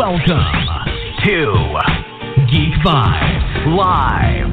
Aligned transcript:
Welcome 0.00 0.24
to 1.26 1.76
Geek 2.50 2.72
Vibes 2.82 3.76
Live. 3.76 4.46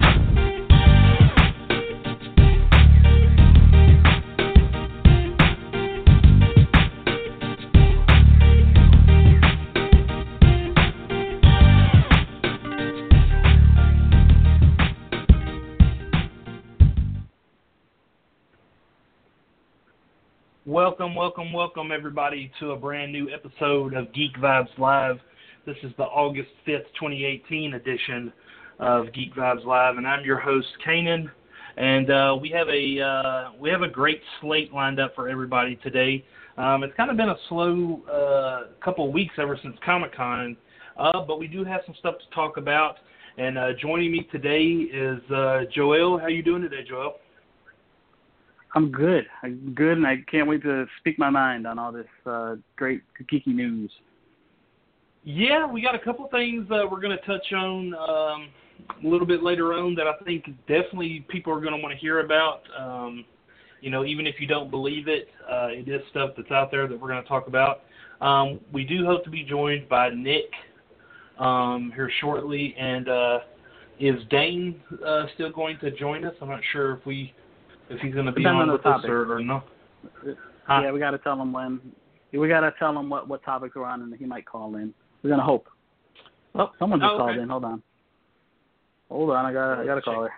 Welcome, 20.65 21.15
welcome, 21.15 21.53
welcome, 21.53 21.93
everybody, 21.93 22.51
to 22.59 22.71
a 22.71 22.75
brand 22.75 23.13
new 23.13 23.29
episode 23.33 23.93
of 23.93 24.11
Geek 24.11 24.35
Vibes 24.35 24.77
Live. 24.77 25.15
This 25.67 25.75
is 25.83 25.91
the 25.97 26.05
August 26.05 26.47
5th, 26.65 26.85
2018 26.97 27.73
edition 27.73 28.31
of 28.79 29.11
Geek 29.11 29.35
Vibes 29.35 29.65
Live, 29.65 29.97
and 29.97 30.07
I'm 30.07 30.23
your 30.23 30.39
host, 30.39 30.67
Kanan. 30.87 31.29
And 31.75 32.09
uh, 32.09 32.37
we 32.41 32.49
have 32.51 32.69
a 32.69 33.01
uh, 33.01 33.51
we 33.59 33.69
have 33.69 33.81
a 33.81 33.87
great 33.89 34.21
slate 34.39 34.71
lined 34.71 35.01
up 35.01 35.13
for 35.13 35.27
everybody 35.27 35.75
today. 35.83 36.23
Um, 36.57 36.83
it's 36.85 36.95
kind 36.95 37.11
of 37.11 37.17
been 37.17 37.27
a 37.27 37.35
slow 37.49 38.01
uh, 38.09 38.71
couple 38.81 39.09
of 39.09 39.13
weeks 39.13 39.33
ever 39.37 39.59
since 39.61 39.75
Comic 39.83 40.15
Con, 40.15 40.55
uh, 40.97 41.25
but 41.27 41.37
we 41.37 41.47
do 41.47 41.65
have 41.65 41.81
some 41.85 41.95
stuff 41.99 42.15
to 42.17 42.33
talk 42.33 42.55
about. 42.55 42.95
And 43.37 43.57
uh, 43.57 43.73
joining 43.81 44.13
me 44.13 44.25
today 44.31 44.67
is 44.67 45.19
uh, 45.29 45.63
Joel. 45.75 46.17
How 46.17 46.27
you 46.27 46.43
doing 46.43 46.61
today, 46.61 46.85
Joel? 46.87 47.15
I'm 48.73 48.89
good. 48.89 49.25
I'm 49.43 49.73
good, 49.75 49.97
and 49.97 50.07
I 50.07 50.23
can't 50.31 50.47
wait 50.47 50.63
to 50.63 50.85
speak 50.99 51.19
my 51.19 51.29
mind 51.29 51.67
on 51.67 51.77
all 51.77 51.91
this 51.91 52.07
great 52.77 53.01
geeky 53.29 53.47
news. 53.47 53.91
Yeah, 55.29 55.69
we 55.69 55.81
got 55.81 55.93
a 55.93 55.99
couple 55.99 56.25
things 56.29 56.69
that 56.69 56.89
we're 56.89 57.01
going 57.01 57.17
to 57.17 57.25
touch 57.25 57.51
on 57.51 57.93
um, 57.95 58.49
a 59.03 59.05
little 59.05 59.27
bit 59.27 59.43
later 59.43 59.73
on 59.73 59.93
that 59.95 60.07
I 60.07 60.13
think 60.23 60.45
definitely 60.69 61.25
people 61.27 61.51
are 61.51 61.59
going 61.59 61.73
to 61.73 61.81
want 61.81 61.91
to 61.91 61.99
hear 61.99 62.21
about. 62.21 62.61
Um, 62.79 63.25
you 63.81 63.89
know, 63.89 64.05
even 64.05 64.25
if 64.25 64.35
you 64.39 64.47
don't 64.47 64.71
believe 64.71 65.09
it, 65.09 65.27
uh, 65.51 65.67
it 65.67 65.89
is 65.89 65.99
stuff 66.11 66.29
that's 66.37 66.49
out 66.49 66.71
there 66.71 66.87
that 66.87 66.97
we're 66.97 67.09
going 67.09 67.21
to 67.21 67.27
talk 67.27 67.47
about. 67.47 67.81
Um, 68.21 68.61
we 68.71 68.85
do 68.85 69.05
hope 69.05 69.25
to 69.25 69.29
be 69.29 69.43
joined 69.43 69.89
by 69.89 70.11
Nick 70.11 70.49
um, 71.37 71.91
here 71.93 72.09
shortly, 72.21 72.73
and 72.79 73.09
uh, 73.09 73.39
is 73.99 74.15
Dane 74.29 74.79
uh, 75.05 75.25
still 75.33 75.51
going 75.51 75.77
to 75.79 75.91
join 75.91 76.23
us? 76.23 76.35
I'm 76.41 76.47
not 76.47 76.61
sure 76.71 76.93
if 76.93 77.05
we 77.05 77.33
if 77.89 77.99
he's 77.99 78.13
going 78.13 78.27
to 78.27 78.31
be 78.31 78.45
on 78.45 78.55
on 78.55 78.67
the 78.67 78.73
with 78.75 78.85
us 78.85 79.03
or, 79.03 79.33
or 79.33 79.41
no. 79.41 79.61
Huh? 80.65 80.83
Yeah, 80.83 80.91
we 80.93 80.99
got 80.99 81.11
to 81.11 81.17
tell 81.17 81.41
him 81.41 81.51
when. 81.51 81.81
We 82.31 82.47
got 82.47 82.61
to 82.61 82.73
tell 82.79 82.97
him 82.97 83.09
what 83.09 83.27
what 83.27 83.43
topics 83.43 83.75
we're 83.75 83.83
on, 83.83 84.03
and 84.03 84.15
he 84.15 84.25
might 84.25 84.45
call 84.45 84.77
in. 84.77 84.93
We're 85.23 85.29
gonna 85.29 85.43
hope. 85.43 85.67
Oh, 86.55 86.71
someone 86.79 86.99
just 86.99 87.11
Oh, 87.13 87.17
called 87.17 87.31
okay. 87.31 87.41
in. 87.41 87.49
Hold 87.49 87.65
on. 87.65 87.83
Hold 89.09 89.29
on, 89.31 89.45
I 89.45 89.53
got 89.53 89.79
I 89.79 89.85
got 89.85 89.91
a 89.91 89.95
Let's 89.95 90.05
caller. 90.05 90.31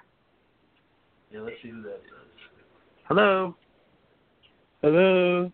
Yeah, 1.32 1.42
let's 1.42 1.56
see 1.62 1.70
who 1.70 1.82
that 1.84 1.96
is. 1.96 2.02
Hello. 3.08 3.56
Hello. 4.82 5.52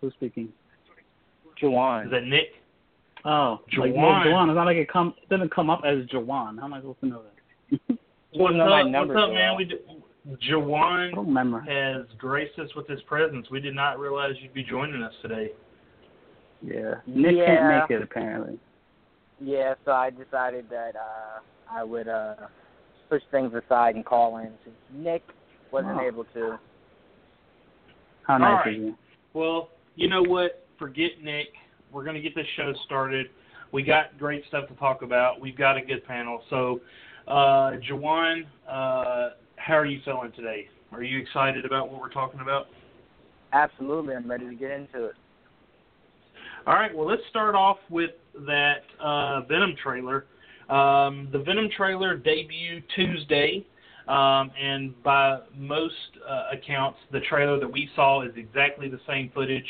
Who's 0.00 0.12
speaking? 0.14 0.52
Jawan. 1.60 2.06
Is 2.06 2.10
that 2.10 2.24
Nick? 2.24 2.48
Oh, 3.24 3.60
like, 3.78 3.94
well, 3.94 4.04
Jawan. 4.04 4.26
Jawan. 4.26 4.48
It's 4.48 4.56
not 4.56 4.66
like 4.66 4.76
it 4.76 4.90
come. 4.90 5.14
It 5.22 5.28
doesn't 5.28 5.54
come 5.54 5.70
up 5.70 5.82
as 5.84 6.04
Jawan. 6.06 6.58
How 6.58 6.64
am 6.64 6.74
I 6.74 6.80
supposed 6.80 7.00
to 7.00 7.06
know 7.06 7.22
that? 7.22 7.78
What's 8.34 8.54
up, 8.54 8.86
number, 8.90 9.14
what's 9.14 9.28
up, 9.28 9.34
man? 9.34 9.56
We 9.56 9.64
d- 9.66 9.76
I 9.86 10.50
Jawan 10.50 11.66
has 11.68 12.06
graced 12.16 12.58
us 12.58 12.68
with 12.74 12.88
his 12.88 13.00
presence. 13.02 13.46
We 13.50 13.60
did 13.60 13.74
not 13.74 13.98
realize 13.98 14.32
you'd 14.40 14.54
be 14.54 14.62
joining 14.62 15.02
us 15.02 15.12
today. 15.20 15.50
Yeah. 16.62 16.94
Nick 17.06 17.36
Yeah. 17.36 17.46
can't 17.46 17.90
make 17.90 17.98
it 17.98 18.02
apparently. 18.02 18.58
Yeah, 19.40 19.74
so 19.84 19.92
I 19.92 20.10
decided 20.10 20.66
that 20.70 20.94
uh 20.96 21.40
I 21.70 21.82
would 21.82 22.08
uh 22.08 22.34
push 23.08 23.22
things 23.30 23.52
aside 23.54 23.94
and 23.96 24.04
call 24.04 24.38
in 24.38 24.52
since 24.64 24.76
Nick 24.92 25.22
wasn't 25.70 25.96
Wow. 25.96 26.06
able 26.06 26.24
to. 26.34 26.58
How 28.26 28.38
nice 28.38 28.66
right. 28.66 28.76
of 28.76 28.82
you. 28.82 28.98
Well, 29.34 29.70
you 29.96 30.08
know 30.08 30.22
what? 30.22 30.64
Forget 30.78 31.22
Nick. 31.22 31.48
We're 31.92 32.04
going 32.04 32.14
to 32.14 32.22
get 32.22 32.34
this 32.34 32.46
show 32.56 32.72
started. 32.86 33.26
We 33.72 33.82
got 33.82 34.18
great 34.18 34.44
stuff 34.48 34.68
to 34.68 34.74
talk 34.74 35.02
about. 35.02 35.40
We've 35.40 35.56
got 35.56 35.76
a 35.76 35.80
good 35.82 36.04
panel. 36.06 36.42
So, 36.50 36.80
uh, 37.26 37.72
Jawan, 37.90 38.44
uh, 38.68 39.30
how 39.56 39.74
are 39.74 39.84
you 39.86 40.00
feeling 40.04 40.32
today? 40.36 40.68
Are 40.92 41.02
you 41.02 41.18
excited 41.18 41.64
about 41.64 41.90
what 41.90 42.00
we're 42.00 42.10
talking 42.10 42.40
about? 42.40 42.66
Absolutely, 43.52 44.14
I'm 44.14 44.30
ready 44.30 44.48
to 44.48 44.54
get 44.54 44.70
into 44.70 45.06
it. 45.06 45.14
All 46.64 46.74
right, 46.74 46.94
well, 46.96 47.08
let's 47.08 47.22
start 47.28 47.56
off 47.56 47.78
with 47.90 48.10
that 48.46 48.82
uh, 49.00 49.40
Venom 49.42 49.74
trailer. 49.82 50.26
Um, 50.68 51.28
the 51.32 51.40
Venom 51.40 51.68
trailer 51.76 52.16
debuted 52.16 52.84
Tuesday, 52.94 53.66
um, 54.06 54.52
and 54.60 55.00
by 55.02 55.40
most 55.56 55.94
uh, 56.28 56.56
accounts, 56.56 56.98
the 57.10 57.18
trailer 57.28 57.58
that 57.58 57.70
we 57.70 57.90
saw 57.96 58.22
is 58.22 58.30
exactly 58.36 58.88
the 58.88 59.00
same 59.08 59.32
footage 59.34 59.66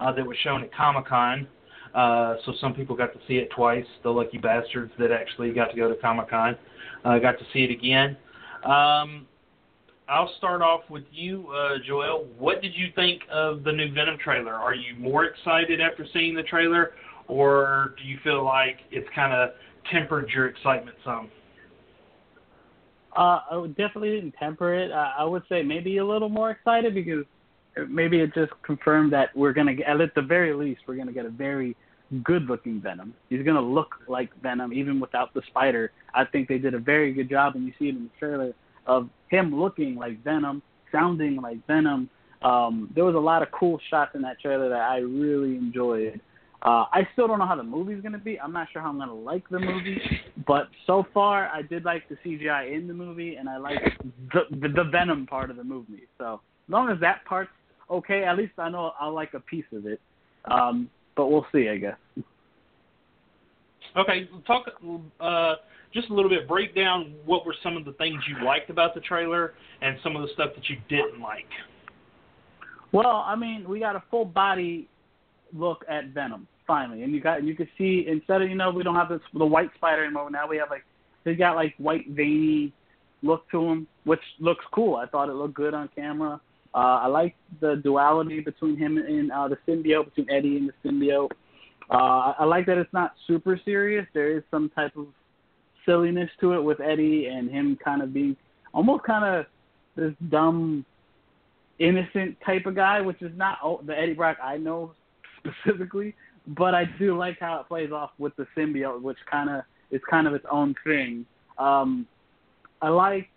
uh, 0.00 0.12
that 0.12 0.26
was 0.26 0.36
shown 0.42 0.64
at 0.64 0.74
Comic 0.74 1.06
Con. 1.06 1.46
Uh, 1.94 2.34
so 2.44 2.52
some 2.60 2.74
people 2.74 2.96
got 2.96 3.12
to 3.12 3.20
see 3.28 3.34
it 3.34 3.48
twice. 3.54 3.86
The 4.02 4.10
lucky 4.10 4.38
bastards 4.38 4.92
that 4.98 5.12
actually 5.12 5.52
got 5.52 5.70
to 5.70 5.76
go 5.76 5.88
to 5.88 5.94
Comic 5.94 6.30
Con 6.30 6.56
uh, 7.04 7.20
got 7.20 7.38
to 7.38 7.44
see 7.52 7.60
it 7.60 7.70
again. 7.70 8.16
Um, 8.64 9.28
I'll 10.12 10.30
start 10.36 10.60
off 10.60 10.82
with 10.90 11.04
you, 11.10 11.48
uh, 11.48 11.78
Joel. 11.86 12.26
What 12.38 12.60
did 12.60 12.74
you 12.74 12.88
think 12.94 13.22
of 13.32 13.64
the 13.64 13.72
new 13.72 13.90
Venom 13.94 14.18
trailer? 14.22 14.52
Are 14.52 14.74
you 14.74 14.94
more 14.98 15.24
excited 15.24 15.80
after 15.80 16.06
seeing 16.12 16.34
the 16.34 16.42
trailer, 16.42 16.92
or 17.28 17.94
do 17.96 18.04
you 18.06 18.18
feel 18.22 18.44
like 18.44 18.76
it's 18.90 19.08
kind 19.14 19.32
of 19.32 19.50
tempered 19.90 20.28
your 20.28 20.48
excitement 20.48 20.98
some? 21.02 21.30
Uh, 23.16 23.40
I 23.50 23.66
definitely 23.68 24.10
didn't 24.10 24.32
temper 24.32 24.74
it. 24.74 24.92
Uh, 24.92 25.12
I 25.18 25.24
would 25.24 25.44
say 25.48 25.62
maybe 25.62 25.96
a 25.96 26.04
little 26.04 26.28
more 26.28 26.50
excited 26.50 26.92
because 26.92 27.24
maybe 27.88 28.20
it 28.20 28.34
just 28.34 28.52
confirmed 28.62 29.14
that 29.14 29.34
we're 29.34 29.54
gonna 29.54 29.72
at 29.86 30.14
the 30.14 30.20
very 30.20 30.52
least, 30.52 30.82
we're 30.86 30.96
gonna 30.96 31.12
get 31.12 31.24
a 31.24 31.30
very 31.30 31.74
good-looking 32.22 32.82
Venom. 32.82 33.14
He's 33.30 33.42
gonna 33.46 33.62
look 33.62 33.94
like 34.08 34.28
Venom 34.42 34.74
even 34.74 35.00
without 35.00 35.32
the 35.32 35.40
spider. 35.48 35.90
I 36.14 36.26
think 36.26 36.48
they 36.48 36.58
did 36.58 36.74
a 36.74 36.78
very 36.78 37.14
good 37.14 37.30
job, 37.30 37.54
and 37.54 37.64
you 37.66 37.72
see 37.78 37.86
it 37.86 37.96
in 37.96 38.04
the 38.04 38.10
trailer 38.18 38.52
of 38.86 39.08
him 39.30 39.54
looking 39.54 39.96
like 39.96 40.22
Venom, 40.22 40.62
sounding 40.90 41.36
like 41.36 41.64
Venom. 41.66 42.08
Um, 42.42 42.90
there 42.94 43.04
was 43.04 43.14
a 43.14 43.18
lot 43.18 43.42
of 43.42 43.48
cool 43.52 43.80
shots 43.88 44.12
in 44.14 44.22
that 44.22 44.40
trailer 44.40 44.68
that 44.68 44.80
I 44.80 44.98
really 44.98 45.56
enjoyed. 45.56 46.20
Uh, 46.62 46.86
I 46.92 47.08
still 47.12 47.26
don't 47.26 47.40
know 47.40 47.46
how 47.46 47.56
the 47.56 47.62
movie's 47.64 48.02
gonna 48.02 48.18
be. 48.18 48.38
I'm 48.38 48.52
not 48.52 48.68
sure 48.72 48.82
how 48.82 48.90
I'm 48.90 48.98
gonna 48.98 49.14
like 49.14 49.48
the 49.48 49.58
movie, 49.58 50.00
but 50.46 50.68
so 50.86 51.04
far 51.12 51.48
I 51.48 51.62
did 51.62 51.84
like 51.84 52.08
the 52.08 52.16
CGI 52.24 52.76
in 52.76 52.86
the 52.86 52.94
movie, 52.94 53.34
and 53.34 53.48
I 53.48 53.56
like 53.56 53.80
the 54.32 54.42
the, 54.50 54.68
the 54.68 54.84
Venom 54.84 55.26
part 55.26 55.50
of 55.50 55.56
the 55.56 55.64
movie. 55.64 56.06
So 56.18 56.34
as 56.34 56.72
long 56.72 56.88
as 56.88 57.00
that 57.00 57.24
part's 57.24 57.50
okay, 57.90 58.24
at 58.24 58.36
least 58.38 58.52
I 58.58 58.68
know 58.68 58.92
I'll 59.00 59.12
like 59.12 59.34
a 59.34 59.40
piece 59.40 59.64
of 59.72 59.86
it. 59.86 60.00
Um, 60.44 60.88
but 61.16 61.28
we'll 61.28 61.46
see, 61.52 61.68
I 61.68 61.76
guess. 61.76 61.96
Okay, 63.96 64.28
talk 64.46 64.66
uh, 65.20 65.54
just 65.92 66.08
a 66.08 66.14
little 66.14 66.30
bit. 66.30 66.48
Break 66.48 66.74
down 66.74 67.14
what 67.24 67.44
were 67.44 67.54
some 67.62 67.76
of 67.76 67.84
the 67.84 67.92
things 67.92 68.22
you 68.28 68.44
liked 68.44 68.70
about 68.70 68.94
the 68.94 69.00
trailer 69.00 69.54
and 69.82 69.98
some 70.02 70.16
of 70.16 70.22
the 70.22 70.28
stuff 70.34 70.50
that 70.54 70.68
you 70.68 70.76
didn't 70.88 71.20
like. 71.20 71.48
Well, 72.92 73.24
I 73.26 73.36
mean, 73.36 73.68
we 73.68 73.80
got 73.80 73.96
a 73.96 74.02
full 74.10 74.24
body 74.24 74.88
look 75.54 75.84
at 75.88 76.08
Venom 76.08 76.46
finally, 76.66 77.02
and 77.02 77.12
you 77.12 77.20
got 77.20 77.44
you 77.44 77.54
can 77.54 77.68
see 77.76 78.06
instead 78.08 78.42
of 78.42 78.48
you 78.48 78.54
know 78.54 78.70
we 78.70 78.82
don't 78.82 78.94
have 78.94 79.08
this 79.08 79.20
the 79.34 79.44
white 79.44 79.70
spider 79.74 80.04
anymore. 80.04 80.30
Now 80.30 80.48
we 80.48 80.56
have 80.58 80.70
like 80.70 80.84
he's 81.24 81.38
got 81.38 81.56
like 81.56 81.74
white 81.78 82.08
veiny 82.10 82.72
look 83.22 83.50
to 83.50 83.62
him, 83.62 83.86
which 84.04 84.20
looks 84.40 84.64
cool. 84.72 84.96
I 84.96 85.06
thought 85.06 85.28
it 85.28 85.34
looked 85.34 85.54
good 85.54 85.74
on 85.74 85.88
camera. 85.94 86.40
Uh, 86.74 87.00
I 87.02 87.06
like 87.06 87.34
the 87.60 87.80
duality 87.82 88.40
between 88.40 88.76
him 88.76 88.96
and 88.96 89.30
uh, 89.30 89.48
the 89.48 89.58
symbiote, 89.68 90.06
between 90.06 90.30
Eddie 90.30 90.56
and 90.56 90.70
the 90.70 90.88
symbiote. 90.88 91.30
Uh, 91.90 92.34
I 92.38 92.44
like 92.44 92.66
that 92.66 92.78
it's 92.78 92.92
not 92.92 93.14
super 93.26 93.60
serious. 93.64 94.06
There 94.14 94.36
is 94.36 94.42
some 94.50 94.70
type 94.70 94.96
of 94.96 95.06
silliness 95.84 96.30
to 96.40 96.52
it 96.52 96.62
with 96.62 96.80
Eddie 96.80 97.26
and 97.26 97.50
him 97.50 97.78
kind 97.82 98.02
of 98.02 98.12
being 98.12 98.36
almost 98.72 99.04
kind 99.04 99.24
of 99.24 99.46
this 99.96 100.12
dumb, 100.30 100.84
innocent 101.78 102.36
type 102.44 102.66
of 102.66 102.74
guy, 102.74 103.00
which 103.00 103.20
is 103.22 103.32
not 103.36 103.58
oh, 103.62 103.80
the 103.86 103.98
Eddie 103.98 104.14
Brock 104.14 104.38
I 104.42 104.56
know 104.56 104.92
specifically. 105.38 106.14
But 106.46 106.74
I 106.74 106.84
do 106.98 107.16
like 107.16 107.38
how 107.38 107.60
it 107.60 107.68
plays 107.68 107.92
off 107.92 108.10
with 108.18 108.34
the 108.36 108.46
symbiote, 108.56 109.00
which 109.00 109.18
kind 109.30 109.48
of 109.48 109.62
is 109.90 110.00
kind 110.10 110.26
of 110.26 110.34
its 110.34 110.46
own 110.50 110.74
thing. 110.84 111.24
Um, 111.58 112.06
I 112.80 112.88
like 112.88 113.28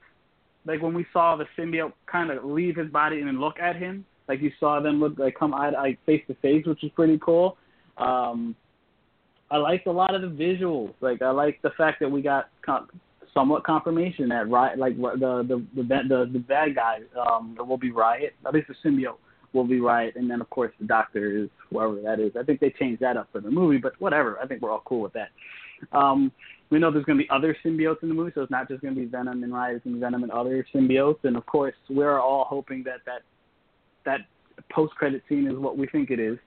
like 0.66 0.82
when 0.82 0.94
we 0.94 1.06
saw 1.14 1.36
the 1.36 1.46
symbiote 1.58 1.94
kind 2.08 2.32
of 2.32 2.44
leave 2.44 2.76
his 2.76 2.90
body 2.90 3.20
and 3.20 3.28
then 3.28 3.40
look 3.40 3.60
at 3.60 3.76
him, 3.76 4.06
like 4.28 4.42
you 4.42 4.52
saw 4.60 4.80
them 4.80 5.00
look 5.00 5.20
like 5.20 5.36
come 5.38 5.54
eye 5.54 5.70
to 5.70 5.98
face 6.06 6.24
to 6.28 6.34
face, 6.36 6.66
which 6.66 6.84
is 6.84 6.92
pretty 6.96 7.20
cool. 7.24 7.58
Um, 7.98 8.56
I 9.52 9.58
liked 9.58 9.88
a 9.88 9.92
lot 9.92 10.16
of 10.16 10.22
the 10.22 10.28
visuals. 10.28 10.94
Like 11.02 11.22
I 11.22 11.30
like 11.30 11.62
the 11.62 11.72
fact 11.78 12.00
that 12.00 12.10
we 12.10 12.22
got 12.22 12.50
com- 12.66 12.90
somewhat 13.34 13.64
confirmation 13.64 14.30
that 14.30 14.50
Riot, 14.50 14.80
like 14.80 14.98
the 14.98 15.46
the 15.46 15.66
the 15.76 15.84
the, 15.84 16.30
the, 16.34 16.40
bad 16.40 16.76
guy, 16.76 17.00
um, 17.30 17.56
will 17.60 17.78
be 17.78 17.92
Riot, 17.92 18.34
at 18.46 18.54
least 18.54 18.68
the 18.68 18.90
symbiote 18.90 19.18
will 19.54 19.66
be 19.66 19.80
Riot, 19.80 20.16
and 20.16 20.30
then 20.30 20.42
of 20.42 20.50
course 20.50 20.72
the 20.80 20.88
Doctor 20.88 21.44
is 21.44 21.50
whoever 21.70 22.02
that 22.02 22.20
is. 22.20 22.32
I 22.40 22.44
think 22.44 22.60
they 22.60 22.72
changed 22.72 23.02
that 23.02 23.18
up 23.18 23.30
for 23.32 23.40
the 23.40 23.52
movie, 23.52 23.78
but 23.78 23.94
whatever. 24.00 24.40
I 24.42 24.48
think 24.48 24.62
we're 24.62 24.72
all 24.72 24.84
cool 24.86 25.02
with 25.02 25.14
that. 25.14 25.30
Um, 25.92 26.32
we 26.72 26.80
know 26.80 26.92
there's 26.92 27.06
going 27.06 27.20
to 27.20 27.24
be 27.24 27.30
other 27.30 27.56
symbiotes 27.64 28.02
in 28.02 28.10
the 28.10 28.16
movie, 28.16 28.32
so 28.34 28.42
it's 28.42 28.52
not 28.52 28.68
just 28.68 28.82
going 28.82 28.96
to 28.96 29.00
be 29.00 29.06
Venom 29.06 29.44
and 29.44 29.54
Riot, 29.54 29.76
it's 29.76 29.84
going 29.84 29.96
to 29.96 30.00
be 30.00 30.04
Venom 30.04 30.24
and 30.24 30.32
other 30.32 30.66
symbiotes. 30.74 31.20
And 31.24 31.38
of 31.38 31.46
course, 31.46 31.76
we're 31.90 32.20
all 32.20 32.46
hoping 32.50 32.84
that 32.86 33.02
that 33.06 33.22
that 34.06 34.22
post 34.72 34.96
credit 34.96 35.22
scene 35.30 35.48
is 35.48 35.58
what 35.58 35.78
we 35.78 35.88
think 35.88 36.10
it 36.10 36.20
is. 36.20 36.38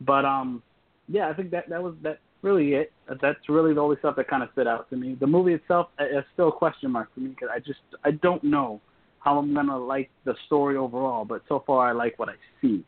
But 0.00 0.24
um, 0.24 0.62
yeah, 1.08 1.28
I 1.28 1.34
think 1.34 1.50
that 1.50 1.68
that 1.68 1.82
was 1.82 1.94
that 2.02 2.20
really 2.42 2.74
it. 2.74 2.92
That's 3.20 3.38
really 3.48 3.74
the 3.74 3.80
only 3.80 3.96
stuff 3.98 4.16
that 4.16 4.28
kind 4.28 4.42
of 4.42 4.50
stood 4.52 4.66
out 4.66 4.88
to 4.90 4.96
me. 4.96 5.16
The 5.18 5.26
movie 5.26 5.54
itself 5.54 5.88
is 5.98 6.24
still 6.34 6.48
a 6.48 6.52
question 6.52 6.90
mark 6.90 7.12
for 7.14 7.20
me 7.20 7.30
because 7.30 7.48
I 7.52 7.58
just 7.58 7.80
I 8.04 8.12
don't 8.12 8.44
know 8.44 8.80
how 9.20 9.38
I'm 9.38 9.54
gonna 9.54 9.78
like 9.78 10.10
the 10.24 10.34
story 10.46 10.76
overall. 10.76 11.24
But 11.24 11.42
so 11.48 11.64
far, 11.66 11.88
I 11.88 11.92
like 11.92 12.18
what 12.18 12.28
I 12.28 12.34
see. 12.60 12.84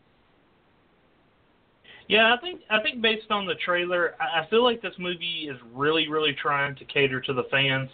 Yeah, 2.08 2.34
I 2.34 2.40
think 2.40 2.60
I 2.70 2.82
think 2.82 3.00
based 3.00 3.30
on 3.30 3.46
the 3.46 3.54
trailer, 3.64 4.14
I, 4.20 4.40
I 4.40 4.50
feel 4.50 4.64
like 4.64 4.82
this 4.82 4.94
movie 4.98 5.48
is 5.50 5.56
really 5.74 6.08
really 6.08 6.36
trying 6.40 6.74
to 6.76 6.84
cater 6.84 7.20
to 7.20 7.32
the 7.32 7.44
fans. 7.50 7.88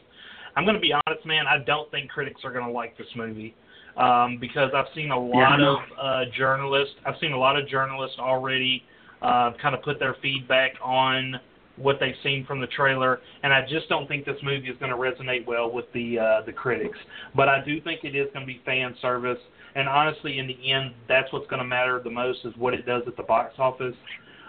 I'm 0.57 0.65
going 0.65 0.75
to 0.75 0.81
be 0.81 0.95
honest, 1.07 1.27
man. 1.27 1.47
I 1.47 1.59
don't 1.59 1.91
think 1.91 2.11
critics 2.11 2.41
are 2.43 2.51
going 2.51 2.65
to 2.65 2.73
like 2.73 2.97
this 2.97 3.07
movie 3.15 3.55
um, 3.99 4.39
because 4.41 4.71
I've 4.75 4.87
seen 4.95 5.11
a 5.11 5.19
lot 5.19 5.59
Yeah. 5.61 5.69
of 5.69 5.79
uh, 6.01 6.31
journalists. 6.35 6.95
I've 7.05 7.17
seen 7.21 7.33
a 7.33 7.39
lot 7.39 7.59
of 7.59 7.69
journalists 7.69 8.17
already 8.19 8.83
uh, 9.23 9.53
kind 9.61 9.75
of 9.75 9.83
put 9.83 9.99
their 9.99 10.17
feedback 10.23 10.73
on 10.83 11.41
what 11.77 11.99
they've 12.01 12.15
seen 12.23 12.45
from 12.47 12.61
the 12.61 12.67
trailer, 12.69 13.21
and 13.43 13.53
I 13.53 13.63
just 13.69 13.89
don't 13.89 14.09
think 14.09 14.25
this 14.25 14.39
movie 14.43 14.69
is 14.69 14.79
going 14.79 14.91
to 14.91 14.97
resonate 14.97 15.47
well 15.47 15.71
with 15.71 15.85
the 15.93 16.19
uh, 16.19 16.43
the 16.47 16.53
critics. 16.53 16.99
But 17.35 17.49
I 17.49 17.63
do 17.65 17.81
think 17.83 18.05
it 18.05 18.17
is 18.17 18.29
going 18.33 18.47
to 18.47 18.53
be 18.53 18.61
fan 18.65 18.95
service, 19.03 19.39
and 19.75 19.89
honestly, 19.89 20.39
in 20.39 20.47
the 20.47 20.73
end, 20.73 20.95
that's 21.09 21.31
what's 21.33 21.47
going 21.49 21.61
to 21.61 21.69
matter 21.69 22.01
the 22.03 22.11
most 22.11 22.41
is 22.45 22.55
what 22.57 22.73
it 22.73 22.87
does 22.87 23.03
at 23.07 23.17
the 23.17 23.23
box 23.23 23.55
office. 23.59 23.95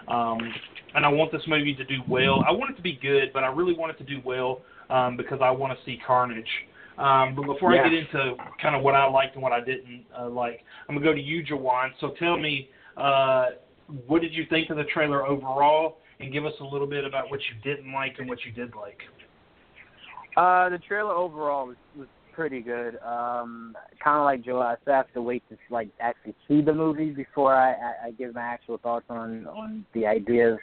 Um, 0.08 0.38
and 0.94 1.04
I 1.04 1.08
want 1.08 1.32
this 1.32 1.42
movie 1.46 1.74
to 1.74 1.84
do 1.84 1.98
well. 2.08 2.42
I 2.48 2.50
want 2.50 2.70
it 2.70 2.76
to 2.76 2.82
be 2.82 2.98
good, 3.00 3.30
but 3.34 3.44
I 3.44 3.48
really 3.48 3.74
want 3.74 3.92
it 3.92 3.98
to 3.98 4.04
do 4.04 4.22
well 4.24 4.62
um, 4.88 5.18
because 5.18 5.40
I 5.42 5.50
want 5.50 5.78
to 5.78 5.84
see 5.84 6.00
Carnage. 6.06 6.48
Um, 6.96 7.36
but 7.36 7.46
before 7.46 7.72
I 7.72 7.84
get 7.84 7.92
into 7.92 8.34
kind 8.60 8.74
of 8.74 8.82
what 8.82 8.94
I 8.96 9.08
liked 9.08 9.34
and 9.34 9.42
what 9.42 9.52
I 9.52 9.60
didn't 9.60 10.04
uh, 10.18 10.28
like, 10.28 10.62
I'm 10.88 10.96
gonna 10.96 11.06
go 11.06 11.14
to 11.14 11.20
you, 11.20 11.44
Jawan. 11.44 11.90
So 12.00 12.14
tell 12.18 12.36
me, 12.36 12.70
uh, 12.96 13.50
what 14.06 14.22
did 14.22 14.32
you 14.34 14.44
think 14.48 14.70
of 14.70 14.76
the 14.76 14.84
trailer 14.84 15.26
overall, 15.26 15.98
and 16.20 16.32
give 16.32 16.44
us 16.44 16.54
a 16.60 16.64
little 16.64 16.86
bit 16.86 17.04
about 17.04 17.30
what 17.30 17.40
you 17.40 17.74
didn't 17.74 17.92
like 17.92 18.16
and 18.18 18.28
what 18.28 18.38
you 18.44 18.52
did 18.52 18.74
like. 18.74 18.98
Uh, 20.36 20.68
the 20.68 20.78
trailer 20.78 21.12
overall 21.12 21.66
was, 21.66 21.76
was 21.96 22.08
pretty 22.32 22.60
good. 22.60 22.96
Um, 23.04 23.74
kind 24.02 24.18
of 24.18 24.24
like 24.24 24.44
Joe, 24.44 24.60
I 24.60 24.76
still 24.82 24.94
have 24.94 25.12
to 25.14 25.22
wait 25.22 25.42
to 25.48 25.56
like 25.70 25.88
actually 26.00 26.34
see 26.46 26.60
the 26.60 26.72
movie 26.72 27.10
before 27.10 27.54
I, 27.54 27.70
I, 27.70 27.94
I 28.06 28.10
give 28.12 28.34
my 28.34 28.42
actual 28.42 28.78
thoughts 28.78 29.06
on 29.08 29.46
on 29.46 29.84
the 29.94 30.06
ideas, 30.06 30.58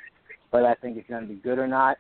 whether 0.52 0.68
I 0.68 0.76
think 0.76 0.98
it's 0.98 1.10
going 1.10 1.24
to 1.24 1.28
be 1.28 1.36
good 1.36 1.60
or 1.60 1.68
not. 1.68 1.98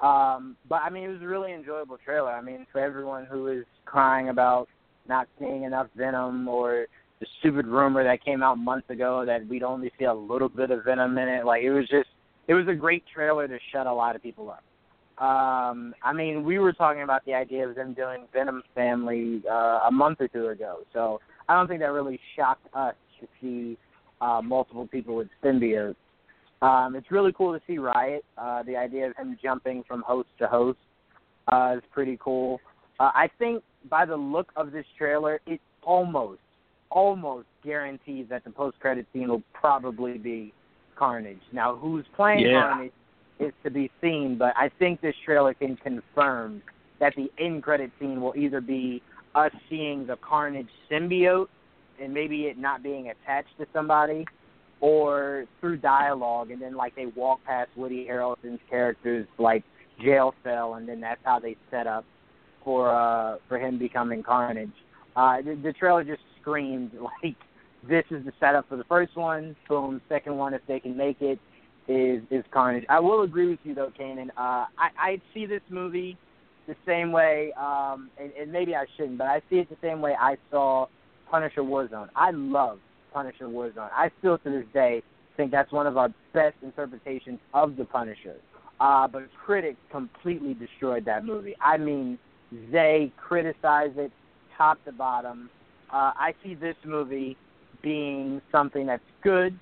Um, 0.00 0.56
but 0.68 0.76
I 0.76 0.90
mean, 0.90 1.04
it 1.04 1.08
was 1.08 1.22
a 1.22 1.26
really 1.26 1.52
enjoyable 1.52 1.98
trailer. 2.04 2.30
I 2.30 2.40
mean, 2.40 2.66
for 2.70 2.80
everyone 2.80 3.26
who 3.26 3.48
is 3.48 3.64
crying 3.84 4.28
about 4.28 4.68
not 5.08 5.26
seeing 5.40 5.64
enough 5.64 5.88
Venom 5.96 6.46
or 6.46 6.86
the 7.20 7.26
stupid 7.40 7.66
rumor 7.66 8.04
that 8.04 8.24
came 8.24 8.42
out 8.42 8.58
months 8.58 8.88
ago 8.90 9.24
that 9.26 9.46
we'd 9.48 9.62
only 9.62 9.90
see 9.98 10.04
a 10.04 10.14
little 10.14 10.48
bit 10.48 10.70
of 10.70 10.84
Venom 10.84 11.18
in 11.18 11.28
it, 11.28 11.44
like 11.44 11.62
it 11.62 11.70
was 11.70 11.88
just, 11.88 12.08
it 12.46 12.54
was 12.54 12.66
a 12.68 12.74
great 12.74 13.04
trailer 13.12 13.48
to 13.48 13.58
shut 13.72 13.86
a 13.86 13.92
lot 13.92 14.16
of 14.16 14.22
people 14.22 14.50
up. 14.50 14.62
Um, 15.22 15.94
I 16.04 16.12
mean, 16.12 16.44
we 16.44 16.60
were 16.60 16.72
talking 16.72 17.02
about 17.02 17.24
the 17.24 17.34
idea 17.34 17.68
of 17.68 17.74
them 17.74 17.92
doing 17.92 18.26
Venom 18.32 18.62
Family 18.74 19.42
uh, 19.50 19.80
a 19.88 19.90
month 19.90 20.20
or 20.20 20.28
two 20.28 20.46
ago, 20.48 20.78
so 20.92 21.20
I 21.48 21.54
don't 21.54 21.66
think 21.66 21.80
that 21.80 21.90
really 21.90 22.20
shocked 22.36 22.66
us 22.72 22.94
to 23.20 23.26
see 23.40 23.76
uh, 24.20 24.40
multiple 24.42 24.86
people 24.86 25.16
with 25.16 25.28
symbiotes. 25.42 25.96
Um, 26.62 26.94
it's 26.94 27.10
really 27.10 27.32
cool 27.32 27.52
to 27.52 27.60
see 27.66 27.78
Riot. 27.78 28.24
Uh, 28.36 28.62
the 28.62 28.76
idea 28.76 29.08
of 29.08 29.16
him 29.16 29.36
jumping 29.42 29.82
from 29.86 30.02
host 30.02 30.28
to 30.38 30.46
host 30.46 30.78
uh, 31.48 31.74
is 31.76 31.82
pretty 31.92 32.18
cool. 32.22 32.60
Uh, 33.00 33.10
I 33.14 33.28
think 33.38 33.62
by 33.88 34.04
the 34.04 34.16
look 34.16 34.52
of 34.56 34.72
this 34.72 34.86
trailer, 34.96 35.40
it 35.46 35.60
almost, 35.82 36.40
almost 36.90 37.46
guarantees 37.64 38.26
that 38.30 38.44
the 38.44 38.50
post-credit 38.50 39.06
scene 39.12 39.28
will 39.28 39.42
probably 39.52 40.18
be 40.18 40.52
Carnage. 40.96 41.40
Now, 41.52 41.76
who's 41.76 42.04
playing 42.16 42.40
Yeah. 42.40 42.62
Carnage 42.62 42.92
is 43.38 43.52
to 43.62 43.70
be 43.70 43.90
seen, 44.00 44.36
but 44.36 44.52
I 44.56 44.68
think 44.68 45.00
this 45.00 45.14
trailer 45.24 45.54
can 45.54 45.76
confirm 45.76 46.62
that 46.98 47.14
the 47.14 47.30
end 47.38 47.62
credit 47.62 47.92
scene 48.00 48.20
will 48.20 48.34
either 48.36 48.60
be 48.60 49.02
us 49.34 49.52
seeing 49.68 50.06
the 50.06 50.16
Carnage 50.16 50.70
symbiote 50.90 51.48
and 52.00 52.12
maybe 52.12 52.46
it 52.46 52.58
not 52.58 52.82
being 52.82 53.10
attached 53.10 53.56
to 53.58 53.66
somebody, 53.72 54.24
or 54.80 55.44
through 55.60 55.76
dialogue, 55.76 56.50
and 56.50 56.62
then 56.62 56.76
like 56.76 56.94
they 56.94 57.06
walk 57.06 57.42
past 57.44 57.70
Woody 57.76 58.06
Harrelson's 58.08 58.60
character's 58.70 59.26
like 59.38 59.64
jail 60.00 60.34
cell, 60.44 60.74
and 60.74 60.88
then 60.88 61.00
that's 61.00 61.20
how 61.24 61.40
they 61.40 61.56
set 61.70 61.86
up 61.86 62.04
for 62.64 62.90
uh 62.90 63.38
for 63.48 63.58
him 63.58 63.78
becoming 63.78 64.22
Carnage. 64.22 64.70
Uh, 65.16 65.42
the, 65.42 65.56
the 65.56 65.72
trailer 65.72 66.04
just 66.04 66.22
screamed 66.40 66.92
like 67.22 67.36
this 67.88 68.04
is 68.10 68.24
the 68.24 68.32
setup 68.40 68.68
for 68.68 68.76
the 68.76 68.84
first 68.84 69.16
one. 69.16 69.54
Boom, 69.68 70.00
second 70.08 70.36
one 70.36 70.54
if 70.54 70.62
they 70.66 70.80
can 70.80 70.96
make 70.96 71.20
it 71.20 71.38
is 71.86 72.22
is 72.30 72.44
Carnage. 72.50 72.84
I 72.88 73.00
will 73.00 73.22
agree 73.22 73.48
with 73.48 73.60
you 73.64 73.74
though, 73.74 73.92
Kanan. 73.98 74.28
Uh, 74.30 74.66
I 74.78 74.90
I 74.98 75.22
see 75.32 75.46
this 75.46 75.62
movie 75.70 76.16
the 76.66 76.76
same 76.86 77.12
way, 77.12 77.52
um, 77.58 78.10
and, 78.20 78.30
and 78.38 78.52
maybe 78.52 78.76
I 78.76 78.84
shouldn't, 78.96 79.16
but 79.16 79.26
I 79.26 79.40
see 79.48 79.56
it 79.56 79.70
the 79.70 79.76
same 79.80 80.00
way 80.00 80.14
I 80.18 80.36
saw 80.50 80.86
Punisher 81.30 81.62
Warzone. 81.62 82.08
I 82.14 82.30
love 82.30 82.78
Punisher 83.12 83.46
Warzone. 83.46 83.90
I 83.92 84.10
still 84.18 84.38
to 84.38 84.50
this 84.50 84.66
day 84.74 85.02
think 85.36 85.50
that's 85.50 85.72
one 85.72 85.86
of 85.86 85.96
our 85.96 86.10
best 86.34 86.56
interpretations 86.62 87.38
of 87.54 87.76
the 87.76 87.84
Punisher. 87.84 88.36
Uh, 88.80 89.08
but 89.08 89.22
critics 89.44 89.78
completely 89.90 90.54
destroyed 90.54 91.04
that 91.06 91.24
movie. 91.24 91.56
I 91.60 91.78
mean, 91.78 92.18
they 92.70 93.12
criticize 93.16 93.90
it 93.96 94.12
top 94.56 94.84
to 94.84 94.92
bottom. 94.92 95.50
Uh, 95.92 96.12
I 96.16 96.34
see 96.42 96.54
this 96.54 96.76
movie 96.84 97.36
being 97.82 98.40
something 98.52 98.86
that's 98.86 99.02
good 99.22 99.58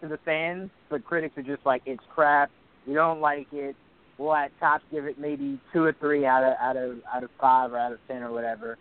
to 0.00 0.08
the 0.08 0.18
fans, 0.24 0.70
but 0.88 1.04
critics 1.04 1.36
are 1.38 1.42
just 1.42 1.64
like, 1.64 1.82
it's 1.86 2.02
crap. 2.14 2.50
We 2.86 2.94
don't 2.94 3.20
like 3.20 3.46
it. 3.52 3.76
We'll 4.18 4.34
at 4.34 4.50
tops 4.60 4.84
give 4.90 5.06
it 5.06 5.18
maybe 5.18 5.58
two 5.72 5.82
or 5.82 5.94
three 5.98 6.26
out 6.26 6.44
of 6.44 6.54
out 6.60 6.76
of 6.76 6.98
out 7.14 7.24
of 7.24 7.30
five 7.40 7.72
or 7.72 7.78
out 7.78 7.92
of 7.92 7.98
ten 8.06 8.22
or 8.22 8.30
whatever. 8.32 8.72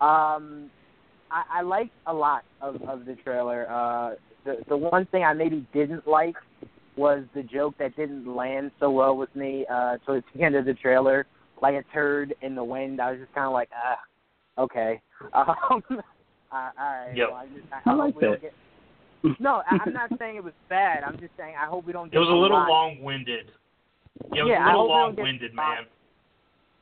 Um, 0.00 0.70
I, 1.32 1.42
I 1.50 1.62
liked 1.62 1.90
a 2.06 2.14
lot 2.14 2.44
of, 2.60 2.80
of 2.82 3.04
the 3.04 3.16
trailer. 3.16 3.68
Uh, 3.68 4.14
the 4.44 4.58
the 4.68 4.76
one 4.76 5.06
thing 5.06 5.24
I 5.24 5.32
maybe 5.32 5.66
didn't 5.72 6.06
like 6.06 6.36
was 6.96 7.24
the 7.34 7.42
joke 7.42 7.74
that 7.78 7.96
didn't 7.96 8.32
land 8.32 8.70
so 8.78 8.88
well 8.90 9.16
with 9.16 9.34
me 9.34 9.66
uh, 9.68 9.96
towards 10.06 10.26
the 10.34 10.44
end 10.44 10.54
of 10.54 10.64
the 10.64 10.74
trailer, 10.74 11.26
like 11.60 11.74
a 11.74 11.82
turd 11.92 12.34
in 12.42 12.54
the 12.54 12.62
wind. 12.62 13.00
I 13.00 13.10
was 13.12 13.20
just 13.20 13.34
kind 13.34 13.46
of 13.46 13.52
like, 13.52 13.70
ah, 13.74 14.62
okay. 14.62 15.00
Um, 15.32 15.82
all 16.54 16.70
right. 16.78 17.12
Yep. 17.16 17.28
Well, 17.30 17.38
I, 17.38 17.46
just, 17.46 17.72
I, 17.72 17.76
I 17.76 17.90
hope 17.90 17.98
like 17.98 18.14
we 18.16 18.28
that. 18.28 18.42
Get... 18.42 18.52
No, 19.40 19.62
I, 19.70 19.78
I'm 19.84 19.92
not 19.94 20.10
saying 20.18 20.36
it 20.36 20.44
was 20.44 20.52
bad. 20.68 21.02
I'm 21.02 21.18
just 21.18 21.32
saying 21.38 21.54
I 21.60 21.66
hope 21.66 21.86
we 21.86 21.92
don't 21.92 22.10
Get 22.10 22.16
It 22.18 22.20
was 22.20 22.28
a 22.28 22.32
little 22.32 22.58
lot- 22.58 22.68
long-winded. 22.68 23.46
Yeah, 24.32 24.40
it 24.40 24.42
was 24.44 24.50
Yeah, 24.50 24.58
a 24.58 24.68
I 24.68 24.72
little 24.74 24.88
hope 24.88 24.88
we 24.88 24.94
don't 24.96 25.16
get 25.16 25.22
long-winded, 25.22 25.56
caught. 25.56 25.74
man. 25.76 25.84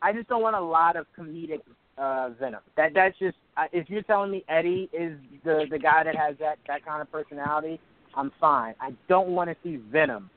I 0.03 0.13
just 0.13 0.29
don't 0.29 0.43
want 0.43 0.57
a 0.57 0.61
lot 0.61 0.97
of 0.97 1.07
comedic 1.19 1.61
uh 1.99 2.31
Venom. 2.41 2.61
That 2.77 2.93
that's 2.95 3.17
just 3.19 3.37
uh, 3.57 3.65
if 3.73 3.89
you're 3.91 4.03
telling 4.03 4.31
me 4.31 4.45
Eddie 4.49 4.89
is 4.93 5.17
the 5.45 5.67
the 5.71 5.79
guy 5.79 6.03
that 6.03 6.17
has 6.17 6.37
that 6.41 6.59
that 6.67 6.85
kind 6.85 7.01
of 7.03 7.13
personality, 7.13 7.79
I'm 8.17 8.33
fine. 8.41 8.75
I 8.81 8.91
don't 9.09 9.29
want 9.29 9.51
to 9.51 9.57
see 9.63 9.77
Venom 9.93 10.29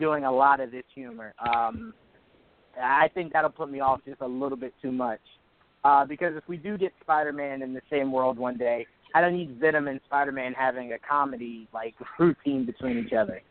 doing 0.00 0.24
a 0.24 0.32
lot 0.32 0.58
of 0.60 0.70
this 0.72 0.84
humor. 0.94 1.34
Um 1.38 1.94
I 2.82 3.08
think 3.14 3.32
that'll 3.34 3.50
put 3.50 3.70
me 3.70 3.80
off 3.80 4.00
just 4.06 4.22
a 4.22 4.26
little 4.26 4.56
bit 4.56 4.72
too 4.82 4.90
much. 4.90 5.20
Uh 5.84 6.04
because 6.04 6.36
if 6.36 6.46
we 6.48 6.56
do 6.56 6.78
get 6.78 6.92
Spider-Man 7.00 7.62
in 7.62 7.74
the 7.74 7.82
same 7.90 8.12
world 8.12 8.38
one 8.38 8.56
day, 8.56 8.86
I 9.14 9.20
don't 9.20 9.36
need 9.36 9.58
Venom 9.60 9.88
and 9.88 10.00
Spider-Man 10.06 10.54
having 10.54 10.92
a 10.92 10.98
comedy 10.98 11.68
like 11.72 11.94
routine 12.18 12.64
between 12.66 12.98
each 12.98 13.12
other. 13.12 13.42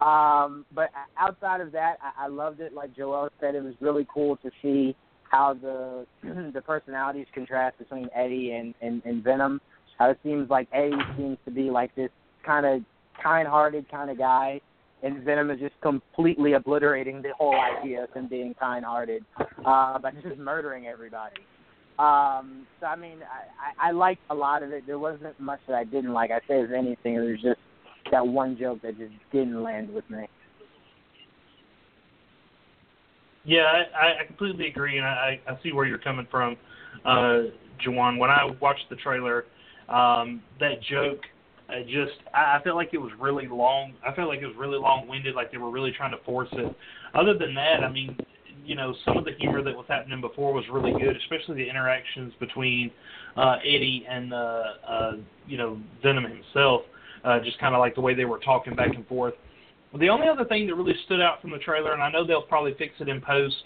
Um, 0.00 0.64
but 0.74 0.90
outside 1.18 1.60
of 1.60 1.72
that, 1.72 1.96
I, 2.02 2.26
I 2.26 2.28
loved 2.28 2.60
it. 2.60 2.72
Like 2.72 2.94
Joel 2.96 3.30
said, 3.40 3.54
it 3.54 3.64
was 3.64 3.74
really 3.80 4.06
cool 4.12 4.36
to 4.36 4.50
see 4.62 4.94
how 5.30 5.54
the 5.54 6.06
the 6.54 6.62
personalities 6.62 7.26
contrast 7.34 7.78
between 7.78 8.08
Eddie 8.14 8.52
and, 8.52 8.74
and, 8.80 9.02
and 9.04 9.22
Venom. 9.24 9.60
How 9.98 10.10
it 10.10 10.18
seems 10.22 10.48
like 10.48 10.68
Eddie 10.72 11.02
seems 11.16 11.38
to 11.44 11.50
be 11.50 11.70
like 11.70 11.94
this 11.96 12.10
kind 12.46 12.64
of 12.64 12.82
kind-hearted 13.20 13.90
kind 13.90 14.10
of 14.10 14.18
guy, 14.18 14.60
and 15.02 15.24
Venom 15.24 15.50
is 15.50 15.58
just 15.58 15.74
completely 15.80 16.52
obliterating 16.52 17.20
the 17.20 17.30
whole 17.36 17.58
idea 17.60 18.04
of 18.04 18.12
him 18.12 18.28
being 18.28 18.54
kind-hearted 18.54 19.24
uh, 19.66 19.98
by 19.98 20.12
just 20.22 20.38
murdering 20.38 20.86
everybody. 20.86 21.34
Um, 21.98 22.66
so 22.80 22.86
I 22.86 22.96
mean, 22.96 23.18
I, 23.22 23.86
I, 23.86 23.88
I 23.88 23.90
liked 23.90 24.20
a 24.30 24.34
lot 24.34 24.62
of 24.62 24.70
it. 24.72 24.84
There 24.86 24.98
wasn't 24.98 25.38
much 25.40 25.60
that 25.66 25.74
I 25.74 25.84
didn't 25.84 26.12
like. 26.12 26.30
I 26.30 26.38
say 26.46 26.60
if 26.60 26.70
anything, 26.70 27.16
was 27.16 27.40
just 27.42 27.58
that 28.12 28.26
one 28.26 28.56
joke 28.56 28.82
that 28.82 28.96
just 28.98 29.12
didn't 29.32 29.62
land 29.62 29.92
with 29.92 30.08
me. 30.08 30.28
Yeah, 33.44 33.64
I, 33.64 34.22
I 34.22 34.26
completely 34.26 34.68
agree, 34.68 34.98
and 34.98 35.06
I, 35.06 35.40
I 35.48 35.58
see 35.62 35.72
where 35.72 35.86
you're 35.86 35.98
coming 35.98 36.26
from, 36.30 36.56
uh, 37.04 37.44
Jawan. 37.84 38.18
When 38.18 38.30
I 38.30 38.44
watched 38.60 38.84
the 38.90 38.96
trailer, 38.96 39.46
um, 39.88 40.42
that 40.60 40.82
joke 40.82 41.20
it 41.70 41.84
just 41.86 42.18
I, 42.34 42.58
I 42.58 42.62
felt 42.62 42.76
like 42.76 42.90
it 42.92 42.98
was 42.98 43.12
really 43.18 43.46
long. 43.46 43.94
I 44.06 44.14
felt 44.14 44.28
like 44.28 44.40
it 44.40 44.46
was 44.46 44.56
really 44.56 44.78
long-winded, 44.78 45.34
like 45.34 45.50
they 45.52 45.58
were 45.58 45.70
really 45.70 45.92
trying 45.92 46.12
to 46.12 46.24
force 46.24 46.48
it. 46.52 46.74
Other 47.14 47.36
than 47.36 47.54
that, 47.54 47.84
I 47.84 47.90
mean, 47.90 48.16
you 48.64 48.74
know, 48.74 48.94
some 49.04 49.16
of 49.16 49.24
the 49.24 49.32
humor 49.38 49.62
that 49.62 49.74
was 49.74 49.86
happening 49.88 50.20
before 50.20 50.52
was 50.52 50.64
really 50.70 50.92
good, 50.92 51.16
especially 51.16 51.62
the 51.62 51.68
interactions 51.68 52.32
between 52.40 52.90
uh, 53.36 53.56
Eddie 53.62 54.06
and 54.08 54.32
uh, 54.32 54.62
uh, 54.86 55.12
you 55.46 55.56
know 55.56 55.78
Venom 56.02 56.24
himself. 56.24 56.82
Uh, 57.24 57.40
just 57.40 57.58
kind 57.58 57.74
of 57.74 57.80
like 57.80 57.94
the 57.94 58.00
way 58.00 58.14
they 58.14 58.24
were 58.24 58.38
talking 58.38 58.76
back 58.76 58.94
and 58.94 59.06
forth. 59.06 59.34
The 59.98 60.08
only 60.08 60.28
other 60.28 60.44
thing 60.44 60.66
that 60.66 60.74
really 60.74 60.94
stood 61.06 61.20
out 61.20 61.40
from 61.40 61.50
the 61.50 61.58
trailer, 61.58 61.92
and 61.92 62.02
I 62.02 62.10
know 62.10 62.26
they'll 62.26 62.42
probably 62.42 62.74
fix 62.78 62.94
it 63.00 63.08
in 63.08 63.20
post, 63.20 63.56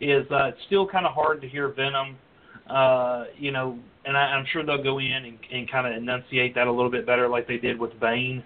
is 0.00 0.24
uh, 0.30 0.44
it's 0.46 0.58
still 0.66 0.86
kind 0.86 1.06
of 1.06 1.12
hard 1.12 1.40
to 1.42 1.48
hear 1.48 1.68
Venom. 1.68 2.16
Uh, 2.68 3.24
you 3.36 3.50
know, 3.50 3.78
and 4.04 4.16
I, 4.16 4.20
I'm 4.20 4.46
sure 4.52 4.64
they'll 4.64 4.82
go 4.82 4.98
in 4.98 5.12
and, 5.12 5.38
and 5.52 5.70
kind 5.70 5.86
of 5.86 6.00
enunciate 6.00 6.54
that 6.54 6.68
a 6.68 6.72
little 6.72 6.90
bit 6.90 7.04
better, 7.04 7.28
like 7.28 7.46
they 7.46 7.58
did 7.58 7.78
with 7.78 7.98
Bane. 8.00 8.42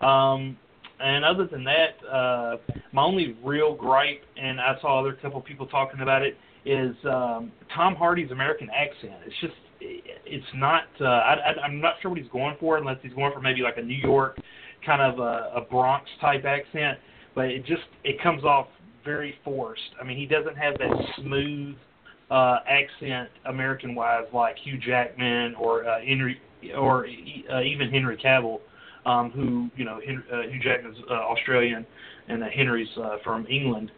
Um, 0.00 0.56
and 1.00 1.24
other 1.24 1.46
than 1.46 1.64
that, 1.64 2.08
uh, 2.08 2.56
my 2.92 3.02
only 3.02 3.36
real 3.44 3.74
gripe, 3.74 4.22
and 4.36 4.60
I 4.60 4.76
saw 4.80 5.00
other 5.00 5.14
couple 5.14 5.40
people 5.40 5.66
talking 5.66 6.00
about 6.00 6.22
it, 6.22 6.36
is 6.64 6.96
um, 7.04 7.52
Tom 7.74 7.94
Hardy's 7.94 8.30
American 8.30 8.68
accent. 8.74 9.14
It's 9.26 9.34
just, 9.40 9.54
it's 9.80 10.46
not. 10.54 10.84
Uh, 11.00 11.04
I, 11.04 11.54
I'm 11.64 11.80
not 11.80 11.94
sure 12.02 12.10
what 12.10 12.18
he's 12.18 12.30
going 12.30 12.56
for, 12.58 12.76
unless 12.76 12.98
he's 13.02 13.12
going 13.12 13.32
for 13.32 13.40
maybe 13.40 13.62
like 13.62 13.78
a 13.78 13.82
New 13.82 13.94
York 13.94 14.38
kind 14.84 15.00
of 15.02 15.18
a, 15.18 15.52
a 15.56 15.60
Bronx 15.60 16.08
type 16.20 16.44
accent. 16.44 16.98
But 17.34 17.46
it 17.46 17.64
just, 17.64 17.82
it 18.04 18.20
comes 18.22 18.44
off 18.44 18.66
very 19.04 19.34
forced. 19.44 19.80
I 20.00 20.04
mean, 20.04 20.18
he 20.18 20.26
doesn't 20.26 20.56
have 20.56 20.74
that 20.78 20.90
smooth 21.20 21.76
uh, 22.30 22.58
accent 22.68 23.30
American 23.46 23.94
wise 23.94 24.26
like 24.34 24.56
Hugh 24.62 24.78
Jackman 24.78 25.54
or 25.54 25.88
uh, 25.88 26.00
Henry 26.00 26.40
or 26.76 27.06
uh, 27.06 27.62
even 27.62 27.88
Henry 27.90 28.16
Cavill 28.16 28.58
um, 29.08 29.30
who 29.30 29.70
you 29.76 29.84
know 29.84 30.00
Henry, 30.04 30.22
uh, 30.32 30.42
Hugh 30.50 30.60
Jackman's 30.62 30.98
uh, 31.10 31.14
Australian 31.14 31.86
and 32.28 32.42
uh, 32.42 32.46
Henry's 32.54 32.88
uh, 32.98 33.16
from 33.24 33.46
England, 33.46 33.90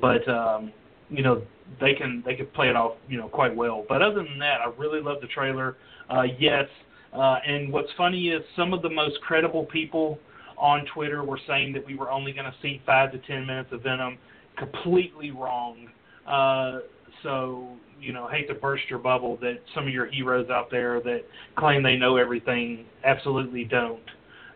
but 0.00 0.26
um, 0.28 0.72
you 1.10 1.22
know 1.22 1.42
they 1.80 1.94
can 1.94 2.22
they 2.24 2.34
can 2.34 2.46
play 2.46 2.68
it 2.68 2.76
off 2.76 2.92
you 3.08 3.18
know 3.18 3.28
quite 3.28 3.54
well. 3.54 3.84
But 3.88 4.02
other 4.02 4.22
than 4.22 4.38
that, 4.38 4.60
I 4.60 4.70
really 4.78 5.00
love 5.00 5.20
the 5.20 5.26
trailer. 5.28 5.76
Uh, 6.08 6.22
yes, 6.38 6.66
uh, 7.12 7.36
and 7.46 7.72
what's 7.72 7.90
funny 7.96 8.28
is 8.28 8.42
some 8.56 8.72
of 8.72 8.82
the 8.82 8.90
most 8.90 9.20
credible 9.20 9.66
people 9.66 10.18
on 10.56 10.84
Twitter 10.94 11.24
were 11.24 11.40
saying 11.46 11.72
that 11.74 11.84
we 11.84 11.94
were 11.94 12.10
only 12.10 12.32
going 12.32 12.46
to 12.46 12.54
see 12.62 12.80
five 12.86 13.12
to 13.12 13.18
ten 13.18 13.46
minutes 13.46 13.70
of 13.72 13.82
Venom. 13.82 14.18
Completely 14.56 15.30
wrong. 15.30 15.88
Uh, 16.26 16.78
so 17.22 17.68
you 18.00 18.12
know, 18.12 18.28
hate 18.28 18.48
to 18.48 18.54
burst 18.54 18.84
your 18.88 18.98
bubble 18.98 19.36
that 19.40 19.58
some 19.74 19.86
of 19.86 19.92
your 19.92 20.06
heroes 20.06 20.48
out 20.50 20.70
there 20.70 21.00
that 21.00 21.20
claim 21.56 21.82
they 21.82 21.96
know 21.96 22.16
everything 22.16 22.84
absolutely 23.04 23.64
don't. 23.64 24.02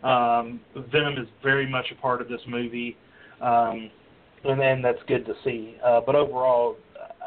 Um, 0.03 0.61
Venom 0.93 1.19
is 1.19 1.27
very 1.43 1.69
much 1.69 1.87
a 1.91 2.01
part 2.01 2.21
of 2.21 2.29
this 2.29 2.41
movie, 2.47 2.97
um, 3.41 3.91
and, 4.45 4.61
and 4.61 4.85
that's 4.85 5.03
good 5.09 5.27
to 5.27 5.35
see. 5.45 5.77
Uh, 5.85 6.01
but 6.05 6.15
overall, 6.15 6.77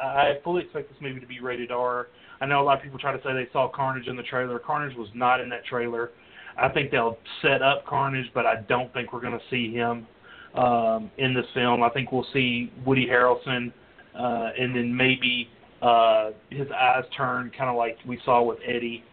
I 0.01 0.39
fully 0.43 0.63
expect 0.63 0.89
this 0.89 0.97
movie 1.01 1.19
to 1.19 1.27
be 1.27 1.39
rated 1.39 1.71
R. 1.71 2.07
I 2.39 2.45
know 2.45 2.61
a 2.61 2.63
lot 2.63 2.77
of 2.77 2.83
people 2.83 2.97
try 2.97 3.15
to 3.15 3.21
say 3.23 3.33
they 3.33 3.47
saw 3.53 3.69
Carnage 3.69 4.07
in 4.07 4.15
the 4.15 4.23
trailer. 4.23 4.57
Carnage 4.57 4.97
was 4.97 5.09
not 5.13 5.41
in 5.41 5.49
that 5.49 5.65
trailer. 5.65 6.11
I 6.57 6.69
think 6.69 6.91
they'll 6.91 7.17
set 7.41 7.61
up 7.61 7.85
Carnage, 7.85 8.29
but 8.33 8.45
I 8.45 8.61
don't 8.67 8.91
think 8.93 9.13
we're 9.13 9.21
going 9.21 9.37
to 9.37 9.45
see 9.49 9.73
him 9.73 10.07
um, 10.55 11.11
in 11.17 11.33
this 11.33 11.45
film. 11.53 11.83
I 11.83 11.89
think 11.89 12.11
we'll 12.11 12.25
see 12.33 12.71
Woody 12.85 13.05
Harrelson, 13.07 13.71
uh, 14.17 14.49
and 14.57 14.75
then 14.75 14.95
maybe 14.95 15.49
uh, 15.81 16.31
his 16.49 16.67
eyes 16.71 17.03
turn, 17.15 17.51
kind 17.57 17.69
of 17.69 17.75
like 17.75 17.97
we 18.07 18.19
saw 18.25 18.41
with 18.43 18.59
Eddie 18.65 19.03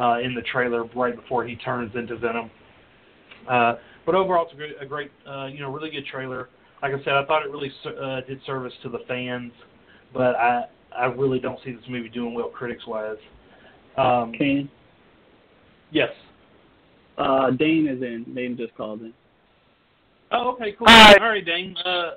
uh, 0.00 0.18
in 0.20 0.34
the 0.34 0.42
trailer 0.42 0.84
right 0.96 1.14
before 1.14 1.44
he 1.44 1.56
turns 1.56 1.94
into 1.94 2.16
Venom. 2.16 2.50
Uh, 3.46 3.74
but 4.06 4.14
overall, 4.14 4.44
it's 4.44 4.54
a 4.54 4.56
great, 4.56 4.76
a 4.80 4.86
great 4.86 5.10
uh, 5.28 5.46
you 5.46 5.60
know, 5.60 5.70
really 5.70 5.90
good 5.90 6.06
trailer. 6.06 6.48
Like 6.82 6.92
I 6.94 7.04
said, 7.04 7.14
I 7.14 7.24
thought 7.26 7.44
it 7.44 7.50
really 7.50 7.72
uh, 7.84 8.20
did 8.26 8.40
service 8.46 8.72
to 8.82 8.88
the 8.88 9.00
fans, 9.06 9.52
but 10.14 10.34
I 10.36 10.64
I 10.96 11.06
really 11.06 11.38
don't 11.38 11.58
see 11.64 11.72
this 11.72 11.84
movie 11.88 12.08
doing 12.08 12.34
well 12.34 12.48
critics 12.48 12.86
wise. 12.86 13.16
Um, 13.96 14.32
Kane. 14.32 14.70
Yes. 15.90 16.10
Uh, 17.16 17.50
Dane 17.50 17.88
is 17.88 18.02
in. 18.02 18.32
Dane 18.34 18.56
just 18.56 18.74
called 18.76 19.00
in. 19.00 19.12
Oh, 20.30 20.50
okay, 20.52 20.74
cool. 20.78 20.86
Hi. 20.88 21.14
All 21.20 21.28
right, 21.28 21.44
Dane. 21.44 21.76
Uh, 21.84 22.10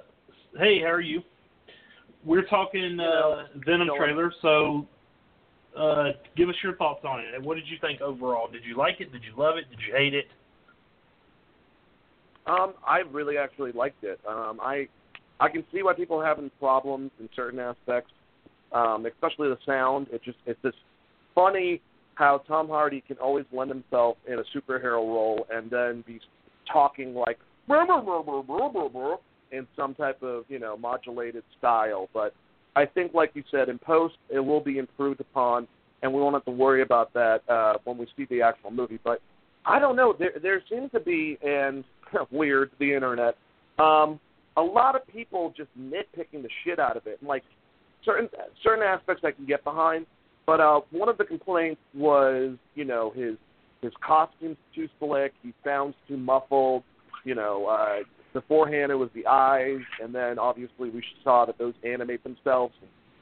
hey, 0.57 0.79
how 0.79 0.87
are 0.87 1.01
you? 1.01 1.21
We're 2.23 2.45
talking 2.45 2.99
uh, 2.99 3.47
Venom 3.65 3.89
trailer, 3.97 4.31
so 4.41 4.85
uh, 5.75 6.09
give 6.37 6.49
us 6.49 6.55
your 6.63 6.75
thoughts 6.75 7.03
on 7.03 7.19
it. 7.19 7.41
What 7.41 7.55
did 7.55 7.67
you 7.67 7.77
think 7.81 8.01
overall? 8.01 8.47
Did 8.47 8.63
you 8.63 8.77
like 8.77 9.01
it? 9.01 9.11
Did 9.11 9.23
you 9.23 9.33
love 9.35 9.57
it? 9.57 9.69
Did 9.69 9.79
you 9.87 9.95
hate 9.95 10.13
it? 10.13 10.25
Um, 12.51 12.73
I 12.85 12.99
really 13.11 13.37
actually 13.37 13.71
liked 13.71 14.03
it. 14.03 14.19
Um, 14.27 14.59
I 14.61 14.87
I 15.39 15.47
can 15.47 15.63
see 15.73 15.83
why 15.83 15.93
people 15.93 16.17
are 16.17 16.25
having 16.25 16.51
problems 16.59 17.11
in 17.19 17.29
certain 17.33 17.59
aspects, 17.59 18.11
um, 18.73 19.05
especially 19.05 19.47
the 19.47 19.57
sound. 19.65 20.07
It 20.11 20.21
just 20.23 20.37
it's 20.45 20.61
just 20.61 20.77
funny 21.33 21.81
how 22.15 22.39
Tom 22.39 22.67
Hardy 22.67 23.01
can 23.07 23.17
always 23.17 23.45
lend 23.53 23.71
himself 23.71 24.17
in 24.27 24.39
a 24.39 24.43
superhero 24.55 24.95
role 24.95 25.47
and 25.49 25.71
then 25.71 26.03
be 26.05 26.19
talking 26.71 27.15
like 27.15 27.39
"Brr, 27.67 27.85
brr, 27.85 28.01
brr, 28.01 28.21
brr, 28.21 28.43
brr, 28.43 28.69
brr, 28.69 28.89
brr," 28.89 29.17
in 29.51 29.65
some 29.77 29.95
type 29.95 30.21
of 30.21 30.43
you 30.49 30.59
know 30.59 30.75
modulated 30.75 31.43
style. 31.57 32.09
But 32.13 32.33
I 32.75 32.85
think, 32.85 33.13
like 33.13 33.31
you 33.33 33.43
said, 33.49 33.69
in 33.69 33.79
post 33.79 34.15
it 34.29 34.41
will 34.41 34.61
be 34.61 34.77
improved 34.77 35.21
upon, 35.21 35.69
and 36.01 36.13
we 36.13 36.19
won't 36.19 36.35
have 36.35 36.45
to 36.45 36.51
worry 36.51 36.81
about 36.81 37.13
that 37.13 37.47
uh, 37.49 37.75
when 37.85 37.97
we 37.97 38.07
see 38.17 38.25
the 38.29 38.41
actual 38.41 38.71
movie. 38.71 38.99
But 39.01 39.21
I 39.65 39.79
don't 39.79 39.95
know. 39.95 40.15
There 40.17 40.33
there 40.41 40.63
seems 40.69 40.91
to 40.91 40.99
be 40.99 41.37
and 41.43 41.83
weird 42.31 42.71
the 42.79 42.93
internet. 42.93 43.35
Um, 43.79 44.19
a 44.57 44.61
lot 44.61 44.95
of 44.95 45.07
people 45.07 45.53
just 45.55 45.69
nitpicking 45.79 46.41
the 46.41 46.49
shit 46.63 46.79
out 46.79 46.97
of 46.97 47.07
it. 47.07 47.17
And 47.19 47.27
like 47.27 47.43
certain 48.03 48.29
certain 48.63 48.83
aspects 48.83 49.23
I 49.25 49.31
can 49.31 49.45
get 49.45 49.63
behind, 49.63 50.05
but 50.45 50.59
uh, 50.59 50.81
one 50.91 51.09
of 51.09 51.17
the 51.17 51.23
complaints 51.23 51.81
was 51.93 52.57
you 52.75 52.85
know 52.85 53.11
his 53.15 53.35
his 53.81 53.91
costume's 54.05 54.57
too 54.75 54.87
slick. 54.99 55.33
He 55.41 55.53
sounds 55.63 55.95
too 56.07 56.17
muffled. 56.17 56.83
You 57.23 57.35
know, 57.35 57.67
uh, 57.67 58.03
beforehand 58.33 58.91
it 58.91 58.95
was 58.95 59.09
the 59.13 59.27
eyes, 59.27 59.81
and 60.01 60.13
then 60.13 60.39
obviously 60.39 60.89
we 60.89 61.03
saw 61.23 61.45
that 61.45 61.57
those 61.57 61.73
animate 61.83 62.23
themselves 62.23 62.73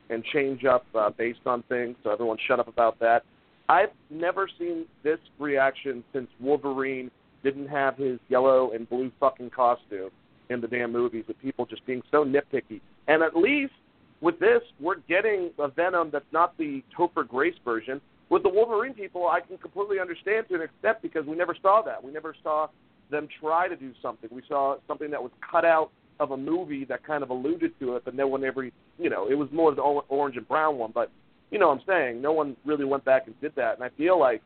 and, 0.10 0.24
change 0.34 0.66
up 0.66 0.86
uh, 0.96 1.10
based 1.12 1.40
on 1.46 1.64
things. 1.70 1.96
So 2.04 2.12
everyone 2.12 2.38
shut 2.48 2.60
up 2.60 2.68
about 2.68 3.00
that. 3.00 3.24
I've 3.70 3.92
never 4.10 4.50
seen 4.58 4.86
this 5.04 5.20
reaction 5.38 6.04
since 6.12 6.28
Wolverine 6.40 7.12
didn't 7.44 7.68
have 7.68 7.96
his 7.96 8.20
yellow 8.28 8.72
and 8.72 8.90
blue 8.90 9.12
fucking 9.20 9.52
costume 9.52 10.10
in 10.50 10.60
the 10.60 10.68
damn 10.68 10.92
movies 10.92 11.24
with 11.28 11.40
people 11.40 11.68
just 11.68 11.86
being 11.86 12.02
so 12.10 12.26
nitpicky. 12.26 12.82
And 13.08 13.22
at 13.22 13.36
least 13.38 13.74
with 14.22 14.40
this, 14.40 14.62
we're 14.80 14.98
getting 15.08 15.52
a 15.60 15.68
Venom 15.68 16.10
that's 16.12 16.26
not 16.34 16.58
the 16.58 16.84
Topher 16.98 17.26
Grace 17.26 17.54
version. 17.64 18.02
With 18.30 18.42
the 18.42 18.50
Wolverine 18.50 18.96
people, 18.96 19.28
I 19.28 19.40
can 19.40 19.58
completely 19.60 20.00
understand 20.00 20.48
to 20.50 20.56
an 20.56 20.62
extent 20.62 20.98
because 21.04 21.26
we 21.28 21.36
never 21.36 21.56
saw 21.62 21.84
that. 21.84 22.04
We 22.04 22.12
never 22.12 22.36
saw 22.42 22.68
them 23.12 23.28
try 23.40 23.68
to 23.68 23.76
do 23.76 23.94
something. 24.02 24.30
We 24.34 24.42
saw 24.48 24.78
something 24.88 25.12
that 25.12 25.22
was 25.22 25.32
cut 25.50 25.64
out 25.64 25.92
of 26.20 26.32
a 26.32 26.38
movie 26.38 26.86
that 26.86 27.06
kind 27.06 27.24
of 27.24 27.30
alluded 27.30 27.80
to 27.80 27.96
it, 27.96 28.06
but 28.06 28.16
no 28.16 28.28
one 28.28 28.44
ever, 28.44 28.66
you 28.98 29.10
know, 29.10 29.30
it 29.30 29.36
was 29.36 29.48
more 29.52 29.74
the 29.74 29.82
orange 29.82 30.38
and 30.38 30.48
brown 30.48 30.78
one. 30.78 30.92
But 30.94 31.12
you 31.52 31.60
know 31.60 31.70
what 31.70 31.80
I'm 31.80 31.84
saying? 31.88 32.22
No 32.22 32.32
one 32.32 32.56
really 32.66 32.86
went 32.86 33.06
back 33.06 33.28
and 33.28 33.40
did 33.42 33.54
that. 33.56 33.76
And 33.76 33.84
I 33.84 33.90
feel 33.98 34.20
like 34.20 34.42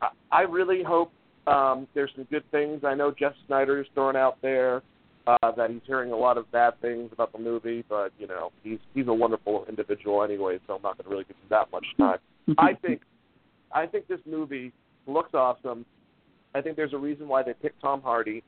I, 0.00 0.08
I 0.30 0.40
really 0.42 0.82
hope 0.82 1.12
um, 1.46 1.88
there's 1.94 2.10
some 2.14 2.26
good 2.30 2.48
things. 2.50 2.82
I 2.84 2.94
know 2.94 3.12
Jeff 3.16 3.32
Sneider 3.46 3.80
is 3.80 3.86
throwing 3.94 4.16
out 4.16 4.38
there 4.42 4.82
uh, 5.26 5.52
that 5.56 5.70
he's 5.70 5.80
hearing 5.86 6.12
a 6.12 6.16
lot 6.16 6.38
of 6.38 6.50
bad 6.52 6.80
things 6.80 7.10
about 7.12 7.32
the 7.32 7.38
movie, 7.38 7.84
but 7.88 8.12
you 8.18 8.26
know 8.26 8.50
he's 8.62 8.78
he's 8.94 9.08
a 9.08 9.12
wonderful 9.12 9.66
individual 9.68 10.22
anyway, 10.22 10.58
so 10.66 10.74
I'm 10.74 10.82
not 10.82 10.96
going 10.96 11.04
to 11.04 11.10
really 11.10 11.24
give 11.24 11.36
him 11.36 11.48
that 11.50 11.70
much 11.70 11.84
time. 11.98 12.18
I 12.58 12.74
think 12.74 13.02
I 13.72 13.86
think 13.86 14.08
this 14.08 14.20
movie 14.26 14.72
looks 15.06 15.34
awesome. 15.34 15.84
I 16.54 16.62
think 16.62 16.76
there's 16.76 16.94
a 16.94 16.98
reason 16.98 17.28
why 17.28 17.42
they 17.42 17.52
picked 17.52 17.80
Tom 17.82 18.00
Hardy, 18.00 18.42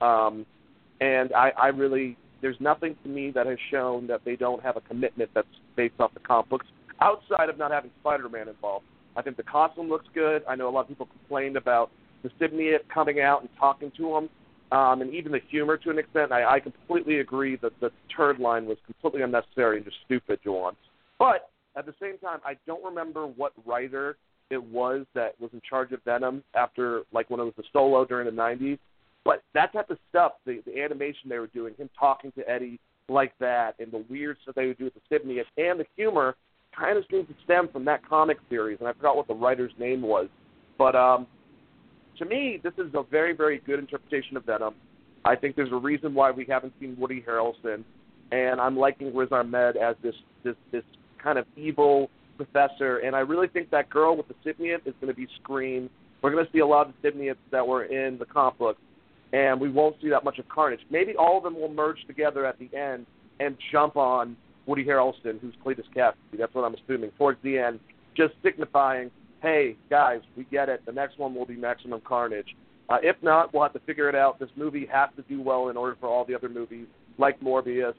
um, 0.00 0.46
and 1.00 1.32
I, 1.32 1.52
I 1.60 1.66
really 1.68 2.16
there's 2.42 2.60
nothing 2.60 2.96
to 3.02 3.08
me 3.08 3.32
that 3.32 3.46
has 3.46 3.58
shown 3.70 4.06
that 4.06 4.20
they 4.24 4.36
don't 4.36 4.62
have 4.62 4.76
a 4.76 4.80
commitment 4.82 5.30
that's 5.34 5.48
based 5.76 5.94
off 5.98 6.14
the 6.14 6.20
comic 6.20 6.48
books 6.48 6.66
outside 7.00 7.48
of 7.48 7.58
not 7.58 7.70
having 7.70 7.90
Spider-Man 8.00 8.48
involved. 8.48 8.84
I 9.16 9.22
think 9.22 9.36
the 9.36 9.42
costume 9.42 9.88
looks 9.88 10.06
good. 10.14 10.42
I 10.48 10.54
know 10.54 10.68
a 10.68 10.70
lot 10.70 10.82
of 10.82 10.88
people 10.88 11.06
complained 11.06 11.56
about 11.56 11.90
the 12.22 12.30
symbiote 12.40 12.88
coming 12.92 13.20
out 13.20 13.40
and 13.40 13.50
talking 13.58 13.90
to 13.96 14.16
him, 14.16 14.28
um, 14.72 15.02
and 15.02 15.12
even 15.12 15.32
the 15.32 15.40
humor 15.50 15.76
to 15.78 15.90
an 15.90 15.98
extent. 15.98 16.32
I, 16.32 16.56
I 16.56 16.60
completely 16.60 17.18
agree 17.18 17.56
that 17.56 17.72
the 17.80 17.90
turd 18.14 18.38
line 18.38 18.66
was 18.66 18.76
completely 18.86 19.22
unnecessary 19.22 19.78
and 19.78 19.84
just 19.84 19.96
stupid, 20.04 20.38
Juwan. 20.44 20.72
But 21.18 21.50
at 21.76 21.86
the 21.86 21.94
same 22.00 22.18
time, 22.18 22.40
I 22.44 22.56
don't 22.66 22.84
remember 22.84 23.26
what 23.26 23.52
writer 23.66 24.16
it 24.50 24.62
was 24.62 25.06
that 25.14 25.40
was 25.40 25.50
in 25.52 25.60
charge 25.68 25.92
of 25.92 26.02
Venom 26.04 26.42
after, 26.54 27.02
like, 27.12 27.30
when 27.30 27.40
it 27.40 27.44
was 27.44 27.54
the 27.56 27.64
solo 27.72 28.04
during 28.04 28.26
the 28.26 28.42
'90s. 28.42 28.78
But 29.24 29.42
that 29.54 29.72
type 29.72 29.90
of 29.90 29.98
stuff, 30.08 30.32
the, 30.46 30.62
the 30.66 30.82
animation 30.82 31.28
they 31.28 31.38
were 31.38 31.46
doing, 31.48 31.74
him 31.74 31.90
talking 31.98 32.32
to 32.32 32.48
Eddie 32.48 32.80
like 33.08 33.32
that, 33.38 33.74
and 33.78 33.92
the 33.92 34.04
weird 34.08 34.38
stuff 34.42 34.54
they 34.54 34.66
would 34.66 34.78
do 34.78 34.84
with 34.84 34.94
the 34.94 35.14
symbiote, 35.14 35.44
and 35.56 35.80
the 35.80 35.86
humor, 35.96 36.36
kind 36.76 36.98
of 36.98 37.04
seems 37.10 37.26
to 37.28 37.34
stem 37.44 37.68
from 37.68 37.84
that 37.86 38.06
comic 38.08 38.38
series. 38.48 38.78
And 38.80 38.88
I 38.88 38.92
forgot 38.92 39.16
what 39.16 39.28
the 39.28 39.34
writer's 39.34 39.72
name 39.78 40.02
was, 40.02 40.28
but 40.78 40.94
um, 40.94 41.26
to 42.18 42.24
me, 42.24 42.60
this 42.62 42.72
is 42.78 42.92
a 42.94 43.02
very, 43.10 43.34
very 43.34 43.58
good 43.58 43.78
interpretation 43.78 44.36
of 44.36 44.44
Venom. 44.44 44.74
I 45.24 45.36
think 45.36 45.56
there's 45.56 45.72
a 45.72 45.76
reason 45.76 46.14
why 46.14 46.30
we 46.30 46.46
haven't 46.46 46.72
seen 46.80 46.96
Woody 46.98 47.24
Harrelson, 47.26 47.84
and 48.30 48.60
I'm 48.60 48.76
liking 48.76 49.14
Riz 49.14 49.28
Ahmed 49.32 49.76
as 49.76 49.96
this 50.02 50.14
this 50.44 50.54
this 50.70 50.84
kind 51.22 51.38
of 51.38 51.46
evil 51.56 52.10
professor. 52.36 52.98
And 52.98 53.14
I 53.14 53.20
really 53.20 53.48
think 53.48 53.70
that 53.70 53.90
girl 53.90 54.16
with 54.16 54.26
the 54.28 54.34
symbiote 54.44 54.86
is 54.86 54.94
going 55.00 55.12
to 55.12 55.14
be 55.14 55.26
Scream. 55.42 55.90
We're 56.22 56.30
going 56.30 56.44
to 56.44 56.52
see 56.52 56.60
a 56.60 56.66
lot 56.66 56.88
of 56.88 56.94
the 57.00 57.10
symbiotes 57.10 57.36
that 57.50 57.66
were 57.66 57.84
in 57.84 58.18
the 58.18 58.26
comic 58.26 58.58
books, 58.58 58.80
and 59.32 59.60
we 59.60 59.70
won't 59.70 59.96
see 60.02 60.10
that 60.10 60.24
much 60.24 60.38
of 60.38 60.48
Carnage. 60.48 60.80
Maybe 60.90 61.14
all 61.16 61.38
of 61.38 61.44
them 61.44 61.54
will 61.54 61.72
merge 61.72 61.98
together 62.06 62.46
at 62.46 62.58
the 62.58 62.68
end 62.76 63.06
and 63.40 63.56
jump 63.72 63.96
on 63.96 64.36
Woody 64.66 64.84
Harrelson, 64.84 65.40
who's 65.40 65.54
Cletus 65.64 65.84
Kasady. 65.94 66.38
That's 66.38 66.54
what 66.54 66.64
I'm 66.64 66.74
assuming 66.74 67.10
towards 67.18 67.42
the 67.42 67.58
end, 67.58 67.80
just 68.16 68.34
signifying, 68.42 69.10
hey 69.42 69.76
guys, 69.88 70.20
we 70.36 70.44
get 70.44 70.68
it. 70.68 70.84
The 70.86 70.92
next 70.92 71.18
one 71.18 71.34
will 71.34 71.46
be 71.46 71.56
Maximum 71.56 72.00
Carnage. 72.06 72.56
Uh, 72.88 72.98
if 73.02 73.16
not, 73.22 73.54
we'll 73.54 73.62
have 73.62 73.72
to 73.72 73.80
figure 73.80 74.08
it 74.08 74.14
out. 74.14 74.38
This 74.38 74.50
movie 74.56 74.86
has 74.92 75.10
to 75.16 75.22
do 75.22 75.40
well 75.40 75.68
in 75.68 75.76
order 75.76 75.96
for 76.00 76.08
all 76.08 76.24
the 76.24 76.34
other 76.34 76.48
movies, 76.48 76.86
like 77.18 77.40
Morbius 77.40 77.94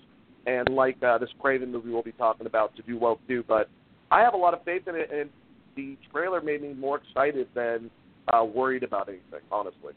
and 0.46 0.70
like 0.70 1.02
uh, 1.04 1.18
this 1.18 1.30
Kraven 1.42 1.70
movie 1.70 1.90
we'll 1.90 2.02
be 2.02 2.12
talking 2.14 2.48
about, 2.48 2.76
to 2.76 2.82
do 2.84 2.98
well 2.98 3.20
too. 3.28 3.44
But 3.48 3.70
I 4.10 4.22
have 4.22 4.34
a 4.34 4.38
lot 4.38 4.54
of 4.54 4.64
faith 4.64 4.88
in 4.88 4.96
it, 4.96 5.10
and 5.12 5.30
the 5.76 5.98
trailer 6.12 6.42
made 6.42 6.62
me 6.62 6.74
more 6.74 7.00
excited 7.00 7.48
than 7.56 7.90
uh, 8.34 8.44
worried 8.44 8.84
about 8.84 9.08
anything, 9.08 9.40
honestly. 9.52 9.94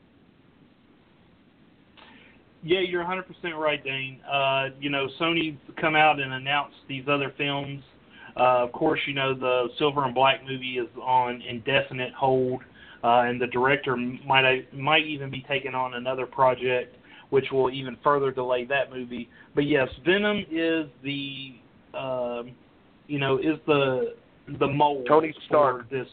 Yeah, 2.64 2.80
you're 2.80 3.04
100% 3.04 3.22
right, 3.58 3.82
Dane. 3.84 4.20
Uh, 4.30 4.68
you 4.80 4.88
know, 4.88 5.06
Sony 5.20 5.56
come 5.78 5.94
out 5.94 6.18
and 6.18 6.32
announced 6.32 6.76
these 6.88 7.04
other 7.08 7.32
films. 7.36 7.82
Uh, 8.36 8.64
of 8.64 8.72
course, 8.72 8.98
you 9.06 9.14
know 9.14 9.34
the 9.34 9.68
Silver 9.78 10.04
and 10.04 10.14
Black 10.14 10.40
movie 10.44 10.78
is 10.78 10.88
on 11.00 11.42
indefinite 11.42 12.12
hold 12.14 12.62
uh, 13.04 13.24
and 13.26 13.38
the 13.38 13.46
director 13.46 13.96
might 13.96 14.72
might 14.72 15.04
even 15.04 15.30
be 15.30 15.44
taking 15.46 15.74
on 15.74 15.94
another 15.94 16.24
project, 16.24 16.96
which 17.28 17.44
will 17.52 17.70
even 17.70 17.98
further 18.02 18.32
delay 18.32 18.64
that 18.64 18.90
movie. 18.90 19.28
But 19.54 19.66
yes, 19.66 19.88
Venom 20.06 20.38
is 20.50 20.86
the 21.02 21.54
uh, 21.92 22.44
you 23.06 23.18
know 23.18 23.36
is 23.36 23.58
the 23.66 24.14
the 24.58 24.66
mold 24.66 25.06
Tony 25.06 25.34
Stark. 25.46 25.86
for 25.88 25.94
this. 25.94 26.08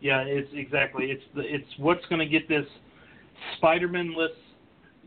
Yeah, 0.00 0.20
it's 0.20 0.48
exactly 0.54 1.06
it's 1.06 1.24
the 1.34 1.40
it's 1.40 1.66
what's 1.78 2.06
going 2.06 2.20
to 2.20 2.26
get 2.26 2.48
this 2.48 2.66
Spider-Man-less 3.56 4.30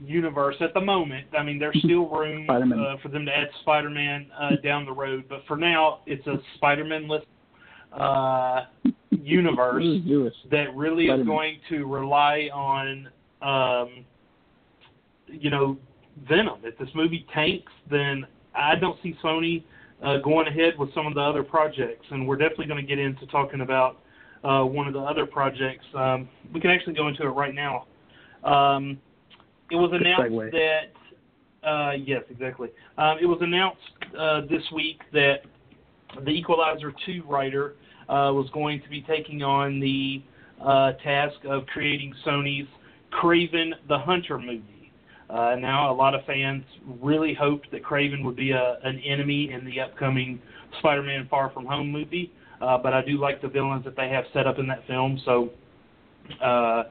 universe 0.04 0.56
at 0.62 0.74
the 0.74 0.82
moment. 0.82 1.28
I 1.38 1.44
mean, 1.44 1.60
there's 1.60 1.78
still 1.84 2.08
room 2.10 2.48
uh, 2.50 2.98
for 3.02 3.10
them 3.10 3.26
to 3.26 3.32
add 3.32 3.48
Spider-Man 3.62 4.28
uh, 4.40 4.52
down 4.64 4.86
the 4.86 4.92
road, 4.92 5.26
but 5.30 5.42
for 5.48 5.58
now, 5.58 6.00
it's 6.06 6.26
a 6.28 6.38
Spider-Man-less 6.56 7.24
uh, 7.94 8.66
universe 9.10 9.84
that 10.52 10.76
really 10.76 11.06
is 11.06 11.26
going 11.26 11.60
to 11.70 11.86
rely 11.86 12.50
on, 12.54 13.10
um, 13.42 14.06
you 15.28 15.50
know, 15.50 15.78
Venom. 16.28 16.60
If 16.64 16.78
this 16.78 16.90
movie 16.96 17.26
tanks, 17.34 17.72
then 17.90 18.26
I 18.56 18.76
don't 18.76 18.98
see 19.04 19.16
Sony 19.24 19.64
uh, 20.04 20.18
going 20.18 20.48
ahead 20.48 20.74
with 20.78 20.94
some 20.94 21.08
of 21.08 21.14
the 21.14 21.22
other 21.22 21.44
projects, 21.44 22.06
and 22.12 22.28
we're 22.28 22.38
definitely 22.38 22.68
going 22.68 22.82
to 22.82 22.88
get 22.88 23.00
into 23.00 23.26
talking 23.28 23.62
about 23.62 24.00
uh, 24.44 24.64
one 24.64 24.88
of 24.88 24.94
the 24.94 25.00
other 25.00 25.26
projects. 25.26 25.86
Um, 25.96 26.30
we 26.54 26.60
can 26.60 26.70
actually 26.70 26.94
go 26.94 27.08
into 27.08 27.24
it 27.24 27.30
right 27.30 27.54
now. 27.54 27.86
Um, 28.44 29.00
it 29.72 29.76
was 29.76 29.92
announced 29.94 30.54
that, 30.54 31.68
uh, 31.68 31.92
yes, 31.94 32.24
exactly. 32.30 32.70
Um, 32.98 33.18
it 33.22 33.26
was 33.26 33.40
announced 33.42 33.82
uh, 34.18 34.42
this 34.42 34.64
week 34.74 35.02
that 35.14 35.42
the 36.24 36.32
Equalizer 36.32 36.94
2 37.06 37.24
writer 37.28 37.76
uh, 38.10 38.32
was 38.34 38.50
going 38.54 38.82
to 38.82 38.90
be 38.90 39.02
taking 39.02 39.44
on 39.44 39.80
the 39.80 40.22
uh, 40.64 40.94
task 41.04 41.36
of 41.48 41.66
creating 41.68 42.14
Sony's 42.26 42.68
Kraven 43.22 43.72
the 43.88 43.98
Hunter 43.98 44.38
movie. 44.38 44.92
Uh, 45.30 45.56
now, 45.60 45.92
a 45.92 45.96
lot 45.96 46.16
of 46.16 46.26
fans 46.26 46.64
really 47.02 47.34
hoped 47.34 47.70
that 47.72 47.84
Kraven 47.84 48.24
would 48.24 48.36
be 48.36 48.52
a, 48.52 48.78
an 48.84 49.00
enemy 49.06 49.52
in 49.52 49.66
the 49.66 49.80
upcoming 49.82 50.40
Spider-Man 50.80 51.28
Far 51.30 51.52
From 51.52 51.66
Home 51.66 51.92
movie, 51.92 52.32
uh, 52.62 52.78
but 52.78 52.94
I 52.94 53.04
do 53.04 53.20
like 53.20 53.42
the 53.42 53.50
villains 53.50 53.84
that 53.84 53.98
they 53.98 54.10
have 54.10 54.24
set 54.34 54.48
up 54.48 54.58
in 54.58 54.68
that 54.68 54.88
film, 54.88 55.20
so 55.26 55.50
uh, 56.42 56.84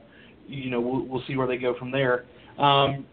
you 0.47 0.69
know 0.69 0.79
we'll, 0.79 1.05
we'll 1.05 1.23
see 1.27 1.35
where 1.35 1.47
they 1.47 1.57
go 1.57 1.77
from 1.77 1.91
there. 1.91 2.25
Um, 2.57 3.05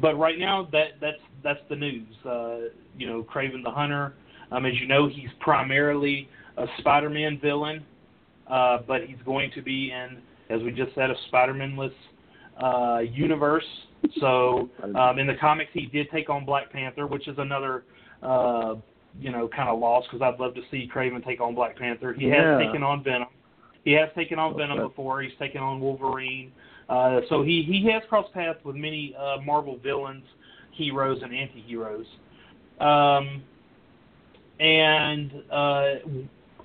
but 0.00 0.18
right 0.18 0.38
now, 0.38 0.68
that 0.72 0.92
that's 1.00 1.18
that's 1.42 1.60
the 1.68 1.76
news. 1.76 2.06
Uh, 2.24 2.56
you 2.96 3.06
know, 3.06 3.22
Kraven 3.22 3.62
the 3.62 3.70
Hunter. 3.70 4.14
Um, 4.50 4.66
as 4.66 4.74
you 4.80 4.86
know, 4.86 5.08
he's 5.08 5.30
primarily 5.40 6.28
a 6.58 6.66
Spider-Man 6.78 7.38
villain, 7.40 7.84
uh, 8.48 8.78
but 8.86 9.04
he's 9.04 9.16
going 9.24 9.50
to 9.54 9.62
be 9.62 9.90
in, 9.92 10.18
as 10.50 10.62
we 10.62 10.70
just 10.72 10.94
said, 10.94 11.10
a 11.10 11.14
Spider-Man-less 11.28 11.90
uh, 12.62 12.98
universe. 12.98 13.64
So 14.20 14.68
um, 14.94 15.18
in 15.18 15.26
the 15.26 15.36
comics, 15.40 15.70
he 15.72 15.86
did 15.86 16.10
take 16.10 16.28
on 16.28 16.44
Black 16.44 16.70
Panther, 16.70 17.06
which 17.06 17.28
is 17.28 17.36
another, 17.38 17.84
uh, 18.22 18.74
you 19.18 19.30
know, 19.30 19.48
kind 19.48 19.70
of 19.70 19.78
loss 19.78 20.04
because 20.10 20.20
I'd 20.22 20.38
love 20.38 20.54
to 20.56 20.60
see 20.70 20.88
Kraven 20.94 21.24
take 21.24 21.40
on 21.40 21.54
Black 21.54 21.78
Panther. 21.78 22.12
He 22.12 22.26
yeah. 22.26 22.58
has 22.58 22.66
taken 22.66 22.82
on 22.82 23.02
Venom. 23.02 23.28
He 23.84 23.92
has 23.92 24.10
taken 24.14 24.38
on 24.38 24.56
Venom 24.56 24.78
before. 24.78 25.22
He's 25.22 25.32
taken 25.38 25.62
on 25.62 25.80
Wolverine. 25.80 26.52
Uh, 26.88 27.20
so 27.28 27.42
he 27.42 27.62
he 27.62 27.88
has 27.90 28.02
crossed 28.08 28.32
paths 28.34 28.58
with 28.64 28.76
many 28.76 29.14
uh, 29.18 29.38
Marvel 29.44 29.78
villains, 29.78 30.24
heroes, 30.72 31.20
and 31.22 31.34
anti-heroes. 31.34 32.06
Um, 32.80 33.42
and 34.60 35.32
uh, 35.50 35.94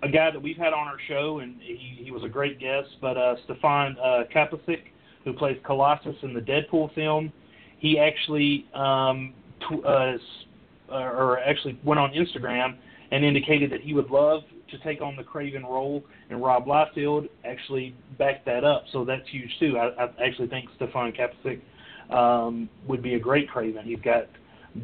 a 0.04 0.10
guy 0.10 0.32
that 0.32 0.42
we've 0.42 0.58
had 0.58 0.74
on 0.74 0.88
our 0.88 0.98
show, 1.08 1.40
and 1.40 1.56
he, 1.62 2.00
he 2.04 2.12
was 2.12 2.24
a 2.24 2.30
great 2.30 2.60
guest, 2.60 2.90
but 3.02 3.18
uh, 3.18 3.36
Stefan 3.46 3.98
uh, 4.04 4.24
Kapicic, 4.34 4.82
who 5.24 5.34
plays 5.34 5.58
Colossus 5.66 6.16
in 6.22 6.34
the 6.34 6.42
Deadpool 6.42 6.94
film, 6.94 7.32
he 7.80 8.00
actually 8.00 8.66
um, 8.74 9.34
tw- 9.60 9.86
uh, 9.86 10.18
or 10.90 11.40
actually 11.40 11.78
went 11.84 12.00
on 12.00 12.12
Instagram 12.12 12.78
and 13.12 13.24
indicated 13.24 13.72
that 13.72 13.82
he 13.82 13.94
would 13.94 14.10
love 14.10 14.44
to 14.72 14.78
take 14.80 15.02
on 15.02 15.16
the 15.16 15.24
Kraven 15.24 15.64
role, 15.64 16.04
and 16.30 16.42
Rob 16.42 16.66
Liefeld 16.66 17.30
actually 17.46 17.96
backed 18.18 18.46
that 18.46 18.64
up. 18.64 18.84
So 18.92 19.06
that's 19.06 19.28
huge 19.30 19.50
too. 19.60 19.78
I, 19.78 20.04
I 20.04 20.26
actually 20.26 20.48
think 20.48 20.70
Stefan 20.76 21.14
Kapicic 21.14 21.62
um, 22.14 22.70
would 22.88 23.02
be 23.02 23.16
a 23.16 23.20
great 23.20 23.50
Kraven. 23.50 23.84
He's 23.84 24.00
got 24.00 24.28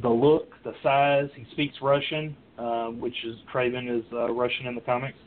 the 0.01 0.09
look, 0.09 0.51
the 0.63 0.73
size. 0.81 1.29
He 1.35 1.45
speaks 1.51 1.75
Russian, 1.81 2.35
uh, 2.57 2.87
which 2.87 3.15
is 3.25 3.35
Kraven 3.53 3.99
is 3.99 4.05
uh, 4.13 4.31
Russian 4.31 4.67
in 4.67 4.75
the 4.75 4.81
comics. 4.81 5.17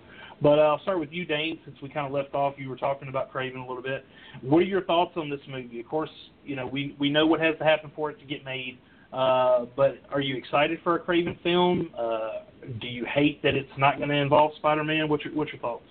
But 0.42 0.58
uh, 0.58 0.62
I'll 0.62 0.82
start 0.82 1.00
with 1.00 1.12
you, 1.12 1.24
Dane, 1.24 1.58
since 1.64 1.76
we 1.80 1.88
kind 1.88 2.06
of 2.06 2.12
left 2.12 2.34
off. 2.34 2.54
You 2.58 2.68
were 2.68 2.76
talking 2.76 3.08
about 3.08 3.32
Kraven 3.32 3.56
a 3.56 3.66
little 3.66 3.82
bit. 3.82 4.04
What 4.42 4.58
are 4.58 4.62
your 4.62 4.82
thoughts 4.82 5.12
on 5.16 5.30
this 5.30 5.40
movie? 5.48 5.80
Of 5.80 5.86
course, 5.86 6.10
you 6.44 6.56
know 6.56 6.66
we 6.66 6.94
we 6.98 7.08
know 7.08 7.26
what 7.26 7.40
has 7.40 7.56
to 7.58 7.64
happen 7.64 7.90
for 7.96 8.10
it 8.10 8.18
to 8.20 8.26
get 8.26 8.44
made. 8.44 8.78
Uh, 9.12 9.64
but 9.76 9.98
are 10.10 10.20
you 10.20 10.36
excited 10.36 10.78
for 10.84 10.96
a 10.96 11.00
Kraven 11.00 11.40
film? 11.42 11.90
Uh, 11.96 12.42
do 12.80 12.86
you 12.86 13.04
hate 13.04 13.42
that 13.42 13.54
it's 13.54 13.68
not 13.78 13.98
going 13.98 14.08
to 14.08 14.16
involve 14.16 14.52
Spider-Man? 14.56 15.08
What's 15.08 15.24
your 15.24 15.34
what's 15.34 15.52
your 15.52 15.60
thoughts? 15.60 15.84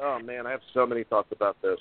Oh 0.00 0.18
man, 0.20 0.46
I 0.46 0.50
have 0.50 0.60
so 0.74 0.86
many 0.86 1.04
thoughts 1.04 1.28
about 1.32 1.56
this. 1.62 1.78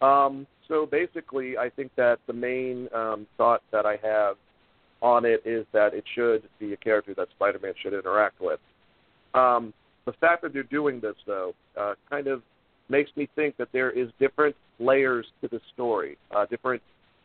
Um, 0.00 0.46
so 0.68 0.86
basically, 0.86 1.58
I 1.58 1.68
think 1.68 1.90
that 1.96 2.18
the 2.26 2.32
main 2.32 2.88
um, 2.94 3.26
thought 3.36 3.62
that 3.72 3.86
I 3.86 3.96
have 4.02 4.36
on 5.02 5.24
it 5.24 5.42
is 5.44 5.66
that 5.72 5.94
it 5.94 6.04
should 6.14 6.42
be 6.58 6.72
a 6.72 6.76
character 6.76 7.14
that 7.16 7.28
Spider-Man 7.36 7.74
should 7.82 7.94
interact 7.94 8.40
with. 8.40 8.60
Um, 9.34 9.72
the 10.06 10.12
fact 10.12 10.42
that 10.42 10.52
they're 10.52 10.62
doing 10.62 11.00
this, 11.00 11.16
though, 11.26 11.54
uh, 11.78 11.94
kind 12.08 12.26
of 12.26 12.42
makes 12.88 13.10
me 13.16 13.28
think 13.34 13.56
that 13.56 13.68
there 13.72 13.90
is 13.90 14.08
different 14.18 14.54
layers 14.78 15.26
to 15.40 15.48
the 15.48 15.60
story, 15.72 16.16
uh, 16.34 16.46
different 16.46 16.82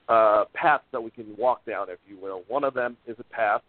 uh, 0.10 0.46
paths 0.54 0.84
that 0.92 1.02
we 1.02 1.12
can 1.12 1.26
walk 1.38 1.66
down, 1.66 1.90
if 1.90 2.00
you 2.08 2.18
will. 2.18 2.44
One 2.48 2.64
of 2.64 2.74
them 2.74 2.98
is 3.08 3.16
a 3.20 3.24
path 3.24 3.62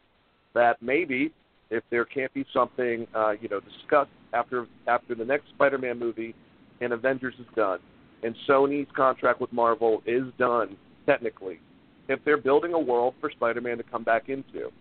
that 0.56 0.80
maybe, 0.82 1.32
if 1.70 1.84
there 1.90 2.04
can't 2.04 2.32
be 2.32 2.44
something, 2.52 3.06
uh, 3.14 3.32
you 3.40 3.48
know, 3.48 3.60
discussed 3.60 4.10
after 4.32 4.66
after 4.88 5.14
the 5.14 5.24
next 5.24 5.48
Spider-Man 5.54 5.98
movie 5.98 6.34
and 6.80 6.92
Avengers 6.92 7.34
is 7.38 7.46
done, 7.54 7.78
and 8.22 8.34
Sony's 8.48 8.88
contract 8.96 9.40
with 9.40 9.52
Marvel 9.52 10.02
is 10.06 10.24
done 10.38 10.76
technically, 11.06 11.60
if 12.08 12.18
they're 12.24 12.40
building 12.40 12.72
a 12.72 12.78
world 12.78 13.14
for 13.20 13.30
Spider-Man 13.30 13.76
to 13.76 13.84
come 13.84 14.02
back 14.02 14.28
into. 14.28 14.72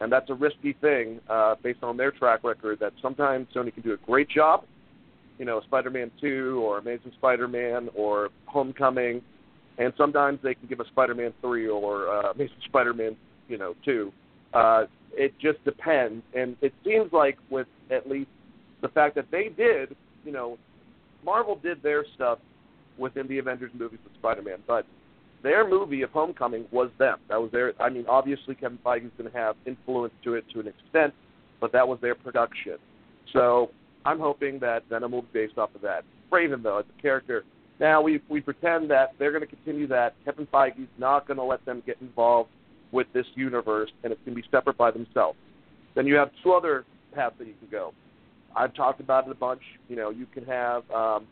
And 0.00 0.10
that's 0.10 0.28
a 0.30 0.34
risky 0.34 0.72
thing 0.80 1.20
uh, 1.28 1.54
based 1.62 1.82
on 1.82 1.96
their 1.96 2.10
track 2.10 2.42
record 2.42 2.80
that 2.80 2.92
sometimes 3.00 3.46
Sony 3.54 3.72
can 3.72 3.82
do 3.82 3.92
a 3.92 3.96
great 3.98 4.28
job, 4.28 4.64
you 5.38 5.44
know, 5.44 5.60
Spider-Man 5.62 6.10
2 6.20 6.60
or 6.62 6.78
Amazing 6.78 7.12
Spider-Man 7.16 7.88
or 7.94 8.30
Homecoming, 8.46 9.22
and 9.78 9.92
sometimes 9.96 10.38
they 10.42 10.54
can 10.54 10.68
give 10.68 10.80
a 10.80 10.86
Spider-Man 10.86 11.32
3 11.40 11.68
or 11.68 12.08
uh, 12.08 12.32
Amazing 12.32 12.56
Spider-Man, 12.66 13.16
you 13.48 13.58
know, 13.58 13.74
2. 13.84 14.12
Uh, 14.52 14.84
it 15.16 15.32
just 15.40 15.62
depends, 15.64 16.22
and 16.34 16.56
it 16.60 16.72
seems 16.84 17.12
like 17.12 17.38
with 17.50 17.66
at 17.90 18.08
least 18.08 18.30
the 18.82 18.88
fact 18.88 19.14
that 19.14 19.26
they 19.30 19.50
did, 19.56 19.96
you 20.24 20.32
know, 20.32 20.58
Marvel 21.24 21.56
did 21.56 21.82
their 21.82 22.04
stuff 22.14 22.38
within 22.98 23.26
the 23.28 23.38
Avengers 23.38 23.70
movies 23.74 23.98
with 24.04 24.12
Spider-Man, 24.14 24.58
but 24.66 24.86
their 25.42 25.68
movie 25.68 26.02
of 26.02 26.10
Homecoming 26.10 26.64
was 26.70 26.90
them. 26.98 27.18
That 27.28 27.40
was 27.40 27.50
their. 27.52 27.74
I 27.80 27.90
mean, 27.90 28.06
obviously 28.08 28.54
Kevin 28.54 28.78
Feige's 28.84 29.12
going 29.18 29.30
to 29.30 29.36
have 29.36 29.56
influence 29.66 30.14
to 30.24 30.34
it 30.34 30.44
to 30.54 30.60
an 30.60 30.68
extent, 30.68 31.12
but 31.60 31.70
that 31.72 31.86
was 31.86 31.98
their 32.00 32.14
production. 32.14 32.76
So 33.32 33.70
I'm 34.04 34.18
hoping 34.18 34.58
that 34.60 34.84
Venom 34.88 35.12
will 35.12 35.22
be 35.22 35.28
based 35.32 35.58
off 35.58 35.74
of 35.74 35.82
that. 35.82 36.04
Kraven 36.32 36.62
though 36.62 36.78
as 36.78 36.86
a 36.98 37.02
character. 37.02 37.44
Now 37.78 38.00
we 38.00 38.20
we 38.28 38.40
pretend 38.40 38.90
that 38.90 39.12
they're 39.18 39.32
going 39.32 39.42
to 39.42 39.46
continue 39.46 39.86
that. 39.88 40.14
Kevin 40.24 40.46
Feige's 40.46 40.88
not 40.98 41.26
going 41.26 41.36
to 41.36 41.44
let 41.44 41.64
them 41.66 41.82
get 41.84 41.96
involved 42.00 42.50
with 42.94 43.08
this 43.12 43.26
universe, 43.34 43.90
and 44.02 44.12
it's 44.12 44.20
going 44.24 44.36
to 44.36 44.42
be 44.42 44.48
separate 44.50 44.78
by 44.78 44.90
themselves. 44.90 45.36
Then 45.94 46.06
you 46.06 46.14
have 46.14 46.30
two 46.42 46.52
other 46.52 46.84
paths 47.14 47.34
that 47.38 47.46
you 47.46 47.54
can 47.58 47.68
go. 47.70 47.92
I've 48.56 48.72
talked 48.74 49.00
about 49.00 49.26
it 49.26 49.32
a 49.32 49.34
bunch. 49.34 49.62
You 49.88 49.96
know, 49.96 50.10
you 50.10 50.26
can 50.32 50.44
have 50.44 50.88
um, 50.90 51.26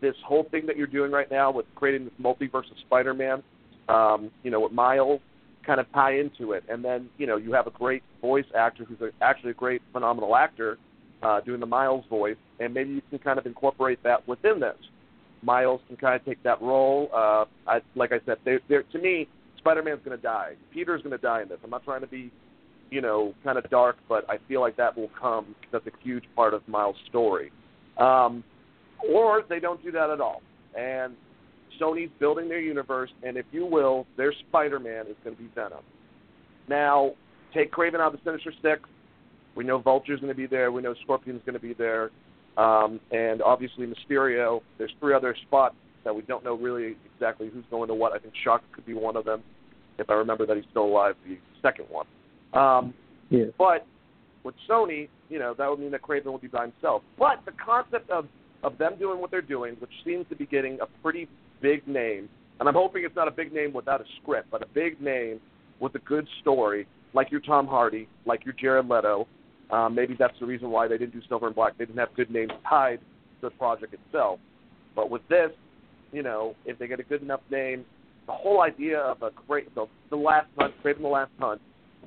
this 0.00 0.14
whole 0.24 0.44
thing 0.50 0.66
that 0.66 0.76
you're 0.76 0.86
doing 0.86 1.10
right 1.10 1.30
now 1.30 1.50
with 1.50 1.66
creating 1.74 2.04
this 2.04 2.14
multiverse 2.22 2.70
of 2.70 2.78
Spider-Man. 2.86 3.42
Um, 3.88 4.30
you 4.42 4.50
know, 4.50 4.60
with 4.60 4.72
Miles 4.72 5.20
kind 5.64 5.80
of 5.80 5.86
tie 5.92 6.18
into 6.18 6.52
it, 6.52 6.64
and 6.68 6.84
then 6.84 7.08
you 7.18 7.26
know 7.26 7.36
you 7.36 7.52
have 7.52 7.66
a 7.66 7.70
great 7.70 8.02
voice 8.20 8.44
actor 8.56 8.84
who's 8.84 9.00
a, 9.00 9.10
actually 9.24 9.52
a 9.52 9.54
great, 9.54 9.80
phenomenal 9.92 10.36
actor 10.36 10.76
uh, 11.22 11.40
doing 11.40 11.60
the 11.60 11.66
Miles 11.66 12.04
voice, 12.10 12.36
and 12.60 12.74
maybe 12.74 12.90
you 12.90 13.02
can 13.10 13.18
kind 13.18 13.38
of 13.38 13.46
incorporate 13.46 14.02
that 14.02 14.26
within 14.28 14.60
this. 14.60 14.76
Miles 15.42 15.80
can 15.86 15.96
kind 15.96 16.14
of 16.14 16.24
take 16.24 16.42
that 16.42 16.60
role. 16.60 17.08
Uh, 17.14 17.44
I, 17.66 17.80
like 17.94 18.12
I 18.12 18.20
said, 18.26 18.38
they're, 18.44 18.60
they're, 18.68 18.82
to 18.84 18.98
me, 18.98 19.28
Spider-Man's 19.66 20.00
going 20.04 20.16
to 20.16 20.22
die. 20.22 20.52
Peter's 20.72 21.02
going 21.02 21.10
to 21.10 21.18
die 21.18 21.42
in 21.42 21.48
this. 21.48 21.58
I'm 21.64 21.70
not 21.70 21.84
trying 21.84 22.02
to 22.02 22.06
be, 22.06 22.30
you 22.90 23.00
know, 23.00 23.34
kind 23.42 23.58
of 23.58 23.68
dark, 23.68 23.96
but 24.08 24.24
I 24.30 24.38
feel 24.46 24.60
like 24.60 24.76
that 24.76 24.96
will 24.96 25.10
come. 25.20 25.56
That's 25.72 25.86
a 25.88 25.90
huge 26.04 26.22
part 26.36 26.54
of 26.54 26.66
Miles' 26.68 26.94
story. 27.08 27.50
Um, 27.98 28.44
or 29.12 29.42
they 29.48 29.58
don't 29.58 29.82
do 29.82 29.90
that 29.90 30.08
at 30.08 30.20
all. 30.20 30.40
And 30.78 31.14
Sony's 31.80 32.10
building 32.20 32.48
their 32.48 32.60
universe, 32.60 33.10
and 33.24 33.36
if 33.36 33.46
you 33.50 33.66
will, 33.66 34.06
their 34.16 34.32
Spider-Man 34.48 35.06
is 35.08 35.16
going 35.24 35.34
to 35.34 35.42
be 35.42 35.48
Venom. 35.52 35.82
Now, 36.68 37.12
take 37.52 37.72
Kraven 37.72 37.96
out 37.96 38.14
of 38.14 38.20
the 38.24 38.30
Sinister 38.30 38.52
Six. 38.62 38.88
We 39.56 39.64
know 39.64 39.78
Vulture's 39.78 40.20
going 40.20 40.32
to 40.32 40.36
be 40.36 40.46
there. 40.46 40.70
We 40.70 40.80
know 40.80 40.94
Scorpion's 41.02 41.42
going 41.44 41.54
to 41.54 41.60
be 41.60 41.74
there. 41.74 42.10
Um, 42.56 43.00
and 43.10 43.42
obviously 43.42 43.86
Mysterio. 43.86 44.60
There's 44.78 44.92
three 45.00 45.14
other 45.14 45.34
spots 45.46 45.74
that 46.04 46.14
we 46.14 46.22
don't 46.22 46.44
know 46.44 46.54
really 46.54 46.96
exactly 47.12 47.50
who's 47.52 47.64
going 47.70 47.88
to 47.88 47.94
what. 47.94 48.12
I 48.12 48.18
think 48.18 48.32
Shock 48.44 48.62
could 48.72 48.86
be 48.86 48.94
one 48.94 49.16
of 49.16 49.24
them, 49.24 49.42
if 49.98 50.10
I 50.10 50.14
remember 50.14 50.46
that 50.46 50.56
he's 50.56 50.66
still 50.70 50.84
alive. 50.84 51.14
The 51.26 51.38
second 51.62 51.86
one. 51.88 52.06
Um, 52.52 52.94
yeah. 53.30 53.46
But 53.58 53.86
with 54.44 54.54
Sony, 54.68 55.08
you 55.28 55.38
know, 55.38 55.54
that 55.58 55.68
would 55.68 55.80
mean 55.80 55.90
that 55.90 56.02
Kraven 56.02 56.26
would 56.26 56.40
be 56.40 56.48
by 56.48 56.62
himself. 56.62 57.02
But 57.18 57.40
the 57.44 57.52
concept 57.64 58.10
of 58.10 58.26
of 58.62 58.78
them 58.78 58.94
doing 58.98 59.20
what 59.20 59.30
they're 59.30 59.42
doing, 59.42 59.76
which 59.80 59.90
seems 60.04 60.26
to 60.28 60.34
be 60.34 60.46
getting 60.46 60.78
a 60.80 60.86
pretty 61.02 61.28
big 61.60 61.86
name, 61.86 62.28
and 62.58 62.68
I'm 62.68 62.74
hoping 62.74 63.04
it's 63.04 63.14
not 63.14 63.28
a 63.28 63.30
big 63.30 63.52
name 63.52 63.72
without 63.72 64.00
a 64.00 64.04
script, 64.20 64.48
but 64.50 64.62
a 64.62 64.66
big 64.66 65.00
name 65.00 65.40
with 65.78 65.94
a 65.94 65.98
good 66.00 66.26
story, 66.40 66.86
like 67.12 67.30
your 67.30 67.40
Tom 67.40 67.66
Hardy, 67.66 68.08
like 68.24 68.44
your 68.44 68.54
Jared 68.54 68.88
Leto. 68.88 69.28
Um, 69.70 69.94
maybe 69.94 70.16
that's 70.18 70.38
the 70.40 70.46
reason 70.46 70.70
why 70.70 70.88
they 70.88 70.96
didn't 70.96 71.12
do 71.12 71.20
Silver 71.28 71.46
and 71.46 71.54
Black. 71.54 71.76
They 71.76 71.84
didn't 71.84 71.98
have 71.98 72.14
good 72.14 72.30
names 72.30 72.52
tied 72.68 73.00
to 73.40 73.48
the 73.48 73.50
project 73.50 73.94
itself. 73.94 74.40
But 74.94 75.10
with 75.10 75.22
this, 75.28 75.50
you 76.12 76.22
know, 76.22 76.54
if 76.64 76.78
they 76.78 76.86
get 76.86 77.00
a 77.00 77.02
good 77.02 77.22
enough 77.22 77.40
name, 77.50 77.84
the 78.26 78.32
whole 78.32 78.62
idea 78.62 78.98
of 78.98 79.22
a 79.22 79.30
great 79.46 79.74
the, 79.74 79.86
the 80.10 80.16
last 80.16 80.48
hunt, 80.58 80.74
Kraven 80.84 81.02
the 81.02 81.08
Last 81.08 81.30
Hunt, 81.38 81.60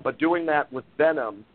but 0.03 0.17
doing 0.19 0.45
that 0.47 0.71
with 0.71 0.85
Venom 0.97 1.45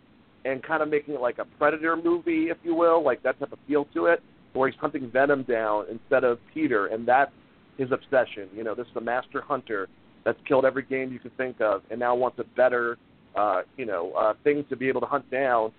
and 0.44 0.62
kind 0.62 0.82
of 0.82 0.88
making 0.88 1.14
it 1.14 1.20
like 1.20 1.38
a 1.38 1.44
Predator 1.58 1.96
movie, 1.96 2.48
if 2.50 2.58
you 2.62 2.74
will, 2.74 3.02
like 3.02 3.22
that 3.22 3.38
type 3.38 3.52
of 3.52 3.58
feel 3.66 3.86
to 3.94 4.06
it, 4.06 4.22
where 4.52 4.68
he's 4.68 4.78
hunting 4.78 5.10
Venom 5.10 5.42
down 5.44 5.86
instead 5.90 6.24
of 6.24 6.38
Peter, 6.52 6.86
and 6.86 7.06
that's 7.06 7.32
his 7.78 7.90
obsession. 7.92 8.48
You 8.54 8.64
know, 8.64 8.74
this 8.74 8.86
is 8.86 8.96
a 8.96 9.00
master 9.00 9.40
hunter 9.40 9.88
that's 10.24 10.38
killed 10.46 10.64
every 10.64 10.84
game 10.84 11.12
you 11.12 11.18
can 11.18 11.30
think 11.32 11.60
of, 11.60 11.82
and 11.90 11.98
now 12.00 12.14
wants 12.14 12.38
a 12.38 12.44
better, 12.56 12.98
uh, 13.36 13.62
you 13.76 13.86
know, 13.86 14.12
uh, 14.12 14.34
thing 14.44 14.64
to 14.68 14.76
be 14.76 14.88
able 14.88 15.00
to 15.00 15.06
hunt 15.06 15.30
down. 15.30 15.72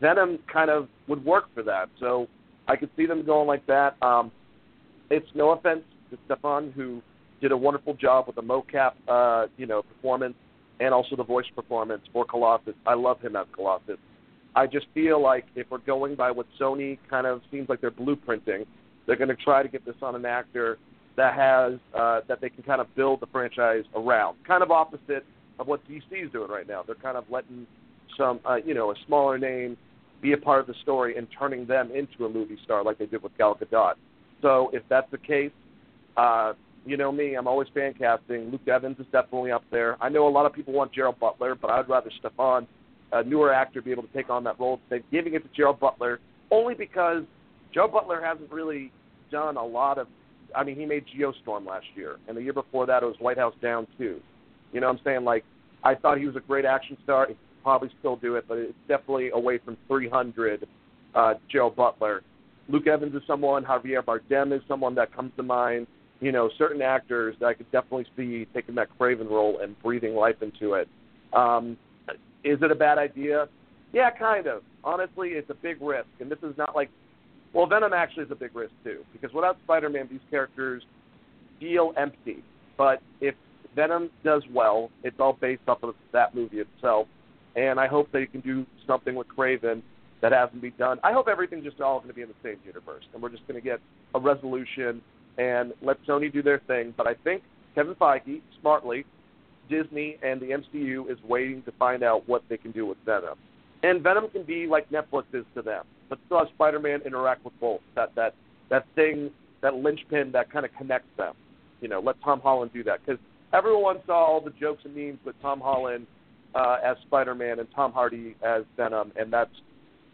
Venom 0.00 0.38
kind 0.52 0.70
of 0.70 0.88
would 1.08 1.24
work 1.24 1.44
for 1.54 1.62
that, 1.62 1.88
so 2.00 2.26
I 2.68 2.76
could 2.76 2.90
see 2.96 3.06
them 3.06 3.24
going 3.24 3.46
like 3.46 3.66
that. 3.66 4.02
Um, 4.02 4.30
it's 5.10 5.26
no 5.34 5.50
offense 5.50 5.82
to 6.10 6.18
Stefan, 6.26 6.72
who 6.72 7.02
did 7.40 7.52
a 7.52 7.56
wonderful 7.56 7.94
job 7.94 8.26
with 8.26 8.36
the 8.36 8.42
mocap, 8.42 8.92
uh, 9.08 9.48
you 9.56 9.66
know, 9.66 9.82
performance 9.82 10.34
and 10.80 10.92
also 10.92 11.16
the 11.16 11.24
voice 11.24 11.46
performance 11.54 12.02
for 12.12 12.24
Colossus. 12.24 12.74
I 12.86 12.94
love 12.94 13.20
him 13.20 13.36
as 13.36 13.46
Colossus. 13.54 13.98
I 14.56 14.66
just 14.66 14.86
feel 14.94 15.20
like 15.20 15.44
if 15.54 15.70
we're 15.70 15.78
going 15.78 16.14
by 16.14 16.30
what 16.30 16.46
Sony 16.60 16.98
kind 17.10 17.26
of 17.26 17.42
seems 17.50 17.68
like 17.68 17.80
they're 17.80 17.90
blueprinting, 17.90 18.66
they're 19.06 19.16
going 19.16 19.28
to 19.28 19.36
try 19.36 19.62
to 19.62 19.68
get 19.68 19.84
this 19.84 19.96
on 20.02 20.14
an 20.14 20.24
actor 20.24 20.78
that 21.16 21.34
has 21.34 21.78
uh, 21.96 22.20
that 22.28 22.40
they 22.40 22.48
can 22.48 22.62
kind 22.62 22.80
of 22.80 22.92
build 22.96 23.20
the 23.20 23.26
franchise 23.26 23.84
around. 23.94 24.36
Kind 24.46 24.62
of 24.62 24.70
opposite 24.70 25.24
of 25.58 25.66
what 25.66 25.86
DC 25.88 26.02
is 26.12 26.30
doing 26.32 26.50
right 26.50 26.66
now. 26.66 26.82
They're 26.82 26.96
kind 26.96 27.16
of 27.16 27.24
letting 27.30 27.66
some, 28.16 28.40
uh, 28.48 28.56
you 28.56 28.74
know, 28.74 28.90
a 28.90 28.94
smaller 29.06 29.38
name 29.38 29.76
be 30.20 30.32
a 30.32 30.36
part 30.36 30.60
of 30.60 30.66
the 30.66 30.74
story 30.82 31.16
and 31.16 31.26
turning 31.36 31.66
them 31.66 31.90
into 31.92 32.24
a 32.24 32.28
movie 32.28 32.58
star 32.64 32.82
like 32.82 32.98
they 32.98 33.06
did 33.06 33.22
with 33.22 33.36
Gal 33.38 33.56
Gadot. 33.56 33.94
So 34.42 34.70
if 34.72 34.82
that's 34.88 35.10
the 35.10 35.18
case, 35.18 35.52
uh, 36.16 36.54
you 36.86 36.96
know 36.96 37.10
me, 37.10 37.34
I'm 37.34 37.46
always 37.46 37.68
fan 37.72 37.94
casting. 37.94 38.50
Luke 38.50 38.66
Evans 38.68 38.98
is 38.98 39.06
definitely 39.10 39.50
up 39.50 39.64
there. 39.70 39.96
I 40.02 40.08
know 40.08 40.28
a 40.28 40.30
lot 40.30 40.46
of 40.46 40.52
people 40.52 40.74
want 40.74 40.92
Gerald 40.92 41.18
Butler, 41.18 41.54
but 41.54 41.70
I'd 41.70 41.88
rather 41.88 42.10
Stefan, 42.18 42.66
a 43.12 43.22
newer 43.22 43.52
actor, 43.52 43.80
be 43.80 43.90
able 43.90 44.02
to 44.02 44.12
take 44.12 44.28
on 44.28 44.44
that 44.44 44.60
role. 44.60 44.80
They're 44.90 45.00
giving 45.10 45.34
it 45.34 45.42
to 45.42 45.48
Gerald 45.56 45.80
Butler 45.80 46.20
only 46.50 46.74
because 46.74 47.22
Joe 47.72 47.88
Butler 47.88 48.22
hasn't 48.22 48.52
really 48.52 48.92
done 49.30 49.56
a 49.56 49.64
lot 49.64 49.98
of. 49.98 50.08
I 50.54 50.62
mean, 50.62 50.76
he 50.76 50.84
made 50.84 51.04
Geostorm 51.18 51.66
last 51.66 51.86
year, 51.96 52.16
and 52.28 52.36
the 52.36 52.42
year 52.42 52.52
before 52.52 52.86
that 52.86 53.02
it 53.02 53.06
was 53.06 53.16
White 53.18 53.38
House 53.38 53.54
Down 53.62 53.86
too. 53.98 54.20
You 54.72 54.80
know 54.80 54.88
what 54.88 54.98
I'm 54.98 55.04
saying? 55.04 55.24
Like, 55.24 55.44
I 55.82 55.94
thought 55.94 56.18
he 56.18 56.26
was 56.26 56.36
a 56.36 56.40
great 56.40 56.64
action 56.64 56.96
star. 57.02 57.26
He 57.26 57.34
could 57.34 57.62
probably 57.62 57.90
still 57.98 58.16
do 58.16 58.36
it, 58.36 58.44
but 58.46 58.58
it's 58.58 58.74
definitely 58.88 59.30
away 59.30 59.58
from 59.64 59.76
300. 59.88 60.66
Uh, 61.14 61.34
Gerald 61.50 61.76
Butler. 61.76 62.22
Luke 62.68 62.86
Evans 62.86 63.14
is 63.14 63.22
someone. 63.26 63.64
Javier 63.64 64.02
Bardem 64.02 64.54
is 64.54 64.62
someone 64.66 64.94
that 64.96 65.14
comes 65.14 65.32
to 65.36 65.42
mind 65.42 65.86
you 66.24 66.32
know, 66.32 66.48
certain 66.56 66.80
actors 66.80 67.36
that 67.38 67.46
I 67.46 67.52
could 67.52 67.70
definitely 67.70 68.06
see 68.16 68.46
taking 68.54 68.74
that 68.76 68.88
Kraven 68.98 69.28
role 69.28 69.58
and 69.62 69.80
breathing 69.82 70.14
life 70.14 70.36
into 70.40 70.72
it. 70.72 70.88
Um, 71.34 71.76
is 72.42 72.58
it 72.62 72.70
a 72.70 72.74
bad 72.74 72.96
idea? 72.96 73.46
Yeah, 73.92 74.10
kind 74.10 74.46
of. 74.46 74.62
Honestly, 74.82 75.30
it's 75.30 75.50
a 75.50 75.54
big 75.54 75.82
risk, 75.82 76.08
and 76.20 76.30
this 76.30 76.38
is 76.42 76.56
not 76.56 76.74
like, 76.74 76.88
well, 77.52 77.66
Venom 77.66 77.92
actually 77.92 78.24
is 78.24 78.30
a 78.30 78.36
big 78.36 78.56
risk 78.56 78.72
too, 78.82 79.04
because 79.12 79.34
without 79.34 79.58
Spider-Man, 79.64 80.08
these 80.10 80.20
characters 80.30 80.82
feel 81.60 81.92
empty. 81.98 82.42
But 82.78 83.02
if 83.20 83.34
Venom 83.76 84.08
does 84.24 84.42
well, 84.50 84.90
it's 85.02 85.20
all 85.20 85.34
based 85.38 85.68
off 85.68 85.82
of 85.82 85.94
that 86.12 86.34
movie 86.34 86.60
itself, 86.60 87.06
and 87.54 87.78
I 87.78 87.86
hope 87.86 88.10
they 88.12 88.24
can 88.24 88.40
do 88.40 88.64
something 88.86 89.14
with 89.14 89.26
Kraven 89.28 89.82
that 90.22 90.32
hasn't 90.32 90.62
been 90.62 90.72
done. 90.78 90.98
I 91.04 91.12
hope 91.12 91.28
everything's 91.28 91.64
just 91.64 91.82
all 91.82 91.98
going 91.98 92.08
to 92.08 92.14
be 92.14 92.22
in 92.22 92.28
the 92.28 92.34
same 92.42 92.56
universe, 92.64 93.04
and 93.12 93.22
we're 93.22 93.28
just 93.28 93.46
going 93.46 93.60
to 93.60 93.64
get 93.64 93.78
a 94.14 94.18
resolution 94.18 95.02
and 95.38 95.72
let 95.82 96.04
Sony 96.06 96.32
do 96.32 96.42
their 96.42 96.60
thing. 96.66 96.94
But 96.96 97.06
I 97.06 97.14
think 97.14 97.42
Kevin 97.74 97.94
Feige, 97.94 98.40
smartly, 98.60 99.04
Disney 99.68 100.16
and 100.22 100.40
the 100.40 100.46
MCU 100.46 101.10
is 101.10 101.18
waiting 101.26 101.62
to 101.62 101.72
find 101.72 102.02
out 102.02 102.28
what 102.28 102.42
they 102.48 102.56
can 102.56 102.70
do 102.70 102.86
with 102.86 102.98
Venom. 103.04 103.38
And 103.82 104.02
Venom 104.02 104.28
can 104.30 104.44
be 104.44 104.66
like 104.66 104.88
Netflix 104.90 105.24
is 105.32 105.44
to 105.54 105.62
them, 105.62 105.84
but 106.08 106.18
still 106.26 106.38
have 106.38 106.48
Spider-Man 106.54 107.02
interact 107.04 107.44
with 107.44 107.58
both. 107.60 107.80
That 107.94 108.14
that 108.14 108.34
that 108.70 108.86
thing, 108.94 109.30
that 109.62 109.74
linchpin 109.74 110.32
that 110.32 110.50
kind 110.50 110.64
of 110.64 110.74
connects 110.76 111.08
them. 111.16 111.34
You 111.80 111.88
know, 111.88 112.00
let 112.00 112.16
Tom 112.22 112.40
Holland 112.40 112.70
do 112.72 112.82
that 112.84 113.00
because 113.04 113.20
everyone 113.52 113.98
saw 114.06 114.24
all 114.24 114.40
the 114.40 114.52
jokes 114.58 114.82
and 114.84 114.94
memes 114.94 115.18
with 115.24 115.40
Tom 115.42 115.60
Holland 115.60 116.06
uh, 116.54 116.76
as 116.84 116.96
Spider-Man 117.06 117.58
and 117.58 117.68
Tom 117.74 117.92
Hardy 117.92 118.36
as 118.42 118.62
Venom, 118.76 119.12
and 119.16 119.32
that's 119.32 119.50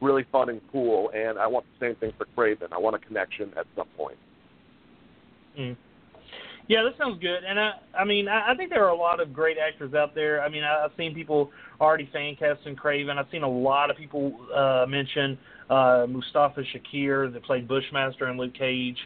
really 0.01 0.25
fun 0.33 0.49
and 0.49 0.61
cool. 0.73 1.11
And 1.15 1.39
I 1.39 1.47
want 1.47 1.65
the 1.79 1.87
same 1.87 1.97
thing 1.97 2.13
for 2.17 2.27
Kraven. 2.37 2.73
I 2.73 2.79
want 2.79 2.97
a 2.97 2.99
connection 2.99 3.53
at 3.59 3.67
some 3.77 3.87
point. 3.97 4.19
Mm. 5.61 5.77
Yeah, 6.69 6.85
that 6.85 6.97
sounds 6.97 7.21
good. 7.21 7.43
And 7.47 7.59
I, 7.59 7.73
I 7.99 8.05
mean, 8.05 8.29
I, 8.29 8.53
I 8.53 8.55
think 8.55 8.71
there 8.71 8.85
are 8.85 8.91
a 8.91 8.97
lot 8.97 9.21
of 9.21 9.33
great 9.33 9.57
actors 9.59 9.93
out 9.93 10.15
there. 10.15 10.41
I 10.41 10.49
mean, 10.49 10.63
I, 10.63 10.85
I've 10.85 10.93
seen 10.97 11.15
people 11.15 11.51
already 11.81 12.09
fan 12.13 12.37
casting 12.39 12.77
Kraven. 12.77 13.19
I've 13.19 13.27
seen 13.33 13.43
a 13.43 13.51
lot 13.51 13.91
of 13.91 13.97
people 13.97 14.33
uh, 14.55 14.87
mention 14.89 15.37
uh, 15.69 16.07
Mustafa 16.09 16.63
Shakir 16.63 17.33
that 17.33 17.43
played 17.45 17.67
Bushmaster 17.67 18.29
in 18.29 18.37
Luke 18.37 18.55
Cage. 18.55 18.99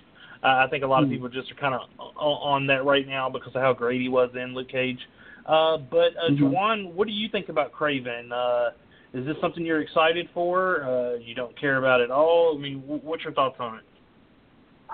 Uh, 0.42 0.62
I 0.62 0.66
think 0.68 0.84
a 0.84 0.86
lot 0.86 1.02
of 1.02 1.08
hmm. 1.08 1.14
people 1.14 1.28
just 1.30 1.50
are 1.50 1.54
kind 1.54 1.74
of 1.74 1.80
on 2.18 2.66
that 2.66 2.84
right 2.84 3.08
now 3.08 3.30
because 3.30 3.54
of 3.54 3.62
how 3.62 3.72
great 3.72 4.00
he 4.00 4.10
was 4.10 4.30
in 4.34 4.54
Luke 4.54 4.68
Cage. 4.68 4.98
Uh, 5.46 5.78
but 5.78 6.12
uh, 6.16 6.30
mm-hmm. 6.30 6.44
Juwan, 6.44 6.92
what 6.92 7.06
do 7.06 7.14
you 7.14 7.28
think 7.30 7.48
about 7.48 7.72
Kraven? 7.72 8.30
Uh, 8.30 8.72
is 9.14 9.24
this 9.24 9.36
something 9.40 9.64
you're 9.64 9.80
excited 9.80 10.28
for? 10.34 10.84
Uh, 10.84 11.14
you 11.14 11.34
don't 11.34 11.58
care 11.58 11.78
about 11.78 12.00
it 12.00 12.04
at 12.04 12.10
all? 12.10 12.54
I 12.56 12.60
mean, 12.60 12.80
w- 12.80 13.00
what's 13.02 13.24
your 13.24 13.32
thoughts 13.32 13.56
on 13.58 13.78
it? 13.78 13.84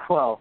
Well, 0.09 0.41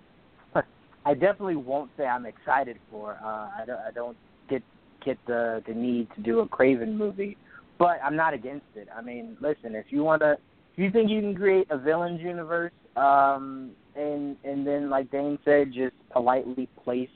I 1.05 1.13
definitely 1.13 1.55
won't 1.55 1.91
say 1.97 2.05
I'm 2.05 2.25
excited 2.25 2.77
for. 2.91 3.17
Uh, 3.23 3.49
I 3.62 3.63
don't, 3.65 3.79
I 3.79 3.91
don't 3.91 4.17
get 4.49 4.63
get 5.05 5.17
the 5.27 5.63
the 5.67 5.73
need 5.73 6.07
to 6.15 6.21
do 6.21 6.39
a 6.39 6.47
Kraven 6.47 6.95
movie, 6.95 7.38
but 7.77 7.99
I'm 8.03 8.15
not 8.15 8.33
against 8.33 8.65
it. 8.75 8.88
I 8.95 9.01
mean, 9.01 9.38
listen, 9.41 9.75
if 9.75 9.85
you 9.89 10.03
want 10.03 10.21
to, 10.21 10.33
if 10.33 10.77
you 10.77 10.91
think 10.91 11.09
you 11.09 11.21
can 11.21 11.35
create 11.35 11.67
a 11.69 11.77
villains 11.77 12.21
universe, 12.21 12.73
um, 12.95 13.71
and 13.95 14.35
and 14.43 14.65
then 14.67 14.89
like 14.89 15.09
Dane 15.12 15.39
said, 15.45 15.71
just 15.73 15.95
politely 16.12 16.67
place 16.83 17.09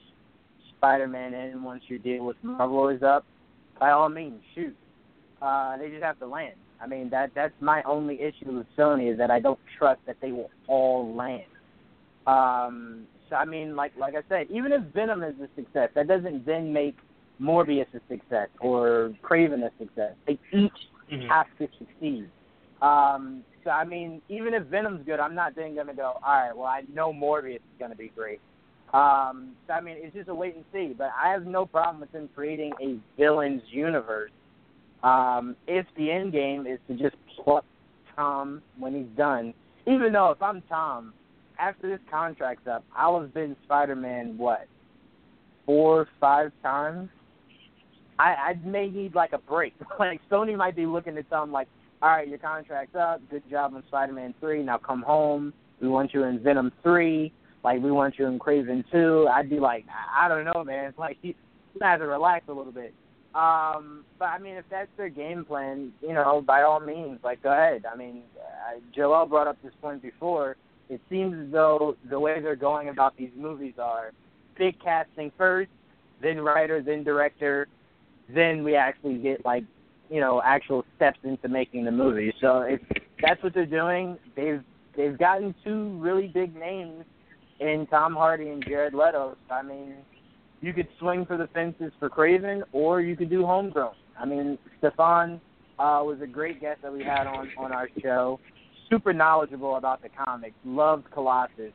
Spider-Man 0.78 1.34
in 1.34 1.64
once 1.64 1.84
your 1.88 2.00
deal 2.00 2.26
with 2.26 2.38
Marvel 2.42 2.90
is 2.90 3.04
up, 3.04 3.26
by 3.80 3.92
all 3.92 4.10
means, 4.10 4.42
shoot. 4.56 4.76
Uh, 5.42 5.78
they 5.78 5.90
just 5.90 6.04
have 6.04 6.20
to 6.20 6.28
land. 6.28 6.56
I 6.82 6.88
mean, 6.88 7.10
that 7.10 7.32
that's 7.36 7.54
my 7.62 7.82
only 7.84 8.22
issue 8.22 8.58
with 8.58 8.68
Sony 8.78 9.12
is 9.12 9.18
that 9.18 9.32
I 9.32 9.40
don't 9.40 9.60
trust 9.78 10.02
that 10.08 10.18
they 10.22 10.32
will 10.32 10.50
all 10.68 11.14
land. 11.16 11.44
Um, 12.28 13.08
I 13.32 13.46
mean, 13.46 13.76
like 13.76 13.92
like 13.98 14.16
I 14.16 14.24
said, 14.30 14.48
even 14.50 14.72
if 14.72 14.82
Venom 14.94 15.24
is 15.24 15.36
a 15.40 15.48
success, 15.56 15.90
that 15.96 16.08
doesn't 16.08 16.46
then 16.46 16.72
make 16.72 16.98
Morbius 17.42 17.88
a 17.94 18.00
success 18.10 18.50
or 18.60 19.14
Kraven 19.24 19.64
a 19.64 19.72
success. 19.80 20.14
They 20.26 20.40
each 20.52 20.90
Mhm. 21.12 21.28
have 21.28 21.48
to 21.58 21.68
succeed. 21.78 22.30
Um, 22.82 23.44
so 23.64 23.72
I 23.72 23.84
mean, 23.84 24.22
even 24.30 24.54
if 24.54 24.64
Venom's 24.64 25.06
good, 25.06 25.20
I'm 25.20 25.36
not 25.36 25.56
then 25.56 25.76
gonna 25.76 25.94
go. 25.94 26.18
All 26.24 26.34
right, 26.34 26.56
well 26.56 26.68
I 26.68 26.84
know 26.94 27.14
Morbius 27.14 27.56
is 27.56 27.80
gonna 27.80 27.96
be 27.96 28.10
great. 28.10 28.40
Um, 28.94 29.56
so 29.68 29.74
I 29.74 29.82
mean, 29.82 29.98
it's 30.00 30.16
just 30.16 30.30
a 30.30 30.36
wait 30.36 30.56
and 30.56 30.66
see. 30.72 30.94
But 30.98 31.12
I 31.22 31.30
have 31.30 31.46
no 31.46 31.66
problem 31.66 32.02
with 32.02 32.12
them 32.12 32.30
creating 32.36 32.74
a 32.82 32.98
villains 33.18 33.64
universe. 33.70 34.32
Um, 35.04 35.56
if 35.68 35.86
the 35.98 36.12
end 36.12 36.32
game 36.32 36.66
is 36.66 36.80
to 36.88 36.94
just 36.96 37.16
pluck 37.44 37.66
Tom 38.16 38.62
when 38.78 38.94
he's 38.94 39.18
done, 39.18 39.54
even 39.86 40.14
though 40.14 40.32
if 40.32 40.42
I'm 40.42 40.62
Tom, 40.70 41.14
after 41.60 41.90
this 41.90 42.00
contract's 42.10 42.68
up, 42.68 42.84
I'll 42.96 43.20
have 43.20 43.34
been 43.34 43.56
Spider-Man 43.64 44.38
what 44.38 44.68
four, 45.66 46.08
five 46.20 46.52
times. 46.62 47.10
I 48.20 48.24
I 48.24 48.60
may 48.66 48.90
need 48.90 49.16
like 49.16 49.34
a 49.34 49.38
break. 49.38 49.74
like 50.00 50.22
Sony 50.30 50.56
might 50.56 50.76
be 50.76 50.86
looking 50.86 51.18
at 51.18 51.26
something 51.30 51.52
like, 51.52 51.68
all 52.02 52.10
right, 52.10 52.28
your 52.28 52.38
contract's 52.38 52.96
up. 52.96 53.22
Good 53.30 53.44
job 53.50 53.74
on 53.76 53.84
Spider-Man 53.88 54.36
three. 54.40 54.64
Now 54.64 54.78
come 54.78 55.02
home. 55.02 55.54
We 55.82 55.88
want 55.88 56.14
you 56.14 56.24
in 56.24 56.42
Venom 56.42 56.72
three. 56.82 57.34
Like 57.64 57.82
we 57.82 57.92
want 57.92 58.16
you 58.20 58.28
in 58.28 58.40
Kraven 58.40 58.84
two. 58.92 59.28
I'd 59.34 59.50
be 59.50 59.60
like, 59.60 59.86
I 60.16 60.28
don't 60.28 60.46
know, 60.46 60.64
man. 60.64 60.86
It's 60.86 60.98
like 60.98 61.18
you 61.22 61.34
you 61.74 61.80
have 61.82 62.00
to 62.00 62.08
relax 62.08 62.46
a 62.50 62.54
little 62.54 62.72
bit. 62.72 62.94
Um, 63.34 64.06
but 64.20 64.26
I 64.26 64.38
mean, 64.38 64.56
if 64.56 64.66
that's 64.70 64.90
their 64.96 65.10
game 65.10 65.44
plan, 65.44 65.92
you 66.02 66.14
know, 66.14 66.44
by 66.46 66.62
all 66.62 66.80
means, 66.80 67.20
like 67.24 67.42
go 67.42 67.52
ahead. 67.52 67.84
I 67.92 67.96
mean, 67.96 68.22
uh, 68.38 68.80
Joel 68.96 69.26
brought 69.26 69.48
up 69.48 69.58
this 69.64 69.74
point 69.82 70.02
before. 70.02 70.56
It 70.90 71.02
seems 71.10 71.48
as 71.48 71.52
though 71.52 71.96
the 72.10 72.20
way 72.20 72.40
they're 72.42 72.56
going 72.56 72.90
about 72.90 73.18
these 73.18 73.32
movies 73.36 73.74
are 73.80 74.12
big 74.58 74.80
casting 74.82 75.32
first, 75.38 75.70
then 76.22 76.40
writer, 76.40 76.82
then 76.82 77.04
director, 77.04 77.68
then 78.34 78.64
we 78.64 78.76
actually 78.76 79.18
get 79.18 79.46
like 79.46 79.64
you 80.10 80.20
know 80.20 80.42
actual 80.44 80.86
steps 80.96 81.20
into 81.24 81.48
making 81.48 81.86
the 81.86 81.92
movie. 81.92 82.34
So 82.42 82.62
if 82.62 82.80
that's 83.22 83.42
what 83.44 83.54
they're 83.54 83.66
doing, 83.66 84.18
they've 84.36 84.64
they've 84.96 85.18
gotten 85.18 85.56
two 85.64 85.98
really 86.00 86.28
big 86.28 86.56
names 86.56 87.06
in 87.60 87.88
Tom 87.90 88.14
Hardy 88.14 88.50
and 88.50 88.64
Jared 88.66 88.94
Leto. 88.94 89.38
I 89.50 89.62
mean, 89.62 89.96
you 90.62 90.74
could 90.74 90.88
swing 91.00 91.26
for 91.26 91.38
the 91.38 91.48
fences 91.48 91.92
for 92.00 92.10
Kraven, 92.10 92.64
or 92.72 93.02
you 93.02 93.16
could 93.16 93.30
do 93.30 93.46
homegrown. 93.46 93.94
I 94.20 94.26
mean, 94.26 94.58
Stefan 94.80 95.42
uh, 95.80 96.02
was 96.04 96.20
a 96.22 96.28
great 96.28 96.62
guest 96.62 96.82
that 96.84 96.94
we 96.94 97.04
had 97.04 97.28
on 97.28 97.50
on 97.58 97.72
our 97.72 97.90
show. 98.02 98.40
Super 98.90 99.14
knowledgeable 99.14 99.76
about 99.78 100.02
the 100.02 100.10
comics. 100.10 100.56
Loved 100.66 101.10
Colossus. 101.12 101.72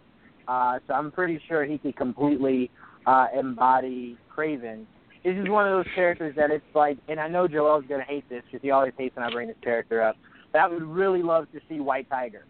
Uh, 0.47 0.79
so 0.87 0.95
I'm 0.95 1.11
pretty 1.11 1.41
sure 1.49 1.65
he 1.65 1.79
could 1.79 1.97
completely 1.97 2.71
uh, 3.07 3.27
embody 3.39 4.17
Kraven. 4.35 4.85
This 5.25 5.37
is 5.37 5.49
one 5.49 5.67
of 5.67 5.73
those 5.73 5.93
characters 5.95 6.35
that 6.37 6.51
it's 6.51 6.65
like, 6.75 6.97
and 7.09 7.19
I 7.21 7.29
know 7.29 7.49
Joel's 7.49 7.85
gonna 7.89 8.05
hate 8.05 8.29
this 8.31 8.43
because 8.47 8.63
he 8.63 8.71
always 8.71 8.93
hates 8.97 9.15
when 9.17 9.25
I 9.27 9.31
bring 9.31 9.49
this 9.49 9.57
character 9.63 10.01
up. 10.03 10.17
But 10.53 10.61
I 10.61 10.69
would 10.69 10.83
really 10.83 11.23
love 11.23 11.51
to 11.53 11.61
see 11.69 11.81
White 11.81 12.09
Tiger 12.09 12.45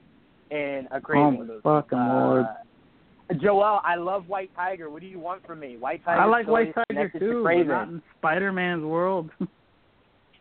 in 0.51 0.87
a 0.93 1.01
Kraven 1.01 1.39
Oh, 1.39 1.45
movie. 1.45 1.61
fucking 1.63 1.99
Uh, 1.99 2.25
lord. 2.27 2.47
Joel, 3.43 3.81
I 3.85 3.97
love 3.97 4.29
White 4.29 4.51
Tiger. 4.55 4.89
What 4.91 5.01
do 5.03 5.07
you 5.09 5.19
want 5.19 5.45
from 5.47 5.61
me? 5.61 5.77
White 5.77 6.05
Tiger. 6.05 6.21
I 6.21 6.25
like 6.27 6.47
White 6.47 6.73
Tiger 6.75 7.11
too, 7.19 7.43
To 7.43 7.65
not 7.65 7.89
in 7.89 8.03
Spider-Man's 8.19 8.85
world. 8.85 9.31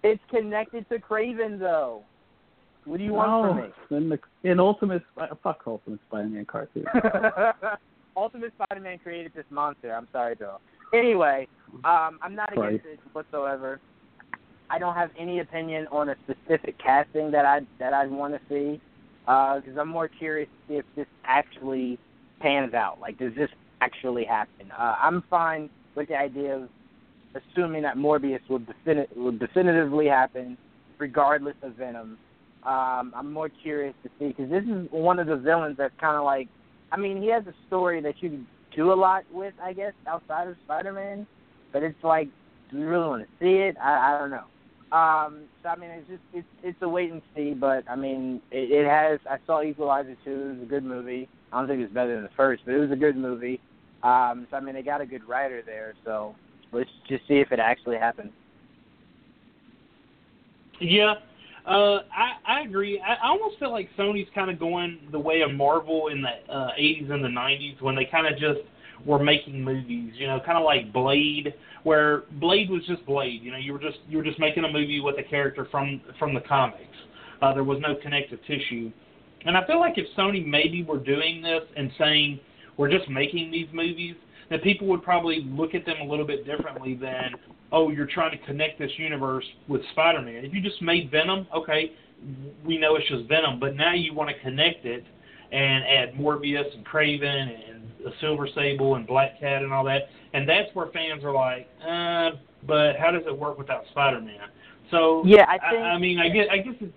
It's 0.03 0.21
connected 0.29 0.87
to 0.89 0.99
Kraven 0.99 1.59
though. 1.59 2.03
What 2.87 2.97
do 2.99 3.03
you 3.03 3.13
want 3.13 3.29
no, 3.29 3.71
from 3.89 3.97
me? 3.97 3.97
in 3.97 4.09
the 4.09 4.49
in 4.49 4.59
Ultimate 4.59 5.03
fuck 5.43 5.61
Ultimate 5.67 5.99
Spider-Man 6.07 6.45
cartoon. 6.45 6.85
Ultimate 8.17 8.53
Spider-Man 8.55 8.99
created 8.99 9.33
this 9.35 9.45
monster. 9.49 9.93
I'm 9.93 10.07
sorry, 10.11 10.35
Joel. 10.37 10.61
Anyway, 10.93 11.47
um, 11.83 12.17
I'm 12.21 12.33
not 12.33 12.53
against 12.53 12.85
it 12.85 12.99
whatsoever. 13.11 13.81
I 14.69 14.79
don't 14.79 14.95
have 14.95 15.11
any 15.19 15.39
opinion 15.39 15.87
on 15.91 16.09
a 16.09 16.15
specific 16.23 16.77
casting 16.79 17.29
that 17.31 17.45
I 17.45 17.59
that 17.79 17.93
I'd 17.93 18.09
want 18.09 18.33
to 18.33 18.39
see 18.47 18.81
because 19.25 19.77
I'm 19.77 19.89
more 19.89 20.07
curious 20.07 20.47
to 20.47 20.73
see 20.73 20.77
if 20.77 20.85
this 20.95 21.07
actually 21.25 21.99
pans 22.39 22.73
out. 22.73 22.99
Like, 23.01 23.17
does 23.17 23.35
this 23.35 23.49
actually 23.81 24.23
happen? 24.23 24.71
Uh, 24.71 24.95
I'm 25.01 25.23
fine 25.29 25.69
with 25.95 26.07
the 26.07 26.15
idea 26.15 26.55
of 26.55 26.69
assuming 27.35 27.81
that 27.81 27.97
Morbius 27.97 28.39
will, 28.49 28.61
defini- 28.61 29.15
will 29.15 29.37
definitively 29.37 30.07
happen, 30.07 30.57
regardless 30.97 31.55
of 31.61 31.73
Venom. 31.73 32.17
Um, 32.63 33.13
I'm 33.15 33.31
more 33.31 33.49
curious 33.49 33.93
to 34.03 34.09
see 34.19 34.29
because 34.29 34.49
this 34.49 34.63
is 34.63 34.87
one 34.91 35.19
of 35.19 35.27
the 35.27 35.37
villains 35.37 35.77
that's 35.77 35.93
kind 35.99 36.17
of 36.17 36.23
like, 36.23 36.47
I 36.91 36.97
mean, 36.97 37.21
he 37.21 37.29
has 37.29 37.45
a 37.47 37.53
story 37.67 38.01
that 38.01 38.15
you 38.21 38.29
can 38.29 38.47
do 38.75 38.91
a 38.91 38.95
lot 38.95 39.23
with, 39.31 39.53
I 39.61 39.73
guess, 39.73 39.93
outside 40.05 40.47
of 40.47 40.55
Spider-Man, 40.65 41.25
but 41.71 41.83
it's 41.83 42.03
like, 42.03 42.29
do 42.71 42.77
we 42.77 42.83
really 42.83 43.07
want 43.07 43.23
to 43.23 43.29
see 43.39 43.55
it? 43.55 43.77
I, 43.81 44.15
I 44.15 44.19
don't 44.19 44.31
know. 44.31 44.45
Um, 44.91 45.43
so 45.63 45.69
I 45.69 45.75
mean, 45.75 45.89
it's 45.89 46.07
just 46.07 46.21
it's 46.33 46.47
it's 46.63 46.81
a 46.81 46.87
wait 46.87 47.11
and 47.11 47.21
see. 47.35 47.53
But 47.53 47.83
I 47.89 47.95
mean, 47.95 48.41
it, 48.51 48.71
it 48.71 48.87
has. 48.87 49.19
I 49.29 49.37
saw 49.45 49.61
Equalizer 49.61 50.15
two. 50.23 50.31
It 50.31 50.53
was 50.53 50.61
a 50.61 50.65
good 50.65 50.83
movie. 50.83 51.27
I 51.51 51.59
don't 51.59 51.67
think 51.67 51.79
it 51.79 51.83
was 51.83 51.91
better 51.91 52.15
than 52.15 52.23
the 52.23 52.29
first, 52.37 52.63
but 52.65 52.73
it 52.73 52.79
was 52.79 52.91
a 52.91 52.95
good 52.95 53.17
movie. 53.17 53.59
Um, 54.03 54.47
so 54.49 54.57
I 54.57 54.59
mean, 54.61 54.75
they 54.75 54.81
got 54.81 55.01
a 55.01 55.05
good 55.05 55.27
writer 55.27 55.61
there. 55.65 55.93
So 56.05 56.35
let's 56.71 56.89
just 57.09 57.27
see 57.27 57.39
if 57.39 57.51
it 57.51 57.59
actually 57.59 57.97
happens. 57.97 58.31
Yeah, 60.79 61.15
uh, 61.67 61.99
I 62.15 62.59
I 62.59 62.61
agree. 62.61 63.01
I, 63.01 63.25
I 63.25 63.29
almost 63.29 63.59
feel 63.59 63.71
like 63.71 63.89
Sony's 63.97 64.29
kind 64.33 64.49
of 64.49 64.57
going 64.57 64.99
the 65.11 65.19
way 65.19 65.41
of 65.41 65.51
Marvel 65.51 66.07
in 66.07 66.21
the 66.21 66.53
uh, 66.53 66.71
80s 66.79 67.11
and 67.11 67.23
the 67.23 67.29
90s 67.29 67.81
when 67.81 67.95
they 67.95 68.05
kind 68.05 68.25
of 68.25 68.33
just 68.39 68.61
were 69.05 69.19
making 69.19 69.63
movies. 69.63 70.13
You 70.15 70.27
know, 70.27 70.39
kind 70.45 70.57
of 70.57 70.63
like 70.63 70.93
Blade, 70.93 71.53
where 71.83 72.23
Blade 72.39 72.69
was 72.69 72.85
just 72.87 73.05
Blade. 73.05 73.41
You 73.43 73.51
know, 73.51 73.57
you 73.57 73.73
were 73.73 73.79
just 73.79 73.97
you 74.07 74.17
were 74.17 74.23
just 74.23 74.39
making 74.39 74.63
a 74.63 74.71
movie 74.71 75.01
with 75.01 75.15
a 75.19 75.23
character 75.23 75.67
from 75.69 76.01
from 76.17 76.33
the 76.33 76.41
comics. 76.41 76.83
Uh, 77.41 77.53
there 77.53 77.63
was 77.63 77.79
no 77.81 77.95
connective 78.01 78.39
tissue. 78.47 78.91
And 79.45 79.55
I 79.55 79.65
feel 79.67 79.79
like 79.79 79.97
if 79.97 80.05
Sony 80.17 80.45
maybe 80.45 80.83
were 80.83 80.97
doing 80.97 81.41
this 81.41 81.61
and 81.75 81.91
saying 81.97 82.39
we're 82.77 82.89
just 82.89 83.09
making 83.09 83.51
these 83.51 83.67
movies, 83.73 84.15
then 84.49 84.59
people 84.59 84.87
would 84.87 85.03
probably 85.03 85.41
look 85.45 85.75
at 85.75 85.85
them 85.85 85.97
a 86.01 86.05
little 86.05 86.25
bit 86.25 86.45
differently 86.45 86.95
than 86.95 87.35
oh, 87.71 87.89
you're 87.89 88.07
trying 88.07 88.31
to 88.31 88.45
connect 88.45 88.79
this 88.79 88.91
universe 88.97 89.43
with 89.67 89.81
Spider-Man. 89.91 90.45
If 90.45 90.53
you 90.53 90.61
just 90.61 90.81
made 90.81 91.11
Venom, 91.11 91.47
okay, 91.53 91.91
we 92.65 92.77
know 92.77 92.95
it's 92.95 93.07
just 93.09 93.27
Venom, 93.27 93.59
but 93.59 93.75
now 93.75 93.93
you 93.93 94.13
want 94.13 94.29
to 94.29 94.39
connect 94.41 94.85
it 94.85 95.03
and 95.51 95.83
add 95.83 96.13
Morbius 96.13 96.73
and 96.73 96.85
Kraven 96.85 97.69
and 97.69 97.83
the 98.03 98.11
Silver 98.21 98.47
Sable 98.55 98.95
and 98.95 99.05
Black 99.05 99.39
Cat 99.39 99.63
and 99.63 99.73
all 99.73 99.83
that, 99.83 100.03
and 100.33 100.47
that's 100.47 100.73
where 100.73 100.87
fans 100.87 101.23
are 101.23 101.33
like, 101.33 101.69
uh, 101.81 102.37
but 102.65 102.95
how 102.97 103.11
does 103.11 103.23
it 103.25 103.37
work 103.37 103.57
without 103.57 103.83
Spider-Man? 103.91 104.49
So 104.91 105.23
Yeah, 105.25 105.45
I 105.47 105.55
I, 105.55 105.71
think. 105.71 105.83
I 105.83 105.97
mean, 105.97 106.19
I 106.19 106.29
guess 106.29 106.45
I 106.49 106.57
guess 106.57 106.75
it's 106.79 106.93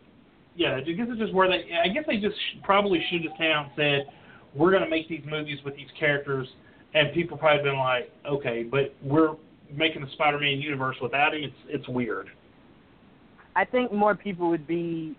yeah, 0.57 0.77
I 0.77 0.81
guess 0.81 1.07
it's 1.09 1.19
just 1.19 1.33
where 1.33 1.49
they. 1.49 1.65
I 1.83 1.89
guess 1.89 2.05
they 2.07 2.19
just 2.19 2.37
sh- 2.37 2.59
probably 2.63 3.05
should 3.11 3.25
have 3.25 3.37
came 3.37 3.51
out 3.51 3.67
and 3.67 3.73
said, 3.77 4.15
we're 4.55 4.71
going 4.71 4.83
to 4.83 4.91
make 4.91 5.09
these 5.09 5.23
movies 5.25 5.59
with 5.65 5.77
these 5.77 5.89
characters, 5.99 6.47
and 6.95 7.13
people 7.13 7.37
probably 7.37 7.63
been 7.63 7.79
like, 7.79 8.11
okay, 8.27 8.63
but 8.63 8.95
we're 9.03 9.37
making 9.73 10.03
the 10.03 10.11
Spider-Man 10.15 10.61
universe 10.61 10.97
without 11.01 11.35
him. 11.35 11.45
It's 11.45 11.55
it's 11.69 11.89
weird. 11.89 12.29
I 13.57 13.65
think 13.65 13.93
more 13.93 14.15
people 14.15 14.49
would 14.51 14.67
be 14.67 15.17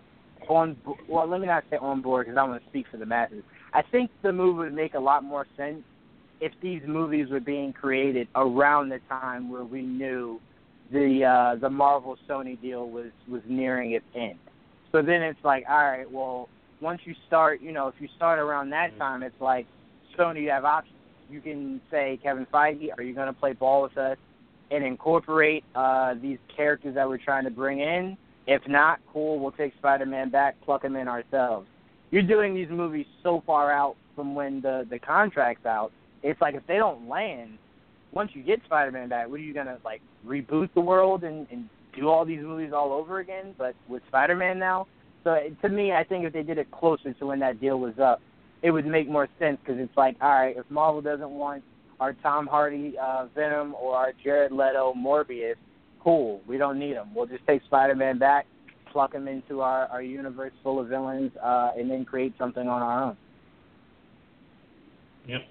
on. 0.47 0.77
Well, 1.07 1.27
let 1.27 1.41
me 1.41 1.47
not 1.47 1.63
say 1.69 1.77
on 1.77 2.01
board 2.01 2.25
because 2.25 2.37
I 2.37 2.43
want 2.43 2.61
to 2.63 2.69
speak 2.69 2.85
for 2.91 2.97
the 2.97 3.05
masses. 3.05 3.43
I 3.73 3.81
think 3.81 4.11
the 4.21 4.33
move 4.33 4.57
would 4.57 4.73
make 4.73 4.93
a 4.93 4.99
lot 4.99 5.23
more 5.23 5.47
sense 5.55 5.81
if 6.41 6.51
these 6.61 6.81
movies 6.85 7.29
were 7.29 7.39
being 7.39 7.71
created 7.71 8.27
around 8.35 8.89
the 8.89 8.99
time 9.07 9.49
where 9.49 9.63
we 9.63 9.81
knew 9.81 10.41
the 10.91 11.23
uh, 11.23 11.59
the 11.59 11.69
Marvel 11.69 12.17
Sony 12.27 12.59
deal 12.61 12.89
was 12.89 13.11
was 13.29 13.41
nearing 13.47 13.91
its 13.91 14.05
end. 14.15 14.39
So 14.91 15.01
then 15.01 15.21
it's 15.21 15.39
like, 15.43 15.63
all 15.69 15.85
right, 15.85 16.11
well, 16.11 16.49
once 16.81 16.99
you 17.05 17.15
start, 17.27 17.61
you 17.61 17.71
know, 17.71 17.87
if 17.87 17.95
you 17.99 18.09
start 18.17 18.39
around 18.39 18.71
that 18.71 18.97
time, 18.97 19.23
it's 19.23 19.39
like 19.39 19.65
Sony, 20.17 20.41
you 20.41 20.49
have 20.49 20.65
options. 20.65 20.95
You 21.31 21.39
can 21.39 21.79
say, 21.89 22.19
Kevin 22.21 22.45
Feige, 22.53 22.89
are 22.97 23.01
you 23.01 23.15
going 23.15 23.27
to 23.27 23.33
play 23.33 23.53
ball 23.53 23.83
with 23.83 23.97
us 23.97 24.17
and 24.69 24.83
incorporate 24.83 25.63
uh, 25.75 26.15
these 26.21 26.37
characters 26.55 26.95
that 26.95 27.07
we're 27.07 27.17
trying 27.17 27.45
to 27.45 27.49
bring 27.49 27.79
in? 27.79 28.17
If 28.47 28.61
not, 28.67 28.99
cool, 29.13 29.39
we'll 29.39 29.53
take 29.53 29.73
Spider-Man 29.77 30.29
back, 30.29 30.55
pluck 30.65 30.83
him 30.83 30.97
in 30.97 31.07
ourselves. 31.07 31.67
You're 32.09 32.23
doing 32.23 32.53
these 32.53 32.69
movies 32.69 33.05
so 33.23 33.41
far 33.45 33.71
out 33.71 33.95
from 34.15 34.35
when 34.35 34.59
the 34.59 34.85
the 34.89 34.99
contract's 34.99 35.65
out. 35.65 35.93
It's 36.21 36.41
like 36.41 36.55
if 36.55 36.67
they 36.67 36.75
don't 36.75 37.07
land, 37.07 37.57
once 38.11 38.31
you 38.33 38.43
get 38.43 38.59
Spider-Man 38.65 39.07
back, 39.07 39.29
what 39.29 39.35
are 39.35 39.43
you 39.43 39.53
gonna 39.53 39.77
like 39.85 40.01
reboot 40.27 40.69
the 40.73 40.81
world 40.81 41.23
and, 41.23 41.47
and 41.49 41.69
do 41.97 42.09
all 42.09 42.25
these 42.25 42.41
movies 42.41 42.73
all 42.73 42.91
over 42.91 43.19
again? 43.19 43.55
But 43.57 43.75
with 43.87 44.01
Spider-Man 44.09 44.59
now, 44.59 44.87
so 45.23 45.37
to 45.61 45.69
me, 45.69 45.93
I 45.93 46.03
think 46.03 46.25
if 46.25 46.33
they 46.33 46.43
did 46.43 46.57
it 46.57 46.69
closer 46.71 47.13
to 47.13 47.25
when 47.25 47.39
that 47.39 47.61
deal 47.61 47.79
was 47.79 47.97
up, 47.99 48.21
it 48.63 48.71
would 48.71 48.85
make 48.85 49.09
more 49.09 49.27
sense 49.39 49.57
because 49.63 49.79
it's 49.79 49.95
like, 49.97 50.15
all 50.21 50.29
right, 50.29 50.55
if 50.57 50.69
Marvel 50.69 51.01
doesn't 51.01 51.29
want 51.29 51.63
our 51.99 52.13
Tom 52.13 52.47
Hardy 52.47 52.95
uh, 53.01 53.27
Venom 53.35 53.75
or 53.79 53.95
our 53.95 54.13
Jared 54.23 54.51
Leto 54.51 54.93
Morbius, 54.95 55.55
cool, 56.03 56.41
we 56.47 56.57
don't 56.57 56.79
need 56.79 56.95
them. 56.95 57.11
We'll 57.15 57.27
just 57.27 57.45
take 57.47 57.63
Spider-Man 57.63 58.17
back, 58.19 58.45
pluck 58.91 59.13
him 59.13 59.27
into 59.27 59.61
our 59.61 59.87
our 59.87 60.01
universe 60.01 60.53
full 60.63 60.79
of 60.79 60.87
villains, 60.87 61.31
uh, 61.43 61.71
and 61.77 61.89
then 61.89 62.05
create 62.05 62.33
something 62.37 62.67
on 62.67 62.81
our 62.81 63.03
own. 63.03 63.17
Yep. 65.27 65.41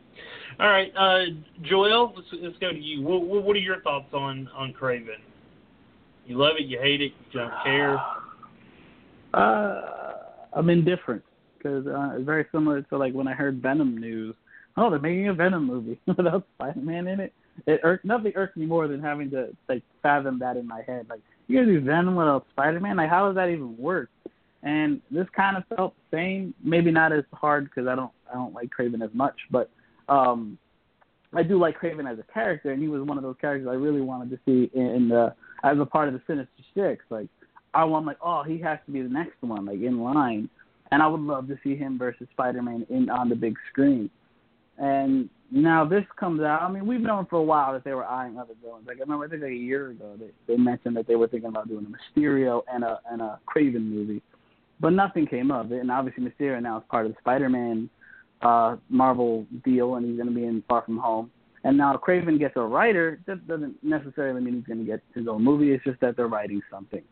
All 0.58 0.68
right, 0.68 0.92
uh, 0.98 1.24
Joel, 1.62 2.12
let's, 2.14 2.28
let's 2.42 2.58
go 2.58 2.70
to 2.70 2.78
you. 2.78 3.02
What, 3.02 3.22
what, 3.22 3.44
what 3.44 3.56
are 3.56 3.60
your 3.60 3.80
thoughts 3.80 4.12
on 4.12 4.48
on 4.54 4.72
Kraven? 4.72 5.18
You 6.26 6.36
love 6.36 6.54
it, 6.58 6.66
you 6.66 6.78
hate 6.78 7.00
it, 7.00 7.12
you 7.32 7.40
don't 7.40 7.52
care. 7.64 7.98
Uh, 9.32 10.14
I'm 10.54 10.68
indifferent 10.70 11.22
because 11.60 11.86
uh, 11.86 12.16
it's 12.16 12.24
very 12.24 12.46
similar 12.52 12.82
to 12.82 12.96
like 12.96 13.12
when 13.12 13.28
I 13.28 13.34
heard 13.34 13.60
Venom 13.60 13.98
news. 13.98 14.34
Oh, 14.76 14.88
they're 14.88 14.98
making 14.98 15.28
a 15.28 15.34
Venom 15.34 15.66
movie 15.66 16.00
without 16.06 16.46
Spider-Man 16.56 17.06
in 17.08 17.20
it. 17.20 17.32
It 17.66 17.80
irked, 17.82 18.04
nothing 18.04 18.32
irked 18.36 18.56
me 18.56 18.66
more 18.66 18.88
than 18.88 19.00
having 19.00 19.30
to 19.30 19.48
like 19.68 19.82
fathom 20.02 20.38
that 20.38 20.56
in 20.56 20.66
my 20.66 20.82
head. 20.86 21.06
Like 21.10 21.20
you're 21.48 21.64
gonna 21.64 21.78
do 21.78 21.84
Venom 21.84 22.16
without 22.16 22.46
Spider-Man? 22.52 22.96
Like 22.96 23.10
how 23.10 23.26
does 23.26 23.36
that 23.36 23.48
even 23.48 23.76
work? 23.76 24.08
And 24.62 25.00
this 25.10 25.26
kind 25.34 25.56
of 25.56 25.64
felt 25.74 25.94
the 26.10 26.16
same. 26.16 26.54
Maybe 26.62 26.90
not 26.90 27.12
as 27.12 27.24
hard 27.32 27.64
because 27.64 27.86
I 27.88 27.94
don't 27.94 28.12
I 28.30 28.34
don't 28.34 28.54
like 28.54 28.70
Kraven 28.70 29.04
as 29.04 29.12
much, 29.12 29.36
but 29.50 29.70
um 30.08 30.58
I 31.32 31.42
do 31.42 31.58
like 31.58 31.78
Kraven 31.78 32.10
as 32.10 32.18
a 32.18 32.32
character, 32.32 32.72
and 32.72 32.82
he 32.82 32.88
was 32.88 33.02
one 33.02 33.16
of 33.16 33.22
those 33.22 33.36
characters 33.40 33.68
I 33.70 33.74
really 33.74 34.00
wanted 34.00 34.30
to 34.30 34.38
see 34.44 34.70
in 34.74 35.08
the 35.08 35.34
as 35.62 35.78
a 35.78 35.86
part 35.86 36.08
of 36.08 36.14
the 36.14 36.22
Sinister 36.26 36.62
Six. 36.74 37.04
Like 37.10 37.28
I 37.74 37.84
want 37.84 38.06
like, 38.06 38.18
oh, 38.22 38.42
he 38.42 38.58
has 38.58 38.78
to 38.86 38.92
be 38.92 39.02
the 39.02 39.08
next 39.08 39.40
one, 39.40 39.66
like 39.66 39.80
in 39.80 40.02
line. 40.02 40.48
And 40.92 41.02
I 41.02 41.06
would 41.06 41.20
love 41.20 41.46
to 41.48 41.58
see 41.62 41.76
him 41.76 41.98
versus 41.98 42.26
Spider 42.32 42.62
Man 42.62 42.86
in 42.90 43.08
on 43.10 43.28
the 43.28 43.36
big 43.36 43.56
screen. 43.70 44.10
And 44.78 45.28
now 45.50 45.84
this 45.84 46.04
comes 46.18 46.40
out. 46.40 46.62
I 46.62 46.70
mean, 46.70 46.86
we've 46.86 47.00
known 47.00 47.26
for 47.26 47.36
a 47.36 47.42
while 47.42 47.72
that 47.72 47.84
they 47.84 47.92
were 47.92 48.04
eyeing 48.04 48.38
other 48.38 48.54
villains. 48.62 48.86
Like 48.86 48.96
I 48.96 49.00
remember, 49.00 49.26
I 49.26 49.28
think 49.28 49.42
like 49.42 49.52
a 49.52 49.54
year 49.54 49.90
ago, 49.90 50.16
they 50.18 50.30
they 50.46 50.56
mentioned 50.56 50.96
that 50.96 51.06
they 51.06 51.16
were 51.16 51.28
thinking 51.28 51.50
about 51.50 51.68
doing 51.68 51.86
a 51.86 52.20
Mysterio 52.20 52.62
and 52.72 52.84
a 52.84 52.98
and 53.10 53.20
a 53.20 53.38
Kraven 53.48 53.84
movie, 53.84 54.22
but 54.80 54.90
nothing 54.90 55.26
came 55.26 55.50
of 55.50 55.72
it. 55.72 55.80
And 55.80 55.90
obviously, 55.90 56.24
Mysterio 56.24 56.62
now 56.62 56.78
is 56.78 56.84
part 56.90 57.06
of 57.06 57.12
the 57.12 57.18
Spider-Man 57.20 57.90
uh, 58.42 58.76
Marvel 58.88 59.46
deal, 59.64 59.96
and 59.96 60.06
he's 60.06 60.16
going 60.16 60.28
to 60.28 60.34
be 60.34 60.44
in 60.44 60.62
Far 60.68 60.82
From 60.82 60.98
Home. 60.98 61.30
And 61.62 61.76
now 61.76 61.94
Kraven 61.94 62.38
gets 62.38 62.56
a 62.56 62.62
writer. 62.62 63.20
That 63.26 63.46
doesn't 63.46 63.76
necessarily 63.82 64.40
mean 64.40 64.54
he's 64.54 64.64
going 64.64 64.78
to 64.78 64.84
get 64.84 65.02
his 65.14 65.28
own 65.28 65.44
movie. 65.44 65.72
It's 65.72 65.84
just 65.84 66.00
that 66.00 66.16
they're 66.16 66.26
writing 66.26 66.62
something. 66.70 67.02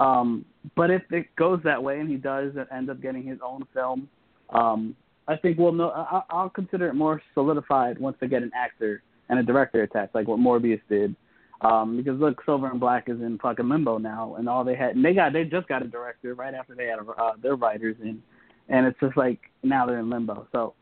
Um, 0.00 0.44
but 0.74 0.90
if 0.90 1.02
it 1.10 1.34
goes 1.36 1.60
that 1.62 1.80
way 1.80 2.00
and 2.00 2.08
he 2.08 2.16
does 2.16 2.52
end 2.72 2.90
up 2.90 3.00
getting 3.00 3.22
his 3.22 3.38
own 3.44 3.66
film, 3.72 4.08
um, 4.48 4.96
I 5.28 5.36
think 5.36 5.58
we'll 5.58 5.72
know. 5.72 5.90
I, 5.90 6.22
I'll 6.30 6.50
consider 6.50 6.88
it 6.88 6.94
more 6.94 7.22
solidified 7.34 7.98
once 7.98 8.16
they 8.20 8.26
get 8.26 8.42
an 8.42 8.50
actor 8.56 9.02
and 9.28 9.38
a 9.38 9.42
director 9.42 9.82
attached, 9.82 10.14
like 10.14 10.26
what 10.26 10.40
Morbius 10.40 10.80
did. 10.88 11.14
Um, 11.60 11.98
because 11.98 12.18
look, 12.18 12.42
Silver 12.44 12.70
and 12.70 12.80
Black 12.80 13.08
is 13.08 13.20
in 13.20 13.38
fucking 13.38 13.68
limbo 13.68 13.98
now, 13.98 14.36
and 14.36 14.48
all 14.48 14.64
they 14.64 14.74
had, 14.74 14.96
and 14.96 15.04
they 15.04 15.12
got, 15.12 15.34
they 15.34 15.44
just 15.44 15.68
got 15.68 15.82
a 15.82 15.86
director 15.86 16.34
right 16.34 16.54
after 16.54 16.74
they 16.74 16.86
had 16.86 16.98
uh, 16.98 17.32
their 17.42 17.54
writers 17.54 17.96
in, 18.02 18.22
and 18.70 18.86
it's 18.86 18.98
just 18.98 19.16
like 19.16 19.38
now 19.62 19.86
they're 19.86 19.98
in 19.98 20.08
limbo. 20.08 20.48
So 20.52 20.74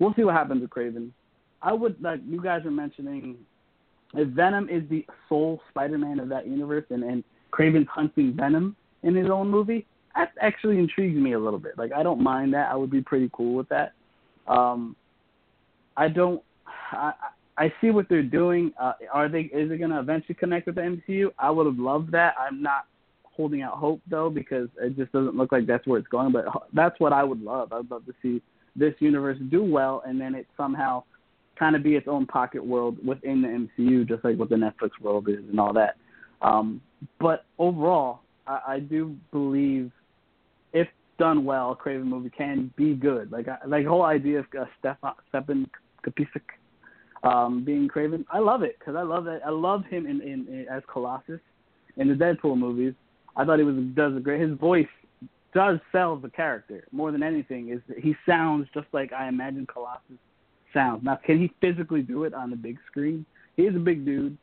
we'll 0.00 0.12
see 0.14 0.24
what 0.24 0.34
happens 0.34 0.60
with 0.60 0.70
Kraven. 0.70 1.10
I 1.62 1.72
would 1.72 2.02
like 2.02 2.20
you 2.28 2.42
guys 2.42 2.66
are 2.66 2.72
mentioning 2.72 3.36
if 4.14 4.28
Venom 4.28 4.68
is 4.68 4.82
the 4.90 5.06
sole 5.28 5.60
Spider-Man 5.70 6.18
of 6.18 6.28
that 6.30 6.48
universe, 6.48 6.84
and 6.90 7.04
and 7.04 7.24
Kraven's 7.54 7.88
hunting 7.88 8.34
Venom 8.34 8.76
in 9.02 9.14
his 9.14 9.30
own 9.30 9.50
movie, 9.50 9.86
that 10.14 10.32
actually 10.40 10.78
intrigues 10.78 11.16
me 11.16 11.32
a 11.32 11.38
little 11.38 11.58
bit. 11.58 11.78
Like 11.78 11.92
I 11.92 12.02
don't 12.02 12.22
mind 12.22 12.54
that. 12.54 12.70
I 12.70 12.76
would 12.76 12.90
be 12.90 13.00
pretty 13.00 13.30
cool 13.32 13.54
with 13.54 13.68
that. 13.68 13.92
Um, 14.46 14.96
I 15.96 16.08
don't. 16.08 16.42
I, 16.92 17.12
I 17.56 17.72
see 17.80 17.90
what 17.90 18.08
they're 18.08 18.22
doing. 18.22 18.72
Uh, 18.80 18.92
are 19.12 19.28
they? 19.28 19.42
Is 19.42 19.70
it 19.70 19.78
going 19.78 19.90
to 19.90 20.00
eventually 20.00 20.34
connect 20.34 20.66
with 20.66 20.76
the 20.76 20.80
MCU? 20.82 21.30
I 21.38 21.50
would 21.50 21.66
have 21.66 21.78
loved 21.78 22.12
that. 22.12 22.34
I'm 22.38 22.62
not 22.62 22.86
holding 23.24 23.62
out 23.62 23.74
hope 23.74 24.00
though 24.08 24.30
because 24.30 24.68
it 24.80 24.96
just 24.96 25.12
doesn't 25.12 25.36
look 25.36 25.50
like 25.52 25.66
that's 25.66 25.86
where 25.86 25.98
it's 25.98 26.08
going. 26.08 26.32
But 26.32 26.46
that's 26.72 26.98
what 26.98 27.12
I 27.12 27.22
would 27.22 27.42
love. 27.42 27.72
I'd 27.72 27.90
love 27.90 28.06
to 28.06 28.14
see 28.22 28.42
this 28.76 28.94
universe 28.98 29.38
do 29.50 29.62
well, 29.62 30.02
and 30.06 30.20
then 30.20 30.34
it 30.34 30.46
somehow 30.56 31.04
kind 31.56 31.76
of 31.76 31.84
be 31.84 31.94
its 31.94 32.08
own 32.08 32.26
pocket 32.26 32.64
world 32.64 32.96
within 33.04 33.42
the 33.42 33.48
MCU, 33.48 34.08
just 34.08 34.24
like 34.24 34.36
what 34.36 34.48
the 34.48 34.56
Netflix 34.56 34.90
world 35.00 35.28
is 35.28 35.38
and 35.48 35.60
all 35.60 35.72
that. 35.72 35.96
Um, 36.44 36.80
but 37.20 37.46
overall, 37.58 38.20
I, 38.46 38.60
I 38.68 38.78
do 38.78 39.16
believe 39.32 39.90
if 40.72 40.86
done 41.18 41.44
well, 41.44 41.72
a 41.72 41.76
Kraven 41.76 42.04
movie 42.04 42.30
can 42.30 42.72
be 42.76 42.94
good. 42.94 43.32
Like 43.32 43.48
I, 43.48 43.56
like 43.66 43.84
the 43.84 43.90
whole 43.90 44.02
idea 44.04 44.40
of 44.40 44.46
uh, 44.58 44.64
Stefan 44.78 45.14
Stefan 45.30 45.68
Kapicic 46.06 46.42
um, 47.22 47.64
being 47.64 47.88
Kraven, 47.88 48.24
I 48.30 48.38
love 48.40 48.62
it 48.62 48.78
because 48.78 48.94
I 48.94 49.02
love 49.02 49.24
that. 49.24 49.40
I 49.44 49.50
love 49.50 49.84
him 49.86 50.06
in, 50.06 50.20
in, 50.20 50.46
in 50.48 50.66
as 50.70 50.82
Colossus 50.92 51.40
in 51.96 52.08
the 52.08 52.14
Deadpool 52.14 52.58
movies. 52.58 52.94
I 53.36 53.44
thought 53.44 53.58
he 53.58 53.64
was 53.64 53.76
does 53.94 54.16
a 54.16 54.20
great. 54.20 54.40
His 54.40 54.56
voice 54.58 54.86
does 55.54 55.78
sell 55.92 56.16
the 56.16 56.28
character 56.28 56.84
more 56.92 57.10
than 57.10 57.22
anything. 57.22 57.70
Is 57.70 57.80
he 58.02 58.14
sounds 58.28 58.68
just 58.74 58.86
like 58.92 59.12
I 59.12 59.28
imagine 59.28 59.66
Colossus 59.66 60.18
sounds. 60.74 61.04
Now, 61.04 61.18
can 61.24 61.38
he 61.38 61.52
physically 61.60 62.02
do 62.02 62.24
it 62.24 62.34
on 62.34 62.50
the 62.50 62.56
big 62.56 62.78
screen? 62.86 63.24
He 63.56 63.62
is 63.62 63.74
a 63.76 63.78
big 63.78 64.04
dude, 64.04 64.36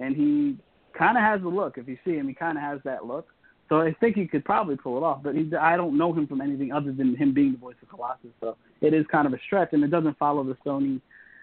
and 0.00 0.14
he 0.14 0.58
kind 0.96 1.16
of 1.16 1.22
has 1.22 1.40
the 1.40 1.48
look. 1.48 1.78
If 1.78 1.88
you 1.88 1.98
see 2.04 2.14
him, 2.14 2.28
he 2.28 2.34
kind 2.34 2.56
of 2.56 2.62
has 2.62 2.80
that 2.84 3.06
look. 3.06 3.28
So 3.68 3.80
I 3.80 3.92
think 4.00 4.16
he 4.16 4.26
could 4.26 4.44
probably 4.44 4.76
pull 4.76 4.96
it 4.96 5.02
off. 5.02 5.22
But 5.22 5.34
he, 5.34 5.50
I 5.60 5.76
don't 5.76 5.98
know 5.98 6.12
him 6.12 6.26
from 6.26 6.40
anything 6.40 6.72
other 6.72 6.92
than 6.92 7.16
him 7.16 7.34
being 7.34 7.52
the 7.52 7.58
voice 7.58 7.74
of 7.82 7.88
Colossus. 7.88 8.30
So 8.40 8.56
it 8.80 8.94
is 8.94 9.04
kind 9.10 9.26
of 9.26 9.32
a 9.32 9.38
stretch, 9.46 9.70
and 9.72 9.82
it 9.82 9.90
doesn't 9.90 10.18
follow 10.18 10.44
the 10.44 10.56
Sony 10.64 11.00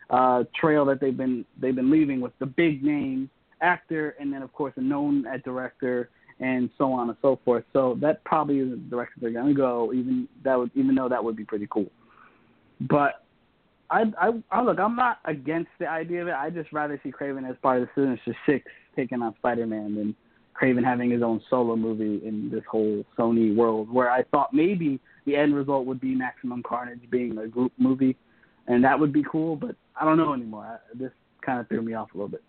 uh, 0.10 0.44
trail 0.60 0.86
that 0.86 1.00
they've 1.00 1.16
been 1.16 1.46
they've 1.60 1.76
been 1.76 1.92
leaving 1.92 2.22
with 2.22 2.34
the 2.40 2.46
big 2.46 2.84
name 2.84 3.30
actor, 3.62 4.16
and 4.20 4.32
then 4.32 4.42
of 4.42 4.54
course 4.54 4.74
a 4.78 4.82
known 4.82 5.26
director, 5.44 6.10
and 6.40 6.70
so 6.78 6.92
on 6.92 7.10
and 7.10 7.18
so 7.22 7.40
forth. 7.44 7.66
So 7.74 7.98
that 8.02 8.24
probably 8.24 8.60
is 8.60 8.70
the 8.70 8.78
direction 8.78 9.22
they're 9.22 9.32
going 9.32 9.48
to 9.48 9.54
go. 9.54 9.92
Even 9.94 10.28
that 10.44 10.58
would 10.58 10.72
even 10.76 10.96
though 10.96 11.10
that 11.10 11.24
would 11.24 11.36
be 11.36 11.46
pretty 11.46 11.68
cool. 11.70 11.92
But 12.82 13.24
I, 13.90 14.04
I, 14.20 14.32
I 14.52 14.62
look, 14.62 14.80
I'm 14.80 14.96
not 14.96 15.20
against 15.26 15.70
the 15.80 15.88
idea 15.88 16.22
of 16.22 16.28
it. 16.28 16.34
I 16.34 16.50
just 16.50 16.72
rather 16.72 17.00
see 17.04 17.12
Kraven 17.12 17.50
as 17.50 17.56
part 17.62 17.82
of 17.82 17.90
the 17.96 18.02
Sinister 18.02 18.36
Six 18.46 18.66
taking 18.96 19.22
on 19.22 19.36
Spider-Man 19.36 19.98
and 19.98 20.16
Kraven 20.60 20.84
having 20.84 21.10
his 21.10 21.24
own 21.24 21.42
solo 21.50 21.76
movie 21.76 22.26
in 22.26 22.50
this 22.52 22.64
whole 22.70 23.04
Sony 23.18 23.56
world. 23.56 23.92
Where 23.92 24.12
I 24.12 24.24
thought 24.24 24.54
maybe 24.54 25.00
the 25.26 25.36
end 25.36 25.56
result 25.56 25.86
would 25.86 26.00
be 26.00 26.14
Maximum 26.16 26.64
Carnage 26.64 27.02
being 27.10 27.38
a 27.38 27.48
group 27.48 27.72
movie, 27.78 28.16
and 28.68 28.84
that 28.84 29.00
would 29.00 29.12
be 29.12 29.24
cool. 29.30 29.56
But 29.56 29.76
I 30.00 30.06
don't 30.06 30.18
know 30.18 30.34
anymore. 30.34 30.66
I, 30.66 30.98
this 30.98 31.12
kind 31.46 31.60
of 31.60 31.68
threw 31.68 31.82
me 31.82 31.94
off 31.94 32.14
a 32.14 32.18
little 32.18 32.30
bit. 32.30 32.44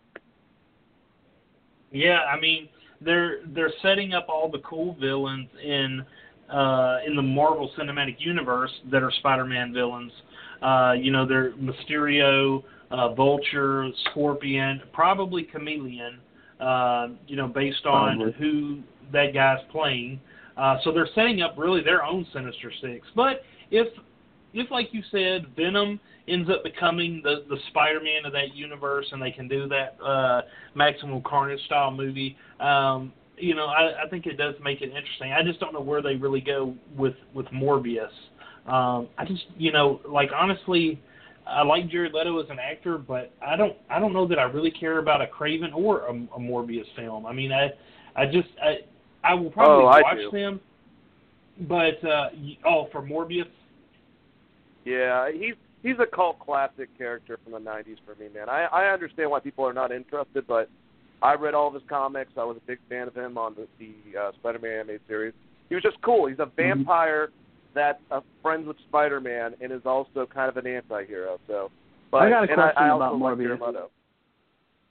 Yeah, 1.93 2.21
I 2.21 2.39
mean 2.39 2.69
they're 3.01 3.47
they're 3.55 3.73
setting 3.83 4.15
up 4.15 4.27
all 4.29 4.51
the 4.51 4.59
cool 4.59 4.97
villains 5.01 5.49
in 5.63 6.05
uh, 6.53 6.99
in 7.07 7.17
the 7.17 7.23
Marvel 7.23 7.71
Cinematic 7.79 8.17
Universe 8.19 8.71
that 8.91 9.03
are 9.03 9.11
Spider-Man 9.21 9.73
villains. 9.73 10.13
Uh, 10.63 10.93
you 10.93 11.11
know, 11.11 11.27
they're 11.27 11.53
Mysterio, 11.53 12.63
uh, 12.91 13.15
Vulture, 13.15 13.89
Scorpion, 14.11 14.83
probably 14.93 15.43
Chameleon. 15.43 16.19
Uh, 16.61 17.09
you 17.27 17.37
know, 17.37 17.49
based 17.49 17.85
on 17.85 18.17
Probably. 18.17 18.33
who 18.39 18.83
that 19.13 19.35
guy's 19.35 19.59
playing. 19.71 20.21
Uh, 20.57 20.77
so 20.85 20.93
they're 20.93 21.09
setting 21.15 21.43
up 21.43 21.55
really 21.59 21.83
their 21.83 22.05
own 22.05 22.25
Sinister 22.33 22.73
Six. 22.81 23.07
But 23.17 23.43
if, 23.71 23.89
if 24.53 24.71
like 24.71 24.89
you 24.93 25.03
said, 25.11 25.47
Venom 25.57 25.99
ends 26.29 26.49
up 26.49 26.63
becoming 26.63 27.21
the 27.25 27.45
the 27.49 27.57
Spider-Man 27.71 28.25
of 28.25 28.33
that 28.33 28.55
universe, 28.55 29.07
and 29.11 29.21
they 29.21 29.33
can 29.33 29.49
do 29.49 29.69
that 29.69 29.97
uh, 30.03 30.43
Maximum 30.75 31.23
Carnage 31.23 31.61
style 31.67 31.91
movie, 31.91 32.37
um, 32.61 33.13
you 33.37 33.55
know, 33.55 33.67
I, 33.67 34.05
I 34.05 34.09
think 34.09 34.27
it 34.27 34.37
does 34.37 34.55
make 34.63 34.81
it 34.81 34.91
interesting. 34.91 35.33
I 35.33 35.43
just 35.43 35.61
don't 35.61 35.73
know 35.73 35.81
where 35.81 36.03
they 36.03 36.15
really 36.15 36.41
go 36.41 36.75
with 36.97 37.15
with 37.35 37.47
Morbius. 37.47 38.09
Um, 38.67 39.09
I 39.19 39.25
just, 39.27 39.45
you 39.59 39.73
know, 39.73 40.01
like 40.09 40.31
honestly, 40.35 41.01
I 41.47 41.63
like 41.63 41.91
Jared 41.91 42.13
Leto 42.15 42.43
as 42.43 42.49
an 42.51 42.59
actor, 42.59 42.97
but 42.99 43.33
I 43.47 43.57
don't, 43.57 43.77
I 43.91 43.99
don't 43.99 44.13
know 44.13 44.27
that 44.29 44.39
I 44.39 44.45
really 44.45 44.71
care 44.71 44.99
about 44.99 45.21
a 45.21 45.27
Kraven 45.27 45.75
or 45.75 46.07
a, 46.07 46.13
a 46.13 46.39
Morbius 46.39 46.87
film. 46.97 47.27
I 47.27 47.33
mean, 47.33 47.53
I, 47.53 47.71
I 48.17 48.27
just, 48.27 48.49
I, 48.63 48.77
I 49.23 49.35
will 49.35 49.51
probably 49.51 49.85
Oh, 49.85 49.89
I 49.89 50.01
watch 50.03 50.19
do. 50.19 50.31
them, 50.31 50.61
but 51.69 52.03
uh, 52.09 52.29
oh, 52.67 52.89
for 52.93 53.03
Morbius, 53.03 53.45
Yeah, 54.85 55.31
he's 55.33 55.55
he's 55.83 55.97
a 56.01 56.07
cult 56.07 56.39
classic 56.41 56.89
character 56.99 57.39
from 57.43 57.53
the 57.53 57.59
'90s 57.59 57.97
for 58.05 58.15
me, 58.23 58.29
man. 58.35 58.49
I 58.49 58.65
I 58.65 58.93
understand 58.93 59.31
why 59.31 59.41
people 59.41 59.65
are 59.67 59.73
not 59.73 59.93
interested, 59.93 60.47
but 60.47 60.69
I 61.23 61.35
read 61.35 61.55
all 61.55 61.69
of 61.69 61.75
his 61.75 61.83
comics. 61.89 62.33
I 62.37 62.45
was 62.45 62.57
a 62.59 62.67
big 62.67 62.79
fan 62.89 63.09
of 63.09 63.15
him 63.15 63.39
on 63.39 63.55
the, 63.55 63.67
the 63.79 64.19
uh, 64.19 64.33
Spider-Man 64.41 64.73
animated 64.73 65.01
series. 65.09 65.33
He 65.71 65.75
was 65.75 65.83
just 65.83 65.97
cool. 66.03 66.27
He's 66.27 66.39
a 66.39 66.51
vampire 66.57 67.31
that's 67.75 67.99
uh, 68.11 68.21
friends 68.43 68.67
with 68.67 68.77
Spider-Man 68.89 69.55
and 69.61 69.73
is 69.73 69.83
also 69.85 70.27
kind 70.27 70.49
of 70.49 70.57
an 70.57 70.67
anti-hero. 70.67 71.39
So, 71.47 71.71
but 72.11 72.23
I 72.23 72.31
got 72.31 72.45
a 72.45 72.47
question 72.47 72.73
I, 72.77 72.85
I 72.85 72.95
about 72.95 73.13
also 73.13 73.25
like 73.25 73.39
Morbius. 73.39 73.89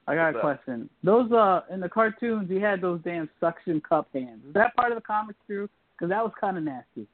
I 0.05 0.15
got 0.15 0.25
What's 0.25 0.36
a 0.36 0.38
that? 0.38 0.41
question. 0.41 0.89
Those 1.03 1.31
uh 1.31 1.61
in 1.71 1.79
the 1.79 1.89
cartoons, 1.89 2.49
he 2.49 2.59
had 2.59 2.81
those 2.81 2.99
damn 3.03 3.29
suction 3.39 3.81
cup 3.81 4.07
hands. 4.13 4.41
Is 4.47 4.53
that 4.53 4.75
part 4.75 4.91
of 4.91 4.97
the 4.97 5.01
comics 5.01 5.39
too? 5.47 5.69
Because 5.95 6.09
that 6.09 6.23
was 6.23 6.34
kind 6.39 6.57
of 6.57 6.63
nasty. 6.63 7.07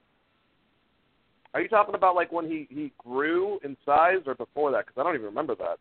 Are 1.54 1.62
you 1.62 1.68
talking 1.68 1.96
about 1.96 2.16
like 2.16 2.32
when 2.32 2.46
he 2.46 2.68
he 2.70 2.92
grew 2.98 3.60
in 3.64 3.78
size 3.86 4.22
or 4.26 4.36
before 4.36 4.72
that? 4.72 4.86
Because 4.86 5.00
I 5.00 5.04
don't 5.04 5.16
even 5.16 5.26
remember 5.26 5.56
that. 5.56 5.78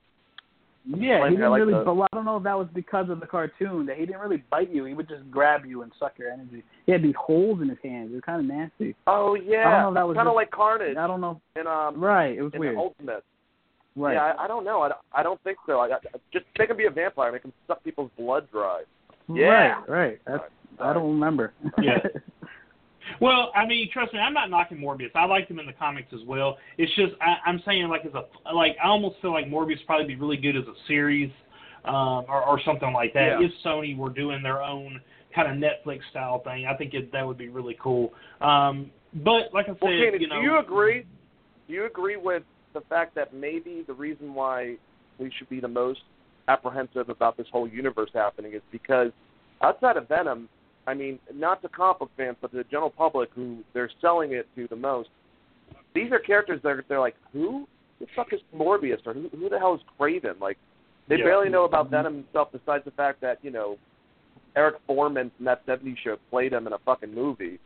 Yeah, 0.97 1.29
he 1.29 1.37
didn't 1.37 1.51
like 1.51 1.61
really. 1.61 1.75
the- 1.75 1.85
But 1.85 2.01
I 2.01 2.17
don't 2.17 2.25
know 2.25 2.39
if 2.39 2.45
that 2.45 2.57
was 2.59 2.67
because 2.75 3.11
of 3.11 3.21
the 3.21 3.27
cartoon 3.27 3.85
that 3.87 3.97
he 3.99 4.07
didn't 4.07 4.21
really 4.23 4.43
bite 4.51 4.71
you. 4.71 4.85
He 4.87 4.95
would 4.95 5.07
just 5.09 5.31
grab 5.31 5.67
you 5.67 5.83
and 5.83 5.93
suck 6.01 6.19
your 6.19 6.31
energy. 6.31 6.63
He 6.87 6.93
had 6.93 7.03
these 7.03 7.15
holes 7.19 7.61
in 7.61 7.69
his 7.69 7.79
hands. 7.83 8.11
It 8.11 8.15
was 8.15 8.25
kind 8.25 8.41
of 8.41 8.47
nasty. 8.47 8.95
Oh 9.07 9.35
I 9.35 9.39
don't 9.39 9.49
yeah, 9.51 9.81
know 9.83 9.89
if 9.89 9.95
that 9.95 10.07
was 10.09 10.17
kind 10.17 10.29
of 10.29 10.35
like 10.35 10.51
Carnage 10.51 10.97
I 10.97 11.07
don't 11.07 11.21
know. 11.21 11.41
in 11.57 11.67
um 11.67 12.01
Right, 12.03 12.37
it 12.39 12.43
was 12.43 12.55
in 12.55 12.61
weird. 12.61 12.79
Ultimate. 12.79 13.23
Right. 13.97 14.15
Yeah, 14.15 14.33
I, 14.39 14.45
I 14.45 14.49
don't 14.49 14.65
know. 14.65 14.81
I, 14.83 14.89
don't- 14.89 15.01
I 15.13 15.23
don't 15.23 15.43
think 15.43 15.59
so. 15.67 15.81
I, 15.81 15.89
I 15.89 15.99
just 16.33 16.47
make 16.59 16.71
him 16.71 16.77
be 16.77 16.87
a 16.87 16.91
vampire. 16.91 17.33
Make 17.33 17.43
him 17.43 17.53
suck 17.67 17.83
people's 17.85 18.11
blood 18.17 18.49
dry. 18.51 18.83
Yeah. 19.29 19.45
Right. 19.47 19.89
Right. 19.89 20.19
That's, 20.27 20.45
I 20.81 20.93
don't 20.95 21.11
remember. 21.11 21.53
Yeah. 21.83 21.99
Well, 23.21 23.53
I 23.55 23.67
mean, 23.67 23.89
trust 23.93 24.13
me, 24.13 24.21
I'm 24.21 24.35
not 24.35 24.51
knocking 24.51 24.79
Morbius. 24.79 25.11
I 25.15 25.25
liked 25.27 25.51
him 25.51 25.59
in 25.59 25.67
the 25.67 25.73
comics 25.73 26.09
as 26.13 26.21
well. 26.27 26.59
It's 26.77 26.95
just 26.95 27.13
I, 27.21 27.49
I'm 27.49 27.63
saying 27.65 27.89
like 27.89 28.05
as 28.05 28.13
a 28.15 28.53
like 28.55 28.77
I 28.83 28.89
almost 28.89 29.17
feel 29.21 29.33
like 29.33 29.47
Morbius 29.47 29.79
would 29.79 29.87
probably 29.87 30.07
be 30.07 30.17
really 30.17 30.37
good 30.37 30.57
as 30.57 30.65
a 30.65 30.75
series, 30.87 31.31
um, 31.85 32.25
or, 32.29 32.43
or 32.43 32.61
something 32.65 32.93
like 32.93 33.13
that. 33.15 33.39
Yeah. 33.41 33.47
If 33.47 33.53
Sony 33.65 33.97
were 33.97 34.11
doing 34.11 34.43
their 34.43 34.63
own 34.63 35.01
kind 35.35 35.51
of 35.51 35.71
Netflix 35.71 36.01
style 36.11 36.43
thing, 36.43 36.67
I 36.67 36.77
think 36.77 36.95
it, 36.95 37.13
that 37.13 37.27
would 37.27 37.39
be 37.39 37.49
really 37.49 37.77
cool. 37.81 38.13
Um, 38.41 38.91
but 39.25 39.53
like 39.53 39.67
I 39.67 39.73
said, 39.73 39.79
Well, 39.83 39.93
you 39.93 40.29
know, 40.29 40.41
do 40.41 40.47
you 40.47 40.59
agree? 40.59 41.07
Do 41.67 41.75
you 41.75 41.87
agree 41.87 42.17
with 42.17 42.43
the 42.75 42.81
fact 42.89 43.15
that 43.15 43.35
maybe 43.35 43.85
the 43.87 43.95
reason 43.95 44.35
why 44.35 44.77
we 45.19 45.33
should 45.37 45.49
be 45.49 45.61
the 45.61 45.69
most 45.69 46.01
apprehensive 46.49 47.09
about 47.09 47.37
this 47.37 47.47
whole 47.53 47.69
universe 47.69 48.11
happening 48.15 48.55
is 48.55 48.63
because 48.73 49.11
outside 49.63 49.97
of 49.97 50.09
Venom, 50.09 50.49
I 50.89 50.95
mean, 50.95 51.19
not 51.35 51.61
the 51.61 51.69
comic 51.69 51.99
book 51.99 52.11
fans, 52.17 52.37
but 52.41 52.51
the 52.51 52.65
general 52.65 52.91
public 52.91 53.29
who 53.35 53.59
they're 53.75 53.91
selling 54.01 54.33
it 54.33 54.47
to 54.57 54.67
the 54.69 54.77
most, 54.77 55.11
these 55.95 56.11
are 56.13 56.19
characters 56.19 56.61
that 56.63 56.69
are, 56.71 56.85
they're 56.89 56.99
like, 57.01 57.17
who 57.33 57.69
the 58.01 58.07
fuck 58.17 58.33
is 58.33 58.41
Morbius 58.57 59.07
or 59.07 59.13
who, 59.13 59.29
who 59.29 59.49
the 59.49 59.59
hell 59.59 59.75
is 59.75 59.81
Kraven? 60.01 60.41
Like, 60.41 60.57
they 61.09 61.17
Yeah. 61.19 61.25
barely 61.25 61.49
know 61.51 61.65
about 61.65 61.91
Venom 61.91 62.15
himself 62.23 62.49
besides 62.53 62.85
the 62.85 62.91
fact 62.93 63.21
that 63.21 63.39
you 63.43 63.51
know 63.51 63.77
Eric 64.57 64.77
Forman 64.87 65.31
from 65.37 65.45
that 65.47 65.65
'70s 65.67 65.97
show 66.05 66.17
played 66.31 66.53
him 66.53 66.67
in 66.67 66.73
a 66.73 66.79
fucking 66.79 67.15
movie, 67.15 67.59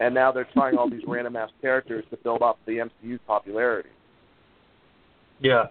and 0.00 0.14
now 0.14 0.32
they're 0.32 0.48
trying 0.52 0.76
all 0.78 0.88
these 0.88 1.04
random 1.06 1.36
ass 1.36 1.50
characters 1.60 2.04
to 2.10 2.16
build 2.18 2.42
up 2.42 2.58
the 2.66 2.78
MCU's 2.78 3.20
popularity. 3.26 3.90
Yeah. 5.40 5.64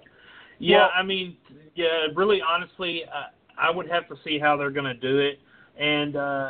Yeah, 0.59 0.77
Well- 0.77 0.91
I 0.95 1.03
mean, 1.03 1.37
yeah, 1.75 2.07
really 2.15 2.41
honestly, 2.41 3.03
I, 3.05 3.67
I 3.67 3.71
would 3.71 3.87
have 3.89 4.07
to 4.09 4.15
see 4.23 4.39
how 4.39 4.57
they're 4.57 4.71
going 4.71 4.85
to 4.85 4.93
do 4.93 5.19
it. 5.19 5.39
And, 5.79 6.15
uh, 6.15 6.49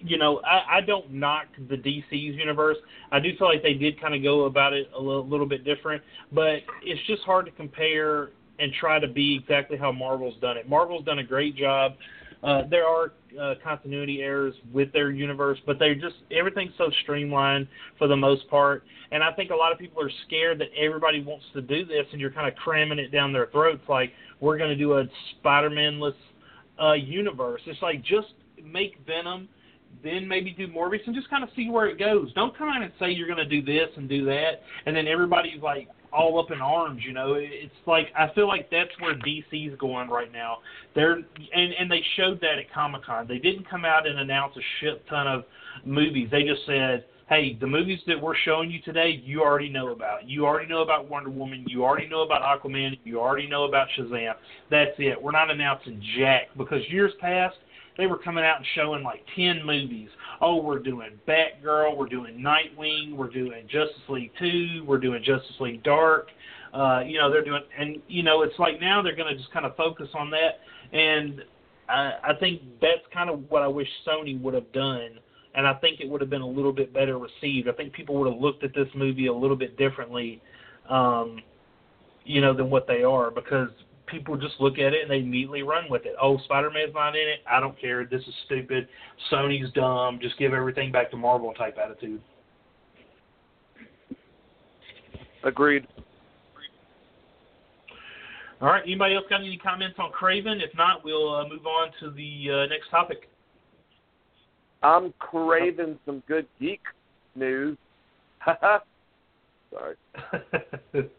you 0.00 0.18
know, 0.18 0.40
I, 0.44 0.78
I 0.78 0.80
don't 0.80 1.12
knock 1.12 1.46
the 1.68 1.76
DC's 1.76 2.36
universe. 2.36 2.76
I 3.10 3.20
do 3.20 3.30
feel 3.38 3.48
like 3.48 3.62
they 3.62 3.74
did 3.74 4.00
kind 4.00 4.14
of 4.14 4.22
go 4.22 4.44
about 4.44 4.72
it 4.72 4.88
a 4.96 5.00
little, 5.00 5.26
little 5.26 5.46
bit 5.46 5.64
different, 5.64 6.02
but 6.32 6.60
it's 6.82 7.04
just 7.06 7.22
hard 7.22 7.46
to 7.46 7.52
compare 7.52 8.30
and 8.58 8.72
try 8.80 8.98
to 8.98 9.08
be 9.08 9.36
exactly 9.36 9.76
how 9.76 9.92
Marvel's 9.92 10.38
done 10.40 10.56
it. 10.56 10.68
Marvel's 10.68 11.04
done 11.04 11.18
a 11.18 11.24
great 11.24 11.56
job. 11.56 11.92
Uh, 12.42 12.62
there 12.70 12.86
are 12.86 13.12
uh, 13.40 13.54
continuity 13.62 14.22
errors 14.22 14.54
with 14.72 14.92
their 14.92 15.10
universe, 15.10 15.58
but 15.66 15.78
they're 15.78 15.94
just 15.94 16.16
everything's 16.30 16.72
so 16.78 16.90
streamlined 17.02 17.66
for 17.98 18.08
the 18.08 18.16
most 18.16 18.48
part. 18.48 18.84
And 19.10 19.22
I 19.22 19.32
think 19.32 19.50
a 19.50 19.54
lot 19.54 19.72
of 19.72 19.78
people 19.78 20.02
are 20.02 20.10
scared 20.26 20.60
that 20.60 20.68
everybody 20.78 21.22
wants 21.22 21.44
to 21.54 21.62
do 21.62 21.84
this, 21.84 22.06
and 22.12 22.20
you're 22.20 22.30
kind 22.30 22.48
of 22.48 22.54
cramming 22.56 22.98
it 22.98 23.10
down 23.10 23.32
their 23.32 23.46
throats. 23.46 23.82
Like 23.88 24.12
we're 24.40 24.58
going 24.58 24.70
to 24.70 24.76
do 24.76 24.98
a 24.98 25.04
Spider-Man-less 25.38 26.14
uh, 26.80 26.92
universe. 26.92 27.62
It's 27.66 27.80
like 27.82 28.02
just 28.02 28.28
make 28.62 28.96
Venom, 29.06 29.48
then 30.02 30.26
maybe 30.26 30.52
do 30.52 30.68
Morbius, 30.68 31.06
and 31.06 31.14
just 31.14 31.30
kind 31.30 31.42
of 31.42 31.50
see 31.56 31.68
where 31.70 31.86
it 31.86 31.98
goes. 31.98 32.32
Don't 32.34 32.56
come 32.56 32.68
out 32.68 32.82
and 32.82 32.92
say 32.98 33.10
you're 33.10 33.26
going 33.26 33.38
to 33.38 33.44
do 33.44 33.62
this 33.62 33.88
and 33.96 34.08
do 34.08 34.24
that, 34.26 34.62
and 34.86 34.96
then 34.96 35.06
everybody's 35.06 35.62
like 35.62 35.88
all 36.12 36.38
up 36.38 36.50
in 36.50 36.60
arms. 36.60 37.02
You 37.04 37.12
know, 37.12 37.34
it's 37.36 37.72
like 37.86 38.08
I 38.18 38.32
feel 38.34 38.48
like 38.48 38.70
that's 38.70 38.90
where 39.00 39.14
DC's 39.14 39.78
going 39.78 40.08
right 40.08 40.32
now. 40.32 40.58
They're 40.94 41.14
and 41.14 41.72
and 41.78 41.90
they 41.90 42.02
showed 42.16 42.40
that 42.40 42.58
at 42.58 42.72
Comic 42.72 43.04
Con. 43.04 43.26
They 43.28 43.38
didn't 43.38 43.68
come 43.68 43.84
out 43.84 44.06
and 44.06 44.18
announce 44.18 44.56
a 44.56 44.62
shit 44.80 45.06
ton 45.08 45.26
of 45.26 45.44
movies. 45.84 46.28
They 46.30 46.42
just 46.42 46.64
said 46.66 47.04
hey, 47.28 47.56
the 47.60 47.66
movies 47.66 47.98
that 48.06 48.20
we're 48.20 48.36
showing 48.44 48.70
you 48.70 48.80
today, 48.82 49.20
you 49.24 49.42
already 49.42 49.68
know 49.68 49.88
about. 49.90 50.28
You 50.28 50.46
already 50.46 50.68
know 50.68 50.82
about 50.82 51.10
Wonder 51.10 51.30
Woman. 51.30 51.64
You 51.66 51.84
already 51.84 52.08
know 52.08 52.22
about 52.22 52.42
Aquaman. 52.42 52.98
You 53.04 53.20
already 53.20 53.48
know 53.48 53.64
about 53.64 53.88
Shazam. 53.98 54.34
That's 54.70 54.92
it. 54.98 55.20
We're 55.20 55.32
not 55.32 55.50
announcing 55.50 56.00
Jack 56.16 56.48
because 56.56 56.82
years 56.88 57.12
past, 57.20 57.56
they 57.96 58.06
were 58.06 58.18
coming 58.18 58.44
out 58.44 58.58
and 58.58 58.66
showing 58.74 59.02
like 59.02 59.24
10 59.34 59.64
movies. 59.64 60.08
Oh, 60.40 60.62
we're 60.62 60.78
doing 60.78 61.10
Batgirl. 61.26 61.96
We're 61.96 62.08
doing 62.08 62.38
Nightwing. 62.38 63.16
We're 63.16 63.30
doing 63.30 63.64
Justice 63.64 64.02
League 64.08 64.32
2. 64.38 64.84
We're 64.86 64.98
doing 64.98 65.22
Justice 65.22 65.56
League 65.60 65.82
Dark. 65.82 66.28
Uh, 66.74 67.00
you 67.06 67.18
know, 67.18 67.30
they're 67.30 67.44
doing, 67.44 67.62
and, 67.78 68.02
you 68.06 68.22
know, 68.22 68.42
it's 68.42 68.58
like 68.58 68.80
now 68.80 69.00
they're 69.00 69.16
going 69.16 69.32
to 69.32 69.40
just 69.40 69.52
kind 69.52 69.64
of 69.64 69.74
focus 69.76 70.08
on 70.14 70.30
that. 70.30 70.60
And 70.92 71.42
I, 71.88 72.12
I 72.22 72.34
think 72.38 72.62
that's 72.82 73.00
kind 73.14 73.30
of 73.30 73.50
what 73.50 73.62
I 73.62 73.68
wish 73.68 73.88
Sony 74.06 74.40
would 74.40 74.54
have 74.54 74.70
done 74.72 75.18
and 75.56 75.66
I 75.66 75.72
think 75.74 76.00
it 76.00 76.08
would 76.08 76.20
have 76.20 76.30
been 76.30 76.42
a 76.42 76.46
little 76.46 76.72
bit 76.72 76.92
better 76.92 77.18
received. 77.18 77.66
I 77.68 77.72
think 77.72 77.94
people 77.94 78.14
would 78.16 78.30
have 78.30 78.40
looked 78.40 78.62
at 78.62 78.74
this 78.74 78.88
movie 78.94 79.26
a 79.26 79.32
little 79.32 79.56
bit 79.56 79.76
differently, 79.78 80.42
um, 80.88 81.40
you 82.24 82.42
know, 82.42 82.54
than 82.54 82.68
what 82.68 82.86
they 82.86 83.02
are 83.02 83.30
because 83.30 83.70
people 84.06 84.36
just 84.36 84.54
look 84.60 84.74
at 84.74 84.92
it 84.92 85.02
and 85.02 85.10
they 85.10 85.18
immediately 85.18 85.62
run 85.62 85.84
with 85.90 86.06
it. 86.06 86.14
Oh, 86.20 86.38
Spider 86.44 86.70
Man's 86.70 86.94
not 86.94 87.16
in 87.16 87.28
it. 87.28 87.40
I 87.50 87.60
don't 87.60 87.78
care. 87.80 88.04
This 88.04 88.22
is 88.22 88.34
stupid. 88.46 88.88
Sony's 89.30 89.72
dumb. 89.72 90.18
Just 90.20 90.38
give 90.38 90.52
everything 90.52 90.92
back 90.92 91.10
to 91.10 91.16
Marvel 91.16 91.52
type 91.54 91.76
attitude. 91.82 92.20
Agreed. 95.44 95.86
All 98.60 98.68
right. 98.68 98.82
Anybody 98.84 99.14
else 99.14 99.26
got 99.28 99.40
any 99.40 99.58
comments 99.58 99.96
on 99.98 100.10
Kraven? 100.12 100.62
If 100.62 100.76
not, 100.76 101.04
we'll 101.04 101.34
uh, 101.34 101.48
move 101.48 101.66
on 101.66 101.90
to 102.00 102.10
the 102.10 102.64
uh, 102.64 102.66
next 102.66 102.90
topic. 102.90 103.28
I'm 104.82 105.12
craving 105.18 105.98
some 106.06 106.22
good 106.26 106.46
geek 106.60 106.80
news. 107.34 107.76
Sorry. 109.70 109.96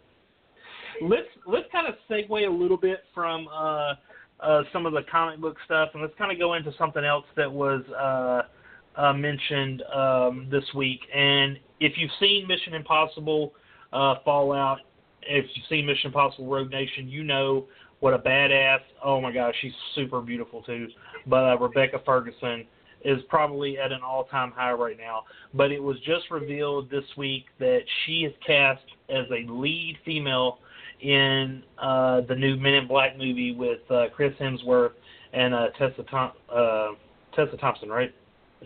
let's 1.02 1.28
let's 1.46 1.68
kind 1.72 1.88
of 1.88 1.96
segue 2.10 2.48
a 2.48 2.52
little 2.52 2.78
bit 2.78 3.00
from 3.14 3.48
uh, 3.48 3.94
uh, 4.40 4.64
some 4.72 4.86
of 4.86 4.94
the 4.94 5.02
comic 5.12 5.40
book 5.40 5.58
stuff, 5.66 5.90
and 5.94 6.02
let's 6.02 6.14
kind 6.18 6.32
of 6.32 6.40
go 6.40 6.54
into 6.54 6.72
something 6.78 7.04
else 7.04 7.26
that 7.36 7.52
was 7.52 7.82
uh, 7.98 9.00
uh, 9.00 9.14
mentioned 9.14 9.84
um, 9.94 10.48
this 10.52 10.64
week. 10.76 11.02
And 11.14 11.58
if 11.80 11.94
you've 11.98 12.12
seen 12.20 12.48
Mission 12.48 12.74
Impossible 12.74 13.54
uh, 13.94 14.16
Fallout, 14.24 14.80
if 15.24 15.46
you've 15.56 15.66
seen 15.70 15.86
Mission 15.86 16.08
Impossible 16.08 16.48
Rogue 16.48 16.72
Nation, 16.72 17.08
you 17.08 17.24
know 17.24 17.66
what 18.00 18.14
a 18.14 18.20
badass. 18.20 18.80
Oh 19.04 19.20
my 19.22 19.32
gosh, 19.32 19.56
she's 19.62 19.74
super 19.96 20.22
beautiful 20.22 20.62
too. 20.62 20.88
But 21.26 21.44
uh, 21.44 21.58
Rebecca 21.58 22.00
Ferguson 22.06 22.66
is 23.06 23.20
probably 23.30 23.78
at 23.78 23.92
an 23.92 24.02
all-time 24.04 24.52
high 24.52 24.72
right 24.74 24.98
now. 24.98 25.24
But 25.54 25.72
it 25.72 25.82
was 25.82 25.98
just 26.00 26.30
revealed 26.32 26.90
this 26.90 27.06
week 27.16 27.46
that 27.60 27.82
she 28.06 28.22
is 28.22 28.34
cast 28.46 28.84
as 29.10 29.26
a 29.32 29.50
lead 29.52 29.98
female 30.06 30.60
in 31.02 31.64
uh, 31.78 32.22
the 32.22 32.36
new 32.36 32.56
Men 32.58 32.74
in 32.74 32.88
Black 32.88 33.18
movie 33.18 33.54
with 33.54 33.80
uh, 33.90 34.06
Chris 34.16 34.34
Hemsworth 34.40 34.94
and 35.34 35.54
uh, 35.54 35.68
Tessa 35.78 36.04
Thom- 36.10 36.32
uh, 36.54 36.90
Tessa 37.36 37.58
Thompson, 37.58 37.90
right? 37.90 38.14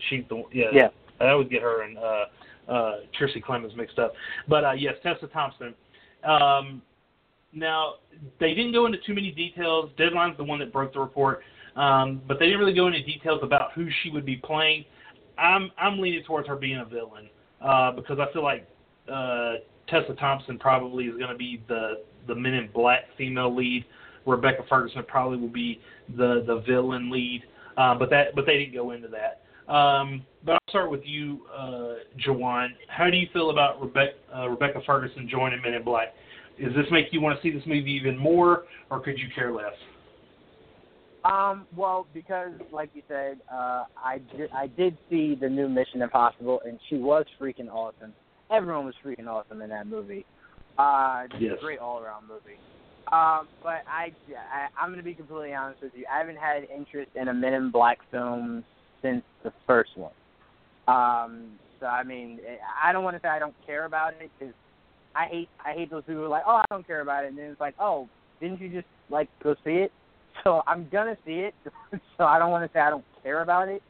She's 0.09 0.23
the 0.29 0.43
yeah. 0.53 0.67
Yeah. 0.71 0.87
I 1.19 1.29
always 1.29 1.49
get 1.49 1.61
her 1.61 1.83
and 1.83 1.97
uh, 1.97 2.25
uh, 2.71 2.95
Tracy 3.17 3.41
Clemens 3.41 3.73
mixed 3.75 3.99
up, 3.99 4.13
but 4.47 4.63
uh, 4.63 4.71
yes, 4.71 4.95
Tessa 5.03 5.27
Thompson. 5.27 5.73
Um, 6.23 6.81
now 7.53 7.95
they 8.39 8.53
didn't 8.53 8.71
go 8.71 8.85
into 8.85 8.97
too 9.05 9.13
many 9.13 9.31
details. 9.31 9.91
Deadline's 9.97 10.37
the 10.37 10.43
one 10.43 10.59
that 10.59 10.71
broke 10.71 10.93
the 10.93 10.99
report, 10.99 11.41
um, 11.75 12.21
but 12.27 12.39
they 12.39 12.45
didn't 12.45 12.59
really 12.59 12.73
go 12.73 12.87
into 12.87 13.03
details 13.03 13.41
about 13.43 13.73
who 13.73 13.87
she 14.01 14.09
would 14.09 14.25
be 14.25 14.37
playing. 14.37 14.85
I'm 15.37 15.71
I'm 15.77 15.99
leaning 15.99 16.23
towards 16.23 16.47
her 16.47 16.55
being 16.55 16.77
a 16.77 16.85
villain 16.85 17.29
uh, 17.61 17.91
because 17.91 18.19
I 18.19 18.31
feel 18.31 18.43
like 18.43 18.67
uh, 19.11 19.55
Tessa 19.87 20.13
Thompson 20.13 20.57
probably 20.57 21.05
is 21.05 21.17
going 21.17 21.31
to 21.31 21.37
be 21.37 21.61
the 21.67 22.03
the 22.27 22.35
Men 22.35 22.53
in 22.53 22.69
Black 22.73 23.01
female 23.17 23.55
lead. 23.55 23.85
Rebecca 24.25 24.63
Ferguson 24.69 25.03
probably 25.07 25.37
will 25.37 25.47
be 25.47 25.81
the 26.15 26.43
the 26.45 26.63
villain 26.67 27.09
lead, 27.09 27.43
uh, 27.77 27.95
but 27.95 28.09
that 28.09 28.35
but 28.35 28.45
they 28.45 28.57
didn't 28.57 28.73
go 28.73 28.91
into 28.91 29.07
that. 29.07 29.41
Um, 29.71 30.25
but 30.43 30.53
I'll 30.53 30.69
start 30.69 30.91
with 30.91 31.01
you, 31.05 31.41
uh, 31.55 31.93
Jawan. 32.25 32.69
How 32.87 33.09
do 33.09 33.17
you 33.17 33.27
feel 33.31 33.51
about 33.51 33.81
Rebecca, 33.81 34.13
uh, 34.35 34.49
Rebecca 34.49 34.81
Ferguson 34.85 35.27
joining 35.29 35.61
Men 35.61 35.73
in 35.73 35.83
Black? 35.83 36.09
Does 36.61 36.73
this 36.75 36.85
make 36.91 37.07
you 37.11 37.21
want 37.21 37.39
to 37.39 37.41
see 37.41 37.55
this 37.55 37.65
movie 37.65 37.91
even 37.91 38.17
more, 38.17 38.63
or 38.89 38.99
could 38.99 39.17
you 39.17 39.27
care 39.33 39.51
less? 39.51 39.73
Um, 41.23 41.67
well, 41.75 42.07
because 42.13 42.51
like 42.71 42.89
you 42.93 43.03
said, 43.07 43.39
uh, 43.51 43.85
I 43.95 44.19
did, 44.35 44.49
I 44.51 44.67
did 44.67 44.97
see 45.09 45.35
the 45.39 45.47
new 45.47 45.69
Mission 45.69 46.01
Impossible, 46.01 46.61
and 46.65 46.79
she 46.89 46.97
was 46.97 47.25
freaking 47.39 47.69
awesome. 47.69 48.13
Everyone 48.49 48.85
was 48.85 48.95
freaking 49.05 49.27
awesome 49.27 49.61
in 49.61 49.69
that 49.69 49.87
movie. 49.87 50.25
Uh, 50.77 51.27
just 51.27 51.41
Yes. 51.41 51.57
a 51.57 51.61
great 51.61 51.79
all 51.79 51.99
around 51.99 52.27
movie. 52.27 52.59
Um, 53.11 53.47
but 53.61 53.83
I, 53.87 54.13
I, 54.53 54.67
I'm 54.79 54.89
going 54.89 54.97
to 54.97 55.03
be 55.03 55.13
completely 55.13 55.53
honest 55.53 55.81
with 55.81 55.91
you. 55.95 56.05
I 56.11 56.19
haven't 56.19 56.37
had 56.37 56.63
interest 56.75 57.11
in 57.15 57.27
a 57.27 57.33
Men 57.33 57.53
in 57.53 57.71
Black 57.71 57.99
film 58.09 58.63
since 59.01 59.23
the 59.43 59.51
first 59.67 59.91
one. 59.97 60.13
Um, 60.87 61.59
so 61.79 61.87
I 61.87 62.03
mean, 62.03 62.39
I 62.81 62.91
don't 62.91 63.03
want 63.03 63.15
to 63.15 63.21
say 63.21 63.27
I 63.27 63.39
don't 63.39 63.55
care 63.65 63.85
about 63.85 64.13
it 64.13 64.31
because 64.37 64.53
I 65.15 65.25
hate 65.25 65.49
I 65.65 65.73
hate 65.73 65.89
those 65.89 66.03
people 66.03 66.21
who 66.21 66.25
are 66.25 66.29
like, 66.29 66.43
oh, 66.47 66.57
I 66.57 66.65
don't 66.69 66.85
care 66.85 67.01
about 67.01 67.25
it, 67.25 67.29
and 67.29 67.37
then 67.37 67.45
it's 67.45 67.59
like, 67.59 67.75
oh, 67.79 68.07
didn't 68.39 68.61
you 68.61 68.69
just 68.69 68.87
like 69.09 69.29
go 69.43 69.55
see 69.63 69.71
it? 69.71 69.91
So 70.45 70.61
I'm 70.65 70.87
gonna 70.89 71.17
see 71.25 71.39
it. 71.39 71.53
so 72.17 72.23
I 72.23 72.39
don't 72.39 72.51
want 72.51 72.63
to 72.65 72.73
say 72.73 72.79
I 72.79 72.89
don't 72.89 73.03
care 73.21 73.41
about 73.41 73.67
it, 73.67 73.83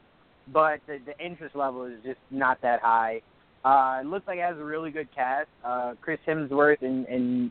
but 0.52 0.80
the, 0.88 0.98
the 1.06 1.24
interest 1.24 1.54
level 1.54 1.84
is 1.84 1.94
just 2.04 2.18
not 2.32 2.60
that 2.62 2.80
high. 2.82 3.22
Uh, 3.64 3.98
it 4.00 4.06
looks 4.06 4.26
like 4.26 4.38
it 4.38 4.42
has 4.42 4.56
a 4.58 4.64
really 4.64 4.90
good 4.90 5.08
cast. 5.14 5.48
Uh, 5.64 5.94
Chris 6.00 6.18
Hemsworth 6.26 6.82
and, 6.82 7.06
and 7.06 7.50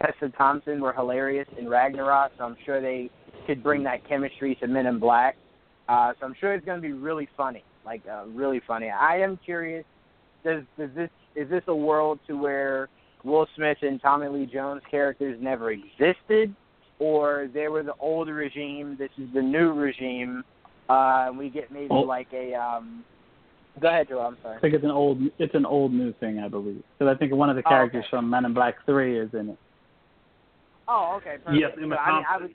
Tessa 0.00 0.32
Thompson 0.36 0.80
were 0.80 0.92
hilarious 0.92 1.48
in 1.58 1.68
Ragnarok, 1.68 2.32
so 2.38 2.44
I'm 2.44 2.56
sure 2.64 2.80
they 2.80 3.10
could 3.46 3.62
bring 3.62 3.82
that 3.84 4.06
chemistry 4.08 4.56
to 4.60 4.66
Men 4.66 4.86
in 4.86 4.98
Black. 4.98 5.36
Uh, 5.88 6.12
so 6.18 6.26
I'm 6.26 6.34
sure 6.40 6.54
it's 6.54 6.64
going 6.64 6.80
to 6.80 6.86
be 6.86 6.92
really 6.94 7.28
funny, 7.36 7.62
like 7.84 8.02
uh, 8.10 8.24
really 8.26 8.60
funny. 8.66 8.88
I 8.88 9.18
am 9.18 9.38
curious. 9.44 9.84
Does 10.44 10.62
does 10.78 10.90
this 10.94 11.10
is 11.36 11.48
this 11.50 11.62
a 11.68 11.74
world 11.74 12.18
to 12.28 12.34
where 12.40 12.88
Will 13.24 13.46
Smith 13.54 13.78
and 13.82 14.00
Tommy 14.00 14.28
Lee 14.28 14.46
Jones 14.46 14.82
characters 14.90 15.38
never 15.40 15.70
existed, 15.70 16.54
or 16.98 17.48
they 17.52 17.68
were 17.68 17.82
the 17.82 17.94
old 18.00 18.28
regime? 18.28 18.96
This 18.98 19.10
is 19.18 19.28
the 19.34 19.42
new 19.42 19.72
regime. 19.72 20.44
Uh, 20.88 21.30
we 21.36 21.50
get 21.50 21.70
maybe 21.70 21.88
Oh. 21.90 22.00
like 22.00 22.28
a. 22.32 22.54
Um, 22.54 23.04
go 23.80 23.88
ahead, 23.88 24.08
Joe. 24.08 24.20
I'm 24.20 24.36
sorry. 24.42 24.56
I 24.56 24.60
think 24.60 24.74
it's 24.74 24.84
an 24.84 24.90
old 24.90 25.18
it's 25.38 25.54
an 25.54 25.66
old 25.66 25.92
new 25.92 26.12
thing, 26.14 26.38
I 26.38 26.48
believe. 26.48 26.82
Because 26.98 27.14
I 27.14 27.18
think 27.18 27.32
one 27.32 27.50
of 27.50 27.56
the 27.56 27.62
Oh, 27.66 27.68
characters 27.68 28.04
okay. 28.04 28.10
from 28.10 28.30
Men 28.30 28.44
in 28.44 28.54
Black 28.54 28.74
Three 28.86 29.18
is 29.18 29.30
in 29.34 29.50
it. 29.50 29.58
Oh, 30.88 31.14
okay. 31.16 31.36
Perfect. 31.42 31.60
Yes, 31.60 31.70
Emma 31.80 31.96
So, 31.96 32.00
I 32.00 32.16
mean, 32.16 32.24
I 32.28 32.36
would, 32.38 32.54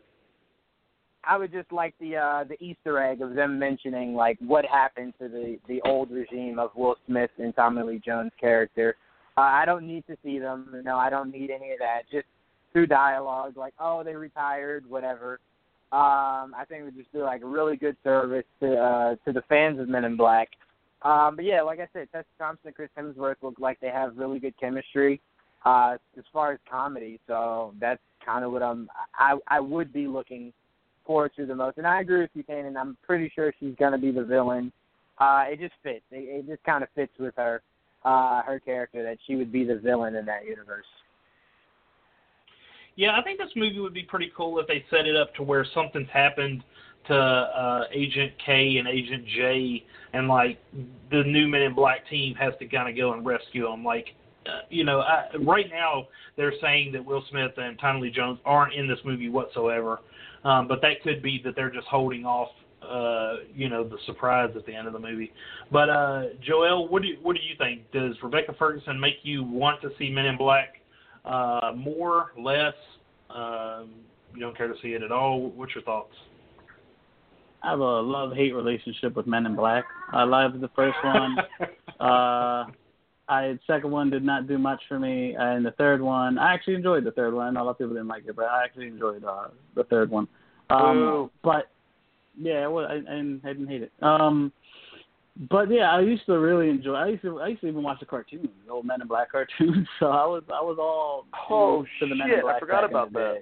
I 1.23 1.37
would 1.37 1.51
just 1.51 1.71
like 1.71 1.93
the 1.99 2.17
uh, 2.17 2.43
the 2.43 2.61
Easter 2.63 3.01
egg 3.01 3.21
of 3.21 3.33
them 3.33 3.57
mentioning 3.57 4.13
like 4.13 4.37
what 4.39 4.65
happened 4.65 5.13
to 5.19 5.27
the 5.27 5.57
the 5.67 5.81
old 5.81 6.11
regime 6.11 6.59
of 6.59 6.71
Will 6.75 6.95
Smith 7.07 7.31
and 7.37 7.55
Tommy 7.55 7.83
Lee 7.83 8.01
Jones' 8.05 8.31
character. 8.39 8.95
Uh, 9.37 9.41
I 9.41 9.65
don't 9.65 9.85
need 9.85 10.05
to 10.07 10.17
see 10.23 10.39
them. 10.39 10.81
No, 10.83 10.97
I 10.97 11.09
don't 11.09 11.31
need 11.31 11.51
any 11.51 11.71
of 11.71 11.79
that. 11.79 12.01
Just 12.11 12.25
through 12.73 12.87
dialogue, 12.87 13.57
like 13.57 13.73
oh 13.79 14.03
they 14.03 14.15
retired, 14.15 14.87
whatever. 14.89 15.39
Um, 15.91 16.53
I 16.53 16.65
think 16.67 16.83
we 16.83 16.91
just 16.91 17.11
do 17.13 17.23
like 17.23 17.41
a 17.41 17.47
really 17.47 17.77
good 17.77 17.95
service 18.03 18.45
to 18.61 18.75
uh, 18.75 19.15
to 19.25 19.31
the 19.31 19.41
fans 19.47 19.79
of 19.79 19.87
Men 19.87 20.05
in 20.05 20.17
Black. 20.17 20.49
Um, 21.03 21.35
but 21.35 21.45
yeah, 21.45 21.61
like 21.61 21.79
I 21.79 21.87
said, 21.93 22.07
Tessa 22.11 22.25
Thompson 22.39 22.67
and 22.67 22.75
Chris 22.75 22.89
Hemsworth 22.97 23.35
look 23.41 23.59
like 23.59 23.79
they 23.79 23.89
have 23.89 24.17
really 24.17 24.39
good 24.39 24.55
chemistry 24.59 25.21
uh, 25.65 25.97
as 26.17 26.23
far 26.33 26.53
as 26.53 26.59
comedy. 26.69 27.19
So 27.27 27.73
that's 27.79 28.01
kind 28.25 28.43
of 28.43 28.51
what 28.51 28.63
I'm. 28.63 28.89
I 29.15 29.37
I 29.47 29.59
would 29.59 29.93
be 29.93 30.07
looking 30.07 30.53
forward 31.05 31.31
to 31.37 31.45
the 31.45 31.55
most. 31.55 31.77
And 31.77 31.87
I 31.87 32.01
agree 32.01 32.21
with 32.21 32.31
you, 32.33 32.43
Kanan. 32.43 32.75
I'm 32.77 32.97
pretty 33.03 33.31
sure 33.33 33.53
she's 33.59 33.75
gonna 33.79 33.97
be 33.97 34.11
the 34.11 34.23
villain. 34.23 34.71
Uh, 35.19 35.45
it 35.47 35.59
just 35.59 35.73
fits. 35.83 36.03
It, 36.11 36.45
it 36.45 36.47
just 36.47 36.63
kind 36.63 36.83
of 36.83 36.89
fits 36.95 37.13
with 37.19 37.35
her 37.37 37.61
uh, 38.03 38.41
her 38.43 38.59
character 38.59 39.03
that 39.03 39.17
she 39.27 39.35
would 39.35 39.51
be 39.51 39.63
the 39.63 39.75
villain 39.75 40.15
in 40.15 40.25
that 40.25 40.45
universe. 40.45 40.85
Yeah, 42.95 43.15
I 43.15 43.21
think 43.21 43.37
this 43.37 43.51
movie 43.55 43.79
would 43.79 43.93
be 43.93 44.03
pretty 44.03 44.31
cool 44.35 44.57
if 44.59 44.67
they 44.67 44.83
set 44.89 45.05
it 45.05 45.15
up 45.15 45.33
to 45.35 45.43
where 45.43 45.65
something's 45.73 46.09
happened 46.11 46.63
to 47.07 47.15
uh, 47.15 47.83
Agent 47.93 48.33
K 48.43 48.77
and 48.77 48.87
Agent 48.87 49.25
J, 49.35 49.83
and 50.13 50.27
like 50.27 50.59
the 51.11 51.23
new 51.23 51.47
Men 51.47 51.61
in 51.61 51.73
Black 51.73 52.07
team 52.09 52.35
has 52.35 52.53
to 52.59 52.67
kind 52.67 52.89
of 52.89 52.95
go 52.95 53.13
and 53.13 53.25
rescue 53.25 53.63
them. 53.63 53.83
Like, 53.83 54.07
uh, 54.45 54.61
you 54.69 54.83
know, 54.83 54.99
I, 54.99 55.25
right 55.39 55.65
now 55.71 56.07
they're 56.35 56.53
saying 56.61 56.91
that 56.93 57.03
Will 57.03 57.23
Smith 57.29 57.51
and 57.57 57.77
Tommy 57.79 58.01
Lee 58.01 58.11
Jones 58.11 58.39
aren't 58.45 58.73
in 58.73 58.87
this 58.87 58.99
movie 59.05 59.29
whatsoever, 59.29 59.99
um, 60.43 60.67
but 60.67 60.81
that 60.81 61.01
could 61.03 61.21
be 61.21 61.41
that 61.43 61.55
they're 61.55 61.71
just 61.71 61.87
holding 61.87 62.25
off. 62.25 62.49
Uh, 62.79 63.37
you 63.55 63.69
know 63.69 63.83
the 63.83 63.97
surprise 64.05 64.51
at 64.55 64.63
the 64.67 64.73
end 64.73 64.85
of 64.85 64.93
the 64.93 64.99
movie, 64.99 65.33
but 65.71 65.89
uh, 65.89 66.25
Joel, 66.45 66.87
what 66.87 67.01
do 67.01 67.07
you, 67.07 67.17
what 67.23 67.35
do 67.35 67.41
you 67.41 67.55
think? 67.57 67.91
Does 67.91 68.15
Rebecca 68.21 68.53
Ferguson 68.57 68.99
make 68.99 69.15
you 69.23 69.43
want 69.43 69.81
to 69.81 69.89
see 69.97 70.11
Men 70.11 70.27
in 70.27 70.37
Black 70.37 70.75
uh, 71.25 71.73
more, 71.75 72.33
less? 72.37 72.75
Um, 73.31 73.89
you 74.33 74.39
don't 74.39 74.55
care 74.55 74.67
to 74.67 74.75
see 74.81 74.89
it 74.89 75.01
at 75.01 75.11
all. 75.11 75.49
What's 75.49 75.73
your 75.73 75.83
thoughts? 75.83 76.13
I 77.67 77.71
have 77.71 77.79
a 77.79 77.99
love 78.01 78.31
hate 78.33 78.55
relationship 78.55 79.15
with 79.15 79.27
Men 79.27 79.45
in 79.45 79.55
Black. 79.55 79.83
I 80.13 80.23
loved 80.23 80.61
the 80.61 80.69
first 80.69 80.97
one. 81.03 81.37
uh 81.99 82.65
I 83.29 83.59
second 83.67 83.91
one 83.91 84.09
did 84.09 84.23
not 84.23 84.47
do 84.47 84.57
much 84.57 84.81
for 84.87 84.97
me, 84.99 85.35
and 85.37 85.65
the 85.65 85.71
third 85.71 86.01
one 86.01 86.37
I 86.37 86.53
actually 86.53 86.75
enjoyed 86.75 87.03
the 87.03 87.11
third 87.11 87.33
one. 87.33 87.57
A 87.57 87.63
lot 87.63 87.71
of 87.71 87.77
people 87.77 87.93
didn't 87.93 88.07
like 88.07 88.23
it, 88.25 88.37
but 88.37 88.45
I 88.45 88.63
actually 88.63 88.87
enjoyed 88.87 89.25
uh, 89.25 89.49
the 89.75 89.83
third 89.83 90.09
one. 90.09 90.29
Um, 90.69 91.29
but 91.43 91.69
yeah, 92.39 92.67
well, 92.67 92.85
I, 92.85 92.93
I, 92.93 92.99
didn't, 92.99 93.41
I 93.43 93.47
didn't 93.49 93.67
hate 93.67 93.81
it. 93.81 93.91
Um, 94.01 94.53
but 95.49 95.69
yeah, 95.69 95.91
I 95.91 95.99
used 95.99 96.25
to 96.27 96.39
really 96.39 96.69
enjoy. 96.69 96.93
I 96.93 97.07
used 97.09 97.23
to 97.23 97.39
I 97.39 97.47
used 97.49 97.61
to 97.61 97.67
even 97.67 97.83
watch 97.83 97.99
the 97.99 98.05
cartoons, 98.05 98.47
the 98.65 98.71
old 98.71 98.85
Men 98.85 99.01
in 99.01 99.07
Black 99.07 99.29
cartoons. 99.33 99.87
So 99.99 100.05
I 100.05 100.25
was 100.25 100.43
I 100.47 100.61
was 100.61 100.77
all 100.79 101.25
Oh, 101.49 101.85
to 101.99 102.07
the 102.07 102.15
Men 102.15 102.29
shit, 102.29 102.39
in 102.39 102.45
I 102.49 102.59
forgot 102.59 102.85
about 102.85 103.11
that. 103.11 103.19
day. 103.19 103.39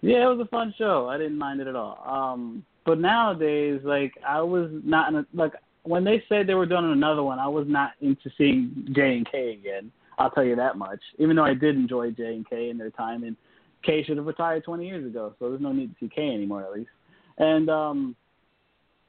Yeah, 0.00 0.24
it 0.24 0.34
was 0.34 0.40
a 0.40 0.48
fun 0.48 0.72
show. 0.78 1.08
I 1.08 1.18
didn't 1.18 1.36
mind 1.36 1.60
it 1.60 1.66
at 1.66 1.76
all. 1.76 2.02
Um, 2.06 2.64
but 2.84 2.98
nowadays, 2.98 3.80
like 3.84 4.12
I 4.26 4.40
was 4.40 4.70
not 4.84 5.08
in 5.08 5.16
a, 5.16 5.26
like 5.34 5.52
when 5.82 6.04
they 6.04 6.22
said 6.28 6.46
they 6.46 6.54
were 6.54 6.66
doing 6.66 6.90
another 6.90 7.22
one, 7.22 7.38
I 7.38 7.48
was 7.48 7.66
not 7.68 7.92
into 8.00 8.30
seeing 8.36 8.88
J 8.94 9.16
and 9.16 9.30
K 9.30 9.52
again. 9.52 9.90
I'll 10.18 10.30
tell 10.30 10.44
you 10.44 10.56
that 10.56 10.76
much. 10.76 11.00
Even 11.18 11.36
though 11.36 11.44
I 11.44 11.54
did 11.54 11.76
enjoy 11.76 12.10
J 12.10 12.34
and 12.34 12.48
K 12.48 12.70
in 12.70 12.78
their 12.78 12.90
time, 12.90 13.24
and 13.24 13.36
K 13.84 14.04
should 14.04 14.18
have 14.18 14.26
retired 14.26 14.64
20 14.64 14.86
years 14.86 15.06
ago, 15.06 15.34
so 15.38 15.48
there's 15.48 15.62
no 15.62 15.72
need 15.72 15.90
to 15.90 15.96
see 16.00 16.10
K 16.14 16.28
anymore 16.28 16.62
at 16.62 16.72
least. 16.72 16.90
And 17.38 17.70
um, 17.70 18.16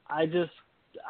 I 0.08 0.26
just 0.26 0.52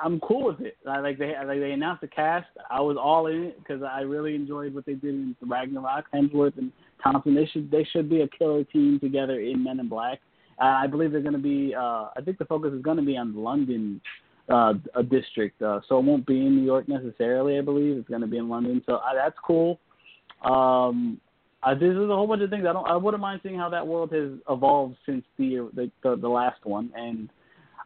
I'm 0.03 0.21
cool 0.21 0.47
with 0.47 0.61
it. 0.61 0.77
I, 0.89 1.01
like 1.01 1.19
they 1.19 1.35
like 1.45 1.61
they 1.61 1.73
announced 1.73 2.03
the 2.03 2.09
cast, 2.09 2.47
I 2.71 2.81
was 2.81 2.97
all 3.01 3.27
in 3.27 3.45
it 3.45 3.59
because 3.59 3.83
I 3.83 4.01
really 4.01 4.35
enjoyed 4.35 4.75
what 4.75 4.87
they 4.87 4.95
did 4.95 5.15
in 5.15 5.37
Ragnarok. 5.43 6.07
Hemsworth 6.13 6.59
and 6.59 6.73
Thompson, 7.03 7.35
they 7.35 7.47
should 7.47 7.71
they 7.71 7.87
should 7.93 8.09
be 8.09 8.23
a 8.23 8.29
killer 8.29 8.65
team 8.65 8.99
together 9.01 9.41
in 9.41 9.63
Men 9.63 9.81
in 9.81 9.89
Black. 9.89 10.21
Uh, 10.61 10.65
I 10.65 10.87
believe 10.87 11.13
they're 11.13 11.21
going 11.21 11.33
to 11.33 11.39
be. 11.39 11.75
Uh, 11.75 12.09
I 12.17 12.21
think 12.25 12.39
the 12.39 12.45
focus 12.45 12.73
is 12.73 12.83
going 12.83 12.97
to 12.99 13.03
be 13.03 13.17
on 13.17 13.35
London 13.35 14.01
uh, 14.49 14.75
a 14.95 15.03
district, 15.03 15.61
uh, 15.63 15.81
so 15.89 15.99
it 15.99 16.05
won't 16.05 16.27
be 16.27 16.47
in 16.47 16.57
New 16.57 16.65
York 16.65 16.89
necessarily. 16.89 17.59
I 17.59 17.63
believe 17.63 17.97
it's 17.97 18.09
going 18.09 18.21
to 18.21 18.27
be 18.27 18.39
in 18.39 18.49
London, 18.49 18.83
so 18.87 18.95
uh, 18.97 19.15
that's 19.15 19.37
cool. 19.45 19.79
Um, 20.45 21.21
I, 21.63 21.75
there's 21.75 21.97
a 21.97 22.15
whole 22.15 22.27
bunch 22.27 22.43
of 22.43 22.51
things 22.51 22.65
I 22.69 22.73
don't. 22.73 22.87
I 22.87 22.97
wouldn't 22.97 23.21
mind 23.21 23.41
seeing 23.43 23.59
how 23.59 23.69
that 23.71 23.87
world 23.87 24.13
has 24.13 24.31
evolved 24.49 24.97
since 25.07 25.25
the 25.39 25.71
the 25.75 25.91
the, 26.03 26.17
the 26.17 26.29
last 26.29 26.65
one, 26.65 26.91
and 26.97 27.29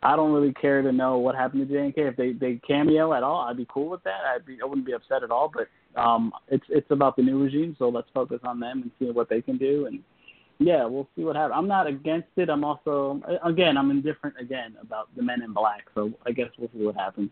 I 0.02 0.16
don't 0.16 0.32
really 0.32 0.54
care 0.54 0.82
to 0.82 0.92
know 0.92 1.18
what 1.18 1.34
happened 1.34 1.68
to 1.68 1.74
J 1.74 1.80
and 1.84 1.94
K. 1.94 2.02
If 2.02 2.16
they 2.16 2.32
they 2.32 2.60
cameo 2.66 3.12
at 3.12 3.22
all, 3.22 3.42
I'd 3.42 3.56
be 3.56 3.66
cool 3.68 3.90
with 3.90 4.02
that. 4.04 4.20
I'd 4.34 4.46
be 4.46 4.58
I 4.62 4.66
wouldn't 4.66 4.86
be 4.86 4.92
upset 4.92 5.22
at 5.22 5.30
all. 5.30 5.52
But 5.52 5.68
um, 6.00 6.32
it's 6.48 6.64
it's 6.68 6.90
about 6.90 7.16
the 7.16 7.22
new 7.22 7.42
regime, 7.42 7.76
so 7.78 7.88
let's 7.88 8.08
focus 8.14 8.40
on 8.44 8.60
them 8.60 8.82
and 8.82 8.90
see 8.98 9.12
what 9.12 9.28
they 9.28 9.42
can 9.42 9.58
do. 9.58 9.86
And 9.86 10.00
yeah, 10.58 10.84
we'll 10.86 11.08
see 11.14 11.22
what 11.22 11.36
happens. 11.36 11.54
I'm 11.56 11.68
not 11.68 11.86
against 11.86 12.28
it. 12.36 12.48
I'm 12.48 12.64
also 12.64 13.20
again 13.44 13.76
I'm 13.76 13.90
indifferent 13.90 14.36
again 14.40 14.76
about 14.80 15.14
the 15.16 15.22
Men 15.22 15.42
in 15.42 15.52
Black. 15.52 15.84
So 15.94 16.12
I 16.24 16.32
guess 16.32 16.48
we'll 16.58 16.70
see 16.72 16.84
what 16.84 16.96
happens. 16.96 17.30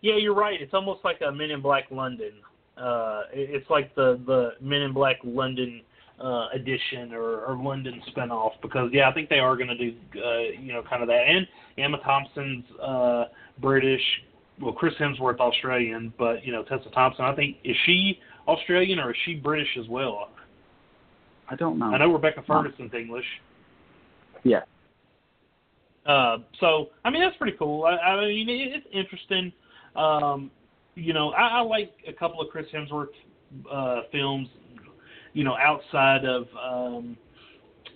Yeah, 0.00 0.16
you're 0.16 0.34
right. 0.34 0.60
It's 0.60 0.74
almost 0.74 1.04
like 1.04 1.20
a 1.26 1.30
Men 1.30 1.50
in 1.50 1.62
Black 1.62 1.84
London. 1.90 2.32
Uh, 2.76 3.22
it's 3.32 3.68
like 3.70 3.94
the 3.94 4.20
the 4.26 4.52
Men 4.60 4.82
in 4.82 4.92
Black 4.92 5.16
London 5.24 5.82
uh, 6.20 6.48
edition 6.52 7.12
or, 7.12 7.44
or 7.44 7.56
London 7.56 8.02
spinoff 8.14 8.52
because 8.60 8.90
yeah, 8.92 9.08
I 9.08 9.14
think 9.14 9.28
they 9.28 9.38
are 9.38 9.56
going 9.56 9.68
to 9.68 9.76
do 9.76 9.94
uh, 10.16 10.60
you 10.60 10.72
know 10.72 10.82
kind 10.82 11.02
of 11.02 11.08
that. 11.08 11.22
And 11.28 11.46
Emma 11.78 11.98
Thompson's 11.98 12.64
uh, 12.82 13.24
British. 13.60 14.02
Well, 14.60 14.72
Chris 14.72 14.94
Hemsworth 14.98 15.38
Australian, 15.38 16.12
but 16.18 16.44
you 16.44 16.50
know 16.50 16.64
Tessa 16.64 16.90
Thompson. 16.90 17.24
I 17.24 17.36
think 17.36 17.58
is 17.62 17.76
she 17.84 18.18
Australian 18.48 18.98
or 18.98 19.10
is 19.10 19.16
she 19.24 19.34
British 19.34 19.68
as 19.78 19.86
well? 19.88 20.30
I 21.48 21.56
don't 21.56 21.78
know. 21.78 21.86
I 21.86 21.98
know 21.98 22.12
Rebecca 22.12 22.42
Ferguson's 22.46 22.92
English. 22.94 23.24
Yeah. 24.44 24.62
Uh, 26.06 26.38
so 26.60 26.88
I 27.04 27.10
mean 27.10 27.22
that's 27.22 27.36
pretty 27.36 27.56
cool. 27.58 27.84
I, 27.84 27.96
I 27.96 28.26
mean 28.26 28.48
it, 28.48 28.72
it's 28.76 28.86
interesting. 28.92 29.52
Um, 29.96 30.50
you 30.94 31.12
know, 31.12 31.30
I, 31.30 31.58
I 31.58 31.60
like 31.60 31.92
a 32.08 32.12
couple 32.12 32.40
of 32.40 32.48
Chris 32.50 32.66
Hemsworth 32.72 33.08
uh, 33.70 34.02
films. 34.12 34.48
You 35.34 35.44
know, 35.44 35.56
outside 35.56 36.24
of 36.24 36.46
um, 36.62 37.16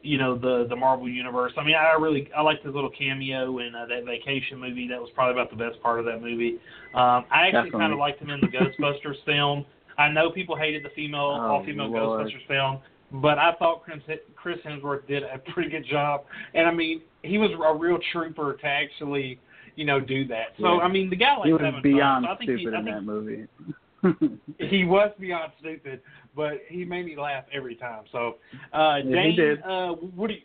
you 0.03 0.19
know 0.19 0.37
the 0.37 0.67
the 0.69 0.77
Marvel 0.77 1.09
universe. 1.09 1.53
I 1.57 1.65
mean, 1.65 1.75
I 1.75 1.93
really 1.93 2.31
I 2.37 2.43
liked 2.43 2.65
his 2.65 2.75
little 2.75 2.91
cameo 2.91 3.59
in 3.59 3.75
uh, 3.75 3.87
that 3.87 4.05
vacation 4.05 4.59
movie. 4.59 4.89
That 4.89 5.01
was 5.01 5.11
probably 5.15 5.41
about 5.41 5.51
the 5.51 5.57
best 5.57 5.81
part 5.83 5.99
of 5.99 6.05
that 6.07 6.21
movie. 6.21 6.59
Um, 6.95 7.25
I 7.31 7.49
actually 7.53 7.71
kind 7.71 7.93
of 7.93 7.99
liked 7.99 8.21
him 8.21 8.31
in 8.31 8.41
the 8.41 8.49
Ghostbusters 8.49 9.17
film. 9.25 9.65
I 9.99 10.11
know 10.11 10.31
people 10.31 10.57
hated 10.57 10.85
the 10.85 10.91
female 10.97 11.39
Oh, 11.41 11.47
all 11.47 11.65
female 11.65 11.91
Lord. 11.91 12.27
Ghostbusters 12.27 12.47
film, 12.49 12.79
but 13.13 13.39
I 13.39 13.53
thought 13.59 13.83
Chris 13.83 14.01
Chris 14.37 14.59
Hemsworth 14.67 15.07
did 15.07 15.23
a 15.23 15.39
pretty 15.53 15.71
good 15.71 15.85
job. 15.91 16.23
And 16.55 16.67
I 16.67 16.73
mean, 16.73 17.03
he 17.23 17.39
was 17.39 17.51
a 17.53 17.77
real 17.79 17.99
trooper 18.13 18.55
to 18.61 18.67
actually, 18.67 19.39
you 19.77 19.85
know, 19.85 20.01
do 20.01 20.27
that. 20.29 20.49
So 20.61 20.77
Yeah. 20.77 20.85
I 20.85 20.89
mean, 20.89 21.11
the 21.11 21.17
guy 21.17 21.37
likes 21.37 21.47
he 21.47 21.53
was 21.53 21.63
having 21.63 21.83
beyond 21.83 22.27
fun. 22.27 22.37
So 22.39 22.45
I 22.45 22.47
think 22.47 22.59
stupid 22.61 22.73
he, 22.73 22.77
I 22.77 22.79
in 22.79 22.85
think 22.85 22.97
that 22.97 23.03
movie. 23.03 23.47
he 24.71 24.85
was 24.85 25.11
beyond 25.19 25.53
stupid, 25.61 26.01
but 26.35 26.53
he 26.69 26.85
made 26.85 27.05
me 27.07 27.17
laugh 27.19 27.45
every 27.53 27.75
time. 27.77 28.05
So, 28.13 28.37
uh, 28.73 28.97
Yeah, 28.97 29.03
he 29.05 29.13
Dane, 29.13 29.37
did. 29.37 29.63
Uh, 29.63 29.89
what 30.15 30.29
do 30.29 30.35
you, 30.35 30.41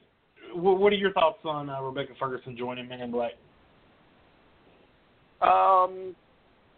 what 0.62 0.80
what 0.80 0.92
are 0.92 0.98
your 0.98 1.14
thoughts 1.14 1.40
on 1.46 1.70
uh, 1.70 1.82
Rebecca 1.82 2.14
Ferguson 2.20 2.58
joining 2.58 2.88
Men 2.88 3.02
in 3.02 3.12
Black? 3.12 3.32
Um, 5.42 6.16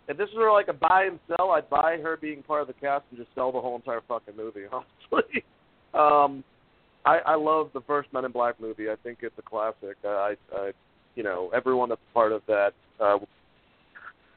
if 0.07 0.17
this 0.17 0.29
were 0.35 0.51
like 0.51 0.67
a 0.67 0.73
buy 0.73 1.05
and 1.09 1.19
sell, 1.27 1.51
I'd 1.51 1.69
buy 1.69 1.97
her 2.01 2.17
being 2.17 2.43
part 2.43 2.61
of 2.61 2.67
the 2.67 2.73
cast 2.73 3.05
and 3.09 3.19
just 3.19 3.33
sell 3.35 3.51
the 3.51 3.59
whole 3.59 3.75
entire 3.75 4.01
fucking 4.07 4.35
movie. 4.35 4.63
Honestly, 4.71 5.43
um, 5.93 6.43
I 7.05 7.19
I 7.19 7.35
love 7.35 7.69
the 7.73 7.81
first 7.81 8.11
Men 8.13 8.25
in 8.25 8.31
Black 8.31 8.59
movie. 8.59 8.89
I 8.89 8.95
think 9.03 9.19
it's 9.21 9.37
a 9.37 9.41
classic. 9.41 9.97
I, 10.03 10.35
I 10.53 10.71
you 11.15 11.23
know, 11.23 11.49
everyone 11.53 11.89
that's 11.89 12.01
part 12.13 12.31
of 12.31 12.41
that 12.47 12.73
uh, 12.99 13.17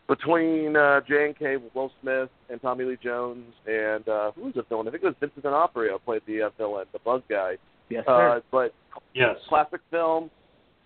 between 0.09 0.77
uh, 0.77 1.01
J 1.07 1.27
and 1.27 1.39
K, 1.39 1.57
Will 1.75 1.93
Smith, 2.01 2.31
and 2.49 2.61
Tommy 2.61 2.85
Lee 2.85 2.99
Jones, 3.03 3.45
and 3.67 4.09
uh, 4.09 4.33
who 4.33 4.43
was 4.43 4.55
the 4.55 4.63
villain? 4.69 4.89
I 4.89 4.91
think 4.91 5.05
it 5.05 5.07
was 5.07 5.15
Vincent 5.21 5.43
D'Onofrio 5.43 5.99
played 5.99 6.23
the 6.27 6.43
uh, 6.43 6.51
villain, 6.59 6.87
the 6.93 6.99
Buzz 6.99 7.23
guy. 7.29 7.57
Yes, 7.91 8.05
sir. 8.07 8.37
Uh, 8.37 8.41
but 8.51 8.75
Yes. 9.15 9.37
classic 9.49 9.81
film, 9.91 10.31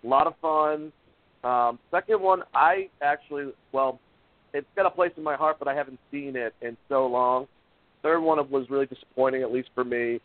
a 0.03 0.07
lot 0.07 0.27
of 0.27 0.35
fun. 0.41 0.91
Um, 1.43 1.79
second 1.91 2.21
one, 2.21 2.43
I 2.53 2.89
actually, 3.01 3.51
well, 3.71 3.99
it's 4.53 4.67
got 4.75 4.85
a 4.85 4.91
place 4.91 5.11
in 5.17 5.23
my 5.23 5.35
heart, 5.35 5.57
but 5.59 5.67
I 5.67 5.75
haven't 5.75 5.99
seen 6.11 6.35
it 6.35 6.53
in 6.61 6.77
so 6.87 7.07
long. 7.07 7.47
Third 8.03 8.21
one 8.21 8.37
was 8.49 8.69
really 8.69 8.85
disappointing, 8.85 9.41
at 9.41 9.51
least 9.51 9.69
for 9.73 9.83
me. 9.83 10.19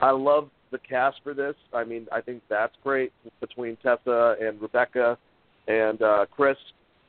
I 0.00 0.10
love 0.10 0.50
the 0.70 0.78
cast 0.78 1.18
for 1.22 1.34
this. 1.34 1.54
I 1.72 1.84
mean, 1.84 2.06
I 2.12 2.20
think 2.20 2.42
that's 2.48 2.74
great 2.82 3.12
between 3.40 3.76
Tessa 3.76 4.36
and 4.40 4.60
Rebecca 4.60 5.18
and 5.68 6.02
uh, 6.02 6.26
Chris. 6.30 6.56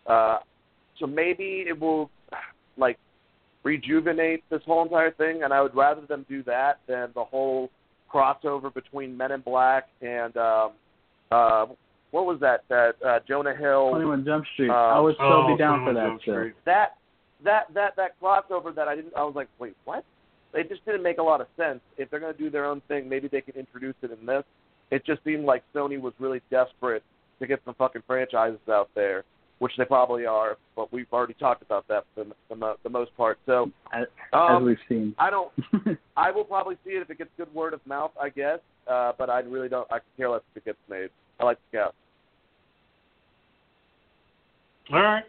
Uh, 0.05 0.39
so 0.99 1.05
maybe 1.05 1.65
it 1.67 1.79
will 1.79 2.09
like 2.77 2.97
rejuvenate 3.63 4.43
this 4.49 4.61
whole 4.65 4.83
entire 4.83 5.11
thing, 5.11 5.43
and 5.43 5.53
I 5.53 5.61
would 5.61 5.75
rather 5.75 6.05
them 6.05 6.25
do 6.29 6.43
that 6.43 6.79
than 6.87 7.09
the 7.15 7.23
whole 7.23 7.69
crossover 8.11 8.73
between 8.73 9.17
Men 9.17 9.31
in 9.31 9.41
Black 9.41 9.87
and 10.01 10.35
um, 10.37 10.71
uh, 11.31 11.65
what 12.11 12.25
was 12.25 12.39
that? 12.39 12.63
That 12.69 12.93
uh, 13.05 13.19
Jonah 13.27 13.55
Hill. 13.55 13.89
21 13.89 14.25
Jump 14.25 14.45
Street. 14.53 14.69
Uh, 14.69 14.73
I 14.73 14.99
would 14.99 15.15
still 15.15 15.27
oh, 15.27 15.47
be 15.47 15.57
down 15.57 15.85
for 15.85 15.93
that 15.93 16.07
Jump 16.07 16.21
That 16.65 16.95
that 17.43 17.73
that 17.73 17.95
that 17.97 18.19
crossover 18.21 18.73
that 18.73 18.87
I 18.87 18.95
didn't. 18.95 19.13
I 19.15 19.23
was 19.23 19.35
like, 19.35 19.49
wait, 19.59 19.75
what? 19.85 20.05
It 20.53 20.69
just 20.69 20.85
didn't 20.85 21.03
make 21.03 21.17
a 21.17 21.23
lot 21.23 21.41
of 21.41 21.47
sense. 21.57 21.79
If 21.97 22.09
they're 22.09 22.19
going 22.19 22.33
to 22.33 22.39
do 22.39 22.49
their 22.49 22.65
own 22.65 22.81
thing, 22.87 23.07
maybe 23.07 23.27
they 23.27 23.41
can 23.41 23.55
introduce 23.55 23.95
it 24.01 24.11
in 24.11 24.25
this. 24.25 24.43
It 24.91 25.05
just 25.05 25.23
seemed 25.23 25.45
like 25.45 25.63
Sony 25.75 25.99
was 25.99 26.13
really 26.19 26.41
desperate 26.49 27.03
to 27.39 27.47
get 27.47 27.61
some 27.65 27.75
fucking 27.75 28.03
franchises 28.07 28.59
out 28.69 28.89
there, 28.95 29.23
which 29.59 29.73
they 29.77 29.85
probably 29.85 30.25
are. 30.25 30.57
But 30.75 30.91
we've 30.93 31.11
already 31.11 31.33
talked 31.33 31.61
about 31.61 31.87
that 31.89 32.05
for 32.15 32.23
the, 32.23 32.31
the, 32.49 32.55
mo- 32.55 32.77
the 32.83 32.89
most 32.89 33.15
part. 33.17 33.37
So 33.45 33.71
As, 33.93 34.05
um, 34.33 34.57
as 34.57 34.63
we've 34.63 34.77
seen. 34.87 35.15
I 35.19 35.29
don't. 35.29 35.51
I 36.17 36.31
will 36.31 36.45
probably 36.45 36.77
see 36.85 36.91
it 36.91 37.01
if 37.01 37.09
it 37.09 37.17
gets 37.17 37.29
good 37.37 37.53
word 37.53 37.73
of 37.73 37.85
mouth, 37.85 38.11
I 38.19 38.29
guess. 38.29 38.59
Uh, 38.87 39.11
but 39.17 39.29
I 39.29 39.39
really 39.39 39.69
don't. 39.69 39.87
I 39.91 39.99
could 39.99 40.15
care 40.15 40.29
less 40.29 40.41
if 40.51 40.57
it 40.57 40.65
gets 40.65 40.79
made. 40.89 41.09
I 41.39 41.43
like 41.43 41.57
the 41.71 41.77
cast. 41.77 41.93
All 44.93 45.01
right. 45.01 45.23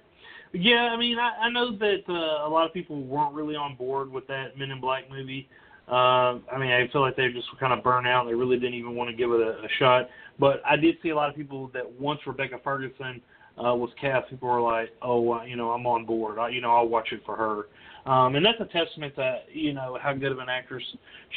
Yeah, 0.53 0.91
I 0.93 0.97
mean, 0.97 1.19
I, 1.19 1.47
I 1.47 1.51
know 1.51 1.77
that 1.77 2.03
uh, 2.09 2.49
a 2.49 2.51
lot 2.51 2.67
of 2.67 2.73
people 2.73 3.03
weren't 3.03 3.35
really 3.35 3.57
on 3.57 3.77
board 3.77 4.11
with 4.11 4.27
that 4.29 4.57
Men 4.57 4.71
in 4.71 4.81
Black 4.81 5.11
movie. 5.11 5.49
Uh, 5.91 6.39
I 6.53 6.59
mean, 6.59 6.71
I 6.71 6.89
feel 6.93 7.01
like 7.01 7.17
they 7.17 7.29
just 7.33 7.49
kind 7.59 7.73
of 7.73 7.83
burnt 7.83 8.07
out. 8.07 8.27
They 8.27 8.35
really 8.35 8.59
didn't 8.59 8.75
even 8.75 8.95
want 8.95 9.11
to 9.11 9.17
give 9.17 9.31
it 9.31 9.41
a, 9.41 9.65
a 9.65 9.69
shot. 9.79 10.09
But 10.39 10.63
I 10.69 10.77
did 10.77 10.97
see 11.03 11.11
a 11.11 11.17
lot 11.17 11.31
of 11.31 11.37
people 11.37 11.71
that 11.73 11.91
once 11.99 12.21
Rebecca 12.27 12.61
Ferguson 12.63 13.21
uh, 13.59 13.75
was 13.75 13.91
cast, 14.01 14.29
people 14.29 14.49
were 14.49 14.61
like, 14.61 14.91
"Oh, 15.03 15.33
uh, 15.33 15.45
you 15.45 15.57
know, 15.57 15.71
I'm 15.71 15.87
on 15.87 16.05
board. 16.05 16.39
I, 16.39 16.51
you 16.51 16.61
know, 16.61 16.75
I'll 16.75 16.89
watch 16.89 17.09
it 17.13 17.23
for 17.25 17.37
her." 17.37 18.11
Um, 18.11 18.37
and 18.37 18.45
that's 18.45 18.61
a 18.61 18.67
testament 18.67 19.15
to 19.17 19.41
you 19.53 19.73
know 19.73 19.99
how 20.01 20.15
good 20.15 20.33
of 20.33 20.39
an 20.39 20.49
actress 20.49 20.85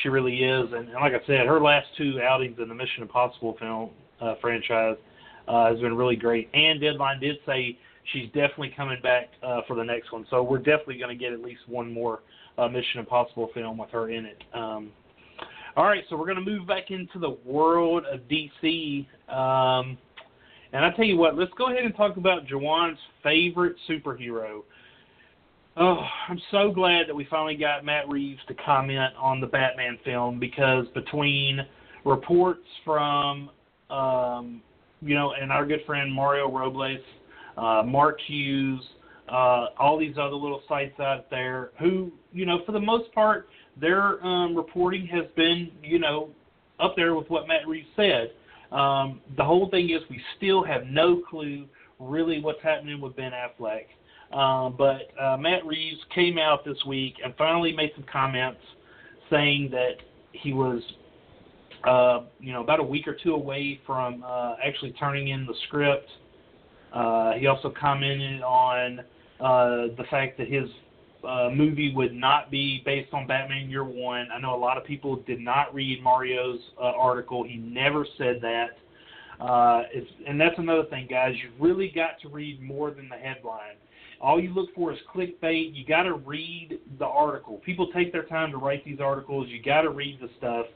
she 0.01 0.09
really 0.09 0.43
is. 0.43 0.71
And, 0.73 0.89
and 0.89 0.95
like 0.95 1.13
I 1.13 1.25
said, 1.25 1.47
her 1.47 1.59
last 1.61 1.87
two 1.97 2.21
outings 2.21 2.59
in 2.61 2.67
the 2.67 2.75
Mission 2.75 3.03
Impossible 3.03 3.55
film 3.59 3.89
uh, 4.21 4.35
franchise 4.41 4.97
uh, 5.47 5.69
has 5.69 5.79
been 5.79 5.95
really 5.95 6.15
great. 6.15 6.49
And 6.53 6.79
Deadline 6.79 7.19
did 7.19 7.37
say 7.45 7.77
she's 8.11 8.27
definitely 8.27 8.73
coming 8.75 9.01
back 9.01 9.29
uh, 9.43 9.61
for 9.67 9.75
the 9.75 9.83
next 9.83 10.11
one. 10.11 10.25
So 10.29 10.43
we're 10.43 10.57
definitely 10.57 10.97
going 10.97 11.17
to 11.17 11.21
get 11.21 11.33
at 11.33 11.41
least 11.41 11.61
one 11.67 11.91
more 11.91 12.21
uh, 12.57 12.67
Mission 12.67 12.99
Impossible 12.99 13.49
film 13.53 13.77
with 13.77 13.89
her 13.91 14.09
in 14.09 14.25
it. 14.25 14.43
Um, 14.53 14.91
all 15.75 15.85
right, 15.85 16.03
so 16.09 16.17
we're 16.17 16.25
going 16.25 16.43
to 16.43 16.51
move 16.51 16.67
back 16.67 16.91
into 16.91 17.17
the 17.17 17.37
world 17.45 18.03
of 18.11 18.21
DC. 18.21 19.07
Um, 19.29 19.97
and 20.73 20.85
I 20.85 20.91
tell 20.95 21.05
you 21.05 21.17
what, 21.17 21.37
let's 21.37 21.51
go 21.57 21.71
ahead 21.71 21.83
and 21.83 21.95
talk 21.95 22.17
about 22.17 22.45
Jawan's 22.45 22.99
favorite 23.23 23.75
superhero. 23.89 24.63
Oh, 25.77 26.03
I'm 26.27 26.39
so 26.51 26.71
glad 26.71 27.07
that 27.07 27.15
we 27.15 27.25
finally 27.29 27.55
got 27.55 27.85
Matt 27.85 28.09
Reeves 28.09 28.41
to 28.49 28.53
comment 28.53 29.13
on 29.17 29.39
the 29.39 29.47
Batman 29.47 29.97
film 30.03 30.39
because 30.39 30.85
between 30.93 31.61
reports 32.03 32.67
from, 32.83 33.49
um, 33.89 34.61
you 35.01 35.15
know, 35.15 35.33
and 35.39 35.51
our 35.51 35.65
good 35.65 35.79
friend 35.85 36.11
Mario 36.11 36.51
Robles, 36.51 36.99
uh, 37.61 37.83
Mark 37.83 38.19
Hughes, 38.27 38.81
uh, 39.29 39.67
all 39.79 39.97
these 39.97 40.15
other 40.17 40.35
little 40.35 40.63
sites 40.67 40.99
out 40.99 41.29
there 41.29 41.71
who, 41.79 42.11
you 42.33 42.45
know, 42.45 42.59
for 42.65 42.71
the 42.71 42.79
most 42.79 43.13
part, 43.13 43.47
their 43.79 44.23
um, 44.25 44.55
reporting 44.55 45.07
has 45.07 45.25
been, 45.35 45.71
you 45.83 45.99
know, 45.99 46.29
up 46.79 46.95
there 46.95 47.15
with 47.15 47.29
what 47.29 47.47
Matt 47.47 47.67
Reeves 47.67 47.87
said. 47.95 48.31
Um, 48.71 49.21
the 49.37 49.43
whole 49.43 49.69
thing 49.69 49.89
is 49.89 50.01
we 50.09 50.19
still 50.37 50.63
have 50.63 50.87
no 50.87 51.21
clue 51.29 51.65
really 51.99 52.41
what's 52.41 52.61
happening 52.63 52.99
with 52.99 53.15
Ben 53.15 53.31
Affleck. 53.31 53.85
Uh, 54.33 54.69
but 54.69 55.11
uh, 55.21 55.37
Matt 55.37 55.65
Reeves 55.65 55.99
came 56.15 56.37
out 56.37 56.65
this 56.65 56.77
week 56.87 57.15
and 57.23 57.33
finally 57.37 57.73
made 57.73 57.91
some 57.95 58.05
comments 58.11 58.61
saying 59.29 59.69
that 59.71 59.95
he 60.31 60.53
was, 60.53 60.81
uh, 61.83 62.21
you 62.39 62.53
know, 62.53 62.63
about 62.63 62.79
a 62.79 62.83
week 62.83 63.07
or 63.07 63.15
two 63.21 63.33
away 63.33 63.79
from 63.85 64.23
uh, 64.25 64.55
actually 64.65 64.91
turning 64.93 65.29
in 65.29 65.45
the 65.45 65.53
script. 65.67 66.09
Uh, 66.93 67.33
he 67.33 67.47
also 67.47 67.73
commented 67.79 68.41
on 68.41 68.99
uh, 69.39 69.95
the 69.97 70.03
fact 70.09 70.37
that 70.37 70.47
his 70.47 70.69
uh, 71.27 71.49
movie 71.53 71.93
would 71.95 72.13
not 72.13 72.51
be 72.51 72.81
based 72.85 73.13
on 73.13 73.27
Batman 73.27 73.69
Year 73.69 73.83
One. 73.83 74.27
I 74.33 74.39
know 74.39 74.55
a 74.55 74.57
lot 74.57 74.77
of 74.77 74.83
people 74.85 75.17
did 75.27 75.39
not 75.39 75.73
read 75.73 76.01
Mario's 76.03 76.59
uh, 76.79 76.91
article. 76.97 77.43
He 77.43 77.57
never 77.57 78.05
said 78.17 78.39
that. 78.41 78.77
Uh, 79.39 79.83
it's, 79.91 80.09
and 80.27 80.39
that's 80.39 80.57
another 80.57 80.83
thing, 80.85 81.07
guys. 81.09 81.33
You 81.41 81.49
really 81.63 81.91
got 81.93 82.19
to 82.21 82.29
read 82.29 82.61
more 82.61 82.91
than 82.91 83.09
the 83.09 83.15
headline. 83.15 83.75
All 84.19 84.39
you 84.39 84.53
look 84.53 84.73
for 84.75 84.93
is 84.93 84.99
clickbait. 85.13 85.75
You 85.75 85.83
got 85.85 86.03
to 86.03 86.13
read 86.13 86.79
the 86.99 87.05
article. 87.05 87.57
People 87.65 87.91
take 87.91 88.11
their 88.11 88.25
time 88.25 88.51
to 88.51 88.57
write 88.57 88.85
these 88.85 88.99
articles. 88.99 89.47
You 89.49 89.63
got 89.63 89.81
to 89.81 89.89
read 89.89 90.19
the 90.21 90.29
stuff 90.37 90.67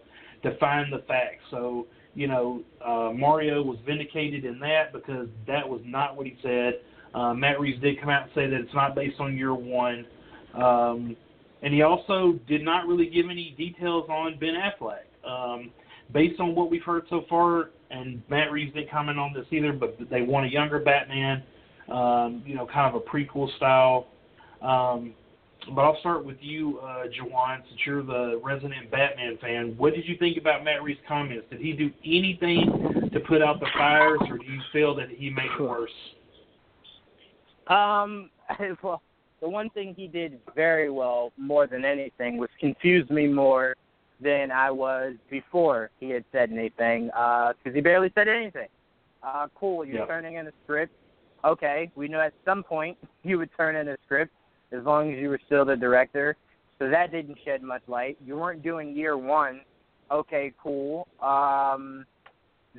to 0.41 0.57
find 0.57 0.91
the 0.91 1.03
facts. 1.07 1.43
So, 1.51 1.85
you 2.15 2.27
know, 2.27 2.63
uh, 2.83 3.11
Mario 3.13 3.61
was 3.61 3.77
vindicated 3.85 4.45
in 4.45 4.57
that 4.59 4.93
because 4.93 5.27
that 5.45 5.67
was 5.67 5.81
not 5.85 6.15
what 6.15 6.25
he 6.25 6.37
said. 6.41 6.79
Uh, 7.13 7.33
Matt 7.33 7.59
Reeves 7.59 7.81
did 7.81 7.99
come 7.99 8.09
out 8.09 8.23
and 8.23 8.31
say 8.33 8.47
that 8.47 8.59
it's 8.59 8.73
not 8.73 8.95
based 8.95 9.19
on 9.19 9.37
year 9.37 9.53
one. 9.53 10.05
Um, 10.53 11.15
and 11.61 11.73
he 11.73 11.81
also 11.81 12.39
did 12.47 12.63
not 12.63 12.87
really 12.87 13.09
give 13.09 13.25
any 13.29 13.53
details 13.57 14.09
on 14.09 14.37
Ben 14.39 14.53
Affleck. 14.53 15.05
Um, 15.29 15.71
based 16.13 16.39
on 16.39 16.55
what 16.55 16.69
we've 16.69 16.83
heard 16.83 17.03
so 17.09 17.25
far, 17.29 17.71
and 17.91 18.21
Matt 18.29 18.51
Reeves 18.51 18.73
didn't 18.73 18.91
comment 18.91 19.19
on 19.19 19.33
this 19.33 19.45
either, 19.51 19.73
but 19.73 19.97
they 20.09 20.21
want 20.21 20.45
a 20.45 20.49
younger 20.49 20.79
Batman, 20.79 21.43
um, 21.91 22.43
you 22.45 22.55
know, 22.55 22.65
kind 22.65 22.95
of 22.95 23.01
a 23.01 23.05
prequel 23.05 23.53
style. 23.57 24.07
Um, 24.61 25.13
but 25.73 25.81
I'll 25.81 25.99
start 25.99 26.25
with 26.25 26.37
you, 26.41 26.79
uh, 26.79 27.05
Jawan, 27.07 27.61
since 27.67 27.79
you're 27.85 28.03
the 28.03 28.39
resident 28.43 28.91
Batman 28.91 29.37
fan. 29.41 29.75
What 29.77 29.93
did 29.93 30.07
you 30.07 30.17
think 30.17 30.37
about 30.37 30.63
Matt 30.63 30.83
Reeves' 30.83 30.99
comments? 31.07 31.47
Did 31.49 31.61
he 31.61 31.73
do 31.73 31.91
anything 32.05 33.09
to 33.11 33.19
put 33.21 33.41
out 33.41 33.59
the 33.59 33.67
fires, 33.77 34.19
or 34.29 34.37
do 34.37 34.45
you 34.45 34.59
feel 34.71 34.95
that 34.95 35.09
he 35.09 35.29
made 35.29 35.49
it 35.57 35.61
worse? 35.61 35.89
Um, 37.67 38.29
well, 38.83 39.01
the 39.41 39.49
one 39.49 39.69
thing 39.71 39.93
he 39.95 40.07
did 40.07 40.39
very 40.55 40.89
well, 40.89 41.31
more 41.37 41.67
than 41.67 41.85
anything, 41.85 42.37
was 42.37 42.49
confuse 42.59 43.09
me 43.09 43.27
more 43.27 43.75
than 44.21 44.51
I 44.51 44.71
was 44.71 45.13
before 45.29 45.91
he 45.99 46.09
had 46.09 46.23
said 46.31 46.51
anything, 46.51 47.07
because 47.07 47.73
he 47.73 47.81
barely 47.81 48.11
said 48.15 48.27
anything. 48.27 48.67
Uh, 49.21 49.47
cool, 49.55 49.83
you're 49.83 49.99
Yeah. 49.99 50.05
turning 50.05 50.35
in 50.35 50.47
a 50.47 50.51
script. 50.63 50.93
Okay, 51.43 51.91
we 51.95 52.07
knew 52.07 52.19
at 52.19 52.33
some 52.43 52.63
point 52.63 52.97
you 53.23 53.37
would 53.37 53.49
turn 53.57 53.75
in 53.75 53.87
a 53.89 53.97
script 54.05 54.33
as 54.77 54.85
long 54.85 55.13
as 55.13 55.19
you 55.19 55.29
were 55.29 55.39
still 55.45 55.65
the 55.65 55.75
director. 55.75 56.35
So 56.79 56.89
that 56.89 57.11
didn't 57.11 57.37
shed 57.45 57.63
much 57.63 57.83
light. 57.87 58.17
You 58.25 58.37
weren't 58.37 58.61
doing 58.61 58.95
year 58.95 59.17
one. 59.17 59.61
Okay, 60.11 60.51
cool. 60.61 61.07
Um, 61.21 62.05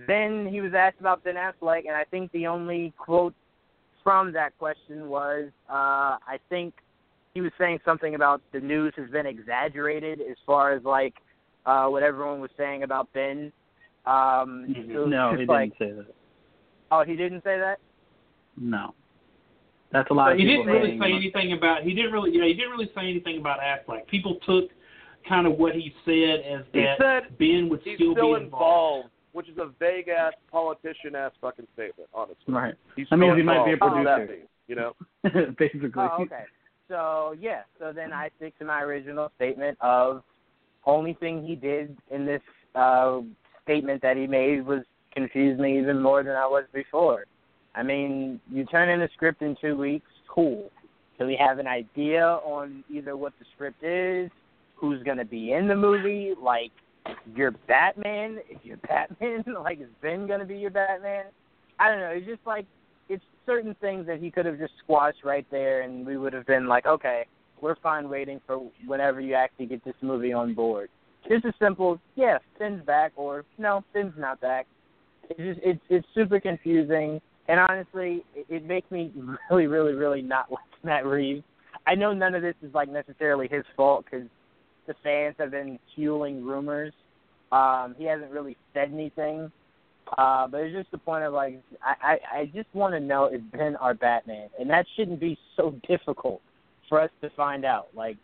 then 0.07 0.47
he 0.51 0.61
was 0.61 0.73
asked 0.75 1.01
about 1.01 1.25
Ben 1.25 1.37
Affleck, 1.37 1.87
and 1.87 1.97
I 1.97 2.05
think 2.05 2.31
the 2.33 2.47
only 2.47 2.93
quote 2.99 3.35
from 4.05 4.33
that 4.35 4.57
question 4.59 5.09
was, 5.09 5.47
uh, 5.69 6.21
I 6.23 6.39
think 6.49 6.75
he 7.35 7.41
was 7.41 7.53
saying 7.59 7.81
something 7.85 8.15
about 8.15 8.41
the 8.53 8.61
news 8.61 8.93
has 8.97 9.11
been 9.11 9.27
exaggerated 9.27 10.21
as 10.21 10.37
far 10.47 10.73
as 10.73 10.85
like 10.85 11.15
uh, 11.65 11.87
what 11.87 12.03
everyone 12.03 12.41
was 12.41 12.51
saying 12.57 12.83
about 12.83 13.13
Ben. 13.13 13.53
Um, 14.05 14.67
no, 14.69 15.35
he 15.37 15.47
like, 15.47 15.77
didn't 15.79 15.97
say 15.97 15.97
that. 15.97 16.15
Oh, 16.91 17.03
he 17.05 17.17
didn't 17.17 17.43
say 17.43 17.59
that. 17.59 17.79
No. 18.57 18.95
That's 19.97 20.11
a 20.11 20.15
lot 20.15 20.33
So 20.33 20.37
he 20.37 20.45
didn't 20.45 20.67
really 20.67 20.99
say 21.01 21.13
anything 21.13 21.53
about 21.55 21.83
he 21.83 21.95
didn't 21.95 22.13
really 22.13 22.31
yeah 22.35 22.45
he 22.45 22.53
didn't 22.53 22.71
really 22.71 22.91
say 22.95 23.09
anything 23.09 23.39
about 23.39 23.61
Affleck. 23.61 24.07
People 24.09 24.37
took 24.47 24.71
kind 25.27 25.47
of 25.47 25.55
what 25.55 25.75
he 25.75 25.93
said 26.05 26.41
as 26.41 26.67
He 26.73 26.81
that 26.81 26.99
said 27.01 27.39
Ben 27.39 27.69
would 27.71 27.81
he's 27.83 27.97
still, 27.97 28.13
still 28.13 28.37
be 28.37 28.45
involved, 28.45 29.09
which 29.33 29.49
is 29.49 29.57
a 29.57 29.71
vague 29.81 30.09
ass 30.09 30.35
politician 30.53 31.15
ass 31.17 31.33
fucking 31.41 31.67
statement, 31.73 32.11
honestly. 32.13 32.37
Right. 32.47 32.75
He's 32.95 33.07
That 33.09 33.17
means 33.17 33.39
he 33.39 33.43
might 33.43 33.65
be 33.65 33.71
a 33.71 33.75
involved. 33.75 33.97
What 33.97 34.05
that 34.05 34.17
producer. 34.27 34.39
mean, 34.39 34.49
You 34.69 34.77
know. 34.77 35.55
Basically. 35.59 35.91
Oh, 35.97 36.19
okay. 36.21 36.45
So 36.89 37.35
yeah, 37.41 37.63
so 37.79 37.93
then 37.95 38.13
I 38.13 38.29
stick 38.37 38.59
to 38.59 38.67
my 38.67 38.83
original 38.83 39.33
statement 39.37 39.79
of 39.81 40.23
only 40.85 41.15
thing 41.15 41.43
he 41.43 41.55
did 41.57 41.97
in 42.11 42.27
this 42.27 42.43
uh 42.75 43.21
statement 43.65 44.03
that 44.03 44.19
he 44.19 44.27
made 44.27 44.65
was 44.65 44.83
confuse 45.13 45.59
me 45.59 45.79
even 45.79 46.03
more 46.03 46.23
than 46.23 46.37
I 46.37 46.47
was 46.47 46.65
before. 46.75 47.25
I 47.77 47.83
mean, 47.83 48.41
you 48.51 48.65
turn 48.65 48.89
in 48.89 49.03
a 49.03 49.09
script 49.15 49.43
in 49.43 49.55
two 49.61 49.77
weeks, 49.77 50.09
cool. 50.29 50.71
Do 51.19 51.27
we 51.27 51.37
have 51.37 51.59
an 51.59 51.67
idea 51.67 52.25
on 52.25 52.83
either 52.91 53.17
what 53.17 53.35
the 53.39 53.45
script 53.55 53.85
is, 53.85 54.31
who's 54.75 55.03
going 55.03 55.19
to 55.19 55.25
be 55.25 55.53
in 55.53 55.69
the 55.69 55.77
movie? 55.77 56.33
Like, 56.41 56.73
your 57.35 57.53
Batman? 57.69 58.39
Is 58.51 58.59
your 58.63 58.77
Batman? 58.89 59.45
like, 59.63 59.81
is 59.81 59.89
Ben 60.01 60.27
going 60.27 60.41
to 60.41 60.47
be 60.47 60.57
your 60.57 60.71
Batman? 60.71 61.27
I 61.79 61.91
don't 61.91 62.01
know. 62.01 62.09
It's 62.09 62.27
just 62.27 62.47
like, 62.47 62.67
it's 63.09 63.25
certain 63.45 63.77
things 63.81 64.07
that 64.07 64.21
he 64.21 64.31
could 64.31 64.47
have 64.47 64.59
just 64.59 64.73
squashed 64.83 65.23
right 65.23 65.47
there, 65.51 65.83
and 65.83 66.07
we 66.07 66.17
would 66.17 66.33
have 66.33 66.47
been 66.47 66.67
like, 66.67 66.87
okay, 66.87 67.27
we're 67.61 67.77
fine 67.77 68.09
waiting 68.09 68.41
for 68.47 68.71
whenever 68.87 69.21
you 69.21 69.35
actually 69.35 69.67
get 69.67 69.85
this 69.85 69.95
movie 70.01 70.33
on 70.33 70.55
board. 70.55 70.89
Just 71.29 71.45
a 71.45 71.53
simple, 71.61 72.01
yeah, 72.15 72.39
Finn's 72.59 72.85
back, 72.85 73.13
or 73.17 73.45
no, 73.59 73.85
Finn's 73.93 74.15
not 74.17 74.41
back. 74.41 74.67
It's 75.29 75.39
just, 75.39 75.61
it's 75.63 75.81
it's 75.89 76.07
super 76.15 76.39
confusing, 76.39 77.21
and 77.49 77.61
honestly, 77.61 78.25
it, 78.35 78.47
it 78.49 78.67
makes 78.67 78.91
me 78.91 79.13
really, 79.51 79.67
really, 79.67 79.93
really 79.93 80.23
not 80.23 80.51
like 80.51 80.65
Matt 80.83 81.07
Reeves. 81.07 81.45
I 81.87 81.95
know 81.95 82.13
none 82.13 82.35
of 82.35 82.43
this 82.43 82.55
is 82.63 82.75
like 82.75 82.89
necessarily 82.89 83.49
his 83.49 83.65
fault 83.77 84.05
because 84.05 84.27
the 84.87 84.95
fans 85.03 85.37
have 85.39 85.51
been 85.51 85.79
fueling 85.95 86.45
rumors. 86.45 86.93
Um, 87.53 87.95
he 87.97 88.05
hasn't 88.05 88.33
really 88.33 88.57
said 88.75 88.91
anything, 88.93 89.51
uh, 90.19 90.49
but 90.49 90.59
it's 90.59 90.75
just 90.75 90.91
the 90.91 90.99
point 90.99 91.25
of 91.25 91.33
like 91.33 91.61
I, 91.83 92.19
I, 92.35 92.39
I 92.39 92.51
just 92.55 92.69
want 92.75 92.95
to 92.95 93.01
know 93.01 93.27
if 93.27 93.41
Ben 93.53 93.77
our 93.77 93.95
Batman, 93.95 94.49
and 94.59 94.69
that 94.71 94.87
shouldn't 94.97 95.21
be 95.21 95.39
so 95.57 95.75
difficult 95.89 96.41
for 96.89 97.01
us 97.01 97.11
to 97.21 97.31
find 97.31 97.65
out. 97.65 97.89
Like, 97.95 98.17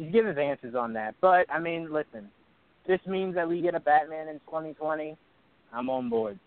just 0.00 0.12
give 0.12 0.26
us 0.26 0.36
answers 0.36 0.74
on 0.74 0.92
that. 0.94 1.14
But 1.20 1.46
I 1.52 1.60
mean, 1.60 1.92
listen, 1.92 2.28
this 2.88 3.00
means 3.06 3.34
that 3.36 3.48
we 3.48 3.60
get 3.60 3.74
a 3.74 3.80
Batman 3.80 4.28
in 4.28 4.40
2020. 4.40 5.16
I'm 5.72 5.90
on 5.90 6.08
board. 6.08 6.38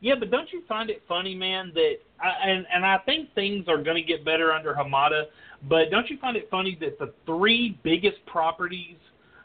Yeah, 0.00 0.14
but 0.18 0.30
don't 0.30 0.50
you 0.52 0.62
find 0.66 0.88
it 0.88 1.02
funny, 1.06 1.34
man, 1.34 1.72
that 1.74 1.96
I, 2.22 2.48
and 2.48 2.66
and 2.72 2.86
I 2.86 2.98
think 2.98 3.34
things 3.34 3.66
are 3.68 3.82
going 3.82 3.96
to 3.96 4.02
get 4.02 4.24
better 4.24 4.52
under 4.52 4.74
Hamada, 4.74 5.24
but 5.68 5.90
don't 5.90 6.08
you 6.08 6.16
find 6.18 6.36
it 6.36 6.48
funny 6.50 6.76
that 6.80 6.98
the 6.98 7.12
three 7.26 7.78
biggest 7.82 8.24
properties 8.26 8.96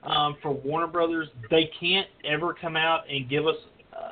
um, 0.04 0.38
for 0.42 0.52
Warner 0.54 0.88
Brothers 0.88 1.28
they 1.50 1.70
can't 1.78 2.08
ever 2.24 2.54
come 2.54 2.78
out 2.78 3.02
and 3.10 3.30
give 3.30 3.46
us 3.48 3.56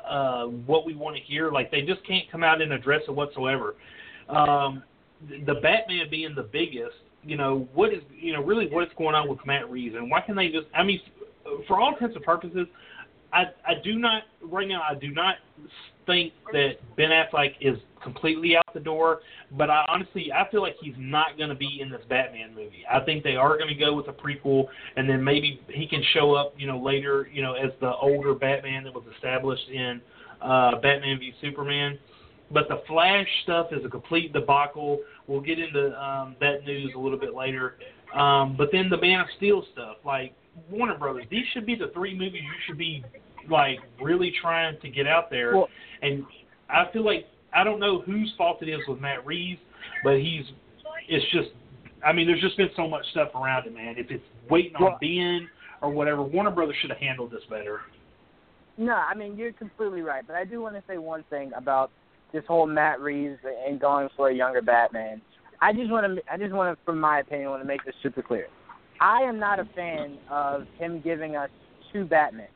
uh, 0.06 0.44
what 0.44 0.84
we 0.84 0.94
want 0.94 1.16
to 1.16 1.22
hear? 1.22 1.50
Like 1.50 1.70
they 1.70 1.82
just 1.82 2.06
can't 2.06 2.30
come 2.30 2.44
out 2.44 2.60
and 2.60 2.72
address 2.72 3.02
it 3.08 3.12
whatsoever. 3.12 3.74
Um, 4.28 4.82
the 5.46 5.54
Batman 5.54 6.08
being 6.10 6.34
the 6.34 6.42
biggest, 6.42 6.96
you 7.22 7.38
know, 7.38 7.68
what 7.72 7.92
is 7.92 8.02
you 8.14 8.34
know 8.34 8.42
really 8.42 8.68
what 8.68 8.84
is 8.84 8.92
going 8.98 9.14
on 9.14 9.30
with 9.30 9.38
Matt 9.46 9.70
Reeves 9.70 9.94
and 9.94 10.10
why 10.10 10.20
can 10.20 10.36
they 10.36 10.48
just? 10.48 10.66
I 10.74 10.82
mean, 10.82 11.00
for 11.66 11.80
all 11.80 11.94
intents 11.94 12.16
and 12.16 12.24
purposes, 12.24 12.66
I 13.34 13.46
I 13.66 13.74
do 13.82 13.98
not 13.98 14.22
right 14.42 14.68
now 14.68 14.82
I 14.88 14.94
do 14.94 15.08
not 15.08 15.36
think 16.06 16.32
that 16.52 16.74
Ben 16.96 17.10
Affleck 17.10 17.54
is 17.60 17.78
completely 18.02 18.56
out 18.56 18.72
the 18.74 18.80
door, 18.80 19.20
but 19.56 19.70
I 19.70 19.84
honestly 19.88 20.30
I 20.32 20.48
feel 20.50 20.62
like 20.62 20.76
he's 20.80 20.94
not 20.96 21.36
going 21.36 21.48
to 21.48 21.54
be 21.54 21.80
in 21.80 21.90
this 21.90 22.02
Batman 22.08 22.54
movie. 22.54 22.84
I 22.90 23.00
think 23.00 23.24
they 23.24 23.36
are 23.36 23.58
going 23.58 23.68
to 23.68 23.74
go 23.74 23.94
with 23.94 24.06
a 24.08 24.12
prequel, 24.12 24.66
and 24.96 25.08
then 25.08 25.22
maybe 25.22 25.60
he 25.68 25.86
can 25.86 26.02
show 26.14 26.34
up, 26.34 26.54
you 26.56 26.66
know, 26.66 26.78
later, 26.78 27.28
you 27.32 27.42
know, 27.42 27.54
as 27.54 27.72
the 27.80 27.92
older 27.96 28.34
Batman 28.34 28.84
that 28.84 28.94
was 28.94 29.04
established 29.16 29.68
in 29.68 30.00
uh, 30.40 30.76
Batman 30.80 31.18
v 31.18 31.32
Superman. 31.40 31.98
But 32.50 32.68
the 32.68 32.82
Flash 32.86 33.26
stuff 33.42 33.68
is 33.72 33.84
a 33.84 33.88
complete 33.88 34.32
debacle. 34.32 35.00
We'll 35.26 35.40
get 35.40 35.58
into 35.58 35.98
um, 36.00 36.36
that 36.40 36.64
news 36.64 36.92
a 36.94 36.98
little 36.98 37.18
bit 37.18 37.34
later. 37.34 37.76
Um, 38.14 38.54
but 38.56 38.68
then 38.70 38.88
the 38.90 38.98
Man 38.98 39.20
of 39.20 39.26
Steel 39.38 39.64
stuff, 39.72 39.96
like 40.04 40.34
Warner 40.70 40.98
Brothers, 40.98 41.24
these 41.30 41.44
should 41.52 41.66
be 41.66 41.74
the 41.74 41.90
three 41.94 42.12
movies 42.16 42.42
you 42.42 42.52
should 42.66 42.78
be 42.78 43.04
like 43.50 43.78
really 44.00 44.32
trying 44.40 44.80
to 44.80 44.88
get 44.88 45.06
out 45.06 45.30
there. 45.30 45.56
Well, 45.56 45.68
and 46.02 46.24
I 46.70 46.84
feel 46.92 47.04
like 47.04 47.26
I 47.54 47.64
don't 47.64 47.80
know 47.80 48.00
whose 48.00 48.32
fault 48.36 48.62
it 48.62 48.68
is 48.68 48.80
with 48.88 49.00
Matt 49.00 49.24
Reeves, 49.26 49.60
but 50.02 50.14
he's 50.18 50.44
it's 51.08 51.24
just 51.32 51.48
I 52.04 52.12
mean, 52.12 52.26
there's 52.26 52.40
just 52.40 52.56
been 52.56 52.70
so 52.76 52.86
much 52.86 53.04
stuff 53.12 53.30
around 53.34 53.66
it, 53.66 53.74
man. 53.74 53.94
If 53.96 54.10
it's 54.10 54.24
waiting 54.50 54.74
Well- 54.78 54.92
on 54.92 54.98
Ben 55.00 55.48
or 55.80 55.90
whatever, 55.90 56.22
Warner 56.22 56.50
Brothers 56.50 56.76
should 56.80 56.90
have 56.90 56.98
handled 56.98 57.30
this 57.30 57.44
better. 57.48 57.80
No, 58.76 58.94
I 58.94 59.14
mean 59.14 59.36
you're 59.36 59.52
completely 59.52 60.02
right, 60.02 60.24
but 60.26 60.36
I 60.36 60.44
do 60.44 60.60
want 60.60 60.74
to 60.74 60.82
say 60.88 60.98
one 60.98 61.24
thing 61.30 61.52
about 61.56 61.90
this 62.32 62.44
whole 62.48 62.66
Matt 62.66 63.00
Reeves 63.00 63.38
and 63.66 63.80
going 63.80 64.08
for 64.16 64.28
a 64.28 64.34
younger 64.34 64.60
Batman. 64.60 65.20
I 65.60 65.72
just 65.72 65.90
want 65.90 66.16
to, 66.16 66.32
I 66.32 66.36
just 66.36 66.52
want 66.52 66.76
to, 66.76 66.84
from 66.84 67.00
my 67.00 67.20
opinion, 67.20 67.50
want 67.50 67.62
to 67.62 67.66
make 67.66 67.84
this 67.84 67.94
super 68.02 68.20
clear. 68.22 68.48
I 69.00 69.22
am 69.22 69.38
not 69.38 69.58
a 69.58 69.64
fan 69.76 70.18
of 70.30 70.66
him 70.78 71.00
giving 71.00 71.36
us 71.36 71.50
two 71.92 72.04
Batmen. 72.04 72.48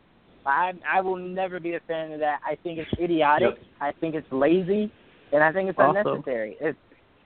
I 0.47 0.72
I 0.91 1.01
will 1.01 1.16
never 1.16 1.61
be 1.61 1.74
a 1.74 1.80
fan 1.80 2.12
of 2.12 2.20
that. 2.20 2.41
I 2.47 2.57
think 2.62 2.78
it's 2.78 2.91
idiotic. 3.01 3.57
Yep. 3.57 3.59
I 3.80 3.93
think 4.01 4.14
it's 4.14 4.30
lazy, 4.32 4.91
and 5.32 5.43
I 5.43 5.53
think 5.53 5.68
it's 5.68 5.78
Also- 5.78 5.99
unnecessary. 5.99 6.57
If 6.61 6.76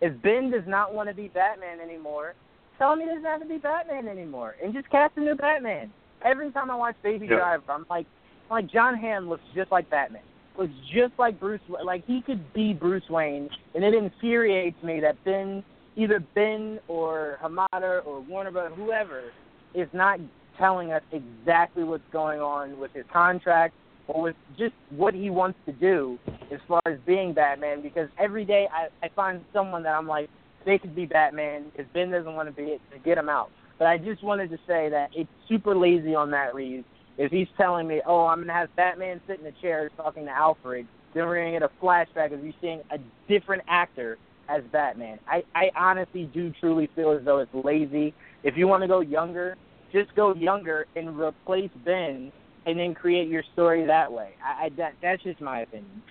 if 0.01 0.21
Ben 0.23 0.51
does 0.51 0.67
not 0.67 0.93
want 0.95 1.09
to 1.09 1.15
be 1.15 1.29
Batman 1.29 1.79
anymore, 1.81 2.35
tell 2.79 2.93
him 2.93 3.01
he 3.01 3.07
doesn't 3.07 3.25
have 3.25 3.41
to 3.41 3.47
be 3.47 3.59
Batman 3.59 4.09
anymore, 4.09 4.57
and 4.63 4.75
just 4.75 4.91
cast 4.91 5.17
a 5.17 5.21
new 5.21 5.37
Batman. 5.37 5.93
Every 6.25 6.51
time 6.51 6.71
I 6.71 6.75
watch 6.75 6.97
Baby 7.03 7.27
Yep. 7.27 7.39
Driver, 7.39 7.63
I'm 7.69 7.87
like, 7.89 8.07
like 8.51 8.67
Jon 8.67 8.97
Hamm 8.97 9.29
looks 9.29 9.45
just 9.55 9.71
like 9.71 9.89
Batman. 9.91 10.23
Looks 10.57 10.73
just 10.93 11.13
like 11.19 11.39
Bruce. 11.39 11.61
Like 11.69 12.05
he 12.07 12.21
could 12.23 12.53
be 12.53 12.73
Bruce 12.75 13.09
Wayne, 13.09 13.49
and 13.75 13.85
it 13.85 13.95
infuriates 13.95 14.83
me 14.83 14.99
that 15.01 15.23
Ben, 15.25 15.63
either 15.97 16.21
Ben 16.35 16.79
or 16.89 17.39
Hamada 17.43 18.05
or 18.07 18.21
Warner 18.21 18.51
Brothers, 18.51 18.73
whoever, 18.77 19.33
is 19.75 19.89
not 19.93 20.21
telling 20.59 20.93
us 20.93 21.03
exactly 21.13 21.85
what's 21.85 22.05
going 22.13 22.41
on 22.41 22.79
with 22.79 22.93
his 22.93 23.05
contract 23.13 23.75
or 24.09 24.23
with 24.23 24.37
just 24.59 24.75
what 24.91 25.15
he 25.15 25.31
wants 25.31 25.59
to 25.67 25.73
do 25.73 26.19
as 26.51 26.61
far 26.69 26.81
as 26.87 26.99
being 27.07 27.33
Batman. 27.33 27.83
Because 27.83 28.09
every 28.19 28.45
day 28.45 28.69
I, 28.73 28.89
I 29.05 29.09
find 29.15 29.43
someone 29.53 29.83
that 29.85 29.95
I'm 29.95 30.07
like, 30.07 30.29
they 30.65 30.79
could 30.79 30.95
be 30.95 31.07
Batman. 31.07 31.67
If 31.75 31.87
Ben 31.93 32.11
doesn't 32.11 32.35
want 32.35 32.49
to 32.49 32.55
be 32.55 32.71
it, 32.71 32.81
to 32.93 32.99
get 32.99 33.19
him 33.19 33.29
out. 33.29 33.51
But 33.79 33.87
I 33.89 33.99
just 33.99 34.23
wanted 34.23 34.51
to 34.51 34.59
say 34.67 34.89
that 34.91 35.11
it's 35.15 35.31
super 35.49 35.75
lazy 35.75 36.15
on 36.15 36.31
Matt 36.31 36.55
Reeves 36.55 36.85
if 37.19 37.31
he's 37.31 37.49
telling 37.57 37.87
me, 37.87 38.01
oh, 38.07 38.27
I'm 38.27 38.39
going 38.39 38.49
to 38.49 38.55
have 38.55 38.75
Batman 38.77 39.21
sit 39.27 39.41
in 39.41 39.47
a 39.47 39.53
chair 39.61 39.91
talking 39.97 40.25
to 40.25 40.31
Alfred, 40.31 40.87
then 41.15 41.27
we're 41.27 41.45
to 41.45 41.53
get 41.53 41.63
a 41.63 41.85
flashback 41.85 42.33
of 42.33 42.45
you 42.45 42.53
seeing 42.61 42.81
a 42.91 42.99
different 43.29 43.63
actor 43.69 44.19
as 44.49 44.63
Batman. 44.73 45.19
I, 45.27 45.43
I 45.55 45.71
honestly 45.77 46.31
do 46.33 46.53
truly 46.61 46.89
feel 46.95 47.13
as 47.13 47.25
though 47.25 47.39
it's 47.39 47.55
lazy. 47.65 48.15
If 48.43 48.57
you 48.57 48.67
want 48.69 48.83
to 48.83 48.89
go 48.89 49.01
younger, 49.01 49.57
just 49.93 50.15
go 50.15 50.35
younger 50.35 50.87
and 50.97 51.19
replace 51.19 51.71
Ben 51.85 52.33
and 52.67 52.79
then 52.79 52.95
create 52.95 53.29
your 53.29 53.43
story 53.53 53.87
that 53.87 54.11
way. 54.11 54.31
I, 54.45 54.67
I 54.67 54.69
that 54.77 54.95
that's 55.03 55.23
just 55.23 55.41
my 55.41 55.61
opinion. 55.61 56.03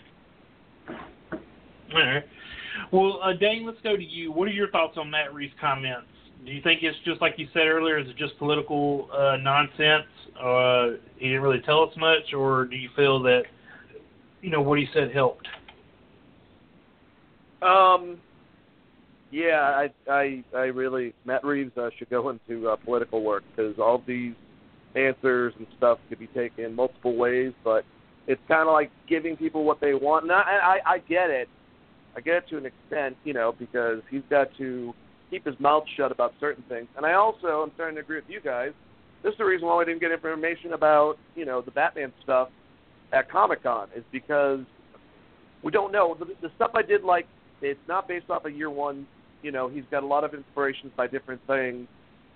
All 0.89 2.05
right. 2.05 2.23
Well, 2.91 3.19
uh, 3.21 3.33
Dane, 3.33 3.65
let's 3.65 3.81
go 3.83 3.95
to 3.95 4.03
you. 4.03 4.31
What 4.31 4.47
are 4.47 4.51
your 4.51 4.69
thoughts 4.69 4.97
on 4.97 5.09
Matt 5.09 5.33
Reeves' 5.33 5.53
comments? 5.59 6.07
Do 6.45 6.51
you 6.51 6.61
think 6.61 6.81
it's 6.83 6.97
just 7.05 7.21
like 7.21 7.35
you 7.37 7.47
said 7.53 7.67
earlier? 7.67 7.99
Is 7.99 8.07
it 8.07 8.17
just 8.17 8.37
political 8.39 9.09
uh, 9.13 9.37
nonsense? 9.37 10.07
Uh, 10.41 10.97
he 11.17 11.27
didn't 11.27 11.41
really 11.41 11.61
tell 11.61 11.83
us 11.83 11.95
much, 11.97 12.33
or 12.35 12.65
do 12.65 12.75
you 12.75 12.89
feel 12.95 13.21
that 13.23 13.43
you 14.41 14.49
know 14.49 14.61
what 14.61 14.79
he 14.79 14.87
said 14.93 15.11
helped? 15.13 15.47
Um, 17.61 18.19
yeah, 19.31 19.87
I, 20.07 20.11
I, 20.11 20.43
I 20.55 20.63
really 20.65 21.13
Matt 21.25 21.43
Reeves 21.43 21.71
uh, 21.77 21.89
should 21.97 22.09
go 22.09 22.29
into 22.29 22.69
uh, 22.69 22.75
political 22.77 23.23
work 23.23 23.43
because 23.49 23.75
all 23.79 24.03
these 24.05 24.33
answers 24.95 25.53
and 25.57 25.67
stuff 25.77 25.99
could 26.09 26.19
be 26.19 26.27
taken 26.27 26.75
multiple 26.75 27.15
ways, 27.15 27.53
but 27.63 27.85
it's 28.27 28.41
kind 28.47 28.67
of 28.67 28.73
like 28.73 28.91
giving 29.07 29.37
people 29.37 29.63
what 29.63 29.79
they 29.79 29.93
want. 29.93 30.23
And 30.23 30.31
I, 30.31 30.79
I, 30.85 30.91
I 30.93 30.97
get 30.99 31.29
it. 31.29 31.47
I 32.15 32.19
get 32.19 32.35
it 32.35 32.43
to 32.49 32.57
an 32.57 32.65
extent, 32.65 33.15
you 33.23 33.33
know, 33.33 33.53
because 33.57 34.01
he's 34.09 34.23
got 34.29 34.47
to 34.57 34.93
keep 35.29 35.45
his 35.45 35.57
mouth 35.59 35.83
shut 35.95 36.11
about 36.11 36.33
certain 36.39 36.63
things. 36.67 36.87
And 36.97 37.05
I 37.05 37.13
also 37.13 37.63
am 37.63 37.71
starting 37.75 37.95
to 37.95 38.01
agree 38.01 38.17
with 38.17 38.29
you 38.29 38.41
guys. 38.41 38.71
This 39.23 39.31
is 39.31 39.37
the 39.37 39.45
reason 39.45 39.67
why 39.67 39.77
we 39.77 39.85
didn't 39.85 40.01
get 40.01 40.11
information 40.11 40.73
about, 40.73 41.15
you 41.35 41.45
know, 41.45 41.61
the 41.61 41.71
Batman 41.71 42.11
stuff 42.23 42.49
at 43.13 43.31
Comic 43.31 43.63
Con 43.63 43.87
is 43.95 44.03
because 44.11 44.59
we 45.63 45.71
don't 45.71 45.91
know. 45.91 46.17
The, 46.19 46.25
the 46.41 46.51
stuff 46.55 46.71
I 46.73 46.81
did 46.81 47.03
like, 47.03 47.27
it's 47.61 47.79
not 47.87 48.07
based 48.07 48.29
off 48.29 48.45
of 48.45 48.55
year 48.55 48.69
one. 48.69 49.07
You 49.41 49.51
know, 49.51 49.67
he's 49.67 49.83
got 49.89 50.03
a 50.03 50.05
lot 50.05 50.23
of 50.23 50.33
inspirations 50.33 50.91
by 50.95 51.07
different 51.07 51.41
things. 51.47 51.87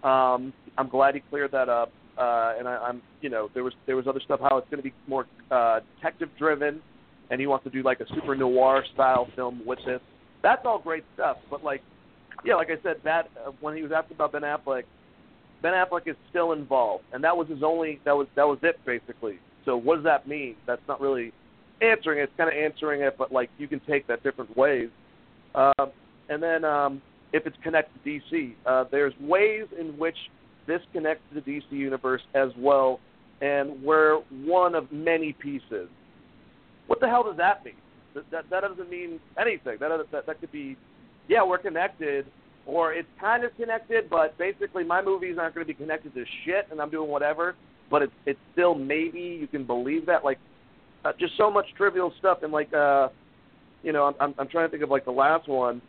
Um, 0.03 0.53
I'm 0.77 0.89
glad 0.89 1.15
he 1.15 1.21
cleared 1.21 1.51
that 1.51 1.69
up. 1.69 1.91
Uh, 2.17 2.53
and 2.57 2.67
I, 2.67 2.77
I'm, 2.77 3.01
you 3.21 3.29
know, 3.29 3.49
there 3.53 3.63
was 3.63 3.73
there 3.85 3.95
was 3.95 4.07
other 4.07 4.21
stuff 4.23 4.39
how 4.41 4.57
it's 4.57 4.69
going 4.69 4.81
to 4.81 4.83
be 4.83 4.93
more 5.07 5.25
uh, 5.51 5.81
detective 5.95 6.29
driven, 6.39 6.81
and 7.29 7.41
he 7.41 7.47
wants 7.47 7.65
to 7.65 7.69
do 7.69 7.83
like 7.83 7.99
a 7.99 8.05
super 8.13 8.35
noir 8.35 8.85
style 8.93 9.27
film 9.35 9.61
with 9.65 9.79
this. 9.85 9.99
That's 10.41 10.61
all 10.65 10.79
great 10.79 11.03
stuff. 11.15 11.37
But 11.49 11.63
like, 11.63 11.81
yeah, 12.45 12.55
like 12.55 12.69
I 12.69 12.81
said, 12.83 12.97
that 13.03 13.29
uh, 13.45 13.51
when 13.59 13.75
he 13.75 13.81
was 13.81 13.91
asked 13.91 14.11
about 14.11 14.31
Ben 14.31 14.43
Affleck, 14.43 14.83
Ben 15.61 15.73
Affleck 15.73 16.07
is 16.07 16.15
still 16.29 16.53
involved, 16.53 17.03
and 17.11 17.23
that 17.23 17.35
was 17.35 17.49
his 17.49 17.63
only 17.63 17.99
that 18.05 18.15
was 18.15 18.27
that 18.35 18.47
was 18.47 18.59
it 18.63 18.79
basically. 18.85 19.39
So 19.65 19.75
what 19.75 19.95
does 19.95 20.05
that 20.05 20.27
mean? 20.27 20.55
That's 20.65 20.81
not 20.87 21.01
really 21.01 21.33
answering 21.81 22.19
it. 22.19 22.23
It's 22.23 22.33
kind 22.37 22.49
of 22.49 22.55
answering 22.55 23.01
it, 23.01 23.17
but 23.17 23.31
like 23.31 23.49
you 23.57 23.67
can 23.67 23.81
take 23.81 24.07
that 24.07 24.23
different 24.23 24.55
ways. 24.55 24.89
Um, 25.55 25.91
and 26.29 26.41
then 26.41 26.65
um, 26.65 27.01
if 27.33 27.47
it's 27.47 27.57
connected 27.63 28.03
to 28.03 28.09
DC, 28.35 28.53
uh, 28.65 28.85
there's 28.91 29.13
ways 29.19 29.65
in 29.79 29.97
which 29.97 30.17
this 30.67 30.81
connects 30.93 31.23
to 31.33 31.41
the 31.41 31.51
DC 31.51 31.71
universe 31.71 32.21
as 32.33 32.49
well, 32.57 32.99
and 33.41 33.81
we're 33.83 34.17
one 34.43 34.75
of 34.75 34.91
many 34.91 35.33
pieces. 35.33 35.87
What 36.87 36.99
the 36.99 37.07
hell 37.07 37.23
does 37.23 37.37
that 37.37 37.63
mean? 37.63 37.75
That 38.13 38.29
that, 38.31 38.49
that 38.49 38.61
doesn't 38.61 38.89
mean 38.89 39.19
anything. 39.39 39.77
That, 39.79 40.05
that 40.11 40.25
that 40.25 40.39
could 40.39 40.51
be 40.51 40.77
yeah, 41.27 41.43
we're 41.43 41.57
connected, 41.57 42.25
or 42.65 42.93
it's 42.93 43.07
kind 43.19 43.43
of 43.43 43.55
connected, 43.55 44.09
but 44.09 44.37
basically 44.37 44.83
my 44.83 45.01
movies 45.01 45.37
aren't 45.39 45.55
going 45.55 45.65
to 45.65 45.73
be 45.73 45.77
connected 45.77 46.13
to 46.13 46.23
shit, 46.45 46.67
and 46.71 46.79
I'm 46.79 46.89
doing 46.89 47.09
whatever. 47.09 47.55
But 47.89 48.03
it's 48.03 48.13
it's 48.25 48.39
still 48.53 48.75
maybe 48.75 49.19
you 49.19 49.47
can 49.47 49.65
believe 49.65 50.05
that 50.07 50.23
like 50.23 50.39
uh, 51.03 51.11
just 51.19 51.33
so 51.37 51.51
much 51.51 51.65
trivial 51.77 52.11
stuff 52.19 52.39
and 52.41 52.51
like 52.51 52.73
uh 52.73 53.09
you 53.85 53.93
know 53.93 54.13
I'm 54.19 54.35
I'm 54.37 54.47
trying 54.47 54.67
to 54.67 54.71
think 54.71 54.83
of 54.83 54.89
like 54.89 55.05
the 55.05 55.11
last 55.11 55.47
one 55.47 55.81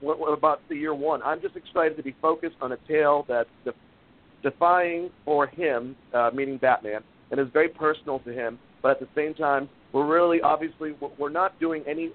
what, 0.00 0.18
what 0.18 0.32
about 0.32 0.60
the 0.68 0.74
year 0.74 0.94
one 0.94 1.22
I'm 1.22 1.40
just 1.40 1.56
excited 1.56 1.96
to 1.96 2.02
be 2.02 2.14
focused 2.20 2.56
on 2.60 2.72
a 2.72 2.76
tale 2.88 3.24
that's 3.28 3.48
def- 3.64 3.74
defying 4.42 5.10
for 5.24 5.46
him 5.46 5.94
uh, 6.14 6.30
meaning 6.34 6.58
Batman 6.58 7.02
and 7.30 7.38
is 7.38 7.46
very 7.52 7.68
personal 7.68 8.18
to 8.20 8.32
him 8.32 8.58
but 8.82 8.90
at 8.90 9.00
the 9.00 9.08
same 9.14 9.34
time 9.34 9.68
we're 9.92 10.06
really 10.06 10.40
obviously 10.40 10.94
we're 11.18 11.28
not 11.28 11.58
doing 11.60 11.84
any 11.86 12.10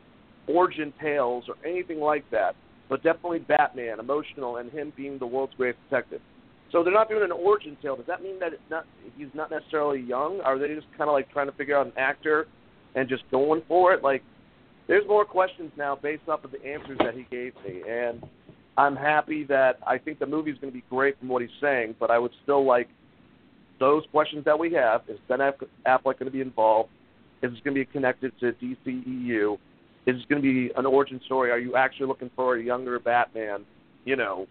origin 0.47 0.91
tales 1.01 1.45
or 1.47 1.55
anything 1.65 1.99
like 1.99 2.29
that 2.31 2.55
but 2.89 3.01
definitely 3.03 3.39
Batman 3.39 3.99
emotional 3.99 4.57
and 4.57 4.71
him 4.71 4.91
being 4.97 5.17
the 5.19 5.27
world's 5.27 5.53
greatest 5.55 5.81
detective 5.89 6.21
so 6.73 6.83
they're 6.83 6.91
not 6.91 7.07
doing 7.07 7.23
an 7.23 7.31
origin 7.31 7.77
tale. 7.81 7.95
Does 7.95 8.07
that 8.07 8.23
mean 8.23 8.39
that 8.39 8.51
it's 8.51 8.61
not 8.69 8.85
he's 9.15 9.27
not 9.35 9.51
necessarily 9.51 10.01
young? 10.01 10.41
Are 10.41 10.57
they 10.57 10.73
just 10.73 10.87
kind 10.97 11.07
of 11.07 11.13
like 11.13 11.31
trying 11.31 11.45
to 11.45 11.55
figure 11.55 11.77
out 11.77 11.85
an 11.85 11.93
actor 11.97 12.47
and 12.95 13.07
just 13.07 13.23
going 13.29 13.61
for 13.67 13.93
it? 13.93 14.03
Like, 14.03 14.23
there's 14.87 15.07
more 15.07 15.25
questions 15.25 15.71
now 15.77 15.95
based 15.95 16.27
off 16.27 16.43
of 16.43 16.51
the 16.51 16.63
answers 16.65 16.97
that 16.99 17.13
he 17.13 17.25
gave 17.31 17.53
me, 17.65 17.81
and 17.89 18.23
I'm 18.77 18.95
happy 18.95 19.43
that 19.45 19.79
I 19.85 19.97
think 19.97 20.19
the 20.19 20.25
movie's 20.25 20.55
going 20.59 20.71
to 20.71 20.77
be 20.77 20.83
great 20.89 21.17
from 21.19 21.29
what 21.29 21.41
he's 21.41 21.51
saying. 21.61 21.95
But 21.99 22.11
I 22.11 22.19
would 22.19 22.31
still 22.43 22.65
like 22.65 22.89
those 23.79 24.03
questions 24.11 24.45
that 24.45 24.57
we 24.57 24.73
have: 24.73 25.01
Is 25.07 25.19
Ben 25.27 25.39
Affleck 25.39 26.03
going 26.03 26.25
to 26.25 26.31
be 26.31 26.41
involved? 26.41 26.89
Is 27.41 27.51
this 27.51 27.59
going 27.63 27.75
to 27.75 27.81
be 27.81 27.85
connected 27.85 28.31
to 28.39 28.53
DCEU? 28.53 29.57
Is 30.05 30.15
this 30.15 30.25
going 30.29 30.41
to 30.41 30.53
be 30.53 30.71
an 30.75 30.85
origin 30.85 31.21
story? 31.25 31.51
Are 31.51 31.59
you 31.59 31.75
actually 31.75 32.07
looking 32.07 32.31
for 32.35 32.55
a 32.55 32.63
younger 32.63 32.99
Batman? 32.99 33.65
You 34.05 34.15
know, 34.15 34.47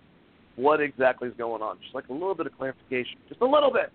what 0.57 0.80
exactly 0.80 1.28
is 1.28 1.35
going 1.37 1.62
on. 1.62 1.78
Just 1.83 1.95
like 1.95 2.09
a 2.09 2.12
little 2.12 2.35
bit 2.35 2.47
of 2.47 2.57
clarification, 2.57 3.18
just 3.28 3.41
a 3.41 3.47
little 3.47 3.72
bit. 3.72 3.93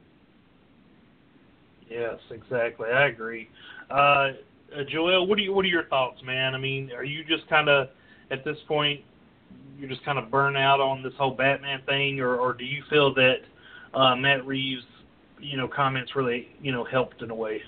Yes, 1.90 2.20
exactly. 2.32 2.90
I 2.90 3.08
agree. 3.08 3.50
Uh, 3.90 4.30
uh, 4.76 4.84
Joel, 4.89 5.28
what 5.28 5.38
are 5.38 5.41
you, 5.41 5.53
what 5.53 5.65
are 5.65 5.70
your 5.70 5.86
thoughts, 5.86 6.22
man? 6.24 6.55
I 6.55 6.57
mean, 6.57 6.91
are 6.95 7.03
you 7.03 7.24
just 7.24 7.47
kind 7.49 7.70
of 7.70 7.89
at 8.32 8.43
this 8.43 8.57
point 8.68 9.01
you're 9.78 9.89
just 9.89 10.03
kind 10.03 10.18
of 10.18 10.32
burnt 10.32 10.57
out 10.57 10.80
on 10.80 11.03
this 11.03 11.13
whole 11.18 11.36
Batman 11.36 11.82
thing, 11.86 12.20
or 12.20 12.36
or 12.36 12.53
do 12.53 12.65
you 12.65 12.84
feel 12.89 13.13
that 13.13 13.38
uh, 13.93 14.15
Matt 14.15 14.45
Reeves, 14.45 14.84
you 15.39 15.57
know, 15.57 15.68
comments 15.68 16.15
really 16.15 16.47
you 16.61 16.72
know 16.72 16.84
helped 16.84 17.22
in 17.22 17.30
a 17.30 17.36
way? 17.36 17.61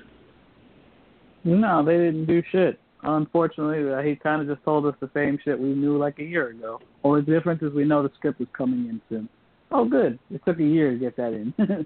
No, 1.43 1.83
they 1.83 1.97
didn't 1.97 2.25
do 2.25 2.41
shit. 2.51 2.79
Unfortunately, 3.01 3.93
uh, 3.93 4.01
he 4.01 4.15
kind 4.15 4.41
of 4.41 4.53
just 4.53 4.63
told 4.65 4.85
us 4.85 4.95
the 4.99 5.09
same 5.13 5.39
shit 5.43 5.57
we 5.57 5.73
knew 5.73 5.97
like 5.97 6.19
a 6.19 6.23
year 6.23 6.49
ago. 6.49 6.81
Only 7.03 7.21
difference 7.21 7.61
is 7.61 7.71
we 7.73 7.85
know 7.85 8.03
the 8.03 8.11
script 8.17 8.41
is 8.41 8.47
coming 8.57 8.89
in 8.89 9.01
soon. 9.07 9.29
Oh, 9.71 9.85
good. 9.85 10.19
It 10.31 10.41
took 10.43 10.59
a 10.59 10.63
year 10.63 10.91
to 10.91 10.97
get 10.97 11.15
that 11.15 11.33
in. 11.33 11.53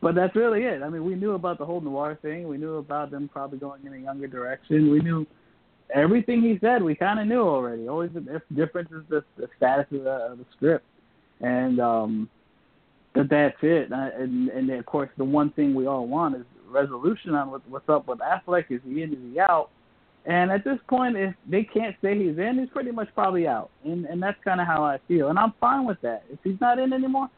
but 0.00 0.14
that's 0.14 0.34
really 0.36 0.62
it. 0.62 0.82
I 0.82 0.88
mean, 0.88 1.04
we 1.04 1.14
knew 1.14 1.32
about 1.32 1.58
the 1.58 1.64
whole 1.64 1.80
noir 1.80 2.18
thing. 2.22 2.48
We 2.48 2.58
knew 2.58 2.76
about 2.76 3.10
them 3.10 3.28
probably 3.32 3.58
going 3.58 3.84
in 3.86 3.92
a 3.92 3.98
younger 3.98 4.26
direction. 4.26 4.90
We 4.90 5.00
knew 5.00 5.26
everything 5.94 6.42
he 6.42 6.58
said. 6.60 6.82
We 6.82 6.94
kind 6.94 7.20
of 7.20 7.26
knew 7.26 7.42
already. 7.42 7.88
Always 7.88 8.10
the 8.14 8.40
difference 8.54 8.90
is 8.92 9.02
the, 9.08 9.24
the 9.36 9.48
status 9.56 9.86
of 9.92 10.04
the, 10.04 10.10
of 10.10 10.38
the 10.38 10.46
script, 10.56 10.84
and 11.40 11.80
um, 11.80 12.30
that 13.14 13.28
that's 13.30 13.56
it. 13.62 13.90
And, 13.90 14.48
and 14.48 14.70
of 14.70 14.86
course, 14.86 15.10
the 15.16 15.24
one 15.24 15.50
thing 15.52 15.74
we 15.74 15.86
all 15.86 16.06
want 16.06 16.36
is 16.36 16.44
resolution 16.68 17.34
on 17.34 17.50
what, 17.50 17.68
what's 17.68 17.88
up 17.88 18.08
with 18.08 18.18
Affleck. 18.18 18.66
Is 18.70 18.80
he 18.84 19.02
in? 19.02 19.12
Is 19.12 19.18
he 19.32 19.40
out? 19.40 19.70
And 20.26 20.50
at 20.50 20.64
this 20.64 20.78
point, 20.88 21.16
if 21.16 21.34
they 21.48 21.64
can't 21.64 21.94
say 22.00 22.18
he's 22.18 22.38
in, 22.38 22.58
he's 22.58 22.70
pretty 22.70 22.90
much 22.90 23.08
probably 23.14 23.46
out. 23.46 23.70
And 23.84 24.06
and 24.06 24.22
that's 24.22 24.38
kind 24.44 24.60
of 24.60 24.66
how 24.66 24.82
I 24.84 24.98
feel. 25.06 25.28
And 25.28 25.38
I'm 25.38 25.52
fine 25.60 25.86
with 25.86 26.00
that. 26.02 26.24
If 26.30 26.38
he's 26.42 26.60
not 26.60 26.78
in 26.78 26.92
anymore, 26.92 27.28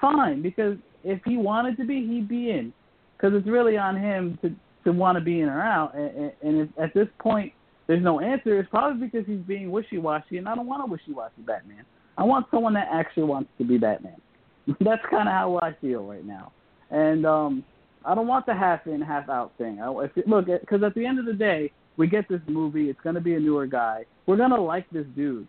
fine. 0.00 0.40
Because 0.40 0.76
if 1.04 1.20
he 1.24 1.36
wanted 1.36 1.76
to 1.78 1.84
be, 1.84 2.06
he'd 2.06 2.28
be 2.28 2.50
in. 2.50 2.72
Because 3.16 3.36
it's 3.36 3.46
really 3.46 3.76
on 3.76 3.96
him 3.96 4.38
to 4.42 4.52
to 4.84 4.92
want 4.92 5.16
to 5.16 5.20
be 5.20 5.40
in 5.40 5.48
or 5.48 5.60
out. 5.60 5.94
And, 5.94 6.32
and 6.42 6.60
if, 6.62 6.68
at 6.76 6.92
this 6.92 7.06
point, 7.20 7.52
there's 7.86 8.02
no 8.02 8.18
answer. 8.18 8.58
It's 8.58 8.68
probably 8.68 9.06
because 9.06 9.24
he's 9.26 9.38
being 9.46 9.70
wishy-washy, 9.70 10.38
and 10.38 10.48
I 10.48 10.56
don't 10.56 10.66
want 10.66 10.82
a 10.82 10.86
wishy-washy 10.86 11.42
Batman. 11.46 11.84
I 12.18 12.24
want 12.24 12.46
someone 12.50 12.74
that 12.74 12.88
actually 12.90 13.22
wants 13.24 13.50
to 13.58 13.64
be 13.64 13.78
Batman. 13.78 14.16
that's 14.80 15.02
kind 15.08 15.28
of 15.28 15.34
how 15.34 15.60
I 15.62 15.76
feel 15.80 16.04
right 16.04 16.24
now. 16.24 16.52
And 16.90 17.24
um 17.26 17.64
I 18.04 18.16
don't 18.16 18.26
want 18.26 18.46
the 18.46 18.54
half 18.54 18.88
in, 18.88 19.00
half 19.00 19.28
out 19.28 19.52
thing. 19.58 19.80
I, 19.80 19.88
if, 20.04 20.10
look, 20.26 20.46
because 20.46 20.82
at 20.82 20.94
the 20.96 21.06
end 21.06 21.20
of 21.20 21.26
the 21.26 21.32
day 21.32 21.70
we 21.96 22.06
get 22.06 22.28
this 22.28 22.40
movie. 22.46 22.88
It's 22.88 23.00
going 23.00 23.14
to 23.14 23.20
be 23.20 23.34
a 23.34 23.40
newer 23.40 23.66
guy. 23.66 24.04
We're 24.26 24.36
going 24.36 24.50
to 24.50 24.60
like 24.60 24.88
this 24.90 25.06
dude. 25.14 25.46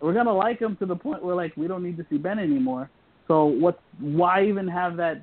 We're 0.00 0.12
going 0.12 0.26
to 0.26 0.32
like 0.32 0.60
him 0.60 0.76
to 0.76 0.86
the 0.86 0.96
point 0.96 1.24
where 1.24 1.36
like 1.36 1.56
we 1.56 1.68
don't 1.68 1.82
need 1.82 1.96
to 1.98 2.06
see 2.10 2.16
Ben 2.16 2.38
anymore. 2.38 2.90
So 3.32 3.46
what's 3.46 3.78
why 3.98 4.44
even 4.44 4.68
have 4.68 4.98
that 4.98 5.22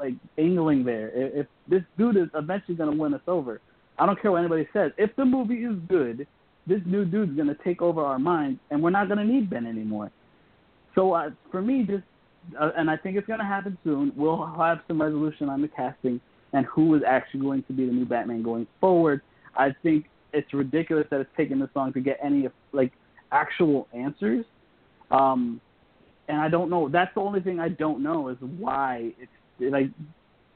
like 0.00 0.14
angling 0.38 0.84
there? 0.84 1.10
If 1.12 1.48
this 1.66 1.82
dude 1.98 2.16
is 2.16 2.28
eventually 2.34 2.76
going 2.76 2.92
to 2.92 2.96
win 2.96 3.14
us 3.14 3.20
over, 3.26 3.60
I 3.98 4.06
don't 4.06 4.20
care 4.22 4.30
what 4.30 4.38
anybody 4.38 4.68
says. 4.72 4.92
If 4.96 5.16
the 5.16 5.24
movie 5.24 5.64
is 5.64 5.74
good, 5.88 6.24
this 6.68 6.78
new 6.86 7.04
dude's 7.04 7.34
going 7.34 7.48
to 7.48 7.56
take 7.64 7.82
over 7.82 8.00
our 8.04 8.20
minds, 8.20 8.60
and 8.70 8.80
we're 8.80 8.90
not 8.90 9.08
going 9.08 9.18
to 9.18 9.24
need 9.24 9.50
Ben 9.50 9.66
anymore. 9.66 10.12
So 10.94 11.14
uh, 11.14 11.30
for 11.50 11.60
me, 11.60 11.82
just 11.82 12.04
uh, 12.60 12.70
and 12.76 12.88
I 12.88 12.96
think 12.96 13.16
it's 13.16 13.26
going 13.26 13.40
to 13.40 13.44
happen 13.44 13.76
soon. 13.82 14.12
We'll 14.14 14.46
have 14.56 14.78
some 14.86 15.02
resolution 15.02 15.48
on 15.48 15.60
the 15.60 15.66
casting 15.66 16.20
and 16.52 16.64
who 16.66 16.94
is 16.94 17.02
actually 17.04 17.40
going 17.40 17.64
to 17.64 17.72
be 17.72 17.86
the 17.86 17.92
new 17.92 18.04
Batman 18.04 18.44
going 18.44 18.68
forward. 18.80 19.20
I 19.56 19.74
think 19.82 20.04
it's 20.32 20.54
ridiculous 20.54 21.08
that 21.10 21.18
it's 21.18 21.36
taken 21.36 21.58
this 21.58 21.70
long 21.74 21.92
to 21.94 22.00
get 22.00 22.20
any 22.22 22.46
like 22.70 22.92
actual 23.32 23.88
answers. 23.92 24.44
Um, 25.10 25.60
and 26.28 26.40
I 26.40 26.48
don't 26.48 26.70
know. 26.70 26.88
That's 26.88 27.12
the 27.14 27.20
only 27.20 27.40
thing 27.40 27.60
I 27.60 27.68
don't 27.68 28.02
know 28.02 28.28
is 28.28 28.36
why 28.58 29.12
it's 29.18 29.72
like 29.72 29.90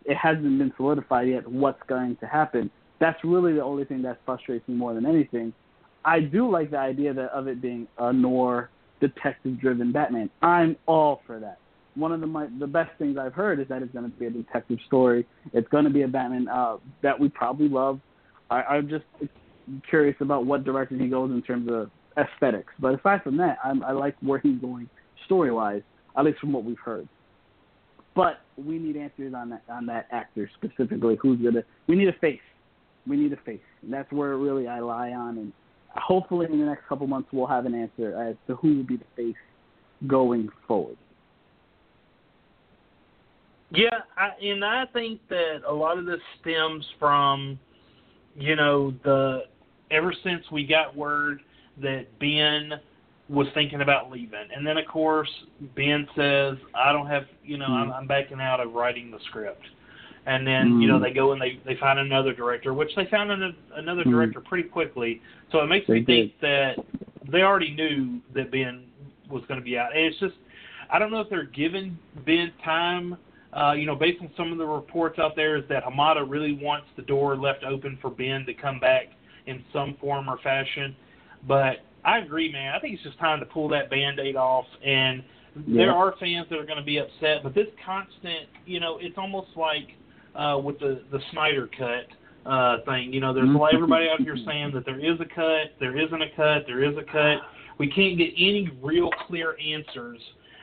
it 0.04 0.16
hasn't 0.16 0.58
been 0.58 0.72
solidified 0.76 1.28
yet. 1.28 1.48
What's 1.48 1.82
going 1.88 2.16
to 2.16 2.26
happen? 2.26 2.70
That's 3.00 3.18
really 3.24 3.52
the 3.54 3.62
only 3.62 3.84
thing 3.84 4.02
that 4.02 4.18
frustrates 4.24 4.66
me 4.68 4.74
more 4.74 4.94
than 4.94 5.06
anything. 5.06 5.52
I 6.04 6.20
do 6.20 6.50
like 6.50 6.70
the 6.70 6.78
idea 6.78 7.14
that 7.14 7.30
of 7.30 7.48
it 7.48 7.60
being 7.62 7.86
a 7.98 8.12
noir 8.12 8.70
detective-driven 9.00 9.92
Batman. 9.92 10.30
I'm 10.42 10.76
all 10.86 11.22
for 11.26 11.40
that. 11.40 11.58
One 11.94 12.12
of 12.12 12.20
the 12.20 12.26
my, 12.26 12.48
the 12.58 12.66
best 12.66 12.90
things 12.98 13.18
I've 13.18 13.34
heard 13.34 13.60
is 13.60 13.68
that 13.68 13.82
it's 13.82 13.92
going 13.92 14.10
to 14.10 14.16
be 14.16 14.26
a 14.26 14.30
detective 14.30 14.78
story. 14.86 15.26
It's 15.52 15.68
going 15.68 15.84
to 15.84 15.90
be 15.90 16.02
a 16.02 16.08
Batman 16.08 16.48
uh, 16.48 16.76
that 17.02 17.18
we 17.18 17.28
probably 17.28 17.68
love 17.68 18.00
I, 18.52 18.62
I'm 18.62 18.88
just 18.88 19.04
curious 19.88 20.16
about 20.20 20.44
what 20.44 20.64
direction 20.64 21.00
he 21.00 21.08
goes 21.08 21.30
in 21.30 21.40
terms 21.42 21.70
of 21.70 21.90
aesthetics. 22.18 22.72
But 22.78 23.00
aside 23.00 23.22
from 23.22 23.38
that, 23.38 23.58
I'm, 23.64 23.82
I 23.82 23.92
like 23.92 24.14
where 24.20 24.38
he's 24.38 24.60
going 24.60 24.88
story 25.24 25.50
wise, 25.50 25.82
at 26.16 26.24
least 26.24 26.38
from 26.38 26.52
what 26.52 26.64
we've 26.64 26.78
heard. 26.78 27.08
But 28.14 28.40
we 28.56 28.78
need 28.78 28.96
answers 28.96 29.32
on 29.34 29.50
that 29.50 29.62
on 29.70 29.86
that 29.86 30.06
actor 30.12 30.50
specifically. 30.54 31.16
Who's 31.20 31.40
gonna? 31.40 31.64
We 31.86 31.96
need 31.96 32.08
a 32.08 32.12
face. 32.14 32.40
We 33.06 33.16
need 33.16 33.32
a 33.32 33.38
face. 33.38 33.60
And 33.82 33.92
that's 33.92 34.10
where 34.12 34.36
really 34.36 34.68
I 34.68 34.80
lie 34.80 35.12
on. 35.12 35.38
And 35.38 35.52
hopefully 35.96 36.46
in 36.46 36.60
the 36.60 36.66
next 36.66 36.86
couple 36.88 37.06
months 37.06 37.30
we'll 37.32 37.46
have 37.46 37.66
an 37.66 37.74
answer 37.74 38.20
as 38.20 38.36
to 38.46 38.56
who 38.56 38.76
will 38.76 38.84
be 38.84 38.96
the 38.96 39.04
face 39.16 39.36
going 40.06 40.48
forward. 40.68 40.96
Yeah, 43.70 43.88
I, 44.18 44.30
and 44.42 44.62
I 44.62 44.84
think 44.92 45.20
that 45.30 45.62
a 45.66 45.72
lot 45.72 45.96
of 45.96 46.04
this 46.04 46.20
stems 46.40 46.84
from 46.98 47.58
you 48.36 48.56
know, 48.56 48.94
the 49.04 49.44
ever 49.90 50.14
since 50.24 50.42
we 50.50 50.66
got 50.66 50.96
word 50.96 51.40
that 51.80 52.06
Ben 52.18 52.72
was 53.32 53.46
thinking 53.54 53.80
about 53.80 54.10
leaving, 54.10 54.48
and 54.54 54.66
then 54.66 54.76
of 54.76 54.86
course 54.86 55.28
Ben 55.74 56.06
says, 56.16 56.56
"I 56.74 56.92
don't 56.92 57.06
have, 57.06 57.24
you 57.44 57.58
know, 57.58 57.68
mm. 57.68 57.82
I'm, 57.82 57.92
I'm 57.92 58.06
backing 58.06 58.40
out 58.40 58.60
of 58.60 58.72
writing 58.72 59.10
the 59.10 59.18
script." 59.28 59.64
And 60.24 60.46
then 60.46 60.74
mm. 60.74 60.82
you 60.82 60.88
know 60.88 60.98
hmm. 60.98 61.02
they 61.02 61.12
go 61.12 61.32
and 61.32 61.40
they 61.40 61.60
they 61.66 61.76
find 61.80 61.98
another 61.98 62.32
director, 62.32 62.74
which 62.74 62.90
they 62.94 63.06
found 63.10 63.32
an, 63.32 63.56
another 63.74 64.04
mm. 64.04 64.10
director 64.10 64.40
pretty 64.40 64.68
quickly. 64.68 65.20
So 65.50 65.58
it 65.58 65.66
makes 65.66 65.88
they 65.88 65.94
me 65.94 66.00
did. 66.00 66.06
think 66.06 66.40
that 66.40 66.74
they 67.32 67.42
already 67.42 67.74
knew 67.74 68.20
that 68.34 68.52
Ben 68.52 68.84
was 69.28 69.42
going 69.48 69.58
to 69.58 69.64
be 69.64 69.76
out. 69.76 69.96
And 69.96 70.04
it's 70.04 70.20
just 70.20 70.34
I 70.90 71.00
don't 71.00 71.10
know 71.10 71.20
if 71.20 71.28
they're 71.28 71.46
giving 71.46 71.98
Ben 72.24 72.52
time 72.64 73.16
uh, 73.52 73.72
you 73.72 73.84
know, 73.84 73.94
based 73.94 74.20
on 74.22 74.30
some 74.36 74.50
of 74.50 74.58
the 74.58 74.64
reports 74.66 75.18
out 75.18 75.36
there, 75.36 75.56
is 75.56 75.64
that 75.68 75.84
Hamada 75.84 76.24
really 76.28 76.54
wants 76.54 76.86
the 76.96 77.02
door 77.02 77.36
left 77.36 77.64
open 77.64 77.98
for 78.00 78.10
Ben 78.10 78.46
to 78.46 78.54
come 78.54 78.80
back 78.80 79.08
in 79.46 79.62
some 79.72 79.96
form 80.00 80.28
or 80.28 80.38
fashion. 80.38 80.96
But 81.46 81.78
I 82.04 82.18
agree, 82.18 82.50
man. 82.50 82.74
I 82.74 82.80
think 82.80 82.94
it's 82.94 83.02
just 83.02 83.18
time 83.18 83.40
to 83.40 83.46
pull 83.46 83.68
that 83.68 83.90
band-aid 83.90 84.36
off. 84.36 84.66
And 84.84 85.22
yeah. 85.66 85.84
there 85.84 85.92
are 85.92 86.14
fans 86.18 86.46
that 86.50 86.58
are 86.58 86.66
going 86.66 86.78
to 86.78 86.84
be 86.84 86.98
upset, 86.98 87.42
but 87.42 87.54
this 87.54 87.68
constant, 87.84 88.48
you 88.66 88.80
know, 88.80 88.98
it's 89.00 89.16
almost 89.18 89.48
like 89.56 89.88
uh, 90.34 90.58
with 90.62 90.78
the 90.78 91.02
the 91.12 91.20
Snyder 91.30 91.68
cut 91.78 92.50
uh, 92.50 92.78
thing. 92.84 93.12
You 93.12 93.20
know, 93.20 93.32
there's 93.32 93.48
Mm-hmm. 93.48 93.74
everybody 93.76 94.08
out 94.08 94.20
here 94.20 94.36
saying 94.46 94.72
that 94.74 94.84
there 94.84 94.98
is 94.98 95.20
a 95.20 95.26
cut, 95.26 95.74
there 95.78 95.96
isn't 95.96 96.22
a 96.22 96.30
cut, 96.34 96.64
there 96.66 96.82
is 96.82 96.96
a 96.96 97.04
cut. 97.04 97.42
We 97.78 97.88
can't 97.88 98.16
get 98.18 98.30
any 98.36 98.70
real 98.82 99.10
clear 99.26 99.56
answers. 99.58 100.18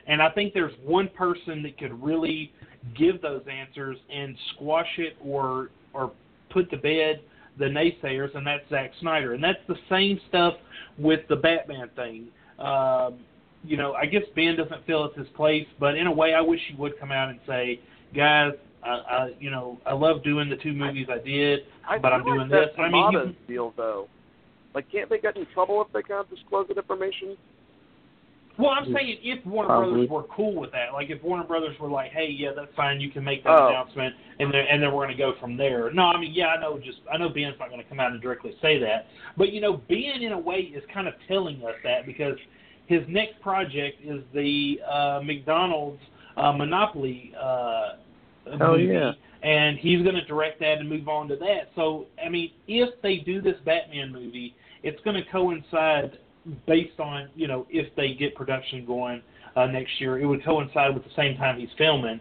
And 0.07 0.21
I 0.21 0.29
think 0.31 0.53
there's 0.53 0.73
one 0.83 1.09
person 1.09 1.61
that 1.63 1.77
could 1.77 2.01
really 2.03 2.51
give 2.97 3.21
those 3.21 3.43
answers 3.51 3.97
and 4.13 4.35
squash 4.53 4.87
it 4.97 5.17
or 5.23 5.69
or 5.93 6.11
put 6.49 6.69
to 6.71 6.77
bed 6.77 7.21
the 7.57 7.65
naysayers, 7.65 8.35
and 8.35 8.45
that's 8.45 8.67
Zack 8.69 8.91
Snyder. 9.01 9.33
And 9.33 9.43
that's 9.43 9.59
the 9.67 9.75
same 9.89 10.19
stuff 10.29 10.55
with 10.97 11.21
the 11.29 11.35
Batman 11.35 11.89
thing. 11.95 12.27
um, 12.59 13.19
you 13.63 13.77
know, 13.77 13.93
I 13.93 14.05
guess 14.05 14.23
Ben 14.35 14.55
doesn't 14.55 14.85
feel 14.85 15.05
it's 15.05 15.17
his 15.17 15.27
place, 15.35 15.67
but 15.79 15.95
in 15.95 16.07
a 16.07 16.11
way, 16.11 16.33
I 16.33 16.41
wish 16.41 16.61
he 16.69 16.75
would 16.75 16.97
come 16.99 17.11
out 17.11 17.29
and 17.29 17.39
say, 17.45 17.79
guys, 18.15 18.53
I, 18.83 18.89
I 18.89 19.31
you 19.39 19.51
know, 19.51 19.79
I 19.85 19.93
love 19.93 20.23
doing 20.23 20.49
the 20.49 20.55
two 20.55 20.73
movies 20.73 21.07
I 21.09 21.17
did, 21.17 21.61
I 21.87 21.97
but 21.97 22.13
I'm 22.13 22.23
doing 22.23 22.39
like 22.39 22.49
this. 22.49 22.69
that's 22.75 22.79
I 22.79 22.89
mean, 22.89 23.11
you, 23.11 23.35
deal 23.53 23.73
though. 23.75 24.07
Like, 24.73 24.89
can't 24.91 25.09
they 25.09 25.19
get 25.19 25.35
in 25.35 25.45
trouble 25.53 25.83
if 25.85 25.91
they 25.91 26.03
can't 26.03 26.29
disclose 26.29 26.67
that 26.67 26.77
information? 26.77 27.35
Well, 28.59 28.71
I'm 28.71 28.93
saying 28.93 29.17
if 29.23 29.45
Warner 29.45 29.67
Probably. 29.69 30.05
Brothers 30.05 30.09
were 30.09 30.23
cool 30.35 30.53
with 30.55 30.71
that, 30.73 30.93
like 30.93 31.09
if 31.09 31.23
Warner 31.23 31.45
Brothers 31.45 31.79
were 31.79 31.89
like, 31.89 32.11
hey, 32.11 32.27
yeah, 32.29 32.49
that's 32.55 32.73
fine, 32.75 32.99
you 32.99 33.09
can 33.09 33.23
make 33.23 33.43
that 33.45 33.49
Oh. 33.57 33.69
announcement, 33.69 34.13
and 34.39 34.53
then 34.53 34.65
and 34.69 34.83
then 34.83 34.91
we're 34.93 35.05
going 35.05 35.15
to 35.17 35.23
go 35.23 35.33
from 35.39 35.57
there. 35.57 35.91
No, 35.91 36.03
I 36.03 36.19
mean, 36.19 36.33
yeah, 36.33 36.47
I 36.47 36.59
know, 36.59 36.77
just 36.77 36.99
I 37.11 37.17
know 37.17 37.29
Ben's 37.29 37.55
not 37.59 37.69
going 37.69 37.81
to 37.81 37.87
come 37.87 37.99
out 37.99 38.11
and 38.11 38.21
directly 38.21 38.53
say 38.61 38.77
that, 38.79 39.07
but 39.37 39.51
you 39.53 39.61
know, 39.61 39.77
Ben 39.87 40.21
in 40.21 40.33
a 40.33 40.39
way 40.39 40.57
is 40.59 40.83
kind 40.93 41.07
of 41.07 41.13
telling 41.27 41.63
us 41.63 41.75
that 41.83 42.05
because 42.05 42.35
his 42.87 43.01
next 43.07 43.39
project 43.41 44.01
is 44.03 44.21
the 44.33 44.79
uh, 44.89 45.21
McDonald's 45.23 46.01
uh, 46.37 46.51
Monopoly 46.51 47.33
uh, 47.39 47.93
Oh, 48.61 48.71
movie, 48.77 48.85
yeah. 48.85 49.11
and 49.43 49.77
he's 49.77 50.01
going 50.01 50.15
to 50.15 50.25
direct 50.25 50.59
that 50.61 50.79
and 50.79 50.89
move 50.89 51.07
on 51.07 51.27
to 51.27 51.35
that. 51.35 51.69
So, 51.75 52.07
I 52.25 52.29
mean, 52.29 52.51
if 52.67 52.99
they 53.03 53.17
do 53.17 53.41
this 53.41 53.57
Batman 53.63 54.11
movie, 54.11 54.55
it's 54.81 54.99
going 55.03 55.15
to 55.23 55.29
coincide 55.31 56.17
based 56.67 56.99
on 56.99 57.29
you 57.35 57.47
know 57.47 57.65
if 57.69 57.93
they 57.95 58.13
get 58.13 58.35
production 58.35 58.85
going 58.85 59.21
uh, 59.55 59.65
next 59.67 59.91
year. 59.99 60.19
It 60.19 60.25
would 60.25 60.43
coincide 60.43 60.93
with 60.93 61.03
the 61.03 61.09
same 61.15 61.37
time 61.37 61.59
he's 61.59 61.69
filming. 61.77 62.19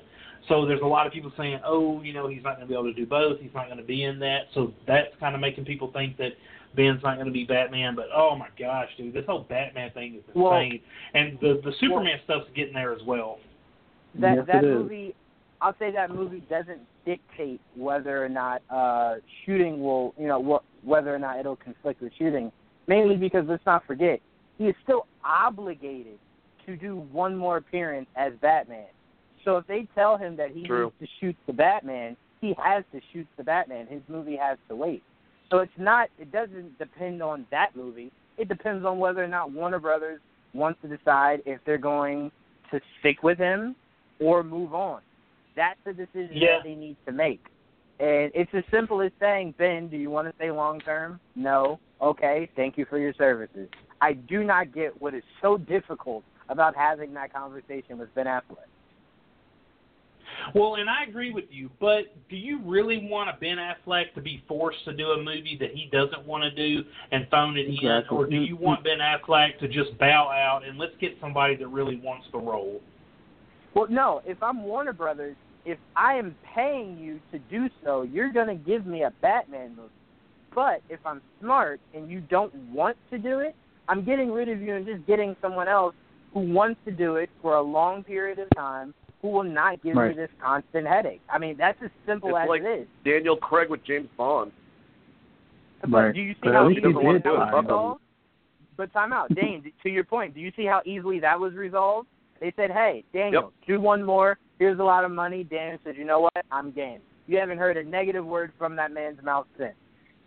So 0.49 0.64
there's 0.64 0.81
a 0.83 0.87
lot 0.87 1.07
of 1.07 1.12
people 1.12 1.31
saying, 1.37 1.61
oh, 1.64 2.01
you 2.01 2.14
know, 2.14 2.27
he's 2.27 2.43
not 2.43 2.57
going 2.57 2.66
to 2.66 2.66
be 2.66 2.73
able 2.73 2.85
to 2.85 2.95
do 2.95 3.05
both. 3.05 3.39
He's 3.39 3.53
not 3.55 3.66
going 3.66 3.77
to 3.79 3.85
be 3.85 4.05
in 4.05 4.19
that. 4.21 4.43
So 4.55 4.73
that's 4.87 5.09
kind 5.21 5.35
of 5.35 5.43
making 5.43 5.66
people 5.66 5.91
think 5.93 6.16
that 6.16 6.31
Ben's 6.75 7.03
not 7.03 7.16
going 7.16 7.27
to 7.27 7.33
be 7.33 7.45
Batman. 7.45 7.95
But 7.95 8.07
oh 8.14 8.35
my 8.37 8.49
gosh, 8.59 8.89
dude, 8.97 9.12
this 9.14 9.25
whole 9.27 9.45
Batman 9.49 9.91
thing 9.93 10.14
is 10.14 10.23
insane. 10.29 10.35
Well- 10.43 10.61
and 11.14 11.39
the 11.41 11.61
the 11.64 11.73
Superman 11.81 12.19
stuff's 12.25 12.47
getting 12.55 12.75
there 12.75 12.93
as 12.93 13.03
well. 13.07 13.39
that 14.21 14.37
Yes, 14.37 14.47
that 14.47 14.64
it 14.64 14.69
is. 14.69 14.75
movie 14.75 15.14
I'll 15.61 15.75
say 15.79 15.91
that 15.91 16.11
movie 16.11 16.43
doesn't 16.49 16.81
dictate 17.05 17.61
whether 17.75 18.25
or 18.25 18.29
not 18.29 18.62
uh 18.71 19.16
shooting 19.45 19.83
will 19.83 20.14
you 20.19 20.29
know 20.29 20.43
wh- 20.43 20.87
whether 20.87 21.14
or 21.14 21.19
not 21.19 21.39
it'll 21.39 21.57
conflict 21.57 22.01
with 22.01 22.12
shooting 22.19 22.53
mainly 22.89 23.16
because 23.16 23.45
let's 23.47 23.64
not 23.66 23.86
forget 23.86 24.20
he 24.57 24.64
is 24.64 24.74
still 24.82 25.07
obligated 25.24 26.18
to 26.66 26.76
do 26.76 26.97
one 27.12 27.36
more 27.36 27.59
appearance 27.59 28.09
as 28.16 28.32
Batman 28.43 28.86
so 29.45 29.57
if 29.57 29.66
they 29.66 29.86
tell 29.95 30.16
him 30.16 30.36
that 30.36 30.51
he 30.51 30.66
True. 30.66 30.84
needs 30.84 30.95
to 31.01 31.07
shoot 31.20 31.36
the 31.47 31.53
Batman 31.53 32.16
he 32.41 32.55
has 32.62 32.82
to 32.93 33.01
shoot 33.12 33.26
the 33.36 33.45
Batman 33.45 33.86
his 33.86 34.03
movie 34.09 34.36
has 34.36 34.59
to 34.68 34.74
wait 34.74 35.03
so 35.51 35.59
it's 35.59 35.72
not 35.78 36.09
it 36.18 36.32
doesn't 36.32 36.76
depend 36.78 37.22
on 37.22 37.47
that 37.51 37.76
movie 37.76 38.11
it 38.39 38.49
depends 38.49 38.84
on 38.84 38.99
whether 38.99 39.22
or 39.22 39.28
not 39.28 39.53
Warner 39.53 39.78
Brothers 39.80 40.20
wants 40.55 40.80
to 40.82 40.89
decide 40.89 41.43
if 41.45 41.61
they're 41.66 41.76
going 41.78 42.30
to 42.70 42.80
stick 43.01 43.22
with 43.22 43.39
him 43.39 43.74
or 44.20 44.43
move 44.43 44.74
on. 44.74 45.01
That's 45.57 45.78
the 45.84 45.93
decision 45.93 46.36
Yeah. 46.36 46.57
that 46.59 46.64
they 46.64 46.74
need 46.74 46.97
to 47.07 47.12
make. 47.12 47.45
And 48.01 48.30
it's 48.34 48.51
as 48.55 48.64
simple 48.70 49.01
as 49.01 49.11
saying, 49.18 49.55
Ben, 49.59 49.88
do 49.88 49.96
you 49.96 50.11
want 50.11 50.28
to 50.28 50.34
stay 50.36 50.51
long 50.51 50.80
term? 50.80 51.18
No. 51.34 51.80
Okay, 52.01 52.49
thank 52.55 52.78
you 52.78 52.86
for 52.88 52.99
your 52.99 53.12
services. 53.14 53.68
I 54.01 54.12
do 54.12 54.44
not 54.44 54.72
get 54.72 55.01
what 55.01 55.14
is 55.14 55.24
so 55.42 55.59
difficult 55.59 56.22
about 56.49 56.76
having 56.76 57.12
that 57.14 57.32
conversation 57.32 57.99
with 57.99 58.14
Ben 58.14 58.26
Affleck. 58.26 58.68
Well, 60.55 60.76
and 60.76 60.88
I 60.88 61.03
agree 61.09 61.32
with 61.32 61.46
you, 61.51 61.68
but 61.80 62.14
do 62.30 62.36
you 62.36 62.61
really 62.64 63.09
want 63.11 63.28
a 63.28 63.32
Ben 63.40 63.57
Affleck 63.57 64.14
to 64.14 64.20
be 64.20 64.44
forced 64.46 64.84
to 64.84 64.92
do 64.92 65.09
a 65.09 65.18
movie 65.18 65.57
that 65.61 65.70
he 65.74 65.88
doesn't 65.90 66.24
want 66.26 66.44
to 66.44 66.51
do 66.51 66.84
and 67.11 67.26
phone 67.30 67.57
it 67.57 67.66
in, 67.66 68.05
or 68.11 68.26
do 68.26 68.36
you 68.36 68.57
want 68.57 68.84
Ben 68.84 68.99
Affleck 68.99 69.59
to 69.59 69.68
just 69.68 69.99
bow 69.99 70.30
out 70.30 70.62
and 70.66 70.78
let's 70.78 70.92
get 71.01 71.16
somebody 71.20 71.57
that 71.57 71.66
really 71.66 71.96
wants 71.96 72.26
the 72.32 72.38
role? 72.38 72.80
Well, 73.74 73.86
no, 73.90 74.22
if 74.24 74.42
I'm 74.42 74.62
Warner 74.62 74.92
Brothers, 74.92 75.36
if 75.65 75.79
I 75.97 76.15
am 76.15 76.35
paying 76.55 76.99
you 76.99 77.21
to 77.33 77.39
do 77.51 77.69
so, 77.85 78.03
you're 78.03 78.33
going 78.33 78.49
to 78.49 78.55
give 78.55 78.87
me 78.87 79.03
a 79.03 79.13
Batman 79.21 79.71
movie. 79.77 79.89
But 80.55 80.81
if 80.89 81.01
I'm 81.05 81.21
smart 81.41 81.81
and 81.95 82.11
you 82.11 82.21
don't 82.21 82.55
want 82.73 82.97
to 83.11 83.19
do 83.19 83.41
it, 83.41 83.55
I'm 83.89 84.05
getting 84.05 84.31
rid 84.33 84.49
of 84.49 84.61
you 84.61 84.75
and 84.75 84.87
just 84.87 85.07
getting 85.07 85.37
someone 85.41 85.69
else 85.69 85.95
who 86.35 86.41
wants 86.41 86.81
to 86.85 86.91
do 86.91 87.17
it 87.17 87.31
for 87.43 87.55
a 87.57 87.63
long 87.63 88.03
period 88.03 88.39
of 88.39 88.49
time 88.57 88.95
who 89.23 89.29
will 89.29 89.43
not 89.45 89.83
give 89.83 89.97
Right. 89.97 90.11
me 90.11 90.15
this 90.15 90.31
constant 90.41 90.87
headache. 90.87 91.21
I 91.29 91.39
mean, 91.39 91.57
that's 91.57 91.81
as 91.83 91.91
simple 92.07 92.31
It's 92.31 92.39
as 92.45 92.49
like- 92.49 92.63
it 92.63 92.81
is. 92.81 92.89
Daniel 93.05 93.37
Craig 93.37 93.69
with 93.69 93.83
James 93.85 94.09
Bond. 94.17 94.53
But 95.83 95.91
Right. 95.91 96.15
do 96.15 96.21
you 96.21 96.35
see 96.35 96.41
But 96.45 96.55
how 96.55 96.69
he 96.69 96.77
easily 96.77 96.93
did 96.93 97.23
that 97.25 97.33
was 97.33 97.49
try. 97.51 97.61
resolved? 97.61 98.01
But 98.77 98.93
time 98.93 99.13
out, 99.13 99.35
Dane. 99.35 99.73
to 99.83 99.91
your 99.91 100.05
point, 100.05 100.35
do 100.35 100.41
you 100.41 100.53
see 100.53 100.65
how 100.65 100.83
easily 100.85 101.19
that 101.21 101.39
was 101.39 101.55
resolved? 101.55 102.09
They 102.41 102.53
said, 102.53 102.71
"Hey, 102.71 103.05
Daniel, 103.13 103.53
do 103.67 103.81
one 103.81 104.05
more. 104.05 104.39
Here's 104.59 104.79
a 104.79 104.85
lot 104.85 105.05
of 105.05 105.11
money." 105.11 105.45
Dan 105.45 105.79
said, 105.85 105.97
"You 105.97 106.05
know 106.05 106.21
what? 106.21 106.45
I'm 106.51 106.71
game." 106.71 107.01
You 107.27 107.39
haven't 107.39 107.59
heard 107.59 107.77
a 107.77 107.85
negative 107.85 108.25
word 108.25 108.53
from 108.59 108.75
that 108.77 108.93
man's 108.93 109.23
mouth 109.23 109.47
since. 109.59 109.75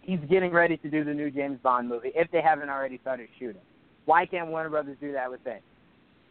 He's 0.01 0.19
getting 0.29 0.51
ready 0.51 0.77
to 0.77 0.89
do 0.89 1.03
the 1.03 1.13
new 1.13 1.31
James 1.31 1.59
Bond 1.61 1.89
movie 1.89 2.11
if 2.15 2.29
they 2.31 2.41
haven't 2.41 2.69
already 2.69 2.99
started 2.99 3.27
shooting. 3.39 3.61
Why 4.05 4.25
can't 4.25 4.47
Warner 4.47 4.69
Brothers 4.69 4.97
do 4.99 5.11
that 5.13 5.29
with 5.29 5.43
Ben? 5.43 5.59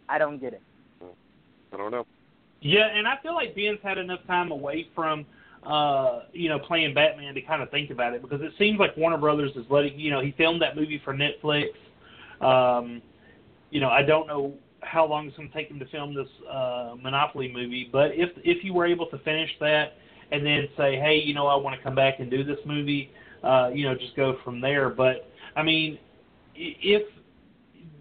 I 0.08 0.18
don't 0.18 0.38
get 0.38 0.54
it. 0.54 0.62
I 1.72 1.76
don't 1.76 1.90
know. 1.90 2.06
Yeah, 2.60 2.86
and 2.86 3.06
I 3.06 3.16
feel 3.22 3.34
like 3.34 3.54
Ben's 3.54 3.78
had 3.82 3.98
enough 3.98 4.20
time 4.26 4.50
away 4.50 4.88
from 4.94 5.24
uh, 5.64 6.20
you 6.32 6.48
know, 6.48 6.58
playing 6.58 6.94
Batman 6.94 7.34
to 7.34 7.42
kind 7.42 7.62
of 7.62 7.70
think 7.70 7.90
about 7.90 8.14
it 8.14 8.22
because 8.22 8.40
it 8.40 8.52
seems 8.58 8.78
like 8.78 8.96
Warner 8.96 9.18
Brothers 9.18 9.52
is 9.56 9.64
letting 9.68 9.98
you 9.98 10.10
know, 10.10 10.20
he 10.20 10.32
filmed 10.32 10.62
that 10.62 10.76
movie 10.76 11.00
for 11.04 11.14
Netflix. 11.14 11.68
Um, 12.40 13.02
you 13.70 13.80
know, 13.80 13.90
I 13.90 14.02
don't 14.02 14.26
know 14.26 14.54
how 14.82 15.06
long 15.06 15.28
it's 15.28 15.36
going 15.36 15.48
to 15.48 15.54
take 15.54 15.68
him 15.68 15.78
to 15.78 15.86
film 15.86 16.14
this 16.14 16.28
uh, 16.50 16.94
Monopoly 17.00 17.52
movie, 17.52 17.88
but 17.90 18.12
if 18.14 18.30
if 18.44 18.64
you 18.64 18.72
were 18.74 18.86
able 18.86 19.06
to 19.06 19.18
finish 19.18 19.50
that 19.60 19.94
and 20.32 20.44
then 20.44 20.68
say, 20.76 20.96
hey, 20.96 21.20
you 21.24 21.34
know, 21.34 21.46
I 21.46 21.56
want 21.56 21.76
to 21.76 21.82
come 21.82 21.94
back 21.94 22.20
and 22.20 22.30
do 22.30 22.44
this 22.44 22.58
movie, 22.64 23.10
uh, 23.42 23.70
you 23.74 23.84
know, 23.84 23.94
just 23.94 24.14
go 24.16 24.36
from 24.44 24.60
there. 24.60 24.88
But 24.88 25.28
I 25.56 25.62
mean, 25.62 25.98
if 26.54 27.02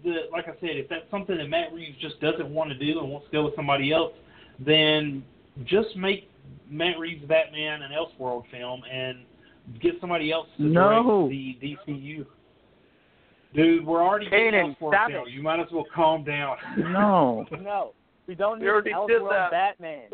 the 0.04 0.28
like 0.32 0.46
I 0.48 0.52
said, 0.60 0.70
if 0.76 0.88
that's 0.88 1.10
something 1.10 1.36
that 1.36 1.48
Matt 1.48 1.72
Reeves 1.72 1.98
just 2.00 2.20
doesn't 2.20 2.48
want 2.48 2.70
to 2.70 2.78
do 2.78 3.00
and 3.00 3.08
wants 3.10 3.26
to 3.26 3.32
go 3.32 3.44
with 3.44 3.56
somebody 3.56 3.92
else, 3.92 4.12
then 4.58 5.24
just 5.64 5.96
make 5.96 6.30
Matt 6.68 6.98
Reeves 6.98 7.24
Batman 7.26 7.82
an 7.82 7.90
Elseworld 7.92 8.44
film 8.50 8.82
and 8.90 9.18
get 9.80 9.94
somebody 10.00 10.32
else 10.32 10.46
to 10.56 10.64
No. 10.64 11.28
direct 11.28 11.30
the 11.30 11.76
DCU. 11.88 12.26
Dude, 13.54 13.84
we're 13.84 14.02
already 14.02 14.30
getting 14.30 14.52
Kanan, 14.52 14.76
Elseworld 14.78 14.90
stop 14.92 15.10
film. 15.10 15.26
it. 15.28 15.32
You 15.32 15.42
might 15.42 15.60
as 15.60 15.66
well 15.72 15.86
calm 15.94 16.24
down. 16.24 16.56
No. 16.78 17.44
No, 17.60 17.92
we 18.26 18.34
don't 18.34 18.60
need 18.60 18.68
already 18.68 18.92
an 18.92 19.06
did 19.08 19.20
Elseworld 19.22 19.30
that. 19.30 19.50
Batman. 19.50 20.08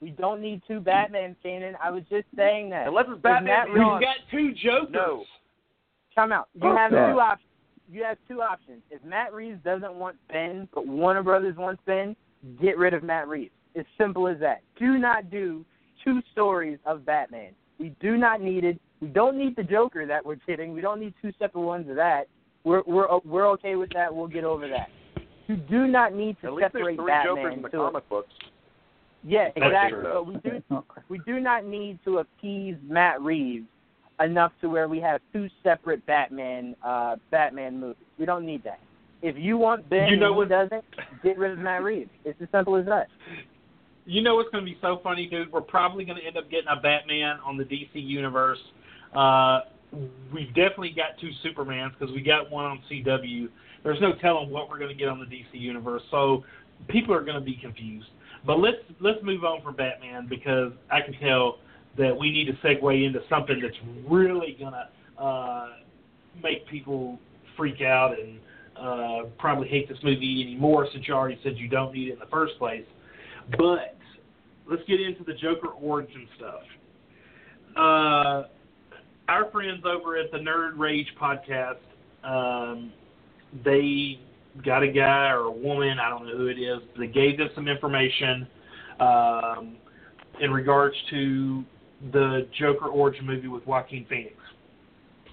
We 0.00 0.10
don't 0.10 0.40
need 0.40 0.62
two 0.66 0.80
Batmans, 0.80 1.36
Kanan. 1.44 1.74
I 1.82 1.90
was 1.90 2.04
just 2.08 2.24
saying 2.36 2.70
that. 2.70 2.86
Unless 2.88 3.06
it's 3.08 3.20
Batman 3.20 3.44
Matt 3.44 3.66
We've 3.68 3.74
Beyond. 3.76 4.02
Got 4.04 4.16
two 4.30 4.52
Jokers. 4.54 4.88
No. 4.92 5.24
Time 6.14 6.32
out. 6.32 6.48
You 6.54 6.60
Fuck 6.62 6.78
have 6.78 6.92
that. 6.92 7.12
two 7.12 7.20
options. 7.20 7.46
You 7.92 8.04
have 8.04 8.16
two 8.28 8.40
options. 8.40 8.82
If 8.90 9.04
Matt 9.04 9.34
Reeves 9.34 9.58
doesn't 9.64 9.94
want 9.94 10.16
Ben, 10.32 10.68
but 10.74 10.86
Warner 10.86 11.22
Brothers 11.24 11.56
wants 11.56 11.82
Ben, 11.86 12.14
get 12.62 12.78
rid 12.78 12.94
of 12.94 13.02
Matt 13.02 13.26
Reeves. 13.28 13.50
It's 13.74 13.88
simple 13.98 14.26
as 14.28 14.38
that. 14.40 14.62
Do 14.78 14.96
not 14.96 15.28
do 15.30 15.64
two 16.04 16.22
stories 16.32 16.78
of 16.86 17.04
Batman. 17.04 17.50
We 17.78 17.94
do 18.00 18.16
not 18.16 18.40
need 18.40 18.64
it. 18.64 18.80
We 19.00 19.08
don't 19.08 19.36
need 19.36 19.56
the 19.56 19.62
Joker 19.64 20.06
that 20.06 20.24
we're 20.24 20.36
kidding. 20.36 20.72
We 20.72 20.80
don't 20.80 21.00
need 21.00 21.14
two 21.20 21.32
separate 21.38 21.62
ones 21.62 21.90
of 21.90 21.96
that. 21.96 22.28
We're 22.64 22.82
we're 22.86 23.06
we're 23.24 23.48
okay 23.52 23.76
with 23.76 23.90
that. 23.94 24.14
We'll 24.14 24.28
get 24.28 24.44
over 24.44 24.68
that. 24.68 24.88
You 25.48 25.56
do 25.56 25.86
not 25.86 26.14
need 26.14 26.36
to 26.42 26.48
At 26.48 26.52
least 26.54 26.60
there's 26.72 26.72
separate 26.72 26.96
three 26.96 27.06
Batman. 27.06 27.24
Jokers 27.36 27.54
in 27.56 27.62
the 27.62 27.68
to 27.70 27.76
comic 27.76 28.08
books. 28.08 28.32
yeah, 29.24 29.48
exactly. 29.56 30.00
But 30.02 30.26
we 30.26 30.34
do 30.36 30.62
we 31.08 31.18
do 31.26 31.40
not 31.40 31.64
need 31.64 31.98
to 32.04 32.18
appease 32.18 32.76
Matt 32.86 33.20
Reeves 33.20 33.66
enough 34.22 34.52
to 34.60 34.68
where 34.68 34.86
we 34.86 35.00
have 35.00 35.20
two 35.32 35.48
separate 35.62 36.04
Batman 36.06 36.76
uh 36.84 37.16
Batman 37.30 37.80
movies. 37.80 38.04
We 38.18 38.26
don't 38.26 38.44
need 38.46 38.62
that. 38.64 38.78
If 39.22 39.36
you 39.36 39.58
want 39.58 39.88
Ben 39.90 40.08
You 40.08 40.16
know 40.16 40.32
what- 40.32 40.48
doesn't, 40.48 40.84
get 41.22 41.36
rid 41.38 41.52
of 41.52 41.58
Matt 41.58 41.82
Reeves. 41.82 42.10
It's 42.24 42.40
as 42.40 42.48
simple 42.52 42.76
as 42.76 42.86
that. 42.86 43.08
You 44.06 44.22
know 44.22 44.34
what's 44.36 44.48
going 44.50 44.64
to 44.64 44.70
be 44.70 44.78
so 44.80 44.98
funny, 45.02 45.26
dude? 45.26 45.52
We're 45.52 45.60
probably 45.60 46.04
going 46.04 46.18
to 46.18 46.24
end 46.26 46.36
up 46.38 46.50
getting 46.50 46.68
a 46.68 46.80
Batman 46.80 47.36
on 47.44 47.56
the 47.58 47.64
DC 47.64 47.90
universe. 47.94 48.58
Uh, 49.14 49.60
we've 50.32 50.48
definitely 50.48 50.94
got 50.94 51.18
two 51.20 51.30
Supermans 51.44 51.92
because 51.98 52.14
we 52.14 52.22
got 52.22 52.50
one 52.50 52.64
on 52.64 52.80
CW. 52.90 53.48
There's 53.82 54.00
no 54.00 54.12
telling 54.20 54.50
what 54.50 54.68
we're 54.68 54.78
going 54.78 54.90
to 54.90 54.94
get 54.94 55.08
on 55.08 55.18
the 55.20 55.26
DC 55.26 55.46
universe, 55.52 56.02
so 56.10 56.44
people 56.88 57.14
are 57.14 57.22
going 57.22 57.36
to 57.36 57.44
be 57.44 57.58
confused. 57.60 58.08
But 58.46 58.58
let's 58.58 58.78
let's 59.00 59.18
move 59.22 59.44
on 59.44 59.62
from 59.62 59.76
Batman 59.76 60.26
because 60.28 60.72
I 60.90 61.00
can 61.00 61.14
tell 61.20 61.58
that 61.98 62.16
we 62.16 62.30
need 62.30 62.46
to 62.46 62.52
segue 62.66 63.06
into 63.06 63.20
something 63.28 63.60
that's 63.60 63.76
really 64.08 64.56
going 64.58 64.72
to 64.72 65.22
uh, 65.22 65.68
make 66.42 66.66
people 66.68 67.18
freak 67.56 67.82
out 67.82 68.14
and 68.18 68.38
uh, 68.80 69.28
probably 69.38 69.68
hate 69.68 69.88
this 69.88 69.98
movie 70.02 70.42
anymore 70.42 70.88
since 70.92 71.06
you 71.06 71.14
already 71.14 71.38
said 71.42 71.56
you 71.56 71.68
don't 71.68 71.92
need 71.92 72.08
it 72.08 72.12
in 72.14 72.18
the 72.18 72.26
first 72.26 72.56
place. 72.58 72.84
But 73.58 73.96
let's 74.70 74.82
get 74.86 75.00
into 75.00 75.24
the 75.24 75.34
Joker 75.34 75.68
origin 75.68 76.26
stuff. 76.36 76.62
Uh, 77.76 78.42
our 79.30 79.48
friends 79.52 79.84
over 79.84 80.16
at 80.16 80.32
the 80.32 80.38
Nerd 80.38 80.76
Rage 80.76 81.06
podcast, 81.20 81.78
um, 82.24 82.92
they 83.64 84.18
got 84.64 84.82
a 84.82 84.88
guy 84.88 85.28
or 85.28 85.44
a 85.44 85.50
woman, 85.52 85.98
I 86.00 86.10
don't 86.10 86.26
know 86.26 86.36
who 86.36 86.48
it 86.48 86.58
is, 86.58 86.80
they 86.98 87.06
gave 87.06 87.38
them 87.38 87.48
some 87.54 87.68
information 87.68 88.48
um, 88.98 89.76
in 90.40 90.50
regards 90.50 90.96
to 91.10 91.62
the 92.12 92.48
Joker 92.58 92.86
origin 92.86 93.24
movie 93.24 93.46
with 93.46 93.64
Joaquin 93.68 94.04
Phoenix. 94.08 94.34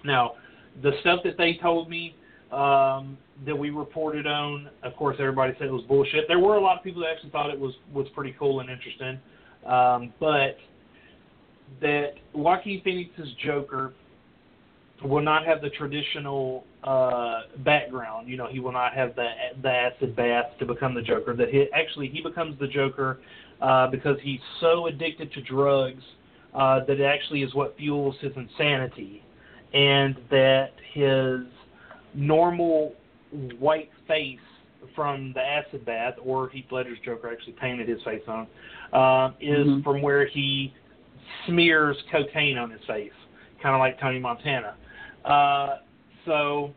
Now, 0.06 0.34
the 0.84 0.92
stuff 1.02 1.22
that 1.24 1.36
they 1.40 1.58
told 1.60 1.90
me 1.90 2.16
um, 2.52 3.18
that 3.48 3.58
we 3.58 3.72
reported 3.72 4.28
on, 4.28 4.70
of 4.84 4.96
course, 4.96 5.18
everybody 5.20 5.54
said 5.58 5.70
it 5.70 5.74
was 5.74 5.84
bullshit. 5.88 6.26
There 6.28 6.40
were 6.40 6.56
a 6.56 6.62
lot 6.62 6.78
of 6.78 6.84
people 6.84 7.02
that 7.02 7.10
actually 7.16 7.32
thought 7.32 7.50
it 7.50 7.60
was 7.60 7.74
was 7.92 8.06
pretty 8.14 8.36
cool 8.38 8.60
and 8.60 8.70
interesting, 8.70 9.20
um, 9.66 10.14
but 10.20 10.58
that 11.82 12.14
Joaquin 12.34 12.82
Phoenix's 12.84 13.34
Joker 13.44 13.94
will 15.04 15.22
not 15.22 15.46
have 15.46 15.62
the 15.62 15.70
traditional 15.70 16.66
uh, 16.84 17.42
background. 17.60 18.28
You 18.28 18.38
know, 18.38 18.48
he 18.48 18.60
will 18.60 18.72
not 18.72 18.94
have 18.94 19.16
the 19.16 19.28
the 19.62 19.70
acid 19.70 20.16
bath 20.16 20.46
to 20.60 20.66
become 20.66 20.94
the 20.94 21.02
Joker. 21.02 21.36
That 21.36 21.50
he 21.50 21.68
actually 21.74 22.08
he 22.08 22.22
becomes 22.22 22.60
the 22.60 22.68
Joker 22.68 23.20
uh, 23.62 23.88
because 23.88 24.18
he's 24.22 24.40
so 24.60 24.88
addicted 24.88 25.32
to 25.34 25.42
drugs 25.42 26.04
uh, 26.54 26.86
that 26.86 27.00
it 27.00 27.04
actually 27.04 27.44
is 27.44 27.54
what 27.54 27.78
fuels 27.78 28.16
his 28.22 28.32
insanity, 28.36 29.24
and 29.74 30.16
that 30.32 30.72
his 30.94 31.42
normal 32.16 32.94
white 33.60 33.92
face 34.08 34.40
from 34.96 35.34
the 35.34 35.42
acid 35.42 35.86
bath, 35.86 36.16
or 36.24 36.50
Heath 36.50 36.66
Ledger's 36.72 36.98
Joker 37.04 37.30
actually 37.30 37.54
painted 37.54 37.88
his 37.88 38.02
face 38.04 38.24
on, 38.28 38.48
uh, 38.94 39.32
is 39.40 39.68
Mhm. 39.68 39.84
from 39.84 40.02
where 40.02 40.26
he 40.26 40.74
smears 41.46 41.98
cocaine 42.12 42.58
on 42.58 42.70
his 42.70 42.82
face, 42.88 43.12
kind 43.62 43.76
of 43.76 43.80
like 43.80 44.00
Tony 44.00 44.20
Montana. 44.20 44.76
Uh, 45.26 45.78
so, 46.26 46.72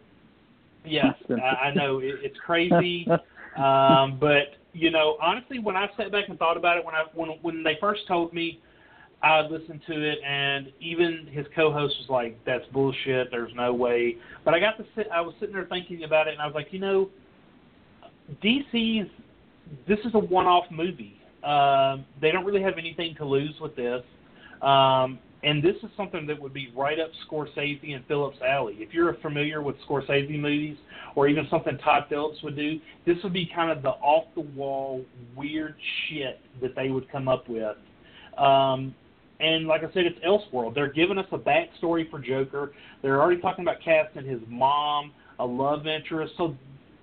yes, 0.84 1.14
I, 1.30 1.68
I 1.68 1.74
know 1.74 1.98
it, 1.98 2.16
it's 2.22 2.38
crazy, 2.44 3.06
um, 3.56 4.18
but 4.20 4.56
you 4.72 4.90
know, 4.90 5.16
honestly, 5.20 5.58
when 5.58 5.76
I 5.76 5.88
sat 5.96 6.12
back 6.12 6.28
and 6.28 6.38
thought 6.38 6.56
about 6.56 6.76
it, 6.76 6.84
when 6.84 6.94
I 6.94 7.04
when 7.14 7.30
when 7.42 7.62
they 7.62 7.76
first 7.80 8.06
told 8.06 8.32
me, 8.32 8.60
I 9.22 9.40
listened 9.42 9.80
to 9.86 10.10
it, 10.10 10.18
and 10.26 10.72
even 10.80 11.28
his 11.30 11.46
co-host 11.54 11.94
was 12.00 12.08
like, 12.08 12.38
"That's 12.44 12.64
bullshit. 12.72 13.30
There's 13.30 13.52
no 13.54 13.74
way." 13.74 14.16
But 14.44 14.54
I 14.54 14.60
got 14.60 14.76
to 14.78 14.84
sit. 14.94 15.08
I 15.12 15.20
was 15.20 15.34
sitting 15.40 15.54
there 15.54 15.66
thinking 15.66 16.04
about 16.04 16.28
it, 16.28 16.32
and 16.32 16.40
I 16.42 16.46
was 16.46 16.54
like, 16.54 16.68
you 16.70 16.78
know, 16.78 17.10
DC's 18.42 19.08
this 19.86 19.98
is 20.04 20.14
a 20.14 20.18
one-off 20.18 20.64
movie. 20.70 21.16
Um, 21.44 22.04
they 22.20 22.30
don't 22.32 22.44
really 22.44 22.62
have 22.62 22.74
anything 22.78 23.14
to 23.16 23.24
lose 23.24 23.54
with 23.60 23.74
this, 23.76 24.02
um, 24.62 25.18
and 25.42 25.62
this 25.62 25.76
is 25.82 25.90
something 25.96 26.26
that 26.26 26.40
would 26.40 26.52
be 26.52 26.70
right 26.76 26.98
up 26.98 27.10
Scorsese 27.26 27.94
and 27.94 28.04
Phillips' 28.06 28.38
alley. 28.46 28.76
If 28.78 28.92
you're 28.92 29.14
familiar 29.14 29.62
with 29.62 29.76
Scorsese 29.88 30.38
movies, 30.38 30.76
or 31.16 31.28
even 31.28 31.46
something 31.50 31.76
Todd 31.78 32.04
Phillips 32.08 32.42
would 32.42 32.56
do, 32.56 32.78
this 33.06 33.16
would 33.22 33.32
be 33.32 33.50
kind 33.54 33.70
of 33.70 33.82
the 33.82 33.90
off-the-wall 33.90 35.02
weird 35.34 35.74
shit 36.08 36.40
that 36.60 36.76
they 36.76 36.90
would 36.90 37.10
come 37.10 37.26
up 37.28 37.48
with. 37.48 37.76
Um, 38.38 38.94
and 39.40 39.66
like 39.66 39.82
I 39.82 39.92
said, 39.92 40.04
it's 40.04 40.18
Elseworld. 40.20 40.74
They're 40.74 40.92
giving 40.92 41.18
us 41.18 41.26
a 41.32 41.38
backstory 41.38 42.08
for 42.10 42.18
Joker. 42.18 42.72
They're 43.02 43.20
already 43.20 43.40
talking 43.40 43.64
about 43.64 43.78
casting 43.82 44.26
his 44.26 44.40
mom, 44.46 45.12
a 45.38 45.44
love 45.44 45.86
interest. 45.86 46.34
So 46.36 46.54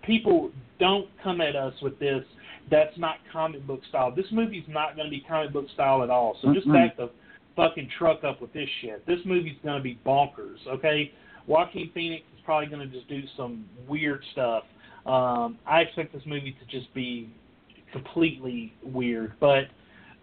people 0.03 0.51
don't 0.79 1.07
come 1.23 1.41
at 1.41 1.55
us 1.55 1.73
with 1.81 1.99
this. 1.99 2.23
That's 2.69 2.97
not 2.97 3.15
comic 3.31 3.65
book 3.65 3.81
style. 3.89 4.13
This 4.15 4.25
movie's 4.31 4.65
not 4.67 4.95
going 4.95 5.07
to 5.07 5.11
be 5.11 5.21
comic 5.27 5.51
book 5.51 5.65
style 5.73 6.03
at 6.03 6.09
all. 6.09 6.37
So 6.41 6.53
just 6.53 6.67
Mm-mm. 6.67 6.89
back 6.89 6.97
the 6.97 7.09
fucking 7.57 7.89
truck 7.97 8.23
up 8.23 8.39
with 8.39 8.53
this 8.53 8.69
shit. 8.81 9.05
This 9.05 9.19
movie's 9.25 9.57
to 9.77 9.83
be 9.83 9.99
bonkers. 10.05 10.65
Okay, 10.67 11.11
Joaquin 11.47 11.91
Phoenix 11.93 12.23
is 12.33 12.41
probably 12.45 12.67
to 12.79 12.87
just 12.87 13.09
do 13.09 13.23
some 13.35 13.65
weird 13.89 14.23
stuff. 14.31 14.63
Um, 15.05 15.57
I 15.65 15.81
expect 15.81 16.13
this 16.13 16.23
movie 16.25 16.55
to 16.59 16.65
just 16.79 16.93
be 16.93 17.29
completely 17.91 18.73
weird. 18.83 19.33
But 19.39 19.65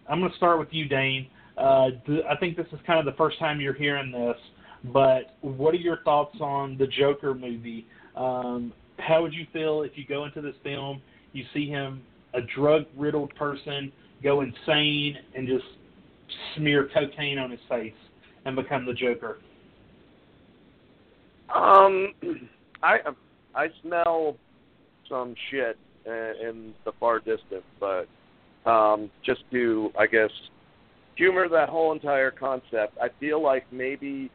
I'm 0.09 0.19
to 0.31 0.37
start 0.37 0.57
with 0.57 0.69
you, 0.71 0.87
Dane. 0.87 1.27
Uh, 1.57 1.89
th- 2.07 2.23
I 2.29 2.35
think 2.37 2.57
this 2.57 2.67
is 2.71 2.79
kind 2.87 2.99
of 2.99 3.05
the 3.05 3.17
first 3.17 3.37
time 3.39 3.61
you're 3.61 3.73
hearing 3.73 4.11
this, 4.11 4.37
but 4.93 5.35
what 5.41 5.73
are 5.73 5.77
your 5.77 5.99
thoughts 6.03 6.37
on 6.41 6.77
the 6.77 6.87
Joker 6.87 7.33
movie? 7.33 7.85
Um, 8.15 8.73
how 8.99 9.21
would 9.21 9.33
you 9.33 9.45
feel 9.51 9.81
if 9.81 9.91
you 9.95 10.05
go 10.05 10.25
into 10.25 10.41
this 10.41 10.55
film, 10.63 11.01
you 11.33 11.43
see 11.53 11.67
him, 11.67 12.01
a 12.33 12.41
drug 12.41 12.85
riddled 12.97 13.33
person, 13.35 13.91
go 14.23 14.41
insane 14.41 15.17
and 15.33 15.47
just 15.47 15.65
smear 16.55 16.89
cocaine 16.93 17.37
on 17.37 17.51
his 17.51 17.59
face 17.69 17.93
and 18.45 18.55
become 18.55 18.85
the 18.85 18.93
Joker? 18.93 19.37
Um, 21.53 22.13
I 22.81 22.97
I 23.53 23.67
smell 23.81 24.35
some 25.09 25.35
shit 25.51 25.77
in, 26.05 26.73
the 26.83 26.91
far 26.99 27.19
distance, 27.19 27.63
but 27.79 28.07
um, 28.69 29.09
just 29.25 29.41
to 29.51 29.91
I 29.97 30.07
guess 30.07 30.31
humor 31.15 31.47
that 31.49 31.69
whole 31.69 31.93
entire 31.93 32.31
concept, 32.31 32.97
I 33.01 33.09
feel 33.19 33.41
like 33.41 33.65
maybe 33.71 34.31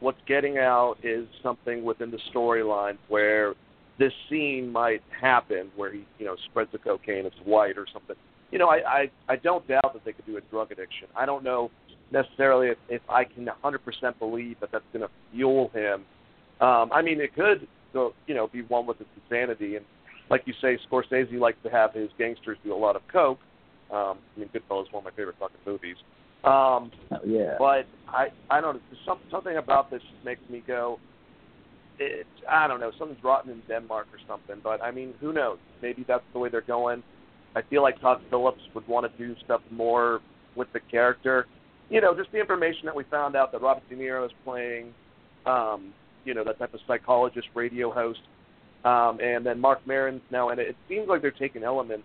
what's 0.00 0.20
getting 0.26 0.58
out 0.58 0.96
is 1.02 1.26
something 1.42 1.84
within 1.84 2.10
the 2.10 2.20
storyline 2.32 2.96
where 3.08 3.54
this 3.98 4.12
scene 4.30 4.70
might 4.70 5.02
happen 5.20 5.70
where 5.74 5.92
he 5.92 6.06
you 6.18 6.26
know 6.26 6.36
spreads 6.50 6.70
the 6.72 6.78
cocaine, 6.78 7.26
it's 7.26 7.36
white 7.44 7.76
or 7.76 7.86
something. 7.92 8.16
You 8.50 8.58
know, 8.58 8.68
I 8.68 8.76
I, 8.76 9.10
I 9.28 9.36
don't 9.36 9.66
doubt 9.66 9.92
that 9.92 10.04
they 10.04 10.12
could 10.12 10.26
do 10.26 10.36
a 10.36 10.40
drug 10.42 10.72
addiction. 10.72 11.08
I 11.16 11.26
don't 11.26 11.44
know 11.44 11.70
necessarily 12.10 12.68
if, 12.68 12.78
if 12.88 13.02
I 13.10 13.24
can 13.24 13.46
100% 13.62 14.18
believe 14.18 14.58
that 14.60 14.70
that's 14.72 14.84
going 14.94 15.02
to 15.02 15.10
fuel 15.30 15.70
him 15.74 16.06
um, 16.60 16.90
I 16.92 17.02
mean, 17.02 17.20
it 17.20 17.34
could 17.34 17.66
go, 17.92 18.14
you 18.26 18.34
know, 18.34 18.48
be 18.48 18.62
one 18.62 18.86
with 18.86 19.00
its 19.00 19.10
insanity, 19.24 19.76
and 19.76 19.84
like 20.28 20.42
you 20.46 20.54
say, 20.60 20.78
Scorsese 20.90 21.38
likes 21.38 21.58
to 21.62 21.70
have 21.70 21.92
his 21.92 22.10
gangsters 22.18 22.58
do 22.64 22.74
a 22.74 22.76
lot 22.76 22.96
of 22.96 23.02
coke. 23.12 23.38
Um, 23.90 24.18
I 24.36 24.40
mean, 24.40 24.48
Goodfellas 24.48 24.86
is 24.86 24.92
one 24.92 25.00
of 25.00 25.04
my 25.04 25.16
favorite 25.16 25.36
fucking 25.38 25.56
movies. 25.64 25.96
Um, 26.44 26.90
Oh, 27.10 27.18
yeah. 27.24 27.54
but 27.58 27.86
I, 28.08 28.28
I 28.50 28.60
don't 28.60 28.76
know. 28.76 28.80
Some, 29.06 29.18
something 29.30 29.56
about 29.56 29.90
this 29.90 30.02
just 30.02 30.24
makes 30.24 30.40
me 30.50 30.62
go. 30.66 30.98
It, 31.98 32.26
I 32.48 32.68
don't 32.68 32.80
know. 32.80 32.92
Something's 32.98 33.22
rotten 33.24 33.50
in 33.50 33.62
Denmark 33.66 34.08
or 34.12 34.18
something. 34.28 34.56
But 34.62 34.82
I 34.82 34.90
mean, 34.90 35.14
who 35.20 35.32
knows? 35.32 35.58
Maybe 35.80 36.04
that's 36.06 36.22
the 36.32 36.38
way 36.38 36.48
they're 36.48 36.60
going. 36.60 37.02
I 37.54 37.62
feel 37.62 37.82
like 37.82 38.00
Todd 38.00 38.20
Phillips 38.30 38.60
would 38.74 38.86
want 38.86 39.10
to 39.10 39.18
do 39.18 39.34
stuff 39.44 39.60
more 39.70 40.20
with 40.54 40.68
the 40.72 40.80
character. 40.80 41.46
You 41.90 42.00
know, 42.00 42.14
just 42.14 42.30
the 42.32 42.38
information 42.38 42.82
that 42.84 42.94
we 42.94 43.04
found 43.04 43.34
out 43.34 43.52
that 43.52 43.62
Robert 43.62 43.88
De 43.88 43.96
Niro 43.96 44.24
is 44.26 44.32
playing. 44.44 44.92
Um, 45.46 45.92
you 46.24 46.34
know, 46.34 46.44
that 46.44 46.58
type 46.58 46.74
of 46.74 46.80
psychologist, 46.86 47.46
radio 47.54 47.90
host, 47.90 48.20
um, 48.84 49.18
and 49.20 49.46
then 49.46 49.58
Marc 49.58 49.86
Maron's 49.86 50.20
now 50.30 50.50
in 50.50 50.58
it. 50.58 50.68
It 50.68 50.76
seems 50.88 51.08
like 51.08 51.22
they're 51.22 51.30
taking 51.30 51.62
elements 51.62 52.04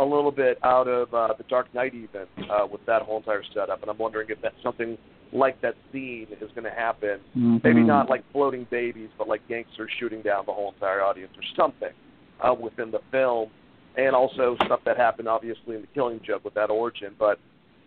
a 0.00 0.04
little 0.04 0.30
bit 0.30 0.58
out 0.64 0.88
of 0.88 1.12
uh, 1.12 1.34
the 1.36 1.44
Dark 1.44 1.72
Knight 1.74 1.92
even 1.94 2.26
uh, 2.50 2.66
with 2.70 2.84
that 2.86 3.02
whole 3.02 3.18
entire 3.18 3.42
setup, 3.52 3.82
and 3.82 3.90
I'm 3.90 3.98
wondering 3.98 4.28
if 4.30 4.40
that's 4.40 4.54
something 4.62 4.96
like 5.32 5.60
that 5.60 5.74
scene 5.92 6.28
is 6.40 6.50
going 6.54 6.64
to 6.64 6.70
happen. 6.70 7.20
Maybe 7.62 7.80
Mhm. 7.82 7.86
not 7.86 8.08
like 8.08 8.22
floating 8.32 8.64
babies, 8.70 9.10
but 9.18 9.28
like 9.28 9.46
gangsters 9.48 9.90
shooting 9.98 10.22
down 10.22 10.46
the 10.46 10.52
whole 10.52 10.72
entire 10.72 11.02
audience 11.02 11.32
or 11.36 11.42
something 11.54 11.92
uh, 12.40 12.54
within 12.54 12.90
the 12.90 13.00
film, 13.10 13.50
and 13.98 14.14
also 14.14 14.56
stuff 14.64 14.80
that 14.86 14.96
happened 14.96 15.28
obviously 15.28 15.74
in 15.74 15.82
the 15.82 15.88
Killing 15.92 16.20
Joke 16.24 16.44
with 16.44 16.54
that 16.54 16.70
origin. 16.70 17.14
But 17.18 17.38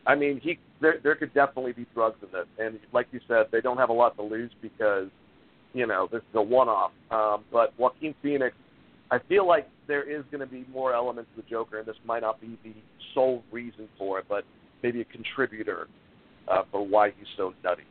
I 0.05 0.13
mean, 0.13 0.39
he 0.43 0.59
there 0.81 0.99
there 1.01 1.15
could 1.15 1.33
definitely 1.33 1.71
be 1.71 1.87
drugs 1.95 2.17
in 2.21 2.31
this, 2.31 2.47
and 2.59 2.77
like 2.93 3.07
you 3.11 3.21
said, 3.27 3.47
they 3.51 3.61
don't 3.61 3.77
have 3.77 3.89
a 3.89 3.93
lot 3.93 4.15
to 4.17 4.23
lose 4.23 4.51
because 4.61 5.07
you 5.73 5.87
know 5.87 6.07
this 6.11 6.19
is 6.19 6.35
a 6.35 6.41
one-off. 6.41 6.91
Um, 7.09 7.45
but 7.51 7.73
Joaquin 7.79 8.13
Phoenix, 8.21 8.55
I 9.09 9.19
feel 9.29 9.47
like 9.47 9.69
there 9.87 10.03
is 10.03 10.23
going 10.31 10.41
to 10.41 10.51
be 10.51 10.65
more 10.71 10.93
elements 10.93 11.31
of 11.35 11.43
the 11.43 11.49
Joker, 11.49 11.79
and 11.79 11.87
this 11.87 11.95
might 12.05 12.21
not 12.21 12.41
be 12.41 12.59
the 12.63 12.73
sole 13.13 13.41
reason 13.51 13.87
for 13.97 14.19
it, 14.19 14.25
but 14.27 14.43
maybe 14.83 14.99
a 15.01 15.05
contributor 15.05 15.87
uh, 16.47 16.63
for 16.71 16.85
why 16.85 17.13
he's 17.17 17.27
so 17.37 17.53
nutty. 17.63 17.83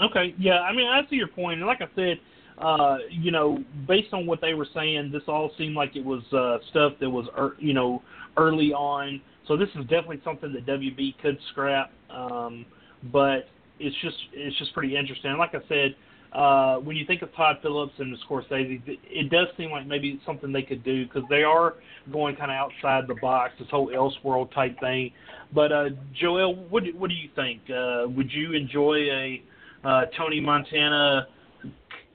Okay, 0.00 0.34
yeah, 0.38 0.60
I 0.60 0.72
mean, 0.72 0.86
I 0.86 1.02
see 1.10 1.16
your 1.16 1.28
point, 1.28 1.58
and 1.58 1.66
like 1.66 1.80
I 1.80 1.88
said, 1.96 2.20
uh, 2.60 2.98
you 3.10 3.30
know, 3.30 3.62
based 3.86 4.12
on 4.12 4.26
what 4.26 4.40
they 4.40 4.54
were 4.54 4.66
saying, 4.74 5.10
this 5.12 5.22
all 5.28 5.50
seemed 5.58 5.74
like 5.74 5.96
it 5.96 6.04
was 6.04 6.22
uh, 6.32 6.58
stuff 6.70 6.92
that 7.00 7.08
was, 7.08 7.26
er, 7.36 7.56
you 7.58 7.72
know, 7.72 8.02
early 8.36 8.72
on. 8.72 9.20
So 9.46 9.56
this 9.56 9.68
is 9.76 9.82
definitely 9.82 10.20
something 10.24 10.52
that 10.52 10.66
WB 10.66 11.14
could 11.22 11.38
scrap, 11.50 11.90
um, 12.10 12.66
but 13.12 13.48
it's 13.80 13.96
just 14.02 14.16
it's 14.32 14.58
just 14.58 14.74
pretty 14.74 14.96
interesting. 14.96 15.30
And 15.30 15.38
like 15.38 15.54
I 15.54 15.60
said, 15.68 15.94
uh, 16.32 16.76
when 16.76 16.96
you 16.96 17.06
think 17.06 17.22
of 17.22 17.34
Todd 17.34 17.56
Phillips 17.62 17.94
and 17.98 18.14
Scorsese, 18.28 18.82
it 18.86 19.30
does 19.30 19.46
seem 19.56 19.70
like 19.70 19.86
maybe 19.86 20.10
it's 20.10 20.26
something 20.26 20.52
they 20.52 20.62
could 20.62 20.84
do 20.84 21.04
because 21.04 21.22
they 21.30 21.42
are 21.42 21.76
going 22.12 22.36
kind 22.36 22.50
of 22.50 22.56
outside 22.56 23.08
the 23.08 23.16
box, 23.22 23.54
this 23.58 23.68
whole 23.70 23.88
Elseworld 23.88 24.52
type 24.52 24.78
thing. 24.80 25.12
But 25.54 25.72
uh, 25.72 25.88
Joel, 26.20 26.54
what 26.68 26.82
what 26.94 27.08
do 27.08 27.16
you 27.16 27.30
think? 27.34 27.62
Uh, 27.70 28.08
would 28.08 28.30
you 28.30 28.52
enjoy 28.52 28.96
a 28.96 29.42
uh, 29.84 30.02
Tony 30.16 30.40
Montana 30.40 31.28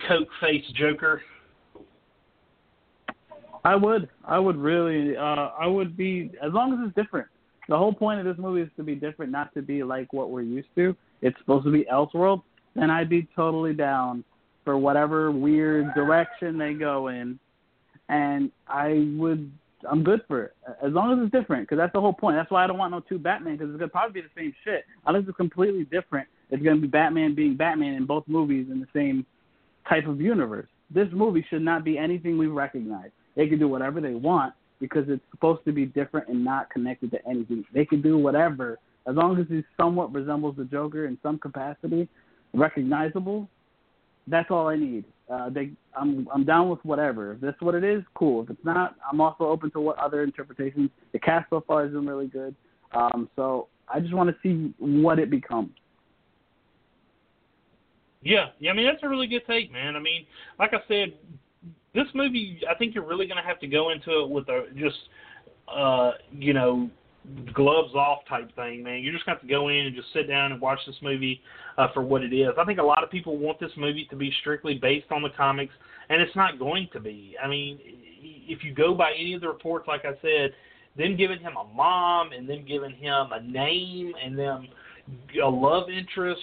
coke 0.08 0.28
face 0.42 0.64
Joker? 0.76 1.22
I 3.66 3.76
would. 3.76 4.10
I 4.26 4.40
would 4.40 4.58
really. 4.58 5.16
Uh, 5.16 5.50
I 5.60 5.68
would 5.68 5.96
be 5.96 6.32
as 6.44 6.52
long 6.52 6.74
as 6.74 6.80
it's 6.86 6.96
different. 6.96 7.28
The 7.70 7.78
whole 7.78 7.94
point 7.94 8.20
of 8.20 8.26
this 8.26 8.42
movie 8.42 8.62
is 8.62 8.70
to 8.76 8.84
be 8.84 8.96
different, 8.96 9.32
not 9.32 9.54
to 9.54 9.62
be 9.62 9.84
like 9.84 10.12
what 10.12 10.30
we're 10.30 10.42
used 10.42 10.68
to. 10.76 10.96
It's 11.22 11.38
supposed 11.40 11.66
to 11.66 11.72
be 11.72 11.86
Elseworld. 11.92 12.44
Then 12.76 12.90
I'd 12.90 13.10
be 13.10 13.28
totally 13.36 13.74
down 13.74 14.26
for 14.66 14.78
whatever 14.78 15.32
weird 15.32 15.94
direction 15.94 16.58
they 16.58 16.74
go 16.74 17.08
in, 17.08 17.40
and 18.10 18.52
I 18.68 19.08
would 19.18 19.52
I'm 19.90 20.04
good 20.04 20.22
for 20.28 20.44
it 20.44 20.56
as 20.84 20.94
long 20.94 21.14
as 21.14 21.26
it's 21.26 21.32
different 21.32 21.68
because 21.68 21.78
that's 21.78 21.94
the 21.94 22.02
whole 22.02 22.14
point. 22.14 22.38
That's 22.38 22.52
why 22.52 22.64
I 22.64 22.68
don't 22.68 22.78
want 22.78 22.92
no 22.92 23.02
two 23.02 23.20
Batman 23.20 23.58
because 23.58 23.70
it's 23.70 23.80
gonna 23.80 23.90
probably 23.90 24.22
be 24.22 24.28
the 24.28 24.42
same 24.42 24.54
shit 24.64 24.86
unless 25.06 25.24
it's 25.28 25.38
completely 25.38 25.86
different. 25.86 26.28
It's 26.50 26.64
gonna 26.64 26.80
be 26.80 26.88
Batman 26.88 27.36
being 27.36 27.56
Batman 27.56 27.94
in 27.94 28.06
both 28.06 28.24
movies 28.28 28.68
in 28.72 28.80
the 28.80 28.88
same 28.94 29.26
type 29.88 30.08
of 30.08 30.22
universe. 30.22 30.68
This 30.94 31.08
movie 31.12 31.46
should 31.50 31.62
not 31.62 31.84
be 31.84 31.98
anything 31.98 32.38
we 32.38 32.48
recognize. 32.48 33.10
They 33.36 33.48
can 33.48 33.60
do 33.60 33.68
whatever 33.68 34.00
they 34.00 34.14
want 34.14 34.54
because 34.80 35.06
it's 35.08 35.24
supposed 35.32 35.64
to 35.66 35.72
be 35.72 35.86
different 35.86 36.28
and 36.28 36.44
not 36.44 36.70
connected 36.70 37.12
to 37.12 37.28
anything. 37.28 37.64
They 37.74 37.86
can 37.86 38.02
do 38.02 38.18
whatever 38.18 38.80
as 39.08 39.16
long 39.16 39.40
as 39.40 39.48
he 39.50 39.64
somewhat 39.78 40.14
resembles 40.14 40.56
the 40.58 40.66
Joker 40.66 41.08
in 41.08 41.18
some 41.24 41.38
capacity, 41.38 42.08
recognizable. 42.54 43.50
That's 44.28 44.50
all 44.50 44.68
I 44.68 44.78
need. 44.78 45.06
Uh, 45.30 45.50
they, 45.50 45.72
I'm, 45.96 46.28
I'm 46.34 46.46
down 46.46 46.70
with 46.70 46.84
whatever. 46.84 47.34
If 47.34 47.42
that's 47.42 47.62
what 47.62 47.76
it 47.76 47.84
is, 47.84 48.04
cool. 48.16 48.44
If 48.44 48.52
it's 48.52 48.66
not, 48.66 48.96
I'm 49.10 49.20
also 49.20 49.46
open 49.46 49.72
to 49.72 49.82
what 49.82 49.98
other 49.98 50.24
interpretations. 50.24 50.90
The 51.12 51.20
cast 51.20 51.50
so 51.50 51.64
far 51.66 51.84
has 51.84 51.92
been 51.92 52.06
really 52.06 52.28
good. 52.28 52.56
Um, 52.94 53.30
so 53.36 53.68
I 53.88 54.00
just 54.00 54.14
want 54.14 54.30
to 54.30 54.36
see 54.44 54.74
what 54.80 55.20
it 55.20 55.30
becomes. 55.30 55.72
Yeah, 58.24 58.48
yeah. 58.60 58.72
I 58.72 58.74
mean, 58.74 58.86
that's 58.86 59.04
a 59.04 59.10
really 59.10 59.28
good 59.28 59.44
take, 59.48 59.72
man. 59.72 59.96
I 59.96 60.00
mean, 60.00 60.26
like 60.60 60.74
I 60.74 60.80
said, 60.88 61.14
this 61.94 62.08
movie, 62.14 62.62
I 62.70 62.76
think 62.76 62.96
you're 62.96 63.06
really 63.06 63.28
going 63.28 63.42
to 63.42 63.48
have 63.48 63.60
to 63.60 63.68
go 63.68 63.92
into 63.92 64.22
it 64.22 64.30
with 64.30 64.48
a 64.50 64.66
just, 64.76 64.98
uh, 65.74 66.12
you 66.32 66.54
know, 66.54 66.90
gloves 67.54 67.94
off 67.94 68.20
type 68.28 68.54
thing, 68.56 68.84
man. 68.84 69.02
You're 69.02 69.14
just 69.14 69.26
going 69.26 69.38
to 69.38 69.42
have 69.42 69.48
to 69.48 69.54
go 69.54 69.70
in 69.70 69.86
and 69.86 69.96
just 69.96 70.08
sit 70.14 70.28
down 70.28 70.52
and 70.52 70.60
watch 70.60 70.80
this 70.86 70.96
movie 71.02 71.42
uh, 71.78 71.88
for 71.94 72.02
what 72.02 72.24
it 72.24 72.34
is. 72.34 72.50
I 72.60 72.66
think 72.66 72.80
a 72.80 72.84
lot 72.84 73.04
of 73.04 73.12
people 73.12 73.38
want 73.38 73.60
this 73.60 73.72
movie 73.78 74.08
to 74.10 74.16
be 74.16 74.34
strictly 74.42 74.76
based 74.76 75.12
on 75.12 75.22
the 75.22 75.30
comics, 75.30 75.74
and 76.10 76.22
it's 76.22 76.36
not 76.36 76.60
going 76.60 76.90
to 76.94 77.00
be. 77.00 77.36
I 77.42 77.48
mean, 77.48 77.80
if 77.84 78.64
you 78.64 78.74
go 78.74 78.94
by 78.94 79.12
any 79.18 79.34
of 79.34 79.42
the 79.42 79.48
reports, 79.48 79.88
like 79.88 80.06
I 80.06 80.14
said, 80.22 80.52
them 80.98 81.16
giving 81.16 81.40
him 81.40 81.54
a 81.58 81.64
mom 81.74 82.32
and 82.34 82.48
then 82.48 82.66
giving 82.66 82.92
him 82.92 83.32
a 83.32 83.42
name 83.42 84.14
and 84.24 84.38
then 84.38 84.68
a 85.44 85.48
love 85.48 85.90
interest. 85.90 86.42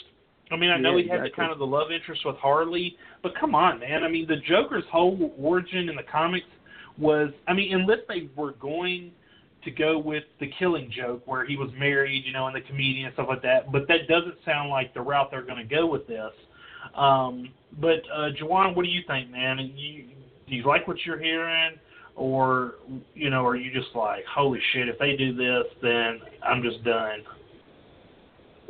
I 0.51 0.57
mean, 0.57 0.71
I 0.71 0.79
know 0.79 0.97
Yeah, 0.97 1.05
he 1.05 1.09
had 1.09 1.23
the 1.25 1.31
kind 1.31 1.53
of 1.53 1.59
the 1.59 1.67
love 1.67 1.93
interest 1.93 2.23
with 2.25 2.37
Harley, 2.37 2.97
but 3.23 3.33
come 3.39 3.55
on, 3.55 3.81
man. 3.81 4.03
I 4.03 4.09
mean, 4.09 4.27
the 4.27 4.37
Joker's 4.49 4.85
whole 4.91 5.33
origin 5.39 5.89
in 5.89 5.97
the 5.97 6.03
comics 6.11 6.47
was, 6.99 7.31
I 7.47 7.55
mean, 7.55 7.73
unless 7.75 8.01
they 8.09 8.29
were 8.37 8.53
going 8.53 9.13
to 9.65 9.71
go 9.71 9.99
with 9.99 10.25
the 10.41 10.51
Killing 10.59 10.91
Joke, 10.95 11.23
where 11.27 11.47
he 11.47 11.57
was 11.57 11.71
married, 11.79 12.25
you 12.25 12.33
know, 12.33 12.47
and 12.47 12.57
the 12.57 12.63
comedian 12.63 13.07
and 13.07 13.15
stuff 13.15 13.27
like 13.29 13.43
that. 13.43 13.71
But 13.71 13.87
that 13.89 14.09
doesn't 14.09 14.37
sound 14.45 14.71
like 14.71 14.95
the 14.95 15.03
route 15.03 15.29
they're 15.31 15.43
going 15.45 15.59
to 15.59 15.75
go 15.75 15.87
with 15.87 16.07
this. 16.07 16.33
Um, 16.95 17.51
but 17.81 18.03
uh, 18.13 18.31
Juwan, 18.41 18.75
what 18.75 18.85
do 18.85 18.91
you 18.91 19.03
think, 19.07 19.31
man? 19.31 19.59
You, 19.77 20.05
do 20.49 20.55
you 20.55 20.65
like 20.65 20.89
what 20.89 20.97
you're 21.05 21.21
hearing, 21.21 21.77
or 22.17 22.75
you 23.15 23.31
know, 23.31 23.47
are 23.47 23.57
you 23.57 23.73
just 23.73 23.95
like, 23.95 24.25
holy 24.35 24.61
shit, 24.73 24.89
if 24.89 24.99
they 24.99 25.15
do 25.17 25.35
this, 25.37 25.65
then 25.83 26.21
I'm 26.43 26.63
just 26.63 26.83
done? 26.85 27.21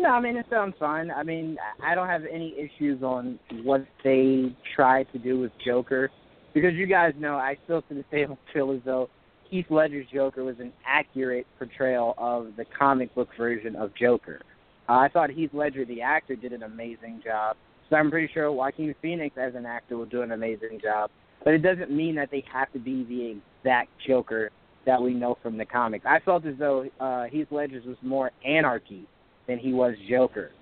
No, 0.00 0.08
I 0.08 0.20
mean 0.20 0.36
it 0.36 0.46
sounds 0.48 0.74
fine. 0.80 1.10
I 1.10 1.22
mean, 1.22 1.58
I 1.84 1.94
don't 1.94 2.08
have 2.08 2.22
any 2.24 2.54
issues 2.56 3.02
on 3.02 3.38
what 3.64 3.86
they 4.02 4.56
try 4.74 5.02
to 5.02 5.18
do 5.18 5.38
with 5.38 5.52
Joker, 5.62 6.10
because 6.54 6.72
you 6.72 6.86
guys 6.86 7.12
know 7.18 7.34
I 7.34 7.58
still 7.64 7.82
to 7.82 7.94
this 7.94 8.04
day 8.10 8.26
feel 8.54 8.72
as 8.72 8.80
though 8.86 9.10
Heath 9.50 9.66
Ledger's 9.68 10.06
Joker 10.10 10.42
was 10.42 10.56
an 10.58 10.72
accurate 10.86 11.46
portrayal 11.58 12.14
of 12.16 12.52
the 12.56 12.64
comic 12.78 13.14
book 13.14 13.28
version 13.36 13.76
of 13.76 13.94
Joker. 13.94 14.40
Uh, 14.88 14.92
I 14.92 15.08
thought 15.12 15.28
Heath 15.28 15.50
Ledger, 15.52 15.84
the 15.84 16.00
actor, 16.00 16.34
did 16.34 16.54
an 16.54 16.62
amazing 16.62 17.20
job. 17.22 17.56
So 17.90 17.96
I'm 17.96 18.10
pretty 18.10 18.30
sure 18.32 18.50
Joaquin 18.50 18.94
Phoenix, 19.02 19.36
as 19.36 19.54
an 19.54 19.66
actor, 19.66 19.98
will 19.98 20.06
do 20.06 20.22
an 20.22 20.32
amazing 20.32 20.80
job. 20.82 21.10
But 21.44 21.52
it 21.52 21.58
doesn't 21.58 21.90
mean 21.90 22.14
that 22.14 22.30
they 22.30 22.42
have 22.50 22.72
to 22.72 22.78
be 22.78 23.04
the 23.04 23.38
exact 23.62 23.90
Joker 24.06 24.50
that 24.86 25.02
we 25.02 25.12
know 25.12 25.36
from 25.42 25.58
the 25.58 25.66
comics. 25.66 26.06
I 26.08 26.20
felt 26.20 26.46
as 26.46 26.54
though 26.58 26.86
uh, 26.98 27.24
Heath 27.24 27.48
Ledger's 27.50 27.84
was 27.84 27.98
more 28.00 28.30
anarchy 28.46 29.06
than 29.50 29.58
he 29.58 29.72
was 29.72 29.94
Joker. 30.08 30.52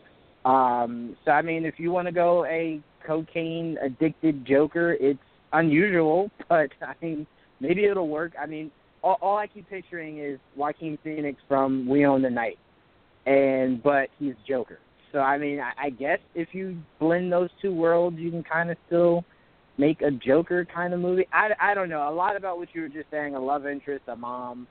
Um, 0.44 1.16
so 1.24 1.30
I 1.32 1.42
mean, 1.42 1.64
if 1.66 1.74
you 1.78 1.90
want 1.90 2.08
to 2.08 2.12
go 2.12 2.44
a 2.46 2.80
cocaine 3.06 3.76
addicted 3.82 4.46
Joker, 4.46 4.96
it's 4.98 5.18
unusual, 5.52 6.30
but 6.48 6.70
I 6.80 6.94
mean, 7.02 7.26
maybe 7.60 7.84
it'll 7.84 8.08
work. 8.08 8.32
I 8.40 8.46
mean, 8.46 8.70
all, 9.02 9.18
all 9.20 9.36
I 9.36 9.46
keep 9.46 9.68
picturing 9.68 10.18
is 10.18 10.38
Joaquin 10.56 10.98
Phoenix 11.04 11.40
from 11.46 11.86
We 11.86 12.06
Own 12.06 12.22
the 12.22 12.30
Night, 12.30 12.58
and 13.26 13.82
but 13.82 14.08
he's 14.18 14.34
Joker. 14.48 14.78
So 15.12 15.18
I 15.18 15.36
mean, 15.36 15.60
I, 15.60 15.86
I 15.86 15.90
guess 15.90 16.18
if 16.34 16.48
you 16.52 16.78
blend 16.98 17.30
those 17.30 17.50
two 17.60 17.74
worlds, 17.74 18.16
you 18.18 18.30
can 18.30 18.42
kind 18.42 18.70
of 18.70 18.78
still 18.86 19.24
make 19.76 20.00
a 20.00 20.10
Joker 20.10 20.64
kind 20.64 20.94
of 20.94 21.00
movie. 21.00 21.26
I, 21.32 21.50
I 21.60 21.74
don't 21.74 21.88
know. 21.90 22.08
A 22.08 22.12
lot 22.12 22.36
about 22.36 22.58
what 22.58 22.68
you 22.72 22.82
were 22.82 22.88
just 22.88 23.10
saying, 23.10 23.34
a 23.34 23.40
love 23.40 23.66
interest, 23.66 24.04
a 24.08 24.16
mom. 24.16 24.66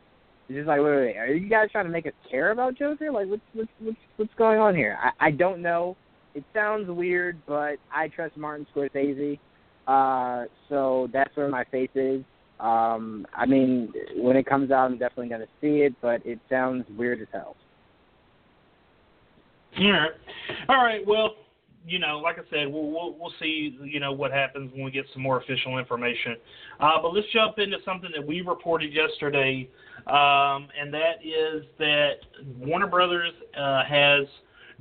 It's 0.50 0.56
just 0.56 0.68
like, 0.68 0.80
wait, 0.80 0.90
wait, 0.90 1.06
wait. 1.08 1.18
Are 1.18 1.34
you 1.34 1.50
guys 1.50 1.68
trying 1.72 1.86
to 1.86 1.92
make 1.92 2.06
us 2.06 2.14
care 2.30 2.52
about 2.52 2.78
Joker? 2.78 3.12
Like, 3.12 3.28
what's 3.28 3.42
what's 3.54 3.70
what's 3.80 3.98
what's 4.16 4.34
going 4.38 4.60
on 4.60 4.76
here? 4.76 4.98
I, 5.02 5.28
I 5.28 5.32
don't 5.32 5.62
know. 5.62 5.98
It 6.36 6.44
sounds 6.54 6.90
weird, 6.90 7.38
but 7.48 7.78
I 7.94 8.08
trust 8.10 8.38
Martin 8.38 8.68
Scorsese, 8.74 9.40
uh, 9.88 10.46
so 10.70 11.10
that's 11.12 11.36
where 11.36 11.50
my 11.50 11.66
faith 11.66 11.90
is. 11.96 12.24
Um, 12.60 13.26
I 13.36 13.46
mean, 13.46 13.92
when 14.16 14.38
it 14.38 14.46
comes 14.46 14.72
out, 14.72 14.86
I'm 14.86 14.98
definitely 14.98 15.30
going 15.30 15.42
to 15.42 15.48
see 15.60 15.82
it, 15.82 15.94
but 16.02 16.26
it 16.26 16.40
sounds 16.50 16.86
weird 16.98 17.22
as 17.22 17.28
hell. 17.32 17.56
All 19.80 19.92
right, 19.92 20.12
all 20.70 20.84
right. 20.84 21.06
Well, 21.06 21.36
you 21.88 22.00
know, 22.00 22.20
like 22.20 22.38
I 22.38 22.42
said, 22.50 22.72
we'll 22.72 22.92
we'll, 22.92 23.16
we'll 23.18 23.34
see. 23.40 23.78
You 23.82 24.00
know 24.00 24.12
what 24.12 24.32
happens 24.32 24.72
when 24.74 24.84
we 24.84 24.92
get 24.92 25.06
some 25.14 25.24
more 25.24 25.38
official 25.38 25.80
information. 25.80 26.36
Uh, 26.80 27.02
but 27.02 27.14
let's 27.14 27.28
jump 27.34 27.60
into 27.60 27.78
something 27.86 28.10
that 28.14 28.26
we 28.26 28.42
reported 28.42 28.92
yesterday, 28.94 29.70
um, 30.08 30.68
and 30.80 30.94
that 30.94 31.24
is 31.24 31.64
that 31.80 32.18
Warner 32.60 32.88
Brothers 32.88 33.32
uh, 33.58 33.84
has 33.86 34.28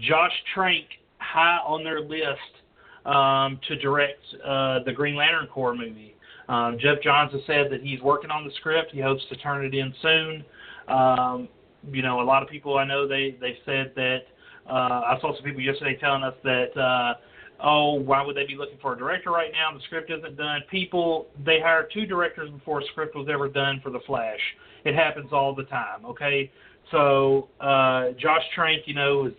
Josh 0.00 0.32
Trank 0.52 0.86
high 1.18 1.58
on 1.64 1.84
their 1.84 2.00
list 2.00 3.06
um, 3.06 3.60
to 3.68 3.76
direct 3.76 4.20
uh, 4.44 4.80
the 4.84 4.92
Green 4.92 5.14
Lantern 5.14 5.46
Corps 5.46 5.74
movie. 5.74 6.16
Um, 6.48 6.76
Geoff 6.80 6.98
Johns 7.02 7.32
has 7.32 7.42
said 7.46 7.70
that 7.70 7.82
he's 7.82 8.00
working 8.00 8.30
on 8.30 8.44
the 8.44 8.52
script. 8.56 8.92
He 8.92 9.00
hopes 9.00 9.22
to 9.30 9.36
turn 9.36 9.64
it 9.64 9.74
in 9.74 9.94
soon. 10.02 10.44
Um, 10.88 11.48
you 11.90 12.02
know, 12.02 12.20
a 12.20 12.24
lot 12.24 12.42
of 12.42 12.48
people 12.48 12.78
I 12.78 12.84
know 12.84 13.06
they 13.06 13.36
they 13.40 13.58
said 13.64 13.92
that. 13.94 14.22
Uh, 14.68 14.72
I 14.72 15.18
saw 15.20 15.34
some 15.34 15.44
people 15.44 15.60
yesterday 15.60 15.96
telling 16.00 16.22
us 16.22 16.34
that, 16.42 16.76
uh, 16.76 17.14
oh, 17.62 17.94
why 17.94 18.22
would 18.24 18.36
they 18.36 18.46
be 18.46 18.56
looking 18.56 18.78
for 18.82 18.94
a 18.94 18.98
director 18.98 19.30
right 19.30 19.50
now? 19.52 19.76
The 19.76 19.82
script 19.84 20.10
isn't 20.10 20.36
done. 20.36 20.60
People, 20.70 21.28
they 21.44 21.60
hired 21.60 21.90
two 21.92 22.06
directors 22.06 22.50
before 22.50 22.80
a 22.80 22.84
script 22.86 23.14
was 23.14 23.28
ever 23.32 23.48
done 23.48 23.80
for 23.82 23.90
The 23.90 24.00
Flash. 24.06 24.40
It 24.84 24.94
happens 24.94 25.30
all 25.32 25.54
the 25.54 25.64
time, 25.64 26.04
okay? 26.04 26.50
So 26.90 27.48
uh, 27.60 28.10
Josh 28.18 28.42
Trank, 28.54 28.82
you 28.86 28.94
know, 28.94 29.26
is, 29.26 29.32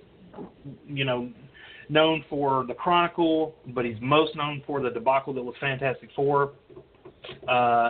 you 0.88 1.06
know, 1.06 1.30
known 1.90 2.24
for 2.30 2.66
The 2.68 2.74
Chronicle, 2.74 3.56
but 3.68 3.86
he's 3.86 3.96
most 4.02 4.36
known 4.36 4.62
for 4.66 4.82
the 4.82 4.90
debacle 4.90 5.34
that 5.34 5.44
was 5.44 5.56
Fantastic 5.60 6.10
Four. 6.16 6.52
Uh, 7.48 7.90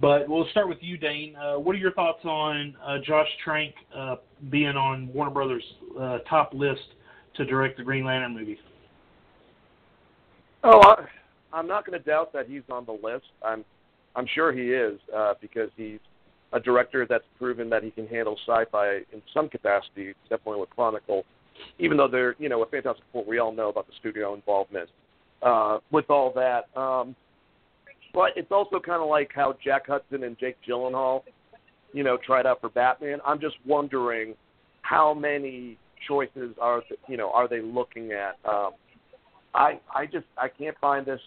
but 0.00 0.28
we'll 0.28 0.48
start 0.50 0.68
with 0.68 0.78
you, 0.80 0.96
Dane. 0.96 1.36
Uh, 1.36 1.58
what 1.58 1.74
are 1.74 1.78
your 1.78 1.92
thoughts 1.92 2.24
on 2.24 2.76
uh, 2.84 2.98
Josh 3.06 3.28
Trank 3.44 3.74
being 4.50 4.76
on 4.76 5.12
Warner 5.12 5.30
Brothers' 5.30 5.64
uh, 5.98 6.18
top 6.28 6.52
list 6.52 6.82
to 7.36 7.44
direct 7.44 7.76
the 7.76 7.84
Green 7.84 8.04
Lantern 8.04 8.34
movie? 8.34 8.58
Oh, 10.64 10.80
I, 10.80 11.06
I'm 11.52 11.66
not 11.66 11.86
going 11.86 11.98
to 11.98 12.04
doubt 12.04 12.32
that 12.32 12.48
he's 12.48 12.62
on 12.70 12.84
the 12.84 12.92
list. 12.92 13.26
I'm, 13.44 13.64
I'm 14.14 14.26
sure 14.34 14.52
he 14.52 14.72
is 14.72 14.98
uh, 15.14 15.34
because 15.40 15.70
he's 15.76 16.00
a 16.52 16.60
director 16.60 17.06
that's 17.08 17.24
proven 17.38 17.68
that 17.70 17.82
he 17.82 17.90
can 17.90 18.06
handle 18.06 18.36
sci-fi 18.46 18.96
in 19.12 19.22
some 19.34 19.48
capacity, 19.48 20.14
definitely 20.28 20.60
with 20.60 20.70
Chronicle. 20.70 21.24
Even 21.78 21.96
though 21.96 22.08
they're, 22.08 22.34
you 22.38 22.48
know, 22.48 22.58
with 22.60 22.70
Fantastic 22.70 23.04
Four, 23.12 23.24
we 23.24 23.38
all 23.38 23.52
know 23.52 23.68
about 23.68 23.86
the 23.86 23.92
studio 23.98 24.34
involvement 24.34 24.88
uh, 25.42 25.78
with 25.90 26.08
all 26.10 26.32
that. 26.34 26.68
Um, 26.78 27.16
but 28.12 28.30
it's 28.36 28.50
also 28.50 28.78
kind 28.78 29.02
of 29.02 29.08
like 29.08 29.30
how 29.34 29.56
Jack 29.62 29.86
Hudson 29.86 30.24
and 30.24 30.38
Jake 30.38 30.56
Gyllenhaal, 30.66 31.22
you 31.96 32.04
know, 32.04 32.18
tried 32.18 32.44
out 32.44 32.60
for 32.60 32.68
Batman. 32.68 33.20
I'm 33.26 33.40
just 33.40 33.56
wondering 33.64 34.34
how 34.82 35.14
many 35.14 35.78
choices 36.06 36.54
are, 36.60 36.82
you 37.08 37.16
know, 37.16 37.30
are 37.32 37.48
they 37.48 37.62
looking 37.62 38.12
at? 38.12 38.36
Um, 38.46 38.72
I 39.54 39.80
I 39.94 40.04
just 40.04 40.26
I 40.36 40.48
can't 40.48 40.76
find 40.78 41.06
this. 41.06 41.20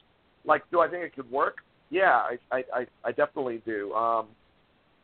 Like, 0.46 0.62
do 0.70 0.80
I 0.80 0.88
think 0.88 1.04
it 1.04 1.16
could 1.16 1.30
work? 1.32 1.56
Yeah, 1.90 2.12
I 2.12 2.38
I 2.52 2.86
I, 3.04 3.12
definitely 3.12 3.64
do. 3.66 3.92
Um, 3.94 4.28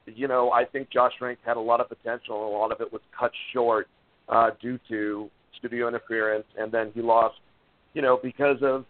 you 0.05 0.27
know, 0.27 0.51
I 0.51 0.65
think 0.65 0.91
Josh 0.91 1.13
Trank 1.17 1.39
had 1.43 1.57
a 1.57 1.59
lot 1.59 1.81
of 1.81 1.89
potential, 1.89 2.45
and 2.45 2.53
a 2.53 2.57
lot 2.57 2.71
of 2.71 2.79
it 2.79 2.93
was 2.93 3.01
cut 3.19 3.31
short 3.51 3.87
uh, 4.29 4.51
due 4.61 4.79
to 4.87 5.31
studio 5.57 5.87
interference, 5.87 6.45
and 6.59 6.71
then 6.71 6.91
he 6.93 7.01
lost, 7.01 7.39
you 7.95 8.03
know, 8.03 8.19
because 8.21 8.57
of 8.61 8.85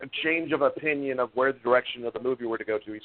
a 0.00 0.06
change 0.22 0.52
of 0.52 0.62
opinion 0.62 1.18
of 1.18 1.30
where 1.34 1.52
the 1.52 1.58
direction 1.58 2.04
of 2.04 2.12
the 2.12 2.20
movie 2.20 2.46
were 2.46 2.58
to 2.58 2.64
go 2.64 2.78
to. 2.78 2.92
He's, 2.92 3.02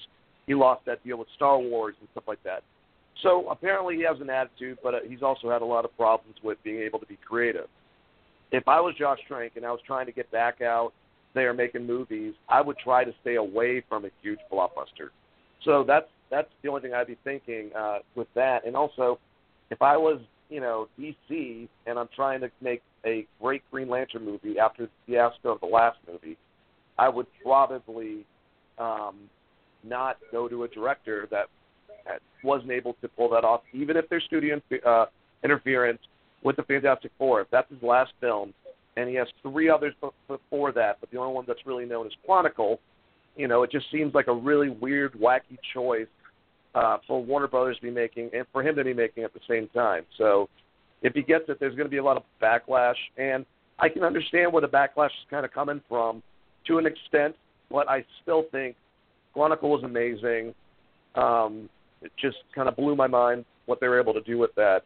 he 0.51 0.55
lost 0.55 0.83
that 0.85 1.01
deal 1.01 1.17
with 1.17 1.29
Star 1.37 1.57
Wars 1.57 1.95
and 2.01 2.09
stuff 2.11 2.25
like 2.27 2.43
that. 2.43 2.61
So 3.23 3.47
apparently 3.49 3.95
he 3.95 4.03
has 4.03 4.19
an 4.19 4.29
attitude, 4.29 4.79
but 4.83 4.93
uh, 4.93 4.97
he's 5.07 5.21
also 5.21 5.49
had 5.49 5.61
a 5.61 5.65
lot 5.65 5.85
of 5.85 5.95
problems 5.95 6.35
with 6.43 6.57
being 6.61 6.81
able 6.81 6.99
to 6.99 7.05
be 7.05 7.17
creative. 7.25 7.67
If 8.51 8.67
I 8.67 8.81
was 8.81 8.93
Josh 8.99 9.19
Trank 9.29 9.53
and 9.55 9.65
I 9.65 9.71
was 9.71 9.79
trying 9.87 10.07
to 10.07 10.11
get 10.11 10.29
back 10.29 10.59
out 10.59 10.91
they 11.33 11.43
are 11.43 11.53
making 11.53 11.87
movies, 11.87 12.33
I 12.49 12.59
would 12.59 12.77
try 12.79 13.05
to 13.05 13.13
stay 13.21 13.35
away 13.35 13.81
from 13.87 14.03
a 14.03 14.09
huge 14.21 14.39
blockbuster. 14.51 15.11
So 15.63 15.85
that's 15.87 16.07
that's 16.29 16.49
the 16.61 16.67
only 16.67 16.81
thing 16.81 16.93
I'd 16.93 17.07
be 17.07 17.17
thinking 17.23 17.69
uh, 17.73 17.99
with 18.15 18.27
that. 18.35 18.65
And 18.65 18.75
also, 18.75 19.19
if 19.69 19.81
I 19.81 19.95
was 19.95 20.19
you 20.49 20.59
know 20.59 20.89
DC 20.99 21.69
and 21.85 21.97
I'm 21.97 22.09
trying 22.13 22.41
to 22.41 22.51
make 22.59 22.81
a 23.05 23.25
great 23.41 23.61
Green 23.71 23.87
Lantern 23.87 24.25
movie 24.25 24.59
after 24.59 24.87
the 24.87 24.91
fiasco 25.07 25.53
of 25.53 25.61
the 25.61 25.67
last 25.67 25.99
movie, 26.11 26.35
I 26.99 27.07
would 27.07 27.27
probably 27.41 28.25
um, 28.77 29.29
not 29.83 30.17
go 30.31 30.47
to 30.47 30.63
a 30.63 30.67
director 30.67 31.27
that, 31.31 31.45
that 32.05 32.19
wasn't 32.43 32.71
able 32.71 32.95
to 33.01 33.07
pull 33.07 33.29
that 33.29 33.43
off, 33.43 33.61
even 33.73 33.97
if 33.97 34.07
there's 34.09 34.23
studio 34.25 34.59
uh, 34.85 35.05
interference 35.43 35.99
with 36.43 36.55
the 36.55 36.63
Fantastic 36.63 37.11
Four. 37.17 37.41
If 37.41 37.47
that's 37.51 37.69
his 37.69 37.81
last 37.81 38.11
film, 38.19 38.53
and 38.97 39.09
he 39.09 39.15
has 39.15 39.27
three 39.41 39.69
others 39.69 39.93
before 40.27 40.71
that, 40.73 40.97
but 40.99 41.09
the 41.11 41.17
only 41.17 41.33
one 41.33 41.45
that's 41.47 41.65
really 41.65 41.85
known 41.85 42.07
is 42.07 42.13
Chronicle. 42.25 42.79
You 43.35 43.47
know, 43.47 43.63
it 43.63 43.71
just 43.71 43.85
seems 43.91 44.13
like 44.13 44.27
a 44.27 44.33
really 44.33 44.69
weird, 44.69 45.13
wacky 45.13 45.57
choice 45.73 46.07
uh, 46.75 46.97
for 47.07 47.23
Warner 47.23 47.47
Brothers 47.47 47.77
to 47.77 47.81
be 47.83 47.91
making, 47.91 48.29
and 48.33 48.45
for 48.51 48.61
him 48.61 48.75
to 48.75 48.83
be 48.83 48.93
making 48.93 49.23
at 49.23 49.33
the 49.33 49.39
same 49.49 49.67
time. 49.69 50.03
So, 50.17 50.49
if 51.01 51.13
he 51.13 51.21
gets 51.21 51.45
it, 51.47 51.59
there's 51.59 51.75
going 51.75 51.87
to 51.87 51.91
be 51.91 51.97
a 51.97 52.03
lot 52.03 52.17
of 52.17 52.23
backlash, 52.41 52.95
and 53.17 53.45
I 53.79 53.89
can 53.89 54.03
understand 54.03 54.53
where 54.53 54.61
the 54.61 54.67
backlash 54.67 55.07
is 55.07 55.25
kind 55.29 55.45
of 55.45 55.51
coming 55.51 55.81
from, 55.89 56.21
to 56.67 56.77
an 56.77 56.85
extent. 56.85 57.35
But 57.71 57.89
I 57.89 58.05
still 58.21 58.43
think 58.51 58.75
Chronicle 59.33 59.69
was 59.69 59.83
amazing. 59.83 60.53
Um, 61.15 61.69
it 62.01 62.11
just 62.19 62.37
kind 62.53 62.67
of 62.67 62.75
blew 62.75 62.95
my 62.95 63.07
mind 63.07 63.45
what 63.65 63.79
they 63.79 63.87
were 63.87 63.99
able 63.99 64.13
to 64.13 64.21
do 64.21 64.37
with 64.37 64.53
that 64.55 64.81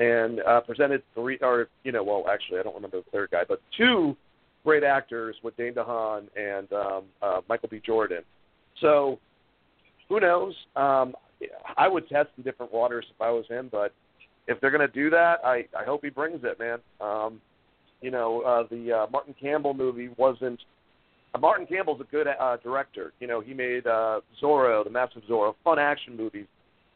and 0.00 0.40
uh, 0.40 0.60
presented 0.62 1.02
three, 1.14 1.38
or 1.42 1.68
you 1.84 1.92
know, 1.92 2.02
well, 2.02 2.24
actually, 2.30 2.58
I 2.58 2.62
don't 2.62 2.74
remember 2.74 2.98
the 2.98 3.10
third 3.12 3.30
guy, 3.30 3.42
but 3.46 3.60
two 3.76 4.16
great 4.64 4.82
actors 4.82 5.36
with 5.44 5.56
Dane 5.56 5.74
DeHaan 5.74 6.26
and 6.36 6.72
um, 6.72 7.04
uh, 7.22 7.40
Michael 7.48 7.68
B. 7.68 7.80
Jordan. 7.84 8.22
So, 8.80 9.18
who 10.08 10.18
knows? 10.20 10.54
Um, 10.74 11.14
I 11.76 11.86
would 11.86 12.08
test 12.08 12.30
in 12.36 12.42
different 12.42 12.72
waters 12.72 13.04
if 13.14 13.20
I 13.20 13.30
was 13.30 13.44
him, 13.48 13.68
but 13.70 13.92
if 14.48 14.60
they're 14.60 14.70
going 14.70 14.86
to 14.86 14.92
do 14.92 15.10
that, 15.10 15.38
I 15.44 15.66
I 15.78 15.84
hope 15.84 16.00
he 16.02 16.10
brings 16.10 16.40
it, 16.44 16.58
man. 16.58 16.78
Um, 17.00 17.40
you 18.00 18.10
know, 18.10 18.40
uh, 18.40 18.64
the 18.70 18.92
uh, 18.92 19.06
Martin 19.12 19.34
Campbell 19.40 19.74
movie 19.74 20.10
wasn't. 20.16 20.60
Uh, 21.34 21.38
Martin 21.38 21.66
Campbell's 21.66 22.00
a 22.00 22.04
good 22.04 22.26
uh, 22.26 22.56
director. 22.62 23.12
You 23.20 23.26
know, 23.26 23.40
he 23.40 23.54
made 23.54 23.86
uh, 23.86 24.20
Zorro, 24.42 24.84
the 24.84 24.90
Mask 24.90 25.16
of 25.16 25.22
Zorro, 25.24 25.54
fun 25.62 25.78
action 25.78 26.16
movies. 26.16 26.46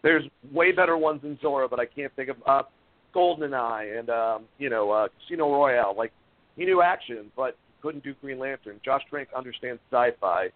There's 0.02 0.24
way 0.52 0.72
better 0.72 0.98
ones 0.98 1.22
than 1.22 1.36
Zorro, 1.36 1.68
but 1.68 1.80
I 1.80 1.86
can't 1.86 2.14
think 2.16 2.30
of. 2.30 2.36
Uh, 2.46 2.62
GoldenEye 3.14 3.98
and 3.98 4.10
um, 4.10 4.44
you 4.58 4.68
know 4.68 4.90
uh, 4.90 5.08
Casino 5.20 5.50
Royale. 5.50 5.94
Like 5.96 6.12
he 6.56 6.64
knew 6.64 6.82
action, 6.82 7.30
but 7.36 7.56
couldn't 7.82 8.04
do 8.04 8.14
Green 8.20 8.38
Lantern. 8.38 8.80
Josh 8.84 9.02
Trank 9.08 9.28
understands 9.36 9.80
sci-fi, 9.90 10.48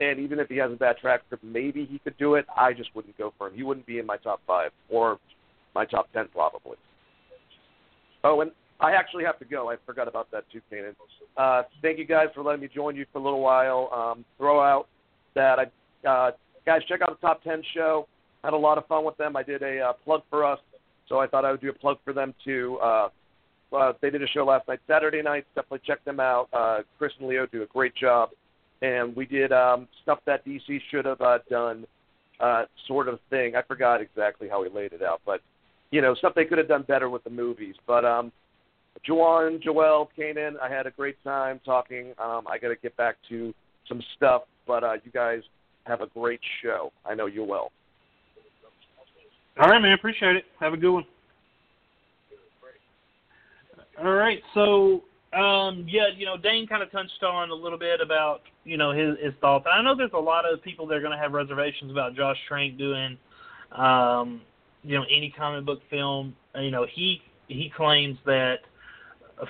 and 0.00 0.18
even 0.18 0.38
if 0.38 0.48
he 0.48 0.56
has 0.56 0.72
a 0.72 0.76
bad 0.76 0.96
track 0.98 1.22
record, 1.30 1.44
maybe 1.44 1.86
he 1.86 1.98
could 2.00 2.16
do 2.18 2.34
it. 2.34 2.46
I 2.56 2.72
just 2.72 2.94
wouldn't 2.94 3.16
go 3.16 3.32
for 3.38 3.48
him. 3.48 3.54
He 3.54 3.62
wouldn't 3.62 3.86
be 3.86 3.98
in 3.98 4.06
my 4.06 4.16
top 4.16 4.40
five 4.46 4.70
or 4.88 5.18
my 5.74 5.84
top 5.84 6.12
ten 6.12 6.28
probably. 6.32 6.76
Oh, 8.24 8.40
and 8.40 8.50
I 8.80 8.92
actually 8.92 9.24
have 9.24 9.38
to 9.38 9.44
go. 9.44 9.70
I 9.70 9.76
forgot 9.84 10.08
about 10.08 10.30
that 10.30 10.44
too, 10.50 10.60
Kanan. 10.72 10.94
Uh, 11.36 11.62
thank 11.82 11.98
you 11.98 12.06
guys 12.06 12.28
for 12.34 12.42
letting 12.42 12.62
me 12.62 12.68
join 12.74 12.96
you 12.96 13.06
for 13.12 13.18
a 13.18 13.22
little 13.22 13.40
while. 13.40 13.90
Um, 13.92 14.24
throw 14.38 14.60
out 14.60 14.88
that 15.34 15.58
I 15.58 16.08
uh, 16.08 16.30
guys 16.64 16.80
check 16.88 17.02
out 17.02 17.20
the 17.20 17.26
top 17.26 17.42
ten 17.42 17.62
show. 17.74 18.08
Had 18.42 18.54
a 18.54 18.56
lot 18.56 18.78
of 18.78 18.86
fun 18.86 19.04
with 19.04 19.18
them. 19.18 19.36
I 19.36 19.42
did 19.42 19.62
a 19.62 19.80
uh, 19.80 19.92
plug 19.92 20.22
for 20.30 20.46
us 20.46 20.58
so 21.10 21.18
I 21.18 21.26
thought 21.26 21.44
I 21.44 21.50
would 21.50 21.60
do 21.60 21.68
a 21.68 21.74
plug 21.74 21.98
for 22.04 22.14
them 22.14 22.32
too. 22.42 22.78
Uh, 22.82 23.08
uh, 23.76 23.92
they 24.00 24.10
did 24.10 24.22
a 24.22 24.26
show 24.28 24.44
last 24.44 24.66
night, 24.68 24.80
Saturday 24.88 25.22
night. 25.22 25.44
Definitely 25.54 25.80
check 25.84 26.02
them 26.04 26.20
out. 26.20 26.48
Uh, 26.52 26.78
Chris 26.98 27.12
and 27.18 27.28
Leo 27.28 27.46
do 27.46 27.62
a 27.62 27.66
great 27.66 27.94
job, 27.94 28.30
and 28.80 29.14
we 29.14 29.26
did 29.26 29.52
um, 29.52 29.86
stuff 30.02 30.20
that 30.26 30.46
DC 30.46 30.80
should 30.90 31.04
have 31.04 31.20
uh, 31.20 31.38
done, 31.50 31.84
uh, 32.38 32.64
sort 32.86 33.08
of 33.08 33.18
thing. 33.28 33.54
I 33.56 33.62
forgot 33.62 34.00
exactly 34.00 34.48
how 34.48 34.62
we 34.62 34.70
laid 34.70 34.92
it 34.92 35.02
out, 35.02 35.20
but 35.26 35.40
you 35.90 36.00
know, 36.00 36.14
stuff 36.14 36.34
they 36.34 36.44
could 36.44 36.58
have 36.58 36.68
done 36.68 36.84
better 36.84 37.10
with 37.10 37.24
the 37.24 37.30
movies. 37.30 37.74
But 37.86 38.04
um, 38.04 38.32
Juwan, 39.08 39.62
Joel, 39.62 40.10
Kanan, 40.16 40.54
I 40.60 40.68
had 40.68 40.86
a 40.86 40.90
great 40.90 41.22
time 41.24 41.60
talking. 41.64 42.12
Um, 42.18 42.46
I 42.46 42.58
got 42.58 42.68
to 42.68 42.76
get 42.76 42.96
back 42.96 43.16
to 43.28 43.54
some 43.88 44.02
stuff, 44.16 44.42
but 44.66 44.84
uh, 44.84 44.94
you 45.04 45.10
guys 45.10 45.40
have 45.84 46.00
a 46.00 46.06
great 46.08 46.40
show. 46.62 46.92
I 47.04 47.14
know 47.14 47.26
you 47.26 47.44
will. 47.44 47.72
All 49.58 49.68
right, 49.68 49.80
man. 49.80 49.92
Appreciate 49.92 50.36
it. 50.36 50.44
Have 50.60 50.72
a 50.72 50.76
good 50.76 50.92
one. 50.92 51.04
All 54.02 54.12
right. 54.12 54.40
So, 54.54 55.02
um, 55.36 55.86
yeah, 55.88 56.08
you 56.16 56.24
know, 56.24 56.36
Dane 56.36 56.66
kind 56.66 56.82
of 56.82 56.90
touched 56.90 57.22
on 57.22 57.50
a 57.50 57.54
little 57.54 57.78
bit 57.78 58.00
about, 58.00 58.42
you 58.64 58.76
know, 58.76 58.92
his, 58.92 59.18
his 59.22 59.34
thoughts. 59.40 59.66
I 59.70 59.82
know 59.82 59.94
there's 59.94 60.10
a 60.14 60.18
lot 60.18 60.50
of 60.50 60.62
people 60.62 60.86
that 60.86 60.94
are 60.94 61.00
going 61.00 61.12
to 61.12 61.18
have 61.18 61.32
reservations 61.32 61.90
about 61.90 62.14
Josh 62.14 62.38
Trank 62.48 62.78
doing, 62.78 63.18
um, 63.72 64.40
you 64.82 64.96
know, 64.96 65.04
any 65.14 65.32
comic 65.36 65.66
book 65.66 65.80
film. 65.90 66.34
You 66.54 66.70
know, 66.70 66.86
he 66.90 67.20
he 67.48 67.70
claims 67.76 68.16
that 68.24 68.60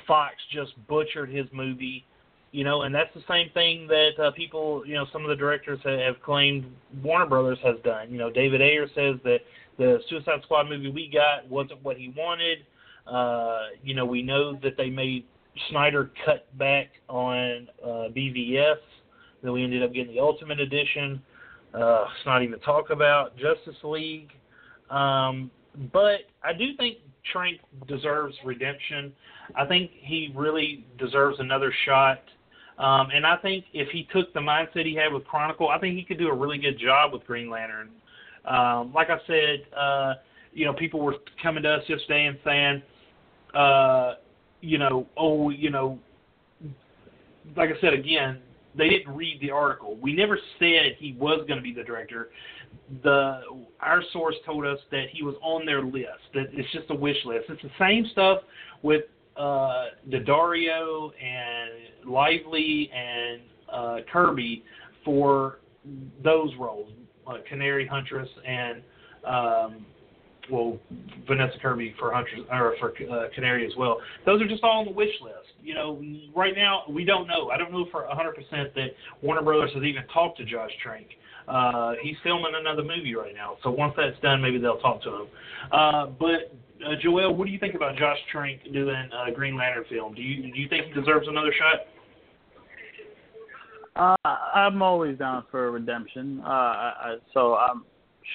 Fox 0.06 0.34
just 0.52 0.72
butchered 0.86 1.30
his 1.30 1.46
movie 1.52 2.04
you 2.52 2.64
know, 2.64 2.82
and 2.82 2.94
that's 2.94 3.12
the 3.14 3.22
same 3.28 3.48
thing 3.54 3.86
that 3.86 4.10
uh, 4.22 4.30
people, 4.32 4.84
you 4.84 4.94
know, 4.94 5.06
some 5.12 5.22
of 5.22 5.28
the 5.28 5.36
directors 5.36 5.78
have 5.84 6.20
claimed 6.22 6.64
Warner 7.02 7.26
Brothers 7.26 7.58
has 7.62 7.76
done. 7.84 8.10
You 8.10 8.18
know, 8.18 8.30
David 8.30 8.60
Ayer 8.60 8.88
says 8.88 9.16
that 9.24 9.38
the 9.78 10.00
Suicide 10.08 10.40
Squad 10.42 10.68
movie 10.68 10.90
we 10.90 11.08
got 11.12 11.48
wasn't 11.48 11.82
what 11.84 11.96
he 11.96 12.12
wanted. 12.16 12.58
Uh, 13.06 13.68
you 13.82 13.94
know, 13.94 14.04
we 14.04 14.22
know 14.22 14.58
that 14.62 14.76
they 14.76 14.90
made 14.90 15.24
Snyder 15.70 16.10
cut 16.24 16.46
back 16.58 16.88
on 17.08 17.68
uh, 17.84 18.08
BVS. 18.16 18.76
Then 19.42 19.52
we 19.52 19.62
ended 19.62 19.82
up 19.82 19.92
getting 19.92 20.14
the 20.14 20.20
Ultimate 20.20 20.58
Edition. 20.58 21.22
Uh, 21.72 22.00
let's 22.00 22.26
not 22.26 22.42
even 22.42 22.58
talk 22.60 22.90
about 22.90 23.36
Justice 23.36 23.76
League. 23.84 24.30
Um, 24.90 25.52
but 25.92 26.22
I 26.42 26.52
do 26.52 26.76
think 26.76 26.98
Trank 27.32 27.60
deserves 27.86 28.34
redemption. 28.44 29.12
I 29.54 29.66
think 29.66 29.90
he 30.00 30.32
really 30.34 30.86
deserves 30.98 31.40
another 31.40 31.72
shot 31.84 32.22
um, 32.80 33.10
and 33.12 33.26
I 33.26 33.36
think 33.36 33.66
if 33.74 33.88
he 33.90 34.08
took 34.10 34.32
the 34.32 34.40
mindset 34.40 34.86
he 34.86 34.94
had 34.94 35.12
with 35.12 35.24
Chronicle, 35.24 35.68
I 35.68 35.78
think 35.78 35.96
he 35.96 36.02
could 36.02 36.18
do 36.18 36.28
a 36.28 36.34
really 36.34 36.56
good 36.56 36.78
job 36.78 37.12
with 37.12 37.26
Green 37.26 37.50
Lantern. 37.50 37.90
Um, 38.46 38.92
like 38.94 39.10
I 39.10 39.18
said, 39.26 39.66
uh, 39.76 40.14
you 40.54 40.64
know, 40.64 40.72
people 40.72 41.00
were 41.00 41.16
coming 41.42 41.62
to 41.62 41.68
us 41.74 41.82
yesterday 41.86 42.24
and 42.24 42.38
saying, 42.42 42.82
uh, 43.54 44.14
you 44.62 44.78
know, 44.78 45.06
oh, 45.18 45.50
you 45.50 45.68
know, 45.68 45.98
like 47.54 47.68
I 47.68 47.78
said 47.82 47.92
again, 47.92 48.38
they 48.74 48.88
didn't 48.88 49.14
read 49.14 49.40
the 49.42 49.50
article. 49.50 49.96
We 49.96 50.14
never 50.14 50.38
said 50.58 50.96
he 50.98 51.14
was 51.18 51.44
going 51.46 51.58
to 51.58 51.62
be 51.62 51.74
the 51.74 51.84
director. 51.84 52.30
The 53.02 53.40
our 53.80 54.02
source 54.12 54.34
told 54.44 54.66
us 54.66 54.78
that 54.90 55.06
he 55.12 55.22
was 55.22 55.34
on 55.42 55.64
their 55.64 55.82
list. 55.82 56.26
That 56.34 56.46
it's 56.52 56.70
just 56.72 56.90
a 56.90 56.94
wish 56.94 57.16
list. 57.24 57.46
It's 57.48 57.62
the 57.62 57.70
same 57.78 58.06
stuff 58.12 58.38
with 58.82 59.04
uh, 59.36 59.86
D'Addario 60.10 61.10
and 61.22 62.10
Lively 62.10 62.90
and 62.92 63.40
uh, 63.72 63.96
Kirby 64.12 64.64
for 65.04 65.60
those 66.22 66.50
roles, 66.58 66.90
uh, 67.26 67.34
Canary 67.48 67.86
Huntress 67.86 68.28
and 68.46 68.82
um, 69.24 69.86
well 70.50 70.78
Vanessa 71.26 71.58
Kirby 71.60 71.94
for 71.98 72.12
Huntress 72.12 72.40
or 72.50 72.74
for 72.78 72.92
uh, 73.10 73.28
Canary 73.34 73.66
as 73.66 73.72
well. 73.76 73.98
Those 74.26 74.42
are 74.42 74.48
just 74.48 74.62
all 74.62 74.80
on 74.80 74.86
the 74.86 74.92
wish 74.92 75.14
list. 75.22 75.36
You 75.62 75.74
know, 75.74 76.02
right 76.34 76.54
now 76.56 76.82
we 76.88 77.04
don't 77.04 77.26
know. 77.26 77.50
I 77.50 77.56
don't 77.56 77.72
know 77.72 77.86
for 77.90 78.06
100% 78.06 78.74
that 78.74 78.88
Warner 79.22 79.42
Brothers 79.42 79.70
has 79.74 79.82
even 79.84 80.02
talked 80.12 80.38
to 80.38 80.44
Josh 80.44 80.70
Trank. 80.82 81.06
Uh, 81.48 81.94
he's 82.02 82.16
filming 82.22 82.52
another 82.54 82.82
movie 82.82 83.14
right 83.14 83.34
now, 83.34 83.56
so 83.62 83.70
once 83.70 83.94
that's 83.96 84.18
done, 84.20 84.40
maybe 84.40 84.58
they'll 84.58 84.78
talk 84.78 85.02
to 85.02 85.08
him. 85.08 85.26
Uh, 85.72 86.06
but 86.06 86.54
uh, 86.84 86.94
Joel, 87.02 87.34
what 87.34 87.46
do 87.46 87.50
you 87.50 87.58
think 87.58 87.74
about 87.74 87.96
Josh 87.96 88.18
Trank 88.30 88.60
doing 88.72 89.10
a 89.26 89.32
Green 89.32 89.56
Lantern 89.56 89.84
film? 89.88 90.14
Do 90.14 90.22
you 90.22 90.52
do 90.52 90.58
you 90.60 90.68
think 90.68 90.86
he 90.86 90.92
deserves 90.92 91.26
another 91.28 91.52
shot? 91.58 91.86
Uh, 94.24 94.28
I'm 94.54 94.80
always 94.82 95.18
down 95.18 95.44
for 95.50 95.70
redemption. 95.70 96.40
Uh, 96.44 96.48
I, 96.48 96.92
I, 97.00 97.16
so 97.34 97.56
I'm 97.56 97.84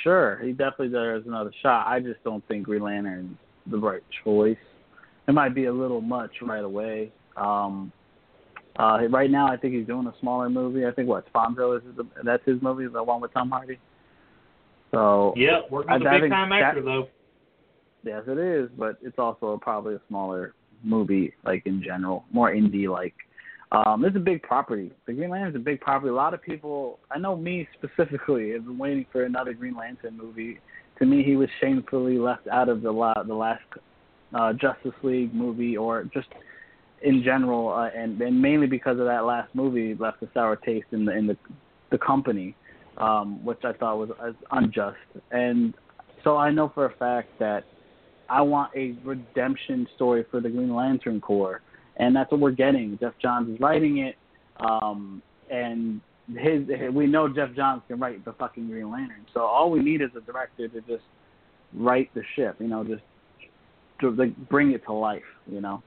sure 0.03 0.39
he 0.43 0.51
definitely 0.51 0.89
deserves 0.89 1.25
another 1.27 1.51
shot. 1.63 1.87
I 1.87 1.99
just 1.99 2.23
don't 2.23 2.45
think 2.47 2.65
Green 2.65 2.83
Lantern's 2.83 3.37
the 3.71 3.77
right 3.77 4.03
choice. 4.23 4.57
It 5.27 5.31
might 5.31 5.55
be 5.55 5.65
a 5.65 5.73
little 5.73 6.01
much 6.01 6.31
right 6.41 6.63
away. 6.63 7.11
Um, 7.35 7.91
uh, 8.77 8.99
right 9.09 9.31
now, 9.31 9.47
I 9.51 9.57
think 9.57 9.73
he's 9.73 9.87
doing 9.87 10.07
a 10.07 10.13
smaller 10.19 10.49
movie. 10.49 10.85
I 10.85 10.91
think 10.91 11.07
what 11.07 11.31
Fonzo 11.33 11.77
is 11.77 11.83
the, 11.95 12.05
that's 12.23 12.43
his 12.45 12.61
movie, 12.61 12.87
the 12.87 13.03
one 13.03 13.21
with 13.21 13.33
Tom 13.33 13.49
Hardy. 13.49 13.79
So 14.91 15.33
yeah, 15.35 15.61
working 15.69 15.93
with 15.93 16.01
a 16.01 16.19
big 16.19 16.29
time 16.29 16.51
actor 16.51 16.81
that, 16.81 16.85
though. 16.85 17.07
Yes, 18.03 18.23
it 18.27 18.37
is, 18.37 18.69
but 18.77 18.97
it's 19.01 19.17
also 19.17 19.57
probably 19.61 19.95
a 19.95 20.01
smaller 20.07 20.53
movie, 20.83 21.33
like 21.43 21.65
in 21.65 21.81
general, 21.81 22.25
more 22.31 22.51
indie 22.53 22.89
like. 22.89 23.15
Um, 23.71 24.05
it's 24.05 24.15
a 24.15 24.19
big 24.19 24.43
property. 24.43 24.91
The 25.07 25.13
Green 25.13 25.31
Lantern's 25.31 25.55
a 25.55 25.59
big 25.59 25.81
property. 25.81 26.09
A 26.09 26.13
lot 26.13 26.33
of 26.33 26.41
people, 26.41 26.99
I 27.09 27.17
know 27.17 27.35
me 27.35 27.67
specifically, 27.73 28.51
have 28.51 28.65
been 28.65 28.77
waiting 28.77 29.05
for 29.11 29.23
another 29.23 29.53
Green 29.53 29.75
Lantern 29.75 30.15
movie. 30.17 30.59
To 30.99 31.05
me, 31.05 31.23
he 31.23 31.35
was 31.35 31.49
shamefully 31.59 32.17
left 32.17 32.47
out 32.47 32.69
of 32.69 32.81
the 32.81 32.91
la- 32.91 33.23
the 33.23 33.33
last 33.33 33.63
uh, 34.33 34.53
Justice 34.53 34.93
League 35.01 35.33
movie, 35.33 35.75
or 35.75 36.03
just 36.13 36.27
in 37.01 37.23
general, 37.23 37.69
uh, 37.69 37.89
and 37.95 38.19
and 38.21 38.41
mainly 38.41 38.67
because 38.67 38.99
of 38.99 39.05
that 39.05 39.25
last 39.25 39.53
movie 39.53 39.95
left 39.95 40.21
a 40.23 40.27
sour 40.33 40.55
taste 40.55 40.87
in 40.91 41.05
the 41.05 41.15
in 41.15 41.27
the 41.27 41.37
the 41.91 41.97
company, 41.97 42.55
um, 42.97 43.43
which 43.45 43.63
I 43.63 43.73
thought 43.73 43.97
was 43.97 44.09
uh, 44.21 44.31
unjust. 44.51 44.97
And 45.31 45.73
so 46.23 46.37
I 46.37 46.51
know 46.51 46.71
for 46.73 46.85
a 46.85 46.95
fact 46.95 47.29
that 47.39 47.63
I 48.29 48.41
want 48.41 48.71
a 48.75 48.95
redemption 49.03 49.87
story 49.95 50.25
for 50.31 50.41
the 50.41 50.49
Green 50.49 50.73
Lantern 50.75 51.21
Corps, 51.21 51.61
and 51.97 52.15
that's 52.15 52.31
what 52.31 52.41
we're 52.41 52.51
getting. 52.51 52.97
Geoff 52.99 53.13
Johns 53.21 53.49
is 53.49 53.59
writing 53.59 53.99
it, 53.99 54.15
um, 54.59 55.21
and 55.51 56.01
his 56.27 56.63
we 56.91 57.05
know 57.05 57.27
Geoff 57.27 57.53
Johns 57.55 57.83
can 57.87 57.99
write 57.99 58.23
the 58.25 58.33
fucking 58.33 58.67
Green 58.67 58.89
Lantern. 58.89 59.25
So 59.33 59.41
all 59.41 59.69
we 59.69 59.79
need 59.79 60.01
is 60.01 60.09
a 60.17 60.21
director 60.21 60.67
to 60.67 60.81
just 60.81 61.03
write 61.73 62.13
the 62.15 62.23
ship, 62.35 62.55
you 62.59 62.67
know, 62.67 62.83
just 62.83 63.03
to 64.01 64.11
like 64.11 64.35
bring 64.49 64.71
it 64.71 64.83
to 64.85 64.93
life, 64.93 65.23
you 65.47 65.61
know. 65.61 65.83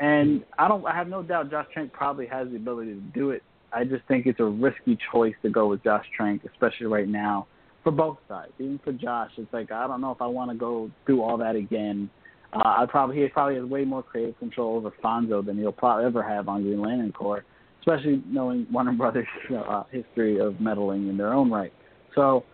And 0.00 0.44
I 0.58 0.68
don't 0.68 0.84
I 0.86 0.94
have 0.94 1.08
no 1.08 1.22
doubt 1.22 1.50
Josh 1.50 1.66
Trank 1.72 1.92
probably 1.92 2.26
has 2.26 2.48
the 2.48 2.56
ability 2.56 2.94
to 2.94 3.00
do 3.00 3.30
it. 3.30 3.42
I 3.72 3.84
just 3.84 4.04
think 4.06 4.26
it's 4.26 4.40
a 4.40 4.44
risky 4.44 4.98
choice 5.12 5.34
to 5.42 5.50
go 5.50 5.68
with 5.68 5.82
Josh 5.82 6.06
Trank, 6.16 6.42
especially 6.44 6.86
right 6.86 7.08
now, 7.08 7.46
for 7.82 7.92
both 7.92 8.18
sides. 8.28 8.52
Even 8.58 8.80
for 8.84 8.92
Josh, 8.92 9.30
it's 9.36 9.52
like 9.52 9.70
I 9.70 9.86
don't 9.86 10.00
know 10.00 10.10
if 10.10 10.20
I 10.20 10.26
want 10.26 10.50
to 10.50 10.56
go 10.56 10.90
do 11.06 11.22
all 11.22 11.36
that 11.38 11.56
again. 11.56 12.10
Uh, 12.52 12.62
I 12.64 12.86
probably 12.88 13.16
he 13.16 13.28
probably 13.28 13.56
has 13.56 13.64
way 13.64 13.84
more 13.84 14.02
creative 14.02 14.38
control 14.38 14.76
over 14.76 14.92
Fonzo 15.02 15.44
than 15.44 15.58
he'll 15.58 15.72
probably 15.72 16.06
ever 16.06 16.22
have 16.22 16.48
on 16.48 16.62
Green 16.62 16.80
Lantern 16.80 17.12
Corps, 17.12 17.44
especially 17.80 18.22
knowing 18.26 18.66
Warner 18.72 18.92
Brothers' 18.96 19.26
uh, 19.52 19.84
history 19.90 20.38
of 20.38 20.60
meddling 20.60 21.08
in 21.08 21.16
their 21.16 21.32
own 21.32 21.50
right. 21.50 21.72
So 22.14 22.44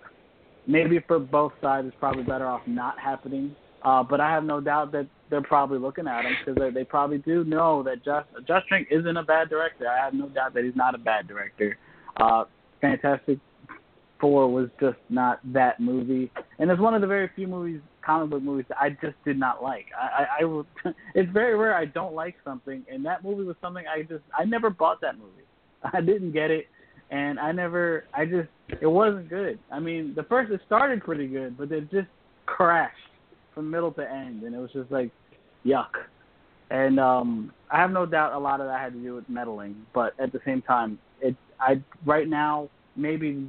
maybe 0.67 1.01
for 1.07 1.19
both 1.19 1.53
sides, 1.61 1.89
it's 1.89 1.97
probably 2.01 2.23
better 2.23 2.47
off 2.47 2.63
not 2.67 2.99
happening. 2.99 3.55
Uh, 3.83 4.03
but 4.03 4.21
I 4.21 4.31
have 4.31 4.45
no 4.45 4.61
doubt 4.61 4.93
that 4.93 5.07
they're 5.31 5.43
probably 5.43 5.79
looking 5.79 6.07
at 6.07 6.25
him 6.25 6.33
because 6.39 6.61
they, 6.61 6.71
they 6.71 6.85
probably 6.85 7.19
do 7.19 7.45
know 7.45 7.83
that 7.83 8.05
Just 8.05 8.29
Josh 8.47 8.65
Trank 8.69 8.89
isn't 8.91 9.17
a 9.17 9.23
bad 9.23 9.49
director. 9.49 9.89
I 9.89 10.05
have 10.05 10.13
no 10.13 10.29
doubt 10.29 10.55
that 10.55 10.65
he's 10.65 10.77
not 10.77 10.95
a 10.95 10.99
bad 10.99 11.29
director. 11.29 11.79
Uh, 12.17 12.45
Fantastic 12.81 13.39
Four 14.21 14.53
was 14.53 14.69
just 14.81 14.99
not 15.09 15.41
that 15.53 15.81
movie, 15.81 16.31
and 16.59 16.71
it's 16.71 16.81
one 16.81 16.95
of 16.95 17.01
the 17.01 17.07
very 17.07 17.31
few 17.35 17.47
movies, 17.47 17.81
comic 18.05 18.29
book 18.29 18.43
movies, 18.43 18.67
that 18.69 18.79
I 18.79 18.91
just 18.91 19.17
did 19.25 19.39
not 19.39 19.63
like. 19.63 19.87
I, 19.99 20.25
I, 20.43 20.45
I 20.45 20.91
it's 21.15 21.33
very 21.33 21.57
rare 21.57 21.75
I 21.75 21.87
don't 21.87 22.15
like 22.15 22.35
something, 22.45 22.85
and 22.93 23.05
that 23.07 23.25
movie 23.25 23.45
was 23.45 23.57
something 23.63 23.85
I 23.87 24.03
just 24.03 24.25
I 24.39 24.45
never 24.45 24.69
bought 24.69 25.01
that 25.01 25.17
movie. 25.17 25.47
I 25.95 26.01
didn't 26.03 26.33
get 26.33 26.51
it 26.51 26.67
and 27.11 27.41
I 27.41 27.53
never, 27.53 28.05
I 28.15 28.25
just, 28.25 28.49
it 28.81 28.87
wasn't 28.87 29.29
good. 29.29 29.59
I 29.73 29.81
mean, 29.81 30.13
the 30.15 30.23
first 30.25 30.53
it 30.53 30.61
started 30.67 31.03
pretty 31.03 31.27
good, 31.27 31.59
but 31.59 31.73
it 31.73 31.91
just 31.91 32.07
crashed 32.47 32.95
from 33.61 33.71
middle 33.71 33.93
to 33.93 34.11
end, 34.11 34.43
and 34.43 34.55
it 34.55 34.59
was 34.59 34.71
just 34.73 34.91
like, 34.91 35.11
yuck. 35.67 35.91
And 36.71 36.99
um, 36.99 37.53
I 37.71 37.79
have 37.79 37.91
no 37.91 38.07
doubt 38.07 38.33
a 38.33 38.39
lot 38.39 38.61
of 38.61 38.69
that 38.69 38.81
had 38.81 38.95
to 38.95 38.99
do 38.99 39.15
with 39.15 39.29
meddling, 39.29 39.77
but 39.95 40.15
at 40.19 40.33
the 40.33 40.41
same 40.47 40.63
time, 40.63 40.99
it, 41.21 41.37
I 41.61 41.83
right 42.07 42.27
now 42.27 42.71
maybe 42.97 43.47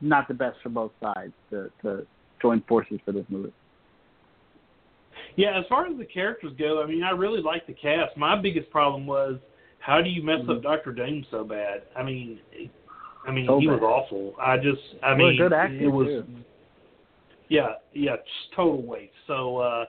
not 0.00 0.28
the 0.28 0.34
best 0.34 0.58
for 0.62 0.68
both 0.68 0.92
sides 1.02 1.32
to 1.50 1.70
to 1.82 2.06
join 2.40 2.62
forces 2.68 3.00
for 3.04 3.10
this 3.12 3.24
movie. 3.28 3.52
Yeah, 5.36 5.58
as 5.58 5.64
far 5.68 5.86
as 5.86 5.98
the 5.98 6.04
characters 6.04 6.52
go, 6.58 6.82
I 6.82 6.86
mean, 6.86 7.02
I 7.02 7.10
really 7.10 7.40
like 7.40 7.66
the 7.66 7.72
cast. 7.72 8.16
My 8.16 8.40
biggest 8.40 8.70
problem 8.70 9.06
was 9.06 9.38
how 9.80 10.00
do 10.00 10.10
you 10.10 10.22
mess 10.22 10.40
mm-hmm. 10.40 10.50
up 10.50 10.62
Doctor 10.62 10.92
Doom 10.92 11.24
so 11.30 11.42
bad? 11.44 11.82
I 11.96 12.04
mean, 12.04 12.38
I 13.26 13.32
mean 13.32 13.46
so 13.46 13.58
he 13.58 13.66
bad. 13.66 13.80
was 13.80 13.82
awful. 13.82 14.34
I 14.40 14.58
just, 14.58 14.82
I 15.02 15.10
well, 15.10 15.30
mean, 15.30 15.40
it 15.40 15.88
was, 15.88 16.06
too. 16.06 16.44
Yeah, 17.48 17.74
yeah, 17.92 18.16
total 18.54 18.82
waste. 18.82 19.12
So, 19.26 19.58
uh, 19.58 19.84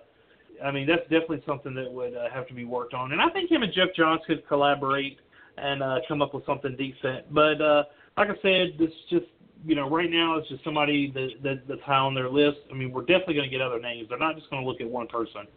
I 0.64 0.72
mean, 0.72 0.88
that's 0.88 1.04
definitely 1.04 1.44
something 1.46 1.74
that 1.76 1.92
would 1.92 2.16
uh, 2.16 2.30
have 2.34 2.48
to 2.48 2.54
be 2.54 2.66
worked 2.66 2.94
on. 2.94 3.12
And 3.12 3.22
I 3.22 3.30
think 3.30 3.52
him 3.52 3.64
and 3.64 3.74
Geoff 3.74 3.90
Johns 3.96 4.22
could 4.28 4.48
collaborate 4.48 5.20
and 5.58 5.84
uh, 5.84 5.98
come 6.08 6.22
up 6.22 6.34
with 6.34 6.46
something 6.46 6.76
decent. 6.78 7.34
But 7.34 7.62
uh, 7.62 7.84
like 8.18 8.30
I 8.30 8.42
said, 8.42 8.78
this 8.80 8.92
just 9.10 9.26
you 9.66 9.76
know 9.76 9.90
right 9.90 10.10
now 10.10 10.38
it's 10.38 10.48
just 10.48 10.64
somebody 10.64 11.12
that, 11.12 11.30
that 11.44 11.68
that's 11.68 11.82
high 11.82 11.98
on 11.98 12.16
their 12.16 12.30
list. 12.30 12.60
I 12.72 12.76
mean, 12.76 12.92
we're 12.92 13.02
definitely 13.02 13.36
going 13.36 13.50
to 13.50 13.56
get 13.56 13.62
other 13.62 13.80
names. 13.80 14.08
They're 14.10 14.20
not 14.20 14.36
just 14.36 14.50
going 14.50 14.64
to 14.64 14.70
look 14.70 14.82
at 14.82 14.88
one 14.88 15.08
person. 15.08 15.48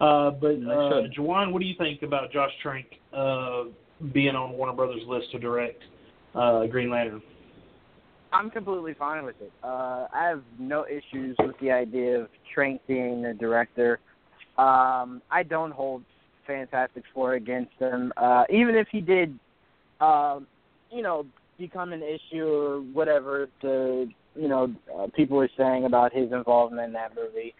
Uh, 0.00 0.30
but 0.30 0.56
uh, 0.56 1.02
Juwan, 1.16 1.52
what 1.52 1.60
do 1.60 1.66
you 1.66 1.74
think 1.78 2.02
about 2.02 2.32
Josh 2.32 2.50
Trank 2.62 2.86
uh, 3.14 3.64
being 4.12 4.36
on 4.36 4.52
Warner 4.52 4.74
Brothers 4.74 5.02
list 5.06 5.30
to 5.32 5.38
direct 5.38 5.82
uh, 6.34 6.66
Green 6.66 6.90
Lantern? 6.90 7.22
I'm 8.36 8.50
completely 8.50 8.94
fine 8.94 9.24
with 9.24 9.36
it. 9.40 9.50
Uh, 9.64 10.08
I 10.12 10.26
have 10.28 10.42
no 10.58 10.84
issues 10.84 11.36
with 11.38 11.56
the 11.60 11.70
idea 11.70 12.20
of 12.20 12.28
Trank 12.52 12.82
being 12.86 13.22
the 13.22 13.32
director. 13.32 13.98
Um, 14.58 15.22
I 15.30 15.42
don't 15.42 15.70
hold 15.70 16.02
Fantastic 16.46 17.04
Four 17.14 17.34
against 17.34 17.72
him, 17.78 18.12
uh, 18.18 18.44
even 18.50 18.74
if 18.74 18.88
he 18.92 19.00
did, 19.00 19.38
uh, 20.00 20.40
you 20.90 21.02
know, 21.02 21.24
become 21.58 21.94
an 21.94 22.02
issue 22.02 22.44
or 22.44 22.80
whatever. 22.80 23.48
The 23.62 24.06
you 24.34 24.48
know 24.48 24.74
uh, 24.94 25.06
people 25.16 25.40
are 25.40 25.48
saying 25.56 25.86
about 25.86 26.12
his 26.12 26.30
involvement 26.30 26.88
in 26.88 26.92
that 26.92 27.12
movie. 27.16 27.54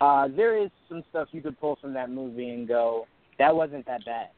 Uh, 0.00 0.26
there 0.36 0.60
is 0.60 0.70
some 0.88 1.04
stuff 1.10 1.28
you 1.30 1.40
could 1.40 1.58
pull 1.60 1.78
from 1.80 1.94
that 1.94 2.10
movie 2.10 2.50
and 2.50 2.66
go, 2.68 3.06
that 3.38 3.54
wasn't 3.54 3.86
that 3.86 4.04
bad. 4.04 4.28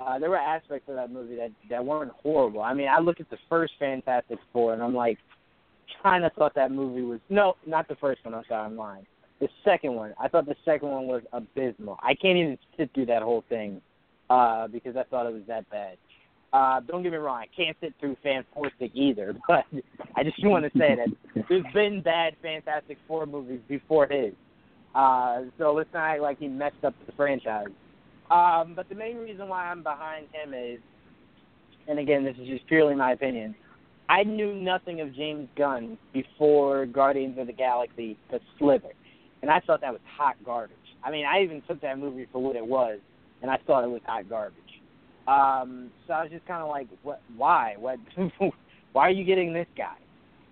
Uh, 0.00 0.18
there 0.18 0.30
were 0.30 0.36
aspects 0.36 0.88
of 0.88 0.96
that 0.96 1.10
movie 1.10 1.36
that 1.36 1.50
that 1.70 1.84
weren't 1.84 2.12
horrible. 2.22 2.60
I 2.60 2.74
mean, 2.74 2.88
I 2.88 3.00
look 3.00 3.20
at 3.20 3.30
the 3.30 3.38
first 3.48 3.72
Fantastic 3.78 4.38
Four 4.52 4.74
and 4.74 4.82
I'm 4.82 4.94
like, 4.94 5.18
kind 6.02 6.24
of 6.24 6.32
thought 6.34 6.54
that 6.54 6.70
movie 6.70 7.02
was 7.02 7.20
no, 7.28 7.54
not 7.66 7.88
the 7.88 7.96
first 7.96 8.24
one. 8.24 8.34
I'm 8.34 8.44
sorry, 8.48 8.66
I'm 8.66 8.76
lying. 8.76 9.06
The 9.40 9.48
second 9.64 9.94
one, 9.94 10.14
I 10.20 10.28
thought 10.28 10.46
the 10.46 10.56
second 10.64 10.88
one 10.88 11.06
was 11.06 11.22
abysmal. 11.32 11.98
I 12.02 12.14
can't 12.14 12.38
even 12.38 12.58
sit 12.76 12.90
through 12.94 13.06
that 13.06 13.22
whole 13.22 13.44
thing 13.48 13.80
uh, 14.30 14.66
because 14.68 14.96
I 14.96 15.02
thought 15.04 15.26
it 15.26 15.32
was 15.32 15.42
that 15.48 15.68
bad. 15.70 15.96
Uh, 16.52 16.80
don't 16.80 17.02
get 17.02 17.12
me 17.12 17.18
wrong, 17.18 17.38
I 17.38 17.46
can't 17.54 17.76
sit 17.80 17.92
through 18.00 18.16
Fantastic 18.22 18.92
either, 18.94 19.34
but 19.48 19.64
I 20.14 20.22
just 20.22 20.42
want 20.44 20.64
to 20.64 20.78
say 20.78 20.96
that 20.96 21.44
there's 21.48 21.64
been 21.74 22.00
bad 22.02 22.34
Fantastic 22.40 22.98
Four 23.06 23.26
movies 23.26 23.60
before 23.68 24.06
his. 24.06 24.32
Uh, 24.94 25.42
so 25.58 25.74
let's 25.74 25.92
not 25.92 26.20
like 26.20 26.38
he 26.38 26.48
messed 26.48 26.82
up 26.82 26.94
the 27.04 27.12
franchise. 27.12 27.66
Um, 28.30 28.74
but 28.74 28.88
the 28.88 28.94
main 28.94 29.16
reason 29.16 29.48
why 29.48 29.66
I'm 29.66 29.82
behind 29.82 30.26
him 30.32 30.52
is, 30.52 30.80
and 31.88 31.98
again, 31.98 32.24
this 32.24 32.36
is 32.40 32.48
just 32.48 32.66
purely 32.66 32.94
my 32.94 33.12
opinion. 33.12 33.54
I 34.08 34.22
knew 34.22 34.54
nothing 34.54 35.00
of 35.00 35.14
James 35.14 35.48
Gunn 35.56 35.98
before 36.12 36.86
Guardians 36.86 37.38
of 37.38 37.46
the 37.46 37.52
Galaxy, 37.52 38.16
The 38.30 38.40
Slither, 38.58 38.92
and 39.42 39.50
I 39.50 39.60
thought 39.60 39.80
that 39.80 39.92
was 39.92 40.00
hot 40.16 40.36
garbage. 40.44 40.76
I 41.04 41.10
mean, 41.10 41.24
I 41.24 41.42
even 41.42 41.62
took 41.68 41.80
that 41.82 41.98
movie 41.98 42.26
for 42.32 42.42
what 42.42 42.56
it 42.56 42.66
was, 42.66 42.98
and 43.42 43.50
I 43.50 43.58
thought 43.66 43.84
it 43.84 43.90
was 43.90 44.02
hot 44.04 44.28
garbage. 44.28 44.62
Um, 45.28 45.90
so 46.06 46.14
I 46.14 46.22
was 46.22 46.30
just 46.30 46.46
kind 46.46 46.62
of 46.62 46.68
like, 46.68 46.88
what? 47.02 47.20
Why? 47.36 47.74
What? 47.78 47.98
why 48.92 49.08
are 49.08 49.10
you 49.10 49.24
getting 49.24 49.52
this 49.52 49.66
guy? 49.76 49.96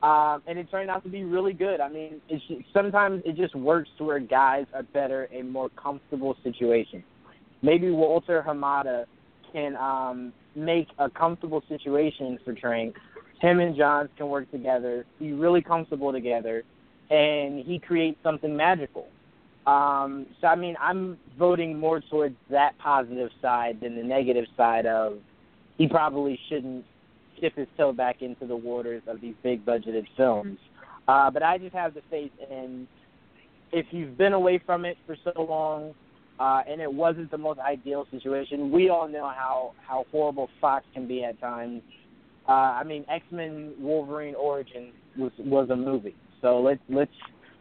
Um, 0.02 0.42
and 0.46 0.58
it 0.58 0.70
turned 0.70 0.90
out 0.90 1.02
to 1.04 1.08
be 1.08 1.24
really 1.24 1.54
good. 1.54 1.80
I 1.80 1.88
mean, 1.88 2.20
it's 2.28 2.44
just, 2.46 2.60
sometimes 2.74 3.22
it 3.24 3.36
just 3.36 3.54
works 3.54 3.88
to 3.98 4.04
where 4.04 4.18
guys 4.18 4.66
are 4.74 4.82
better 4.82 5.24
in 5.24 5.48
more 5.48 5.70
comfortable 5.70 6.36
situations. 6.42 7.04
Maybe 7.64 7.90
Walter 7.90 8.44
Hamada 8.46 9.06
can 9.50 9.74
um, 9.76 10.34
make 10.54 10.88
a 10.98 11.08
comfortable 11.08 11.62
situation 11.66 12.38
for 12.44 12.52
Trank. 12.52 12.94
Him 13.40 13.58
and 13.58 13.74
Johns 13.74 14.10
can 14.18 14.28
work 14.28 14.50
together, 14.50 15.06
be 15.18 15.32
really 15.32 15.62
comfortable 15.62 16.12
together, 16.12 16.62
and 17.08 17.64
he 17.64 17.78
creates 17.78 18.18
something 18.22 18.54
magical. 18.54 19.08
Um, 19.66 20.26
so 20.42 20.48
I 20.48 20.56
mean, 20.56 20.76
I'm 20.78 21.16
voting 21.38 21.78
more 21.78 22.02
towards 22.02 22.36
that 22.50 22.76
positive 22.78 23.30
side 23.40 23.80
than 23.80 23.96
the 23.96 24.02
negative 24.02 24.44
side 24.58 24.84
of 24.84 25.14
he 25.78 25.88
probably 25.88 26.38
shouldn't 26.50 26.84
dip 27.40 27.56
his 27.56 27.66
toe 27.78 27.94
back 27.94 28.20
into 28.20 28.46
the 28.46 28.56
waters 28.56 29.02
of 29.06 29.22
these 29.22 29.34
big 29.42 29.64
budgeted 29.64 30.04
films. 30.18 30.58
Uh, 31.08 31.30
but 31.30 31.42
I 31.42 31.56
just 31.56 31.74
have 31.74 31.94
the 31.94 32.02
faith 32.10 32.32
in 32.50 32.86
if 33.72 33.86
you've 33.90 34.18
been 34.18 34.34
away 34.34 34.60
from 34.64 34.84
it 34.84 34.98
for 35.06 35.16
so 35.24 35.42
long, 35.42 35.94
uh, 36.38 36.62
and 36.68 36.80
it 36.80 36.92
wasn't 36.92 37.30
the 37.30 37.38
most 37.38 37.60
ideal 37.60 38.06
situation. 38.10 38.70
We 38.70 38.88
all 38.88 39.08
know 39.08 39.28
how 39.28 39.72
how 39.86 40.06
horrible 40.10 40.48
Fox 40.60 40.84
can 40.94 41.06
be 41.06 41.24
at 41.24 41.40
times. 41.40 41.82
Uh, 42.48 42.52
I 42.52 42.84
mean, 42.84 43.04
X 43.08 43.24
Men 43.30 43.74
Wolverine 43.78 44.34
Origin 44.34 44.92
was 45.16 45.32
was 45.38 45.70
a 45.70 45.76
movie, 45.76 46.16
so 46.42 46.60
let's 46.60 46.80
let's 46.88 47.12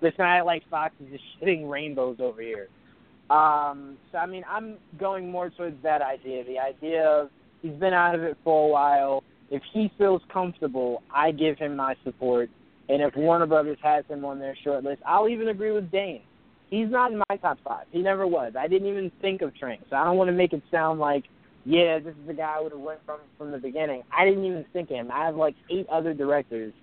let's 0.01 0.17
not 0.17 0.27
act 0.27 0.45
like 0.45 0.63
Fox 0.69 0.93
is 0.99 1.11
just 1.11 1.23
shitting 1.41 1.69
rainbows 1.69 2.17
over 2.19 2.41
here. 2.41 2.67
Um, 3.29 3.97
so 4.11 4.17
I 4.17 4.25
mean, 4.25 4.43
I'm 4.49 4.77
going 4.99 5.29
more 5.29 5.49
towards 5.49 5.81
that 5.83 6.01
idea. 6.01 6.43
The 6.43 6.59
idea 6.59 7.07
of 7.07 7.29
he's 7.61 7.73
been 7.73 7.93
out 7.93 8.15
of 8.15 8.23
it 8.23 8.37
for 8.43 8.67
a 8.67 8.71
while 8.71 9.23
if 9.53 9.61
he 9.71 9.91
feels 9.99 10.21
comfortable, 10.31 11.03
I 11.13 11.31
give 11.31 11.59
him 11.59 11.75
my 11.75 11.95
support. 12.03 12.49
And 12.89 13.03
if 13.03 13.15
Warner 13.15 13.45
Brothers 13.45 13.77
has 13.83 14.03
him 14.07 14.25
on 14.25 14.39
their 14.39 14.57
short 14.63 14.83
list, 14.83 15.03
I'll 15.05 15.29
even 15.29 15.49
agree 15.49 15.71
with 15.71 15.91
Dane. 15.91 16.23
He's 16.73 16.89
not 16.89 17.11
in 17.11 17.19
my 17.29 17.35
top 17.37 17.59
five. 17.63 17.85
He 17.91 18.01
never 18.01 18.25
was. 18.25 18.53
I 18.57 18.67
didn't 18.67 18.87
even 18.87 19.11
think 19.21 19.41
of 19.43 19.49
Trank, 19.55 19.81
so 19.89 19.95
I 19.95 20.03
don't 20.05 20.17
want 20.17 20.29
to 20.29 20.37
make 20.43 20.53
it 20.53 20.63
sound 20.71 20.99
like, 20.99 21.23
yeah, 21.65 21.99
this 21.99 22.15
is 22.21 22.27
the 22.27 22.33
guy 22.33 22.55
I 22.57 22.61
would 22.61 22.71
have 22.71 22.81
went 22.81 22.99
from 23.05 23.19
from 23.37 23.51
the 23.51 23.59
beginning. 23.59 24.01
I 24.11 24.25
didn't 24.25 24.45
even 24.45 24.65
think 24.73 24.89
of 24.89 24.95
him. 24.97 25.11
I 25.11 25.25
have 25.25 25.35
like 25.35 25.55
eight 25.69 25.87
other 25.89 26.13
directors 26.13 26.73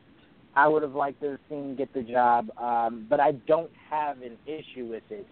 I 0.55 0.69
would 0.69 0.83
have 0.83 0.95
liked 0.95 1.21
to 1.23 1.31
have 1.33 1.41
seen 1.49 1.77
get 1.77 1.93
the 1.93 2.03
job, 2.03 2.51
um, 2.59 3.07
but 3.11 3.21
I 3.21 3.33
don't 3.53 3.71
have 3.89 4.23
an 4.23 4.37
issue 4.47 4.87
with 4.87 5.03
it. 5.11 5.27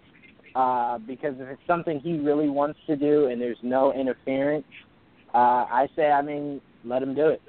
uh, 0.54 0.98
because 0.98 1.34
if 1.38 1.48
it's 1.48 1.66
something 1.66 2.00
he 2.00 2.18
really 2.18 2.48
wants 2.48 2.78
to 2.86 2.96
do 2.96 3.26
and 3.26 3.40
there's 3.40 3.58
no 3.62 3.92
interference, 3.92 4.64
uh, 5.34 5.66
I 5.70 5.88
say, 5.94 6.10
I 6.10 6.22
mean, 6.22 6.60
let 6.84 7.02
him 7.02 7.14
do 7.14 7.28
it. 7.28 7.42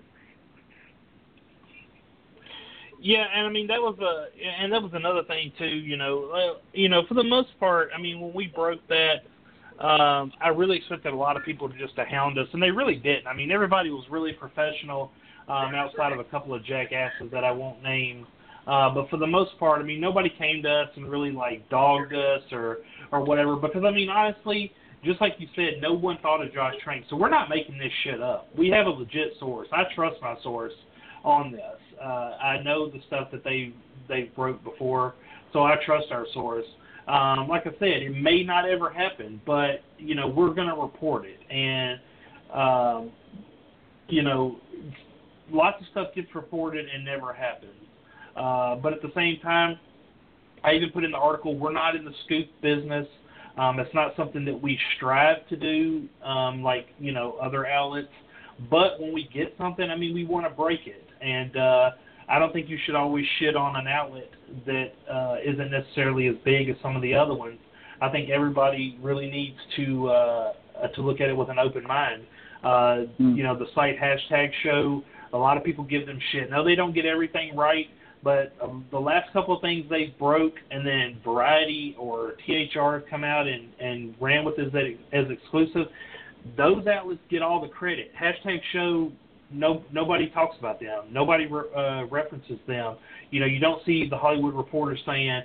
Yeah, 3.01 3.25
and 3.33 3.47
I 3.47 3.49
mean 3.49 3.67
that 3.67 3.79
was 3.79 3.97
a 3.99 4.27
and 4.61 4.71
that 4.73 4.81
was 4.81 4.91
another 4.93 5.23
thing 5.23 5.51
too. 5.57 5.65
You 5.65 5.95
know, 5.95 6.31
uh, 6.31 6.59
you 6.73 6.89
know, 6.89 7.03
for 7.07 7.13
the 7.13 7.23
most 7.23 7.49
part, 7.59 7.89
I 7.95 8.01
mean, 8.01 8.19
when 8.19 8.33
we 8.33 8.47
broke 8.47 8.81
that, 8.89 9.83
um, 9.83 10.33
I 10.41 10.49
really 10.49 10.77
expected 10.77 11.13
a 11.13 11.15
lot 11.15 11.37
of 11.37 11.43
people 11.45 11.69
to 11.69 11.77
just 11.77 11.95
to 11.95 12.03
hound 12.03 12.37
us, 12.37 12.47
and 12.51 12.61
they 12.61 12.71
really 12.71 12.95
didn't. 12.95 13.27
I 13.27 13.33
mean, 13.33 13.51
everybody 13.51 13.89
was 13.89 14.03
really 14.11 14.33
professional, 14.33 15.11
um, 15.47 15.73
outside 15.75 16.11
of 16.11 16.19
a 16.19 16.25
couple 16.25 16.53
of 16.53 16.63
jackasses 16.65 17.31
that 17.31 17.45
I 17.45 17.51
won't 17.51 17.81
name. 17.81 18.27
Uh, 18.67 18.93
but 18.93 19.09
for 19.09 19.17
the 19.17 19.27
most 19.27 19.57
part, 19.57 19.79
I 19.79 19.83
mean, 19.83 20.01
nobody 20.01 20.29
came 20.37 20.61
to 20.63 20.69
us 20.69 20.89
and 20.95 21.09
really 21.09 21.31
like 21.31 21.67
dogged 21.69 22.13
us 22.13 22.41
or 22.51 22.79
or 23.13 23.23
whatever. 23.23 23.55
Because 23.55 23.83
I 23.85 23.91
mean, 23.91 24.09
honestly, 24.09 24.73
just 25.05 25.21
like 25.21 25.35
you 25.39 25.47
said, 25.55 25.81
no 25.81 25.93
one 25.93 26.17
thought 26.21 26.43
of 26.45 26.53
Josh 26.53 26.75
Trank, 26.83 27.05
so 27.09 27.15
we're 27.15 27.29
not 27.29 27.49
making 27.49 27.77
this 27.77 27.91
shit 28.03 28.21
up. 28.21 28.49
We 28.57 28.67
have 28.69 28.87
a 28.87 28.89
legit 28.89 29.33
source. 29.39 29.69
I 29.71 29.83
trust 29.95 30.17
my 30.21 30.35
source 30.43 30.73
on 31.23 31.51
this. 31.51 31.88
Uh, 32.01 32.37
I 32.41 32.61
know 32.63 32.89
the 32.89 33.01
stuff 33.07 33.29
that 33.31 33.43
they 33.43 33.73
they 34.07 34.31
broke 34.35 34.63
before, 34.63 35.15
so 35.53 35.63
I 35.63 35.75
trust 35.85 36.07
our 36.11 36.25
source. 36.33 36.65
Um, 37.07 37.47
like 37.47 37.65
I 37.65 37.71
said, 37.79 38.03
it 38.03 38.15
may 38.15 38.43
not 38.43 38.69
ever 38.69 38.89
happen, 38.89 39.41
but 39.45 39.83
you 39.97 40.15
know 40.15 40.27
we're 40.27 40.53
going 40.53 40.67
to 40.67 40.75
report 40.75 41.25
it, 41.25 41.39
and 41.51 41.99
um, 42.53 43.11
you 44.07 44.21
know 44.21 44.59
lots 45.51 45.81
of 45.81 45.87
stuff 45.91 46.07
gets 46.15 46.33
reported 46.35 46.85
and 46.93 47.03
never 47.03 47.33
happens. 47.33 47.71
Uh, 48.35 48.75
but 48.75 48.93
at 48.93 49.01
the 49.01 49.11
same 49.15 49.39
time, 49.41 49.79
I 50.63 50.73
even 50.73 50.91
put 50.91 51.03
in 51.03 51.11
the 51.11 51.17
article, 51.17 51.57
we're 51.57 51.73
not 51.73 51.95
in 51.95 52.05
the 52.05 52.13
scoop 52.25 52.47
business. 52.61 53.07
Um, 53.57 53.79
it's 53.79 53.93
not 53.93 54.15
something 54.15 54.45
that 54.45 54.61
we 54.61 54.79
strive 54.95 55.47
to 55.49 55.57
do, 55.57 56.07
um, 56.23 56.63
like 56.63 56.87
you 56.99 57.11
know 57.11 57.37
other 57.41 57.65
outlets. 57.67 58.07
But 58.69 58.99
when 58.99 59.13
we 59.13 59.29
get 59.33 59.55
something, 59.57 59.89
I 59.89 59.95
mean, 59.95 60.13
we 60.13 60.25
want 60.25 60.45
to 60.45 60.49
break 60.49 60.81
it 60.85 61.08
and 61.21 61.55
uh, 61.57 61.91
I 62.29 62.37
don't 62.37 62.53
think 62.53 62.69
you 62.69 62.77
should 62.85 62.95
always 62.95 63.25
shit 63.39 63.55
on 63.55 63.75
an 63.75 63.87
outlet 63.87 64.29
that 64.65 64.91
uh, 65.11 65.37
isn't 65.43 65.71
necessarily 65.71 66.27
as 66.27 66.35
big 66.45 66.69
as 66.69 66.75
some 66.81 66.95
of 66.95 67.01
the 67.01 67.13
other 67.13 67.33
ones. 67.33 67.57
I 68.01 68.09
think 68.09 68.29
everybody 68.29 68.97
really 69.01 69.29
needs 69.29 69.57
to 69.77 70.09
uh, 70.09 70.53
to 70.95 71.01
look 71.01 71.19
at 71.21 71.29
it 71.29 71.35
with 71.35 71.49
an 71.49 71.59
open 71.59 71.83
mind. 71.83 72.23
Uh, 72.63 73.07
mm. 73.19 73.35
You 73.35 73.43
know, 73.43 73.57
the 73.57 73.65
site 73.75 73.99
hashtag 73.99 74.51
show. 74.63 75.03
A 75.33 75.37
lot 75.37 75.57
of 75.57 75.63
people 75.63 75.83
give 75.83 76.07
them 76.07 76.19
shit. 76.31 76.49
No, 76.49 76.63
they 76.63 76.75
don't 76.75 76.93
get 76.93 77.05
everything 77.05 77.55
right, 77.55 77.85
but 78.23 78.53
um, 78.61 78.85
the 78.89 78.99
last 78.99 79.31
couple 79.31 79.55
of 79.55 79.61
things 79.61 79.85
they 79.89 80.13
broke, 80.17 80.55
and 80.71 80.85
then 80.85 81.19
Variety 81.23 81.95
or 81.99 82.33
THR 82.45 83.05
come 83.09 83.23
out 83.23 83.47
and 83.47 83.69
and 83.79 84.15
ran 84.19 84.45
with 84.45 84.59
as, 84.59 84.71
as 85.13 85.25
exclusive. 85.29 85.87
Those 86.57 86.87
outlets 86.87 87.19
get 87.29 87.41
all 87.41 87.61
the 87.61 87.67
credit. 87.67 88.11
Hashtag 88.19 88.59
show 88.71 89.11
no 89.51 89.83
nobody 89.91 90.29
talks 90.29 90.57
about 90.57 90.79
them. 90.79 91.05
Nobody 91.11 91.45
re, 91.47 91.63
uh, 91.75 92.05
references 92.05 92.59
them. 92.67 92.97
You 93.31 93.39
know, 93.39 93.45
you 93.45 93.59
don't 93.59 93.83
see 93.85 94.07
the 94.09 94.17
Hollywood 94.17 94.53
Reporter 94.53 94.97
saying 95.05 95.41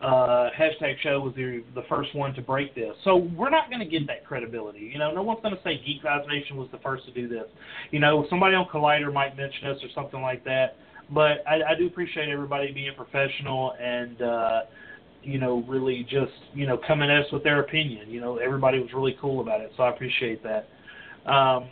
uh, 0.00 0.50
hashtag 0.58 0.94
show 1.02 1.20
was 1.20 1.34
the 1.34 1.64
the 1.74 1.82
first 1.88 2.14
one 2.14 2.34
to 2.34 2.42
break 2.42 2.74
this. 2.74 2.94
So 3.04 3.16
we're 3.16 3.50
not 3.50 3.68
going 3.70 3.80
to 3.80 3.86
get 3.86 4.06
that 4.06 4.24
credibility. 4.24 4.80
You 4.80 4.98
know, 4.98 5.12
no 5.12 5.22
one's 5.22 5.40
going 5.42 5.56
to 5.56 5.62
say 5.62 5.80
Geek 5.84 6.02
Nation 6.28 6.56
was 6.56 6.68
the 6.72 6.78
first 6.78 7.04
to 7.06 7.12
do 7.12 7.28
this. 7.28 7.46
You 7.90 8.00
know, 8.00 8.26
somebody 8.30 8.54
on 8.54 8.66
Collider 8.66 9.12
might 9.12 9.36
mention 9.36 9.66
us 9.68 9.78
or 9.82 9.88
something 9.94 10.22
like 10.22 10.44
that. 10.44 10.76
But 11.10 11.42
I, 11.48 11.72
I 11.72 11.74
do 11.78 11.86
appreciate 11.86 12.28
everybody 12.28 12.72
being 12.72 12.92
professional 12.96 13.74
and. 13.80 14.22
uh 14.22 14.60
you 15.24 15.38
know, 15.38 15.64
really 15.66 16.04
just, 16.04 16.32
you 16.54 16.64
know, 16.66 16.78
coming 16.86 17.10
at 17.10 17.24
us 17.24 17.32
with 17.32 17.42
their 17.42 17.60
opinion. 17.60 18.08
You 18.08 18.20
know, 18.20 18.36
everybody 18.36 18.78
was 18.78 18.88
really 18.94 19.16
cool 19.20 19.40
about 19.40 19.60
it, 19.60 19.72
so 19.76 19.82
I 19.82 19.90
appreciate 19.90 20.42
that. 20.44 20.68
Um, 21.30 21.70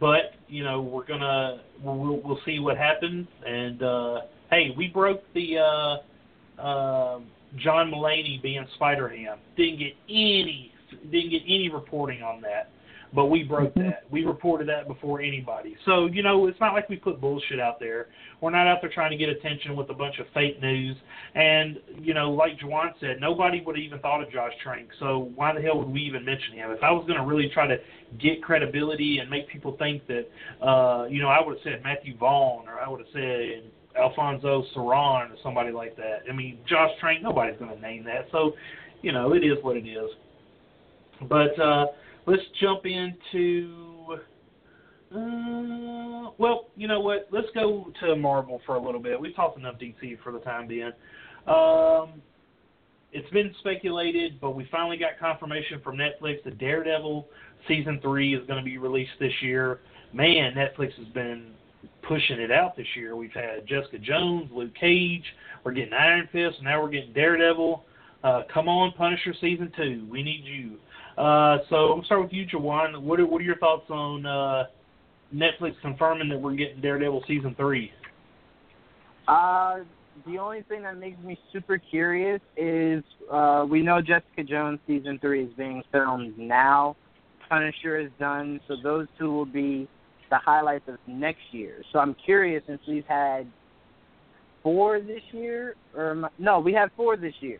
but 0.00 0.34
you 0.48 0.64
know 0.64 0.80
we're 0.80 1.04
gonna 1.04 1.60
we'll 1.82 2.20
we'll 2.24 2.40
see 2.44 2.58
what 2.58 2.76
happens. 2.76 3.26
And 3.46 3.82
uh, 3.82 4.20
hey, 4.50 4.74
we 4.76 4.88
broke 4.88 5.22
the 5.34 5.58
uh, 5.58 6.60
uh, 6.60 7.20
John 7.56 7.90
Mulaney 7.90 8.40
being 8.42 8.66
Spider 8.74 9.08
Ham. 9.08 9.38
Didn't 9.56 9.78
get 9.78 9.94
any 10.08 10.72
didn't 11.10 11.30
get 11.30 11.42
any 11.46 11.70
reporting 11.70 12.22
on 12.22 12.40
that 12.42 12.70
but 13.14 13.26
we 13.26 13.44
broke 13.44 13.74
mm-hmm. 13.74 13.90
that. 13.90 14.04
We 14.10 14.24
reported 14.24 14.68
that 14.68 14.88
before 14.88 15.20
anybody. 15.20 15.76
So, 15.84 16.06
you 16.06 16.22
know, 16.22 16.46
it's 16.48 16.58
not 16.60 16.72
like 16.72 16.88
we 16.88 16.96
put 16.96 17.20
bullshit 17.20 17.60
out 17.60 17.78
there. 17.78 18.08
We're 18.40 18.50
not 18.50 18.66
out 18.66 18.78
there 18.80 18.90
trying 18.92 19.12
to 19.12 19.16
get 19.16 19.28
attention 19.28 19.76
with 19.76 19.88
a 19.90 19.94
bunch 19.94 20.18
of 20.18 20.26
fake 20.34 20.60
news. 20.60 20.96
And, 21.34 21.78
you 22.00 22.12
know, 22.12 22.32
like 22.32 22.58
Juwan 22.58 22.90
said, 23.00 23.20
nobody 23.20 23.62
would 23.64 23.76
have 23.76 23.84
even 23.84 24.00
thought 24.00 24.22
of 24.22 24.30
Josh 24.32 24.52
Trank. 24.62 24.88
So 24.98 25.30
why 25.36 25.54
the 25.54 25.60
hell 25.60 25.78
would 25.78 25.88
we 25.88 26.00
even 26.00 26.24
mention 26.24 26.54
him? 26.54 26.70
If 26.72 26.82
I 26.82 26.90
was 26.90 27.06
going 27.06 27.18
to 27.18 27.24
really 27.24 27.48
try 27.54 27.68
to 27.68 27.76
get 28.20 28.42
credibility 28.42 29.18
and 29.18 29.30
make 29.30 29.48
people 29.48 29.76
think 29.78 30.02
that, 30.08 30.26
uh, 30.66 31.06
you 31.06 31.22
know, 31.22 31.28
I 31.28 31.40
would 31.40 31.56
have 31.56 31.62
said 31.62 31.82
Matthew 31.84 32.16
Vaughn 32.16 32.66
or 32.68 32.80
I 32.80 32.88
would 32.88 32.98
have 32.98 33.08
said 33.12 33.70
Alfonso 33.96 34.64
Serrano 34.74 35.32
or 35.32 35.36
somebody 35.42 35.70
like 35.70 35.96
that. 35.96 36.22
I 36.28 36.34
mean, 36.34 36.58
Josh 36.68 36.90
Trank, 37.00 37.22
nobody's 37.22 37.58
going 37.58 37.74
to 37.74 37.80
name 37.80 38.02
that. 38.04 38.26
So, 38.32 38.54
you 39.02 39.12
know, 39.12 39.34
it 39.34 39.44
is 39.44 39.62
what 39.62 39.76
it 39.76 39.86
is. 39.86 40.10
But, 41.28 41.58
uh, 41.60 41.86
let's 42.26 42.42
jump 42.60 42.86
into. 42.86 44.18
Uh, 45.14 46.30
well, 46.38 46.68
you 46.76 46.88
know 46.88 47.00
what? 47.00 47.28
Let's 47.30 47.46
go 47.54 47.92
to 48.00 48.16
Marvel 48.16 48.60
for 48.66 48.74
a 48.76 48.82
little 48.82 49.00
bit. 49.00 49.20
We've 49.20 49.34
talked 49.36 49.58
enough 49.58 49.76
DC 49.78 50.18
for 50.22 50.32
the 50.32 50.40
time 50.40 50.66
being. 50.66 50.90
Um, 51.46 52.20
it's 53.12 53.30
been 53.30 53.54
speculated, 53.60 54.40
but 54.40 54.56
we 54.56 54.66
finally 54.72 54.96
got 54.96 55.18
confirmation 55.20 55.80
from 55.84 55.96
Netflix 55.96 56.42
that 56.44 56.58
Daredevil 56.58 57.28
season 57.68 58.00
three 58.02 58.34
is 58.34 58.44
going 58.46 58.58
to 58.58 58.64
be 58.64 58.76
released 58.76 59.12
this 59.20 59.32
year. 59.40 59.80
Man, 60.12 60.54
Netflix 60.54 60.94
has 60.94 61.06
been 61.14 61.52
pushing 62.02 62.40
it 62.40 62.50
out 62.50 62.76
this 62.76 62.86
year. 62.96 63.14
We've 63.14 63.32
had 63.32 63.66
Jessica 63.68 63.98
Jones, 63.98 64.50
Luke 64.52 64.74
Cage, 64.78 65.24
we're 65.64 65.72
getting 65.72 65.92
Iron 65.92 66.28
Fist, 66.32 66.56
now 66.62 66.82
we're 66.82 66.90
getting 66.90 67.12
Daredevil. 67.12 67.84
Uh, 68.24 68.42
come 68.52 68.68
on, 68.68 68.92
Punisher 68.92 69.34
season 69.40 69.70
two. 69.76 70.06
We 70.10 70.22
need 70.22 70.44
you. 70.44 70.78
Uh, 71.16 71.58
so 71.70 71.76
I'm 71.76 71.90
gonna 71.96 72.04
start 72.06 72.22
with 72.22 72.32
you, 72.32 72.46
Juwan. 72.46 73.00
What 73.00 73.20
are, 73.20 73.26
what 73.26 73.40
are 73.40 73.44
your 73.44 73.58
thoughts 73.58 73.88
on 73.88 74.26
uh, 74.26 74.64
Netflix 75.34 75.74
confirming 75.80 76.28
that 76.30 76.40
we're 76.40 76.54
getting 76.54 76.80
Daredevil 76.80 77.24
season 77.28 77.54
three? 77.56 77.92
Uh, 79.28 79.78
the 80.26 80.38
only 80.38 80.62
thing 80.62 80.82
that 80.82 80.98
makes 80.98 81.18
me 81.22 81.38
super 81.52 81.78
curious 81.78 82.40
is 82.56 83.02
uh, 83.30 83.64
we 83.68 83.82
know 83.82 84.00
Jessica 84.00 84.42
Jones 84.44 84.80
season 84.86 85.18
three 85.20 85.44
is 85.44 85.52
being 85.56 85.82
filmed 85.92 86.36
now. 86.38 86.96
Punisher 87.48 87.98
is 87.98 88.10
done, 88.18 88.60
so 88.66 88.74
those 88.82 89.06
two 89.18 89.30
will 89.32 89.44
be 89.44 89.88
the 90.30 90.38
highlights 90.38 90.88
of 90.88 90.96
next 91.06 91.42
year. 91.52 91.82
So 91.92 91.98
I'm 91.98 92.16
curious 92.24 92.62
since 92.66 92.80
we've 92.88 93.06
had 93.06 93.46
four 94.62 95.00
this 95.00 95.22
year, 95.32 95.74
or 95.96 96.30
no, 96.38 96.58
we 96.58 96.72
had 96.72 96.90
four 96.96 97.16
this 97.16 97.34
year. 97.40 97.58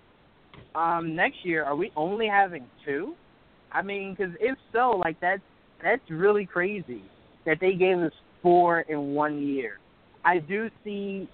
Um, 0.74 1.14
next 1.14 1.44
year, 1.44 1.64
are 1.64 1.76
we 1.76 1.92
only 1.96 2.26
having 2.26 2.66
two? 2.84 3.14
I 3.74 3.82
mean, 3.82 4.14
because 4.14 4.34
if 4.40 4.56
so, 4.72 5.00
like 5.04 5.20
that's 5.20 5.42
that's 5.82 6.08
really 6.08 6.46
crazy 6.46 7.02
that 7.44 7.58
they 7.60 7.74
gave 7.74 7.98
us 7.98 8.12
four 8.40 8.80
in 8.82 9.14
one 9.14 9.42
year. 9.42 9.78
I 10.24 10.38
do 10.38 10.70
see, 10.82 11.28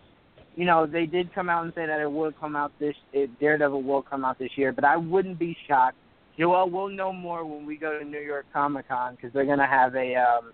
you 0.57 0.65
know, 0.65 0.87
they 0.87 1.07
did 1.07 1.33
come 1.35 1.49
out 1.49 1.65
and 1.65 1.73
say 1.75 1.87
that 1.87 2.01
it 2.01 2.11
will 2.11 2.33
come 2.33 2.57
out 2.57 2.73
this 2.81 2.97
it, 3.13 3.39
Daredevil 3.39 3.83
will 3.83 4.03
come 4.03 4.25
out 4.25 4.39
this 4.39 4.51
year, 4.57 4.73
but 4.73 4.85
I 4.85 4.97
wouldn't 4.97 5.39
be 5.39 5.57
shocked. 5.69 5.97
Joel, 6.39 6.71
we'll 6.71 6.89
know 6.89 7.13
more 7.13 7.45
when 7.45 7.67
we 7.67 7.77
go 7.77 7.99
to 7.99 8.05
New 8.05 8.21
York 8.21 8.47
Comic 8.53 8.89
Con 8.89 9.15
because 9.15 9.33
they're 9.35 9.45
gonna 9.45 9.67
have 9.67 9.95
a 9.95 10.17
um, 10.17 10.53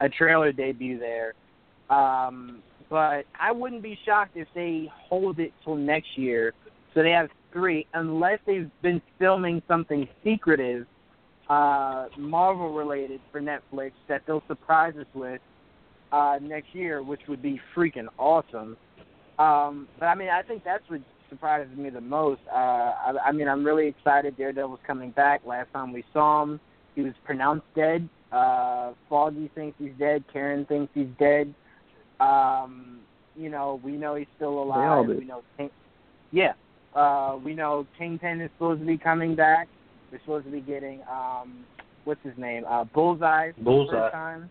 a 0.00 0.08
trailer 0.08 0.52
debut 0.52 0.98
there. 0.98 1.34
Um, 1.90 2.62
but 2.88 3.24
I 3.38 3.50
wouldn't 3.50 3.82
be 3.82 3.98
shocked 4.06 4.36
if 4.36 4.46
they 4.54 4.90
hold 5.08 5.40
it 5.40 5.52
till 5.64 5.74
next 5.74 6.16
year, 6.16 6.54
so 6.94 7.02
they 7.02 7.10
have 7.10 7.28
three, 7.52 7.86
unless 7.94 8.38
they've 8.46 8.70
been 8.82 9.02
filming 9.18 9.60
something 9.66 10.08
secretive 10.22 10.86
uh, 11.48 12.06
Marvel 12.18 12.72
related 12.72 13.20
for 13.30 13.40
Netflix 13.40 13.92
that 14.08 14.22
they'll 14.26 14.42
surprise 14.48 14.94
us 14.98 15.06
with 15.14 15.40
uh, 16.12 16.38
next 16.40 16.74
year, 16.74 17.02
which 17.02 17.20
would 17.28 17.42
be 17.42 17.60
freaking 17.74 18.06
awesome. 18.18 18.76
Um, 19.38 19.88
but 19.98 20.06
I 20.06 20.14
mean, 20.14 20.28
I 20.28 20.42
think 20.42 20.64
that's 20.64 20.82
what 20.88 21.00
surprises 21.28 21.76
me 21.76 21.90
the 21.90 22.00
most. 22.00 22.40
Uh, 22.52 22.56
I, 22.56 23.14
I 23.26 23.32
mean, 23.32 23.48
I'm 23.48 23.64
really 23.64 23.86
excited. 23.86 24.36
Daredevil's 24.36 24.80
coming 24.86 25.10
back. 25.10 25.42
Last 25.46 25.72
time 25.72 25.92
we 25.92 26.04
saw 26.12 26.42
him, 26.42 26.60
he 26.94 27.02
was 27.02 27.12
pronounced 27.24 27.66
dead. 27.74 28.08
Uh, 28.32 28.92
Foggy 29.08 29.50
thinks 29.54 29.76
he's 29.78 29.92
dead. 29.98 30.24
Karen 30.32 30.64
thinks 30.66 30.90
he's 30.94 31.08
dead. 31.18 31.54
Um, 32.20 33.00
you 33.36 33.50
know, 33.50 33.80
we 33.84 33.92
know 33.92 34.14
he's 34.14 34.26
still 34.36 34.62
alive. 34.62 35.06
We 35.06 35.24
know, 35.24 35.42
King, 35.56 35.70
yeah, 36.32 36.54
uh, 36.94 37.38
we 37.44 37.54
know 37.54 37.86
Kingpin 37.98 38.40
is 38.40 38.50
supposed 38.56 38.80
to 38.80 38.86
be 38.86 38.96
coming 38.96 39.36
back. 39.36 39.68
We're 40.10 40.20
supposed 40.20 40.46
to 40.46 40.52
be 40.52 40.60
getting 40.60 41.02
um, 41.10 41.64
what's 42.04 42.22
his 42.22 42.36
name, 42.36 42.64
uh, 42.68 42.84
Bullseye 42.84 43.52
Bullseye. 43.58 43.92
first 43.92 44.12
time. 44.12 44.50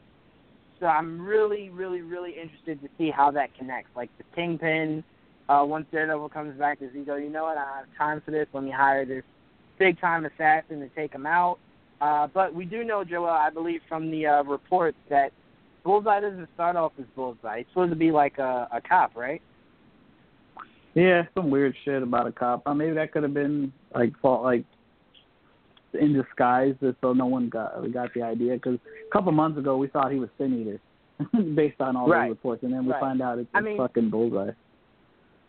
So 0.79 0.87
I'm 0.87 1.21
really, 1.21 1.69
really, 1.69 2.01
really 2.01 2.31
interested 2.31 2.81
to 2.81 2.89
see 2.97 3.09
how 3.09 3.31
that 3.31 3.55
connects. 3.57 3.89
Like 3.95 4.09
the 4.17 4.25
Kingpin, 4.35 5.03
uh, 5.47 5.63
once 5.65 5.85
Daredevil 5.91 6.29
comes 6.29 6.57
back, 6.59 6.79
does 6.79 6.89
he 6.93 7.01
go? 7.01 7.15
You 7.15 7.29
know 7.29 7.43
what? 7.43 7.57
I 7.57 7.77
have 7.77 7.85
time 7.97 8.21
for 8.23 8.31
this. 8.31 8.47
Let 8.53 8.63
me 8.63 8.71
hire 8.71 9.05
this 9.05 9.23
big 9.79 9.99
time 9.99 10.25
assassin 10.25 10.81
to 10.81 10.89
take 10.89 11.13
him 11.13 11.25
out. 11.25 11.59
Uh, 12.01 12.27
but 12.33 12.53
we 12.53 12.65
do 12.65 12.83
know, 12.83 13.03
Joel, 13.03 13.29
I 13.29 13.49
believe 13.49 13.81
from 13.87 14.11
the 14.11 14.27
uh, 14.27 14.43
reports 14.43 14.97
that 15.09 15.31
Bullseye 15.83 16.19
doesn't 16.19 16.49
start 16.55 16.75
off 16.75 16.91
as 16.99 17.05
Bullseye. 17.15 17.59
He's 17.59 17.67
supposed 17.69 17.91
to 17.91 17.95
be 17.95 18.11
like 18.11 18.37
a, 18.37 18.67
a 18.71 18.81
cop, 18.81 19.15
right? 19.15 19.41
Yeah, 20.93 21.23
some 21.35 21.49
weird 21.49 21.75
shit 21.83 22.03
about 22.03 22.27
a 22.27 22.31
cop. 22.31 22.63
Uh, 22.65 22.73
maybe 22.73 22.93
that 22.93 23.11
could 23.11 23.23
have 23.23 23.33
been 23.33 23.71
like 23.93 24.17
fault, 24.19 24.43
like 24.43 24.65
in 25.99 26.13
disguise, 26.13 26.75
so 27.01 27.13
no 27.13 27.25
one 27.25 27.49
got 27.49 27.73
got 27.93 28.13
the 28.13 28.21
idea. 28.21 28.53
Because 28.53 28.77
a 29.07 29.11
couple 29.13 29.31
months 29.31 29.57
ago, 29.57 29.77
we 29.77 29.87
thought 29.87 30.11
he 30.11 30.19
was 30.19 30.29
Sin 30.37 30.53
Eater, 30.61 31.53
based 31.55 31.79
on 31.81 31.95
all 31.95 32.07
Right. 32.07 32.25
the 32.25 32.29
reports, 32.31 32.63
and 32.63 32.73
then 32.73 32.85
we 32.85 32.91
Right. 32.91 32.99
find 32.99 33.21
out 33.21 33.39
it's 33.39 33.49
I 33.53 33.61
mean- 33.61 33.77
fucking 33.77 34.09
bullseye. 34.09 34.51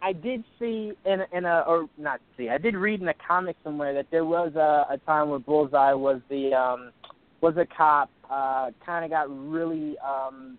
I 0.02 0.12
did 0.12 0.44
see 0.58 0.92
in 1.06 1.20
a- 1.22 1.26
in 1.36 1.46
a 1.46 1.60
or 1.66 1.88
not 1.96 2.20
see. 2.36 2.48
I 2.50 2.58
did 2.58 2.76
read 2.76 3.00
in 3.00 3.08
a 3.08 3.14
comic 3.14 3.56
somewhere 3.64 3.94
that 3.94 4.06
there 4.10 4.24
was 4.26 4.54
a, 4.54 4.86
a 4.90 4.98
time 4.98 5.30
where 5.30 5.38
Bullseye 5.38 5.94
was 5.94 6.20
the 6.28 6.54
um 6.54 6.92
was 7.40 7.56
a 7.56 7.66
cop. 7.66 8.10
Uh, 8.30 8.70
kind 8.84 9.04
of 9.04 9.10
got 9.10 9.26
really 9.50 9.96
um 9.98 10.58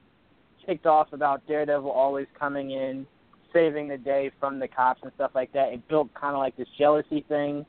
ticked 0.66 0.86
off 0.88 1.14
about 1.14 1.46
Daredevil 1.48 1.90
always 1.90 2.28
coming 2.38 2.72
in, 2.72 3.06
saving 3.54 3.88
the 3.88 3.98
day 3.98 4.32
from 4.40 4.60
the 4.60 4.68
cops 4.68 5.02
and 5.04 5.12
stuff 5.16 5.32
like 5.36 5.52
that. 5.54 5.72
It 5.72 5.88
built 5.88 6.14
kind 6.14 6.34
of 6.36 6.40
like 6.40 6.58
this 6.58 6.68
jealousy 6.78 7.24
thing. 7.30 7.66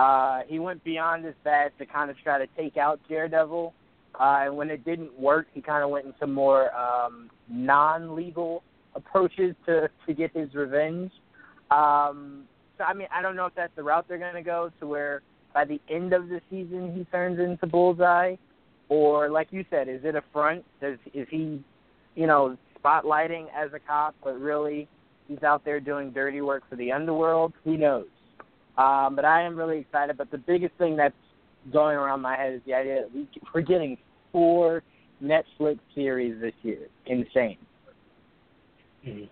Uh, 0.00 0.40
he 0.48 0.58
went 0.58 0.82
beyond 0.82 1.26
his 1.26 1.34
bad 1.44 1.72
to 1.78 1.84
kind 1.84 2.10
of 2.10 2.16
try 2.24 2.38
to 2.38 2.46
take 2.56 2.78
out 2.78 2.98
Daredevil. 3.06 3.74
Uh, 4.18 4.38
and 4.44 4.56
when 4.56 4.70
it 4.70 4.82
didn't 4.82 5.12
work, 5.18 5.46
he 5.52 5.60
kind 5.60 5.84
of 5.84 5.90
went 5.90 6.06
into 6.06 6.26
more 6.26 6.74
um, 6.74 7.28
non-legal 7.50 8.62
approaches 8.94 9.54
to 9.66 9.90
to 10.06 10.14
get 10.14 10.34
his 10.34 10.54
revenge. 10.54 11.12
Um, 11.70 12.44
so 12.78 12.84
I 12.84 12.94
mean, 12.94 13.08
I 13.14 13.20
don't 13.20 13.36
know 13.36 13.44
if 13.44 13.54
that's 13.54 13.76
the 13.76 13.82
route 13.82 14.06
they're 14.08 14.16
going 14.16 14.34
to 14.34 14.42
go 14.42 14.70
to 14.80 14.86
where 14.86 15.20
by 15.52 15.66
the 15.66 15.78
end 15.90 16.14
of 16.14 16.30
the 16.30 16.40
season 16.48 16.94
he 16.96 17.04
turns 17.12 17.38
into 17.38 17.66
Bullseye, 17.66 18.36
or 18.88 19.28
like 19.28 19.48
you 19.50 19.66
said, 19.68 19.86
is 19.86 20.00
it 20.02 20.14
a 20.14 20.22
front? 20.32 20.64
Does 20.80 20.96
is 21.12 21.28
he, 21.30 21.62
you 22.14 22.26
know, 22.26 22.56
spotlighting 22.82 23.48
as 23.54 23.70
a 23.74 23.78
cop, 23.78 24.14
but 24.24 24.40
really 24.40 24.88
he's 25.28 25.42
out 25.42 25.62
there 25.66 25.78
doing 25.78 26.10
dirty 26.10 26.40
work 26.40 26.62
for 26.70 26.76
the 26.76 26.90
underworld? 26.90 27.52
Who 27.64 27.76
knows? 27.76 28.06
Um, 28.80 29.14
but 29.14 29.24
I 29.24 29.42
am 29.42 29.56
really 29.56 29.78
excited. 29.78 30.16
But 30.16 30.30
the 30.30 30.38
biggest 30.38 30.74
thing 30.78 30.96
that's 30.96 31.14
going 31.72 31.96
around 31.96 32.22
my 32.22 32.36
head 32.36 32.54
is 32.54 32.60
the 32.66 32.72
idea 32.72 33.02
that 33.02 33.14
we, 33.14 33.28
we're 33.54 33.60
getting 33.60 33.98
four 34.32 34.82
Netflix 35.22 35.78
series 35.94 36.40
this 36.40 36.54
year. 36.62 36.88
Insane. 37.06 37.58
Mhm. 39.06 39.28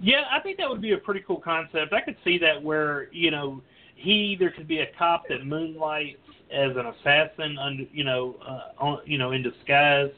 Yeah, 0.00 0.24
I 0.30 0.40
think 0.40 0.58
that 0.58 0.68
would 0.68 0.82
be 0.82 0.92
a 0.92 0.98
pretty 0.98 1.20
cool 1.26 1.40
concept. 1.40 1.94
I 1.94 2.02
could 2.02 2.16
see 2.24 2.36
that 2.38 2.62
where 2.62 3.08
you 3.12 3.30
know 3.30 3.62
he 3.94 4.12
either 4.12 4.50
could 4.50 4.68
be 4.68 4.80
a 4.80 4.86
cop 4.98 5.26
that 5.28 5.46
moonlights 5.46 6.18
as 6.52 6.72
an 6.76 6.86
assassin, 6.86 7.56
under 7.58 7.84
you 7.92 8.04
know, 8.04 8.36
uh, 8.46 8.84
on, 8.84 9.00
you 9.06 9.16
know, 9.16 9.32
in 9.32 9.42
disguise, 9.42 10.12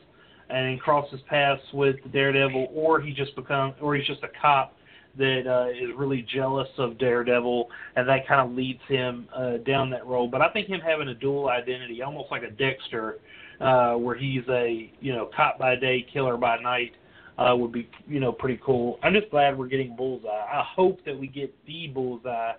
and 0.50 0.80
crosses 0.80 1.20
paths 1.28 1.62
with 1.72 1.96
Daredevil, 2.12 2.68
or 2.74 3.00
he 3.00 3.12
just 3.12 3.36
become, 3.36 3.74
or 3.80 3.94
he's 3.94 4.06
just 4.06 4.22
a 4.24 4.28
cop 4.40 4.74
that 5.18 5.42
uh, 5.46 5.68
is 5.70 5.90
really 5.96 6.26
jealous 6.32 6.68
of 6.78 6.98
Daredevil, 6.98 7.68
and 7.96 8.08
that 8.08 8.26
kind 8.26 8.40
of 8.40 8.56
leads 8.56 8.80
him 8.88 9.28
uh, 9.34 9.58
down 9.58 9.90
that 9.90 10.06
road. 10.06 10.30
But 10.30 10.40
I 10.40 10.48
think 10.50 10.68
him 10.68 10.80
having 10.80 11.08
a 11.08 11.14
dual 11.14 11.48
identity, 11.48 12.02
almost 12.02 12.30
like 12.30 12.42
a 12.42 12.50
Dexter, 12.50 13.18
uh, 13.60 13.94
where 13.94 14.16
he's 14.16 14.44
a 14.48 14.90
you 15.00 15.12
know 15.12 15.28
cop 15.34 15.58
by 15.58 15.76
day, 15.76 16.06
killer 16.12 16.36
by 16.36 16.58
night 16.60 16.92
uh, 17.38 17.54
would 17.56 17.72
be 17.72 17.88
you 18.06 18.20
know 18.20 18.32
pretty 18.32 18.60
cool. 18.64 18.98
I'm 19.02 19.14
just 19.14 19.30
glad 19.30 19.58
we're 19.58 19.66
getting 19.66 19.96
Bullseye. 19.96 20.28
I 20.28 20.64
hope 20.74 21.04
that 21.04 21.18
we 21.18 21.26
get 21.26 21.54
the 21.66 21.88
Bullseye 21.88 22.52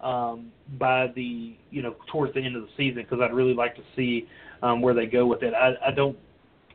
um, 0.00 0.52
by 0.78 1.08
the 1.14 1.56
you 1.70 1.82
know 1.82 1.96
towards 2.10 2.34
the 2.34 2.40
end 2.40 2.56
of 2.56 2.62
the 2.62 2.68
season 2.76 3.02
because 3.02 3.20
I'd 3.22 3.34
really 3.34 3.54
like 3.54 3.74
to 3.76 3.82
see 3.96 4.28
um, 4.62 4.82
where 4.82 4.94
they 4.94 5.06
go 5.06 5.26
with 5.26 5.42
it. 5.42 5.54
I, 5.54 5.74
I 5.88 5.90
don't 5.90 6.16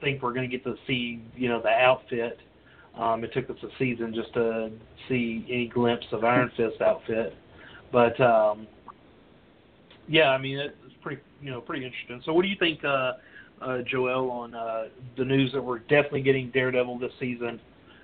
think 0.01 0.21
we're 0.21 0.33
going 0.33 0.49
to 0.49 0.55
get 0.55 0.63
to 0.65 0.75
see 0.85 1.21
you 1.35 1.49
know 1.49 1.61
the 1.61 1.69
outfit. 1.69 2.39
Um, 2.99 3.23
it 3.23 3.31
took 3.33 3.49
us 3.49 3.57
a 3.63 3.67
season 3.77 4.13
just 4.13 4.33
to 4.33 4.71
see 5.07 5.45
any 5.49 5.67
glimpse 5.67 6.05
of 6.11 6.23
Iron 6.23 6.51
Fist 6.57 6.81
outfit, 6.81 7.35
but 7.91 8.19
um, 8.19 8.65
yeah, 10.07 10.29
I 10.29 10.37
mean 10.37 10.57
it's 10.57 10.73
pretty 11.01 11.21
you 11.41 11.51
know 11.51 11.61
pretty 11.61 11.85
interesting. 11.85 12.21
So 12.25 12.33
what 12.33 12.41
do 12.41 12.47
you 12.47 12.57
think? 12.59 12.83
Uh, 12.83 13.13
uh, 13.61 13.79
Joel 13.89 14.29
on 14.29 14.53
uh, 14.53 14.83
the 15.17 15.25
news 15.25 15.51
that 15.53 15.61
we're 15.61 15.79
definitely 15.79 16.21
getting 16.21 16.51
Daredevil 16.51 16.99
this 16.99 17.11
season, 17.19 17.59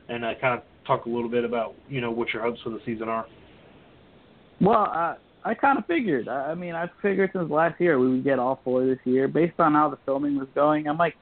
and 0.10 0.26
uh, 0.26 0.34
kind 0.42 0.58
of 0.58 0.64
talk 0.86 1.06
a 1.06 1.10
little 1.10 1.30
bit 1.30 1.46
about 1.46 1.76
you 1.90 2.02
know 2.02 2.12
what 2.12 2.34
your 2.34 2.42
hopes 2.42 2.60
for 2.64 2.70
the 2.70 2.80
season 2.86 3.08
are. 3.08 3.26
Well, 4.62 4.78
I 4.78 5.16
I 5.44 5.54
kind 5.54 5.78
of 5.78 5.86
figured. 5.86 6.28
I, 6.28 6.52
I 6.52 6.56
mean, 6.56 6.76
I 6.76 6.90
figured 7.02 7.32
since 7.34 7.50
last 7.50 7.80
year 7.80 8.00
we 8.00 8.10
would 8.10 8.24
get 8.24 8.40
all 8.40 8.62
four 8.64 8.86
this 8.86 9.00
year, 9.06 9.28
based 9.28 9.60
on 9.60 9.74
how 9.74 9.90
the 9.90 9.98
filming 10.06 10.38
was 10.38 10.48
going. 10.56 10.88
I'm 10.88 10.98
like, 10.98 11.16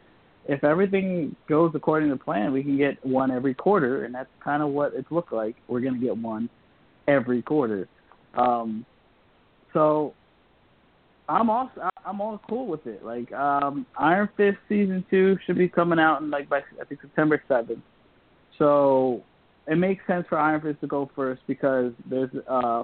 if 0.48 0.64
everything 0.64 1.36
goes 1.48 1.72
according 1.76 2.10
to 2.10 2.18
plan, 2.18 2.52
we 2.52 2.64
can 2.64 2.78
get 2.78 3.04
one 3.06 3.32
every 3.32 3.54
quarter, 3.54 4.06
and 4.06 4.14
that's 4.14 4.30
kind 4.44 4.64
of 4.64 4.70
what 4.70 4.94
it's 4.96 5.12
looked 5.12 5.34
like. 5.34 5.56
We're 5.68 5.82
going 5.82 6.00
to 6.00 6.00
get 6.00 6.18
one 6.18 6.50
every 7.08 7.42
quarter. 7.42 7.88
Um, 8.36 8.86
so 9.74 10.14
I'm 11.30 11.50
all 11.50 11.72
I'm 12.06 12.20
all 12.22 12.42
cool 12.50 12.68
with 12.68 12.86
it. 12.88 13.06
Like 13.06 13.32
um, 13.34 13.86
Iron 13.98 14.30
Fist 14.36 14.58
season 14.68 15.06
two 15.10 15.38
should 15.46 15.58
be 15.58 15.70
coming 15.70 16.00
out 16.00 16.22
in 16.22 16.30
like 16.30 16.50
by 16.50 16.60
I 16.60 16.86
think 16.86 17.02
September 17.02 17.42
seventh. 17.48 17.84
So 18.58 19.24
it 19.68 19.76
makes 19.76 20.06
sense 20.08 20.26
for 20.28 20.38
Iron 20.38 20.62
Fist 20.62 20.82
to 20.82 20.88
go 20.88 21.10
first 21.16 21.42
because 21.48 21.94
there's 22.10 22.32
uh 22.50 22.84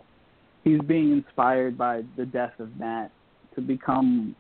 he's 0.64 0.80
being 0.82 1.12
inspired 1.12 1.78
by 1.78 2.04
the 2.16 2.26
death 2.26 2.54
of 2.60 2.76
Matt 2.78 3.12
to 3.56 3.62
become 3.62 4.36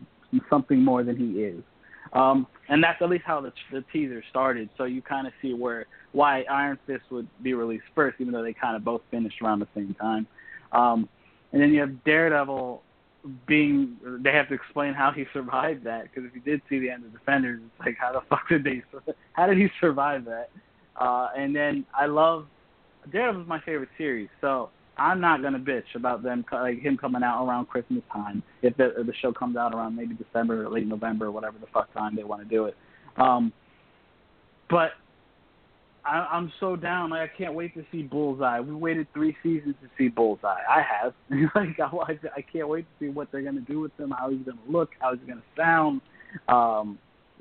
something 0.49 0.83
more 0.83 1.03
than 1.03 1.17
he 1.17 1.41
is. 1.41 1.63
Um, 2.13 2.47
and 2.69 2.83
that's 2.83 3.01
at 3.01 3.09
least 3.09 3.23
how 3.25 3.41
the, 3.41 3.51
the 3.71 3.83
teaser 3.93 4.23
started. 4.29 4.69
So 4.77 4.85
you 4.85 5.01
kind 5.01 5.27
of 5.27 5.33
see 5.41 5.53
where 5.53 5.85
why 6.11 6.43
Iron 6.49 6.79
Fist 6.87 7.03
would 7.11 7.27
be 7.43 7.53
released 7.53 7.85
first, 7.95 8.19
even 8.19 8.33
though 8.33 8.43
they 8.43 8.53
kind 8.53 8.75
of 8.75 8.83
both 8.83 9.01
finished 9.11 9.41
around 9.41 9.59
the 9.59 9.67
same 9.75 9.95
time. 9.99 10.27
Um, 10.71 11.07
and 11.51 11.61
then 11.61 11.71
you 11.71 11.81
have 11.81 12.03
Daredevil 12.03 12.81
being 13.45 13.97
they 14.23 14.31
have 14.31 14.47
to 14.47 14.53
explain 14.53 14.93
how 14.93 15.11
he 15.11 15.25
survived 15.33 15.83
that 15.83 16.03
because 16.03 16.23
if 16.23 16.33
you 16.33 16.41
did 16.41 16.61
see 16.69 16.79
the 16.79 16.89
end 16.89 17.05
of 17.05 17.11
Defenders, 17.11 17.61
it's 17.63 17.85
like 17.85 17.97
how 17.99 18.13
the 18.13 18.21
fuck 18.29 18.47
did 18.49 18.63
they 18.63 18.83
how 19.33 19.45
did 19.45 19.57
he 19.57 19.67
survive 19.79 20.25
that? 20.25 20.49
Uh, 20.99 21.29
and 21.37 21.55
then 21.55 21.85
I 21.93 22.05
love 22.05 22.47
Daredevil 23.11 23.11
Daredevil's 23.11 23.47
my 23.47 23.59
favorite 23.61 23.89
series, 23.97 24.29
so 24.41 24.69
I'm 24.97 25.21
not 25.21 25.41
gonna 25.41 25.59
bitch 25.59 25.95
about 25.95 26.23
them 26.23 26.43
like 26.51 26.79
him 26.79 26.97
coming 26.97 27.23
out 27.23 27.45
around 27.45 27.67
Christmas 27.67 28.03
time 28.11 28.43
if 28.61 28.75
the 28.77 28.99
if 28.99 29.07
the 29.07 29.13
show 29.21 29.31
comes 29.31 29.57
out 29.57 29.73
around 29.73 29.95
maybe 29.95 30.15
December 30.15 30.65
or 30.65 30.69
late 30.69 30.87
November 30.87 31.27
or 31.27 31.31
whatever 31.31 31.57
the 31.59 31.67
fuck 31.73 31.93
time 31.93 32.15
they 32.15 32.23
want 32.23 32.41
to 32.41 32.49
do 32.49 32.65
it. 32.65 32.75
Um, 33.17 33.53
but 34.69 34.91
I, 36.07 36.27
I'm 36.31 36.51
so 36.59 36.75
down. 36.75 37.09
Like, 37.09 37.29
I 37.31 37.37
can't 37.37 37.53
wait 37.53 37.73
to 37.75 37.83
see 37.91 38.03
Bullseye. 38.03 38.59
We 38.59 38.73
waited 38.73 39.07
three 39.13 39.35
seasons 39.43 39.75
to 39.81 39.89
see 39.97 40.07
Bullseye. 40.07 40.61
I 40.69 40.81
have. 40.81 41.13
like 41.55 41.79
I, 41.79 42.19
I 42.35 42.41
can't 42.41 42.67
wait 42.67 42.85
to 42.85 43.05
see 43.05 43.09
what 43.09 43.31
they're 43.31 43.41
gonna 43.41 43.61
do 43.61 43.81
with 43.81 43.97
him. 43.99 44.13
How 44.17 44.29
he's 44.29 44.45
gonna 44.45 44.57
look. 44.67 44.91
How 44.99 45.15
he's 45.15 45.27
gonna 45.27 45.41
sound. 45.55 46.01
Um, 46.47 46.97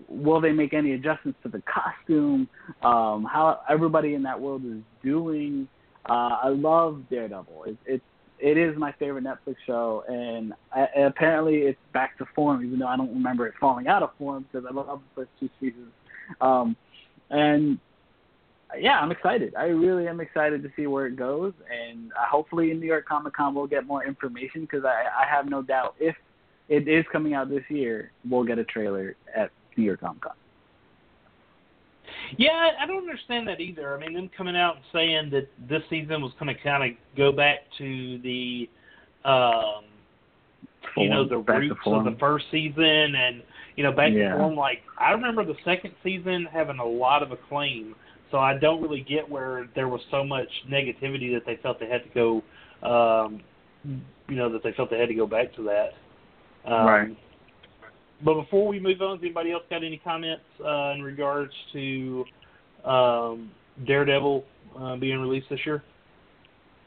will 0.08 0.40
they 0.40 0.52
make 0.52 0.74
any 0.74 0.92
adjustments 0.92 1.38
to 1.42 1.48
the 1.48 1.62
costume? 1.62 2.48
Um, 2.82 3.24
how 3.24 3.60
everybody 3.68 4.14
in 4.14 4.22
that 4.24 4.40
world 4.40 4.62
is 4.64 4.82
doing. 5.02 5.68
Uh, 6.08 6.38
I 6.44 6.48
love 6.48 7.02
Daredevil. 7.10 7.64
It, 7.64 7.76
it's 7.86 8.04
it 8.38 8.58
is 8.58 8.76
my 8.76 8.92
favorite 8.92 9.24
Netflix 9.24 9.56
show, 9.66 10.04
and 10.08 10.52
I, 10.72 10.86
and 10.94 11.06
apparently 11.06 11.60
it's 11.60 11.78
back 11.92 12.18
to 12.18 12.26
form, 12.34 12.64
even 12.64 12.78
though 12.78 12.86
I 12.86 12.96
don't 12.96 13.12
remember 13.14 13.46
it 13.46 13.54
falling 13.58 13.88
out 13.88 14.02
of 14.02 14.10
form 14.18 14.44
because 14.50 14.66
I 14.68 14.74
love 14.74 14.86
the 14.86 15.22
first 15.22 15.30
two 15.40 15.48
seasons. 15.58 15.90
Um, 16.40 16.76
and 17.30 17.78
yeah, 18.78 18.98
I'm 18.98 19.10
excited. 19.10 19.54
I 19.54 19.66
really 19.66 20.06
am 20.06 20.20
excited 20.20 20.62
to 20.62 20.70
see 20.76 20.86
where 20.86 21.06
it 21.06 21.16
goes, 21.16 21.54
and 21.70 22.12
uh, 22.12 22.26
hopefully 22.30 22.70
in 22.70 22.80
New 22.80 22.86
York 22.86 23.06
Comic 23.06 23.34
Con 23.34 23.54
we'll 23.54 23.66
get 23.66 23.86
more 23.86 24.04
information 24.04 24.62
because 24.62 24.84
I, 24.84 25.04
I 25.22 25.26
have 25.26 25.48
no 25.48 25.62
doubt 25.62 25.94
if 25.98 26.14
it 26.68 26.88
is 26.88 27.04
coming 27.10 27.32
out 27.32 27.48
this 27.48 27.64
year, 27.68 28.10
we'll 28.28 28.44
get 28.44 28.58
a 28.58 28.64
trailer 28.64 29.16
at 29.34 29.50
New 29.76 29.84
York 29.84 30.00
Comic 30.00 30.22
Con. 30.22 30.32
Yeah, 32.36 32.70
I- 32.80 32.86
don't 32.86 32.98
understand 32.98 33.46
that 33.48 33.60
either. 33.60 33.94
I 33.96 34.00
mean, 34.00 34.14
them 34.14 34.30
coming 34.36 34.56
out 34.56 34.76
and 34.76 34.84
saying 34.92 35.30
that 35.30 35.48
this 35.68 35.82
season 35.88 36.22
was 36.22 36.32
going 36.40 36.54
to 36.54 36.60
kind 36.62 36.82
of 36.92 36.96
go 37.16 37.32
back 37.32 37.60
to 37.78 38.18
the, 38.18 38.68
um, 39.24 39.84
you 40.96 41.08
know, 41.08 41.24
the 41.24 41.38
Back 41.38 41.58
roots 41.60 41.80
of 41.86 42.04
the 42.04 42.16
first 42.18 42.46
season, 42.50 43.14
and 43.14 43.42
you 43.76 43.82
know, 43.82 43.92
back 43.92 44.12
Yeah. 44.12 44.32
to 44.32 44.38
form. 44.38 44.56
Like 44.56 44.82
I 44.98 45.12
remember 45.12 45.44
the 45.44 45.56
second 45.64 45.94
season 46.02 46.46
having 46.46 46.78
a 46.78 46.84
lot 46.84 47.22
of 47.22 47.32
acclaim, 47.32 47.94
so 48.30 48.38
I 48.38 48.56
don't 48.56 48.80
really 48.80 49.02
get 49.02 49.28
where 49.28 49.68
there 49.74 49.88
was 49.88 50.00
so 50.10 50.24
much 50.24 50.48
negativity 50.68 51.32
that 51.34 51.44
they 51.44 51.56
felt 51.56 51.78
they 51.78 51.88
had 51.88 52.02
to 52.04 52.08
go, 52.10 52.42
um, 52.82 53.40
you 54.28 54.36
know, 54.36 54.48
that 54.48 54.62
they 54.62 54.72
felt 54.72 54.90
they 54.90 54.98
had 54.98 55.08
to 55.08 55.14
go 55.14 55.26
back 55.26 55.52
to 55.56 55.62
that. 55.64 55.94
Um, 56.64 56.86
Right. 56.86 57.16
But 58.24 58.34
before 58.34 58.66
we 58.66 58.80
move 58.80 59.00
on, 59.02 59.16
has 59.16 59.22
anybody 59.22 59.52
else 59.52 59.62
got 59.68 59.84
any 59.84 59.98
comments 59.98 60.44
uh, 60.64 60.92
in 60.92 61.02
regards 61.02 61.52
to 61.72 62.24
um, 62.84 63.50
Daredevil 63.86 64.44
uh, 64.78 64.96
being 64.96 65.18
released 65.20 65.48
this 65.50 65.60
year? 65.66 65.82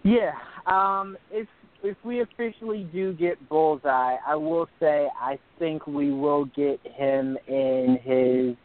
Yeah. 0.04 0.34
Um, 0.66 1.18
if 1.32 1.48
if 1.82 1.96
we 2.04 2.22
officially 2.22 2.90
do 2.92 3.14
get 3.14 3.48
Bullseye, 3.48 4.18
I 4.28 4.36
will 4.36 4.68
say 4.80 5.08
I 5.20 5.40
think 5.60 5.88
we 5.88 6.12
will 6.12 6.46
get 6.46 6.80
him 6.84 7.38
in 7.48 8.00
his 8.04 8.56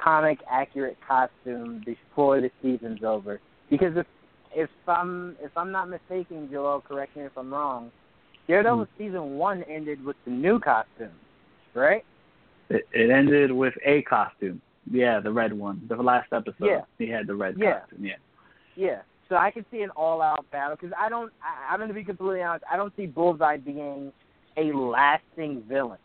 comic 0.00 0.38
accurate 0.50 0.98
costume 1.06 1.82
before 1.84 2.40
the 2.40 2.50
season's 2.62 3.02
over. 3.02 3.40
Because 3.70 3.96
if 3.96 4.06
if 4.54 4.70
I'm 4.86 5.36
if 5.40 5.50
I'm 5.56 5.72
not 5.72 5.88
mistaken, 5.88 6.48
Joel, 6.50 6.82
correct 6.86 7.16
me 7.16 7.24
if 7.24 7.36
I'm 7.36 7.52
wrong. 7.52 7.90
Daredevil 8.48 8.84
Hmm. 8.84 9.02
season 9.02 9.38
one 9.38 9.64
ended 9.64 10.04
with 10.04 10.16
the 10.24 10.30
new 10.30 10.60
costume, 10.60 11.10
right? 11.76 12.04
It, 12.68 12.86
it 12.92 13.10
ended 13.10 13.52
with 13.52 13.74
a 13.84 14.02
costume. 14.02 14.60
Yeah, 14.90 15.20
the 15.20 15.32
red 15.32 15.52
one. 15.52 15.82
The 15.88 15.96
last 15.96 16.32
episode. 16.32 16.66
Yeah. 16.66 16.80
He 16.98 17.08
had 17.08 17.26
the 17.26 17.34
red 17.34 17.56
Yeah. 17.58 17.80
costume. 17.80 18.04
Yeah. 18.04 18.14
Yeah. 18.76 19.02
So 19.28 19.36
I 19.36 19.50
can 19.50 19.64
see 19.70 19.82
an 19.82 19.90
all-out 19.90 20.46
battle 20.52 20.76
because 20.80 20.94
I 20.98 21.08
don't. 21.08 21.32
I, 21.42 21.72
I'm 21.72 21.78
going 21.80 21.88
to 21.88 21.94
be 21.94 22.04
completely 22.04 22.42
honest. 22.42 22.64
I 22.70 22.76
don't 22.76 22.94
see 22.96 23.06
Bullseye 23.06 23.56
being 23.56 24.12
a 24.56 24.64
lasting 24.72 25.64
villain. 25.68 25.98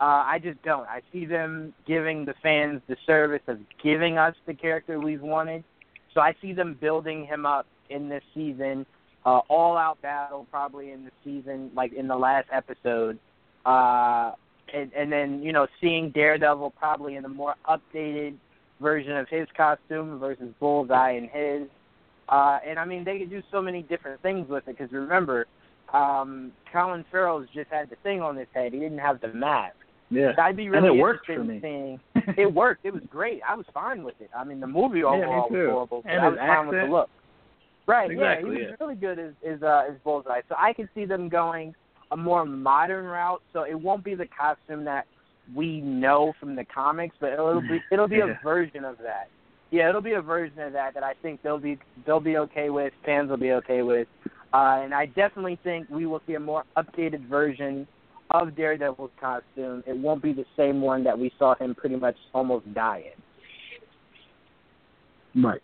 Uh, 0.00 0.24
I 0.26 0.40
just 0.42 0.60
don't. 0.62 0.86
I 0.88 1.00
see 1.12 1.24
them 1.24 1.72
giving 1.86 2.24
the 2.24 2.34
fans 2.42 2.82
the 2.88 2.96
service 3.06 3.42
of 3.46 3.58
giving 3.82 4.18
us 4.18 4.34
the 4.46 4.54
character 4.54 5.00
we've 5.00 5.22
wanted. 5.22 5.64
So 6.12 6.20
I 6.20 6.34
see 6.42 6.52
them 6.52 6.76
building 6.80 7.24
him 7.24 7.46
up 7.46 7.66
in 7.88 8.08
this 8.08 8.22
season. 8.34 8.84
Uh, 9.24 9.40
all-out 9.48 10.00
battle 10.02 10.46
probably 10.50 10.90
in 10.90 11.04
the 11.04 11.10
season, 11.24 11.70
like 11.74 11.92
in 11.92 12.08
the 12.08 12.16
last 12.16 12.48
episode. 12.52 13.18
Uh, 13.64 14.32
and, 14.74 14.92
and 14.94 15.10
then 15.12 15.42
you 15.42 15.52
know 15.52 15.66
seeing 15.80 16.10
Daredevil 16.10 16.70
probably 16.78 17.16
in 17.16 17.24
a 17.24 17.28
more 17.28 17.54
updated 17.68 18.34
version 18.80 19.16
of 19.16 19.28
his 19.28 19.46
costume 19.56 20.18
versus 20.18 20.52
Bullseye 20.60 21.12
in 21.12 21.24
his. 21.28 21.68
Uh, 22.28 22.58
and 22.66 22.78
I 22.78 22.84
mean, 22.84 23.04
they 23.04 23.18
could 23.18 23.30
do 23.30 23.42
so 23.52 23.62
many 23.62 23.82
different 23.82 24.20
things 24.20 24.48
with 24.48 24.66
it 24.66 24.76
because 24.76 24.92
remember, 24.92 25.46
um, 25.94 26.50
Colin 26.72 27.04
Farrell's 27.10 27.46
just 27.54 27.70
had 27.70 27.88
the 27.88 27.96
thing 28.02 28.20
on 28.20 28.36
his 28.36 28.48
head. 28.52 28.72
He 28.72 28.80
didn't 28.80 28.98
have 28.98 29.20
the 29.20 29.28
mask. 29.28 29.76
Yeah. 30.10 30.32
So 30.36 30.42
I'd 30.42 30.56
be 30.56 30.64
And 30.66 30.72
really 30.72 30.98
it 30.98 31.00
worked 31.00 31.26
for 31.26 31.42
me. 31.42 31.60
seeing. 31.60 32.00
It 32.36 32.52
worked. 32.52 32.84
It 32.84 32.92
was 32.92 33.02
great. 33.08 33.40
I 33.48 33.54
was 33.54 33.66
fine 33.72 34.02
with 34.02 34.16
it. 34.20 34.30
I 34.36 34.42
mean, 34.42 34.58
the 34.58 34.66
movie 34.66 35.04
overall 35.04 35.48
too. 35.48 35.54
was 35.54 35.70
horrible, 35.70 36.02
but 36.02 36.10
And 36.10 36.20
I 36.20 36.28
was 36.28 36.38
fine 36.38 36.66
with 36.66 36.80
the 36.80 36.90
look. 36.92 37.08
Right. 37.86 38.10
Exactly, 38.10 38.50
yeah, 38.50 38.56
he 38.56 38.62
yeah. 38.64 38.70
was 38.70 38.76
really 38.80 38.94
good 38.96 39.18
as 39.20 39.32
as, 39.48 39.62
uh, 39.62 39.84
as 39.88 39.94
Bullseye. 40.02 40.40
So 40.48 40.56
I 40.58 40.72
can 40.72 40.88
see 40.92 41.04
them 41.04 41.28
going 41.28 41.72
a 42.12 42.16
more 42.16 42.44
modern 42.44 43.04
route. 43.04 43.42
So 43.52 43.62
it 43.62 43.74
won't 43.74 44.04
be 44.04 44.14
the 44.14 44.26
costume 44.26 44.84
that 44.84 45.06
we 45.54 45.80
know 45.80 46.32
from 46.40 46.56
the 46.56 46.64
comics, 46.64 47.16
but 47.20 47.32
it'll 47.32 47.60
be 47.60 47.80
it'll 47.92 48.08
be 48.08 48.16
Yeah. 48.16 48.34
a 48.40 48.42
version 48.42 48.84
of 48.84 48.98
that. 48.98 49.28
Yeah, 49.70 49.88
it'll 49.88 50.00
be 50.00 50.12
a 50.12 50.22
version 50.22 50.60
of 50.60 50.72
that 50.74 50.94
that 50.94 51.02
I 51.02 51.14
think 51.22 51.42
they'll 51.42 51.58
be 51.58 51.78
they'll 52.06 52.20
be 52.20 52.36
okay 52.38 52.70
with. 52.70 52.92
Fans 53.04 53.30
will 53.30 53.36
be 53.36 53.52
okay 53.52 53.82
with, 53.82 54.06
uh, 54.54 54.80
and 54.82 54.94
I 54.94 55.06
definitely 55.06 55.58
think 55.64 55.88
we 55.90 56.06
will 56.06 56.20
see 56.26 56.34
a 56.34 56.40
more 56.40 56.64
updated 56.76 57.28
version 57.28 57.86
of 58.30 58.56
Daredevil's 58.56 59.10
costume. 59.20 59.82
It 59.86 59.96
won't 59.96 60.22
be 60.22 60.32
the 60.32 60.44
same 60.56 60.80
one 60.80 61.04
that 61.04 61.18
we 61.18 61.32
saw 61.38 61.54
him 61.56 61.74
pretty 61.74 61.96
much 61.96 62.16
almost 62.32 62.72
die 62.74 63.04
in. 65.34 65.44
Right. 65.44 65.62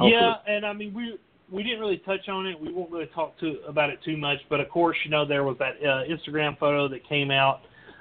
Yeah, 0.00 0.34
and 0.46 0.64
I 0.64 0.72
mean 0.72 0.94
we 0.94 1.18
we 1.52 1.62
didn't 1.62 1.80
really 1.80 1.98
touch 1.98 2.28
on 2.28 2.46
it. 2.46 2.58
We 2.58 2.72
won't 2.72 2.90
really 2.90 3.10
talk 3.14 3.38
to 3.40 3.58
about 3.68 3.90
it 3.90 3.98
too 4.04 4.16
much, 4.16 4.38
but 4.48 4.58
of 4.60 4.68
course, 4.70 4.96
you 5.04 5.10
know 5.10 5.24
there 5.26 5.44
was 5.44 5.56
that 5.58 5.74
uh, 5.82 6.02
Instagram 6.08 6.58
photo 6.58 6.88
that 6.88 7.06
came 7.08 7.30
out 7.30 7.60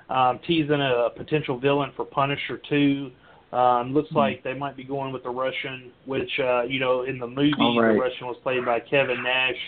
um, 0.10 0.40
teasing 0.48 0.82
a 0.82 1.10
potential 1.16 1.60
villain 1.60 1.92
for 1.96 2.06
Punisher 2.06 2.60
two. 2.70 3.12
Um, 3.52 3.94
looks 3.94 4.10
Mhm. 4.12 4.16
like 4.16 4.44
they 4.44 4.54
might 4.54 4.78
be 4.78 4.84
going 4.86 5.12
with 5.12 5.24
the 5.24 5.30
Russian, 5.30 5.92
which 6.06 6.40
uh, 6.40 6.62
you 6.64 6.80
know 6.80 7.02
in 7.04 7.20
the 7.20 7.28
movie 7.28 7.52
right. 7.60 7.94
the 7.94 8.00
Russian 8.00 8.28
was 8.28 8.38
played 8.44 8.64
by 8.66 8.80
Kevin 8.80 9.22
Nash. 9.22 9.60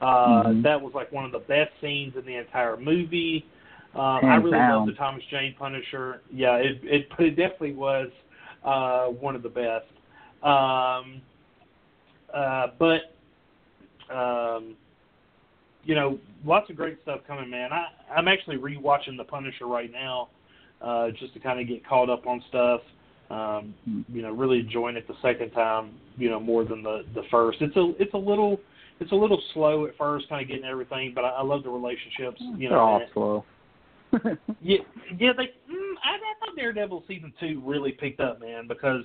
Uh, 0.00 0.44
Mhm. 0.44 0.62
That 0.62 0.80
was 0.80 0.94
like 0.94 1.12
one 1.12 1.24
of 1.26 1.32
the 1.32 1.40
best 1.40 1.72
scenes 1.80 2.16
in 2.16 2.24
the 2.24 2.36
entire 2.36 2.76
movie. 2.76 3.44
Um, 3.94 4.24
I 4.24 4.36
really 4.36 4.52
down. 4.52 4.76
love 4.76 4.86
the 4.86 4.92
Thomas 4.92 5.22
Jane 5.30 5.54
Punisher. 5.58 6.22
Yeah, 6.32 6.56
it 6.56 6.80
it, 6.84 7.08
it 7.18 7.36
definitely 7.36 7.74
was 7.74 8.08
uh, 8.64 9.06
one 9.08 9.34
of 9.36 9.42
the 9.42 9.48
best. 9.50 9.86
Um, 10.42 11.20
uh, 12.32 12.68
but 12.78 13.14
um, 14.10 14.76
you 15.84 15.94
know, 15.94 16.18
lots 16.44 16.68
of 16.70 16.76
great 16.76 16.98
stuff 17.02 17.20
coming, 17.26 17.48
man. 17.48 17.70
I 17.72 17.86
I'm 18.14 18.28
actually 18.28 18.56
rewatching 18.56 19.16
The 19.16 19.24
Punisher 19.24 19.66
right 19.66 19.90
now, 19.90 20.28
uh, 20.82 21.10
just 21.18 21.34
to 21.34 21.40
kind 21.40 21.60
of 21.60 21.66
get 21.66 21.86
caught 21.86 22.10
up 22.10 22.26
on 22.26 22.42
stuff. 22.48 22.80
Um, 23.30 23.74
you 24.08 24.22
know, 24.22 24.32
really 24.32 24.60
enjoying 24.60 24.96
it 24.96 25.06
the 25.06 25.14
second 25.20 25.50
time, 25.50 25.90
you 26.16 26.30
know, 26.30 26.40
more 26.40 26.64
than 26.64 26.82
the 26.82 27.04
the 27.14 27.22
first. 27.30 27.60
It's 27.60 27.76
a 27.76 27.92
it's 27.98 28.14
a 28.14 28.18
little 28.18 28.58
it's 29.00 29.12
a 29.12 29.14
little 29.14 29.40
slow 29.54 29.86
at 29.86 29.96
first, 29.96 30.28
kind 30.28 30.42
of 30.42 30.48
getting 30.48 30.64
everything, 30.64 31.12
but 31.14 31.24
I, 31.24 31.28
I 31.28 31.42
love 31.42 31.62
the 31.62 31.70
relationships. 31.70 32.40
You 32.40 32.68
They're 32.68 32.70
know, 32.70 32.78
all 32.78 33.02
slow. 33.12 33.44
Yeah, 34.12 34.76
yeah. 35.18 35.32
They, 35.36 35.44
mm, 35.44 35.94
I, 36.04 36.14
I 36.14 36.34
thought 36.40 36.56
Daredevil 36.56 37.04
season 37.08 37.32
two 37.40 37.62
really 37.64 37.92
picked 37.92 38.20
up, 38.20 38.40
man, 38.40 38.66
because 38.66 39.04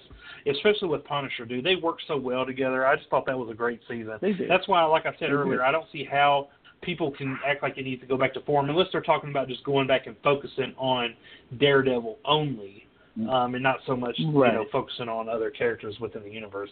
especially 0.50 0.90
with 0.90 1.04
Punisher, 1.06 1.46
dude, 1.46 1.66
they 1.66 1.76
work 1.76 1.98
so 2.08 2.18
well 2.18 2.46
together. 2.46 2.86
I 2.86 2.96
just 2.96 3.10
thought 3.10 3.26
that 3.26 3.38
was 3.38 3.50
a 3.50 3.54
great 3.54 3.82
season. 3.88 4.14
They 4.22 4.34
did. 4.34 4.50
That's 4.50 4.68
why, 4.68 4.84
like 4.84 5.06
I 5.06 5.12
said 5.12 5.30
They 5.30 5.34
earlier, 5.34 5.58
did. 5.58 5.64
I 5.64 5.72
don't 5.72 5.88
see 5.92 6.04
how 6.04 6.50
people 6.82 7.12
can 7.12 7.40
act 7.46 7.64
like 7.64 7.78
it 7.78 7.84
needs 7.84 8.02
to 8.02 8.08
go 8.08 8.18
back 8.18 8.34
to 8.34 8.42
form 8.42 8.70
unless 8.70 8.88
they're 8.92 9.02
talking 9.02 9.30
about 9.30 9.48
just 9.48 9.64
going 9.64 9.88
back 9.88 10.08
and 10.08 10.16
focusing 10.24 10.74
on 10.78 11.14
Daredevil 11.60 12.18
only, 12.26 12.86
um, 13.30 13.56
and 13.56 13.64
not 13.64 13.78
so 13.86 13.96
much 13.96 14.16
you 14.18 14.32
know 14.32 14.66
focusing 14.72 15.10
on 15.10 15.30
other 15.30 15.50
characters 15.50 15.96
within 16.00 16.24
the 16.24 16.32
universe. 16.32 16.70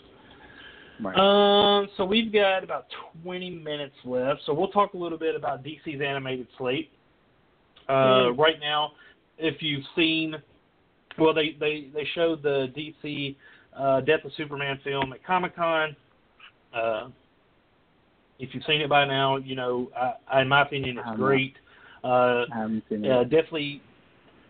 right. 1.01 1.17
Um, 1.17 1.87
so 1.97 2.05
we've 2.05 2.31
got 2.31 2.63
about 2.63 2.87
20 3.23 3.49
minutes 3.49 3.95
left, 4.03 4.41
so 4.45 4.53
we'll 4.53 4.69
talk 4.69 4.93
a 4.93 4.97
little 4.97 5.17
bit 5.17 5.35
about 5.35 5.63
DC's 5.63 6.01
animated 6.01 6.47
slate. 6.57 6.91
Uh, 7.91 8.31
Right 8.33 8.59
now, 8.59 8.91
if 9.37 9.61
you've 9.61 9.83
seen, 9.95 10.35
well, 11.17 11.33
they 11.33 11.55
they 11.59 11.89
they 11.93 12.07
showed 12.15 12.41
the 12.43 12.67
DC 12.77 13.35
uh, 13.77 14.01
Death 14.01 14.23
of 14.25 14.31
Superman 14.37 14.79
film 14.83 15.13
at 15.13 15.23
Comic 15.25 15.55
Con. 15.55 15.95
Uh, 16.73 17.09
if 18.39 18.49
you've 18.53 18.63
seen 18.65 18.81
it 18.81 18.89
by 18.89 19.05
now, 19.05 19.37
you 19.37 19.55
know, 19.55 19.91
I, 20.27 20.41
in 20.41 20.47
my 20.47 20.63
opinion, 20.63 20.97
it's 20.97 21.05
not. 21.05 21.17
great. 21.17 21.55
Uh, 22.03 22.45
I 22.51 22.57
haven't 22.57 22.83
seen 22.89 23.05
it. 23.05 23.11
uh, 23.11 23.23
definitely. 23.23 23.81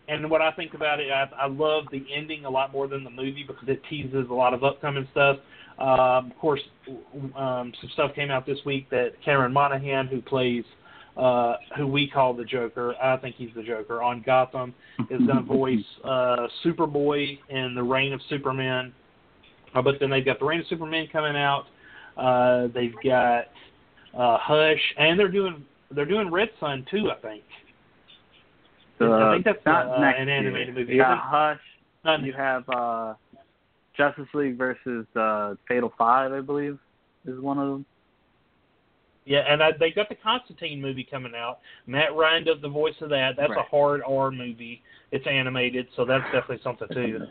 And 0.07 0.30
what 0.30 0.41
I 0.41 0.51
think 0.51 0.73
about 0.73 0.99
it, 0.99 1.11
I, 1.11 1.30
I 1.38 1.47
love 1.47 1.85
the 1.91 2.03
ending 2.13 2.45
a 2.45 2.49
lot 2.49 2.73
more 2.73 2.88
than 2.88 3.03
the 3.03 3.09
movie 3.09 3.45
because 3.47 3.68
it 3.69 3.81
teases 3.89 4.27
a 4.30 4.34
lot 4.34 4.53
of 4.53 4.63
upcoming 4.63 5.07
stuff. 5.11 5.38
Um, 5.77 6.31
of 6.31 6.38
course, 6.39 6.59
um, 7.35 7.72
some 7.80 7.89
stuff 7.93 8.11
came 8.13 8.30
out 8.30 8.45
this 8.45 8.59
week 8.65 8.89
that 8.89 9.11
Cameron 9.23 9.53
Monaghan, 9.53 10.07
who 10.07 10.22
plays, 10.22 10.63
uh, 10.65 10.80
who 11.77 11.88
we 11.88 12.07
call 12.09 12.33
the 12.33 12.45
Joker, 12.45 12.95
I 13.01 13.17
think 13.17 13.35
he's 13.35 13.49
the 13.55 13.63
Joker 13.63 14.01
on 14.01 14.23
Gotham, 14.25 14.73
is 15.09 15.19
going 15.25 15.27
to 15.38 15.41
voice 15.41 15.79
uh, 16.03 16.47
Superboy 16.65 17.38
in 17.49 17.75
the 17.75 17.83
Reign 17.83 18.13
of 18.13 18.21
Superman. 18.29 18.93
Uh, 19.75 19.81
but 19.81 19.95
then 19.99 20.09
they've 20.09 20.25
got 20.25 20.39
the 20.39 20.45
Reign 20.45 20.59
of 20.61 20.67
Superman 20.67 21.07
coming 21.11 21.35
out. 21.35 21.65
Uh, 22.17 22.67
they've 22.73 22.93
got 23.03 23.45
uh, 24.17 24.38
Hush, 24.41 24.93
and 24.97 25.17
they're 25.19 25.31
doing 25.31 25.63
they're 25.93 26.05
doing 26.05 26.29
Red 26.31 26.49
Sun 26.59 26.85
too. 26.91 27.09
I 27.11 27.15
think. 27.21 27.43
I 28.99 29.33
think 29.33 29.45
that's 29.45 29.65
not 29.65 29.88
uh, 29.88 29.99
next 30.01 30.19
an 30.19 30.27
year. 30.27 30.38
animated 30.38 30.75
movie. 30.75 30.93
You 30.93 31.01
got? 31.01 31.17
Hush. 31.19 31.59
Not- 32.05 32.21
You 32.23 32.33
have 32.33 32.63
uh, 32.69 33.13
Justice 33.97 34.27
League 34.33 34.57
versus 34.57 35.05
uh, 35.15 35.55
Fatal 35.67 35.91
Five, 35.97 36.31
I 36.33 36.41
believe, 36.41 36.77
is 37.25 37.39
one 37.39 37.57
of 37.57 37.67
them. 37.67 37.85
Yeah, 39.26 39.43
and 39.48 39.61
I, 39.61 39.72
they 39.80 39.91
got 39.91 40.10
the 40.10 40.15
Constantine 40.15 40.81
movie 40.81 41.07
coming 41.10 41.34
out. 41.35 41.60
Matt 41.85 42.15
Ryan 42.15 42.43
does 42.43 42.57
the 42.61 42.69
voice 42.69 42.95
of 43.02 43.10
that. 43.10 43.35
That's 43.38 43.52
Right. 43.52 43.60
a 43.60 43.69
hard 43.69 44.02
R 44.07 44.31
movie. 44.31 44.81
It's 45.11 45.26
animated, 45.27 45.88
so 45.95 46.06
that's 46.06 46.23
definitely 46.26 46.60
something 46.64 46.88
too. 46.91 47.27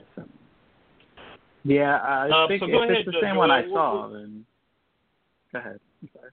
Yeah, 1.65 1.97
I 1.97 2.31
Uh, 2.31 2.49
think 2.49 2.61
so 2.61 2.67
if 2.69 2.91
it's 2.91 3.07
the 3.07 3.21
same 3.21 3.37
one 3.37 3.51
I 3.51 3.69
saw, 3.69 4.09
then 4.09 4.47
go 5.53 5.59
ahead. 5.59 5.81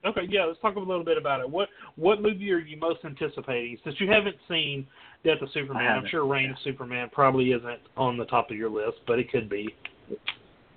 Okay, 0.04 0.22
yeah, 0.30 0.44
let's 0.44 0.60
talk 0.60 0.76
a 0.76 0.80
little 0.80 1.04
bit 1.04 1.18
about 1.18 1.40
it. 1.40 1.50
What 1.50 1.68
what 1.96 2.22
movie 2.22 2.50
are 2.52 2.58
you 2.58 2.78
most 2.78 3.04
anticipating? 3.04 3.76
Since 3.84 4.00
you 4.00 4.08
haven't 4.08 4.36
seen 4.48 4.86
Death 5.24 5.42
of 5.42 5.50
Superman, 5.50 5.98
I'm 5.98 6.06
sure 6.06 6.24
Reign 6.24 6.50
of 6.50 6.56
Superman 6.64 7.10
probably 7.12 7.52
isn't 7.52 7.80
on 7.96 8.16
the 8.16 8.24
top 8.26 8.50
of 8.50 8.56
your 8.56 8.70
list, 8.70 8.98
but 9.06 9.18
it 9.18 9.30
could 9.30 9.48
be. 9.50 9.74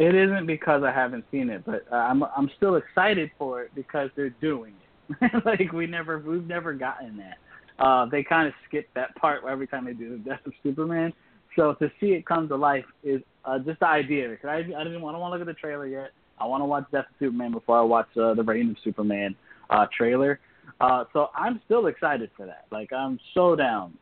It 0.01 0.15
isn't 0.15 0.47
because 0.47 0.81
I 0.81 0.91
haven't 0.91 1.25
seen 1.29 1.51
it, 1.51 1.63
but 1.63 1.85
I'm 1.93 2.23
I'm 2.23 2.49
still 2.57 2.73
excited 2.77 3.29
for 3.37 3.61
it 3.61 3.69
because 3.75 4.09
they're 4.15 4.31
doing 4.41 4.73
it. 5.11 5.45
like 5.45 5.71
we 5.73 5.85
never 5.85 6.17
we've 6.17 6.47
never 6.47 6.73
gotten 6.73 7.17
that. 7.17 7.37
Uh, 7.77 8.07
they 8.07 8.23
kind 8.23 8.47
of 8.47 8.53
skip 8.67 8.89
that 8.95 9.15
part 9.15 9.43
every 9.47 9.67
time 9.67 9.85
they 9.85 9.93
do 9.93 10.09
the 10.09 10.17
Death 10.17 10.39
of 10.47 10.53
Superman. 10.63 11.13
So 11.55 11.75
to 11.75 11.91
see 11.99 12.13
it 12.13 12.25
come 12.25 12.47
to 12.47 12.55
life 12.55 12.85
is 13.03 13.21
uh, 13.45 13.59
just 13.59 13.79
the 13.81 13.87
idea. 13.87 14.29
Because 14.29 14.47
I 14.47 14.55
I 14.55 14.83
didn't 14.83 15.03
want 15.03 15.19
want 15.19 15.33
to 15.33 15.37
look 15.37 15.47
at 15.47 15.53
the 15.55 15.59
trailer 15.59 15.85
yet. 15.85 16.09
I 16.39 16.45
want 16.45 16.61
to 16.61 16.65
watch 16.65 16.85
Death 16.91 17.05
of 17.07 17.15
Superman 17.19 17.51
before 17.51 17.77
I 17.77 17.83
watch 17.83 18.07
uh, 18.19 18.33
the 18.33 18.43
Reign 18.43 18.71
of 18.71 18.77
Superman 18.83 19.35
uh, 19.69 19.85
trailer. 19.95 20.39
Uh, 20.79 21.03
so 21.13 21.27
I'm 21.35 21.61
still 21.65 21.85
excited 21.85 22.31
for 22.35 22.47
that. 22.47 22.65
Like 22.71 22.91
I'm 22.91 23.19
so 23.35 23.55
down 23.55 23.93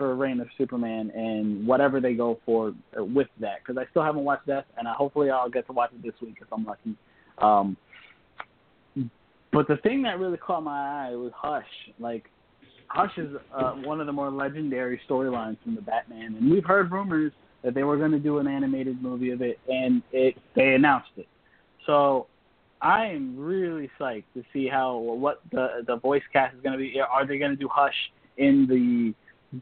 for 0.00 0.14
Reign 0.14 0.40
of 0.40 0.48
Superman 0.56 1.10
and 1.14 1.66
whatever 1.66 2.00
they 2.00 2.14
go 2.14 2.40
for 2.46 2.72
with 2.96 3.28
that 3.38 3.58
because 3.60 3.76
I 3.76 3.84
still 3.90 4.02
haven't 4.02 4.24
watched 4.24 4.46
that 4.46 4.64
and 4.78 4.88
I, 4.88 4.94
hopefully 4.94 5.28
I'll 5.30 5.50
get 5.50 5.66
to 5.66 5.72
watch 5.74 5.90
it 5.94 6.02
this 6.02 6.14
week 6.22 6.36
if 6.40 6.48
I'm 6.50 6.64
lucky. 6.64 6.96
Um, 7.36 7.76
But 9.52 9.68
the 9.68 9.76
thing 9.78 10.02
that 10.04 10.18
really 10.18 10.38
caught 10.38 10.62
my 10.62 11.08
eye 11.08 11.10
was 11.16 11.32
Hush. 11.36 11.64
Like, 11.98 12.30
Hush 12.86 13.10
is 13.18 13.36
uh, 13.54 13.72
one 13.72 14.00
of 14.00 14.06
the 14.06 14.12
more 14.12 14.30
legendary 14.30 15.00
storylines 15.08 15.58
from 15.62 15.74
the 15.74 15.82
Batman, 15.82 16.36
and 16.36 16.50
we've 16.50 16.64
heard 16.64 16.90
rumors 16.90 17.32
that 17.62 17.74
they 17.74 17.82
were 17.82 17.98
going 17.98 18.12
to 18.12 18.18
do 18.18 18.38
an 18.38 18.46
animated 18.46 19.02
movie 19.02 19.32
of 19.32 19.42
it, 19.42 19.58
and 19.68 20.02
it 20.12 20.36
they 20.56 20.74
announced 20.74 21.10
it. 21.16 21.28
So 21.84 22.26
I 22.80 23.06
am 23.06 23.38
really 23.38 23.90
psyched 24.00 24.24
to 24.34 24.42
see 24.52 24.66
how 24.66 24.96
what 24.96 25.42
the 25.52 25.84
the 25.86 25.96
voice 25.96 26.22
cast 26.32 26.56
is 26.56 26.62
going 26.62 26.72
to 26.72 26.78
be. 26.78 27.00
Are 27.00 27.26
they 27.26 27.38
going 27.38 27.50
to 27.50 27.56
do 27.56 27.68
Hush 27.70 27.94
in 28.38 28.66
the 28.68 29.14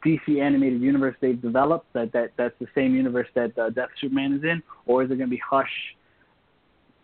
DC 0.04 0.40
animated 0.40 0.80
universe 0.80 1.16
they've 1.20 1.40
developed? 1.40 1.92
That 1.92 2.12
that 2.12 2.32
that's 2.36 2.54
the 2.60 2.66
same 2.74 2.94
universe 2.94 3.28
that 3.34 3.56
uh, 3.58 3.70
Death 3.70 3.88
Superman 4.00 4.34
is 4.34 4.44
in, 4.44 4.62
or 4.86 5.02
is 5.02 5.10
it 5.10 5.16
going 5.16 5.30
to 5.30 5.36
be 5.36 5.42
Hush 5.48 5.70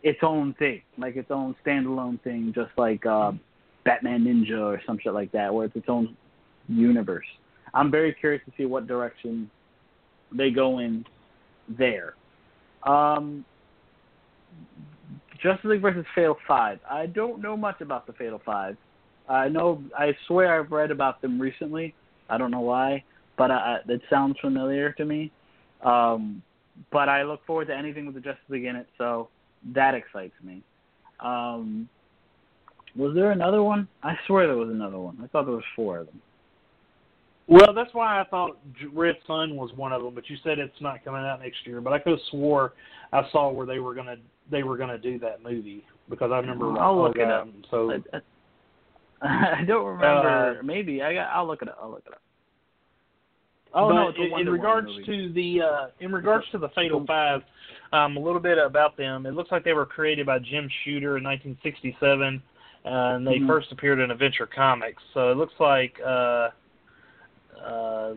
its 0.02 0.18
own 0.22 0.54
thing, 0.58 0.82
like 0.98 1.16
its 1.16 1.30
own 1.30 1.56
standalone 1.64 2.20
thing, 2.22 2.52
just 2.54 2.70
like 2.76 3.04
uh, 3.06 3.32
Batman 3.84 4.24
Ninja 4.24 4.60
or 4.60 4.80
some 4.86 4.98
shit 5.02 5.14
like 5.14 5.32
that, 5.32 5.52
where 5.52 5.64
it's 5.64 5.74
its 5.74 5.88
own 5.88 6.14
universe. 6.68 7.26
I'm 7.72 7.90
very 7.90 8.12
curious 8.12 8.42
to 8.44 8.52
see 8.56 8.66
what 8.66 8.86
direction 8.86 9.50
they 10.30 10.50
go 10.50 10.78
in 10.78 11.04
there. 11.68 12.14
Um, 12.84 13.44
Justice 15.42 15.64
League 15.64 15.82
versus 15.82 16.04
Fatal 16.14 16.36
Five. 16.46 16.80
I 16.88 17.06
don't 17.06 17.40
know 17.40 17.56
much 17.56 17.80
about 17.80 18.06
the 18.06 18.12
Fatal 18.12 18.40
Five. 18.44 18.76
I 19.28 19.48
know. 19.48 19.82
I 19.98 20.14
swear 20.26 20.60
I've 20.60 20.70
read 20.70 20.90
about 20.90 21.22
them 21.22 21.40
recently. 21.40 21.94
I 22.28 22.38
don't 22.38 22.50
know 22.50 22.60
why, 22.60 23.04
but 23.36 23.50
I, 23.50 23.78
it 23.88 24.00
sounds 24.10 24.36
familiar 24.40 24.92
to 24.92 25.04
me. 25.04 25.30
Um, 25.84 26.42
but 26.90 27.08
I 27.08 27.22
look 27.22 27.44
forward 27.46 27.66
to 27.66 27.76
anything 27.76 28.06
with 28.06 28.14
the 28.14 28.20
Justice 28.20 28.44
League 28.48 28.64
in 28.64 28.76
it, 28.76 28.88
so 28.98 29.28
that 29.74 29.94
excites 29.94 30.34
me. 30.42 30.62
Um, 31.20 31.88
was 32.96 33.14
there 33.14 33.30
another 33.30 33.62
one? 33.62 33.88
I 34.02 34.14
swear 34.26 34.46
there 34.46 34.56
was 34.56 34.70
another 34.70 34.98
one. 34.98 35.18
I 35.22 35.26
thought 35.28 35.44
there 35.44 35.54
was 35.54 35.64
four 35.76 35.98
of 35.98 36.06
them. 36.06 36.20
Well, 37.46 37.74
that's 37.74 37.92
why 37.92 38.20
I 38.20 38.24
thought 38.24 38.58
Red 38.92 39.16
Sun 39.26 39.54
was 39.54 39.70
one 39.76 39.92
of 39.92 40.02
them, 40.02 40.14
but 40.14 40.30
you 40.30 40.36
said 40.42 40.58
it's 40.58 40.80
not 40.80 41.04
coming 41.04 41.22
out 41.22 41.42
next 41.42 41.58
year. 41.66 41.80
But 41.80 41.92
I 41.92 41.98
could 41.98 42.12
have 42.12 42.20
swore 42.30 42.72
I 43.14 43.22
saw 43.30 43.50
where 43.50 43.66
they 43.66 43.78
were 43.78 43.94
gonna 43.94 44.16
they 44.50 44.64
were 44.64 44.76
gonna 44.76 44.98
do 44.98 45.18
that 45.20 45.42
movie 45.42 45.84
because 46.10 46.32
I 46.32 46.38
remember. 46.38 46.76
I'll 46.78 47.00
look 47.00 47.16
it 47.16 47.30
up. 47.30 47.48
So 47.70 47.92
I, 49.22 49.62
don't 49.66 49.84
remember. 49.86 50.58
Uh, 50.58 50.62
Maybe 50.62 51.02
I 51.02 51.14
got. 51.14 51.28
I'll 51.28 51.46
look 51.46 51.62
it 51.62 51.68
up. 51.68 51.78
I'll 51.80 51.90
look 51.90 52.04
it 52.06 52.12
up. 52.12 52.20
Oh 53.74 53.88
no! 53.88 54.12
in, 54.38 54.48
regards 54.48 54.88
to 55.04 55.32
the 55.32 55.60
uh, 55.60 55.86
in 55.98 56.12
regards 56.12 56.44
to 56.52 56.58
the 56.58 56.68
Fatal 56.70 57.04
Five, 57.06 57.42
um, 57.92 58.16
a 58.16 58.20
little 58.20 58.40
bit 58.40 58.56
about 58.56 58.96
them. 58.96 59.26
It 59.26 59.34
looks 59.34 59.50
like 59.50 59.64
they 59.64 59.72
were 59.72 59.86
created 59.86 60.26
by 60.26 60.38
Jim 60.38 60.68
Shooter 60.84 61.18
in 61.18 61.24
1967, 61.24 62.40
uh, 62.84 62.88
and 62.88 63.26
they 63.26 63.38
Mhm. 63.38 63.48
first 63.48 63.72
appeared 63.72 63.98
in 63.98 64.12
Adventure 64.12 64.46
Comics. 64.46 65.02
So 65.12 65.32
it 65.32 65.36
looks 65.36 65.54
like 65.58 66.00
uh, 66.04 66.50
uh, 67.60 68.14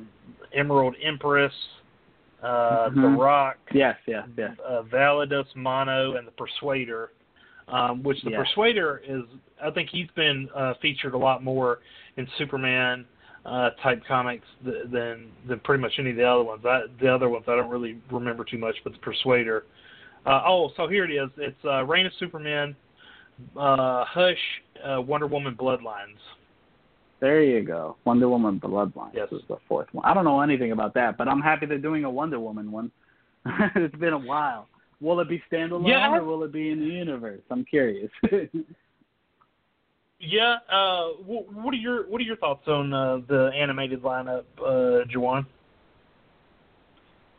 Emerald 0.54 0.96
Empress, 1.02 1.54
uh, 2.44 2.90
The 2.90 2.96
Mhm. 2.96 3.18
Rock, 3.18 3.58
Yes, 3.72 3.98
yes, 4.06 4.28
yes. 4.38 4.60
uh, 4.60 4.84
Validus 4.84 5.56
Mano, 5.56 6.18
and 6.18 6.28
the 6.28 6.32
Persuader. 6.32 7.12
Um, 7.70 8.02
which 8.02 8.22
the 8.24 8.32
Yeah. 8.32 8.44
Persuader 8.44 9.02
is, 9.06 9.24
I 9.62 9.72
think 9.72 9.90
he's 9.90 10.08
been 10.16 10.48
uh, 10.56 10.76
featured 10.82 11.14
a 11.14 11.18
lot 11.18 11.44
more 11.44 11.80
in 12.16 12.26
Superman 12.38 13.06
uh, 13.46 13.72
type 13.84 14.02
comics 14.08 14.46
th- 14.64 14.86
than 14.92 15.32
than 15.48 15.60
pretty 15.62 15.82
much 15.82 15.94
any 16.00 16.12
of 16.12 16.16
the 16.16 16.24
other 16.24 16.44
ones. 16.44 16.62
I, 16.66 16.82
the 17.02 17.14
other 17.14 17.28
ones 17.30 17.46
I 17.48 17.56
don't 17.56 17.70
really 17.70 17.98
remember 18.12 18.44
too 18.46 18.58
much, 18.58 18.76
but 18.84 18.94
the 18.94 19.00
Persuader. 19.00 19.66
Uh, 20.26 20.42
oh, 20.46 20.72
so 20.76 20.88
here 20.88 21.06
it 21.06 21.12
is. 21.12 21.30
It's 21.38 21.58
uh, 21.66 21.84
Reign 21.86 22.06
of 22.06 22.12
Superman, 22.20 22.76
uh, 23.56 24.04
Hush, 24.06 24.38
uh, 24.86 25.02
Wonder 25.02 25.28
Woman, 25.28 25.56
Bloodlines. 25.56 26.20
There 27.20 27.42
you 27.42 27.64
go. 27.64 27.96
Wonder 28.06 28.30
Woman 28.30 28.60
Bloodlines 28.60 29.12
Yes. 29.14 29.30
Is 29.32 29.42
the 29.48 29.58
fourth 29.68 29.88
one. 29.92 30.06
I 30.06 30.14
don't 30.14 30.26
know 30.26 30.42
anything 30.42 30.72
about 30.72 30.94
that, 30.96 31.18
but 31.18 31.28
I'm 31.28 31.42
happy 31.42 31.66
they're 31.66 31.78
doing 31.78 32.04
a 32.04 32.10
Wonder 32.10 32.40
Woman 32.40 32.72
one. 32.72 32.92
it's 33.76 33.96
been 33.96 34.14
a 34.14 34.20
while. 34.20 34.68
Will 35.00 35.20
it 35.20 35.30
be 35.30 35.42
standalone 35.52 35.90
Yeah, 35.90 36.16
or 36.16 36.24
will 36.24 36.44
it 36.44 36.52
be 36.52 36.72
in 36.72 36.80
the 36.80 36.86
universe? 36.86 37.42
I'm 37.52 37.66
curious. 37.66 38.12
Yeah. 40.20 40.58
Uh, 40.72 41.10
what 41.20 41.74
are 41.74 41.78
your 41.78 42.10
What 42.10 42.20
are 42.20 42.24
your 42.24 42.38
thoughts 42.38 42.68
on 42.68 42.94
uh, 42.94 43.20
the 43.28 43.52
animated 43.56 44.02
lineup, 44.02 44.46
uh, 44.60 45.06
Juwan? 45.14 45.46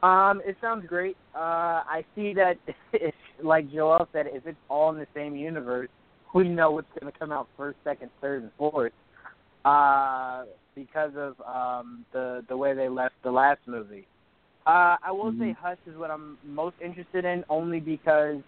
Um, 0.03 0.41
it 0.45 0.57
sounds 0.61 0.87
great. 0.87 1.17
Uh, 1.35 1.83
I 1.85 2.05
see 2.15 2.33
that, 2.35 2.57
if, 2.93 3.15
like 3.43 3.71
Joel 3.73 4.09
said, 4.13 4.27
if 4.29 4.47
it's 4.47 4.57
all 4.69 4.91
in 4.91 4.99
the 4.99 5.09
same 5.13 5.35
universe, 5.35 5.89
we 6.35 6.49
know 6.49 6.71
what's 6.71 6.87
going 7.01 7.13
to 7.13 7.19
come 7.19 7.33
out 7.33 7.49
first, 7.57 7.79
second, 7.83 8.11
third, 8.21 8.43
and 8.45 8.53
fourth. 8.57 8.93
Uh, 9.65 10.45
because 10.77 11.11
of 11.17 11.35
um, 11.45 12.05
the 12.13 12.45
the 12.49 12.57
way 12.57 12.75
they 12.75 12.89
left 12.89 13.15
the 13.25 13.31
last 13.31 13.61
movie. 13.67 14.07
Uh, 14.69 14.99
I 15.03 15.11
will 15.11 15.32
say 15.32 15.53
Mhm. 15.53 15.57
Hush 15.57 15.78
is 15.86 15.97
what 15.97 16.11
I'm 16.11 16.36
most 16.45 16.77
interested 16.82 17.24
in, 17.24 17.43
only 17.49 17.81
because 17.81 18.43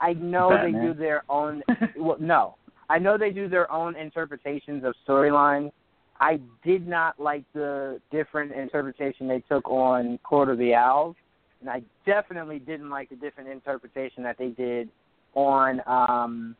I 0.00 0.14
know 0.14 0.50
Batman. 0.50 0.72
they 0.72 0.86
do 0.88 0.92
their 0.92 1.22
own. 1.28 1.62
well, 1.96 2.16
no, 2.18 2.56
I 2.90 2.98
know 2.98 3.16
they 3.16 3.30
do 3.30 3.48
their 3.48 3.70
own 3.70 3.94
interpretations 3.94 4.82
of 4.82 4.96
storylines. 5.06 5.70
I 6.18 6.40
did 6.64 6.88
not 6.88 7.20
like 7.20 7.44
the 7.52 8.00
different 8.10 8.50
interpretation 8.50 9.28
they 9.28 9.38
took 9.40 9.68
on 9.68 10.18
Court 10.24 10.48
of 10.48 10.58
the 10.58 10.74
Owls, 10.74 11.14
and 11.60 11.70
I 11.70 11.82
definitely 12.04 12.58
didn't 12.58 12.90
like 12.90 13.08
the 13.08 13.16
different 13.16 13.48
interpretation 13.50 14.24
that 14.24 14.36
they 14.36 14.48
did 14.48 14.88
on 15.34 15.80
um, 15.86 16.56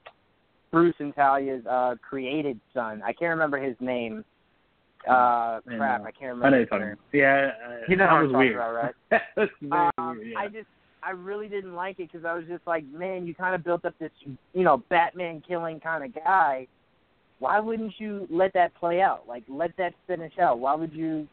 Bruce 0.71 0.95
and 1.01 1.13
Talia's 1.13 1.67
uh, 1.67 1.97
created 2.09 2.61
son. 2.73 3.03
I 3.03 3.13
can't 3.13 3.31
remember 3.31 3.59
his 3.59 3.75
name. 3.81 4.25
Uh, 5.09 5.13
I 5.15 5.61
crap, 5.77 6.01
know. 6.03 6.07
I 6.07 6.11
can't 6.11 6.23
I 6.23 6.27
know 6.27 6.35
remember. 6.45 6.59
you're 6.59 6.67
talking. 6.67 6.95
Yeah, 7.13 7.51
uh, 7.67 7.73
You 7.89 7.97
know 7.97 8.07
that 8.07 8.23
was 8.23 8.33
weird. 8.33 8.55
about, 8.57 8.75
right? 8.75 8.95
That's 9.37 9.51
very 9.63 9.91
Um, 9.99 10.17
weird. 10.19 10.29
Yeah. 10.29 10.39
I 10.39 10.49
just, 10.49 10.67
I 11.03 11.11
really 11.11 11.49
didn't 11.49 11.75
like 11.75 11.99
it 12.01 12.11
because 12.13 12.25
I 12.25 12.35
was 12.35 12.45
just 12.49 12.67
like, 12.67 12.85
man, 12.93 13.27
you 13.27 13.35
kind 13.35 13.55
of 13.55 13.65
built 13.65 13.85
up 13.85 13.95
this, 13.99 14.11
you 14.53 14.65
know, 14.65 14.83
Batman 14.91 15.43
killing 15.47 15.81
kind 15.81 16.05
of 16.05 16.15
guy. 16.15 16.67
Why 17.39 17.61
wouldn't 17.61 17.95
you 17.99 18.27
let 18.31 18.53
that 18.55 18.75
play 18.75 19.01
out? 19.01 19.23
Like, 19.29 19.45
let 19.49 19.71
that 19.79 19.95
finish 20.09 20.33
out. 20.41 20.59
Why 20.59 20.75
would 20.75 20.93
you? 20.93 21.29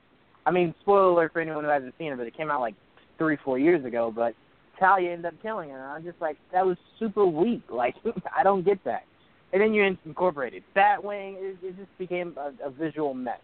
I 0.45 0.51
mean, 0.51 0.75
spoiler 0.81 1.09
alert 1.09 1.33
for 1.33 1.41
anyone 1.41 1.63
who 1.63 1.69
hasn't 1.71 1.95
seen 1.97 2.11
it, 2.13 2.17
but 2.17 2.27
it 2.27 2.37
came 2.37 2.51
out 2.51 2.61
like 2.61 2.75
three, 3.17 3.37
four 3.43 3.57
years 3.57 3.83
ago. 3.83 4.13
But 4.15 4.35
Talia 4.79 5.11
ended 5.11 5.25
up 5.25 5.33
killing 5.41 5.69
her, 5.71 5.81
and 5.81 5.91
I'm 5.91 6.03
just 6.03 6.21
like, 6.21 6.37
that 6.53 6.63
was 6.65 6.77
super 6.99 7.25
weak. 7.25 7.63
Like, 7.71 7.95
I 8.37 8.43
don't 8.43 8.63
get 8.63 8.83
that. 8.85 9.03
And 9.51 9.61
then 9.61 9.73
you 9.73 9.83
incorporated 10.05 10.61
Batwing. 10.75 11.35
It, 11.37 11.57
it 11.63 11.75
just 11.77 11.97
became 11.97 12.35
a, 12.37 12.51
a 12.67 12.69
visual 12.69 13.13
mess. 13.15 13.39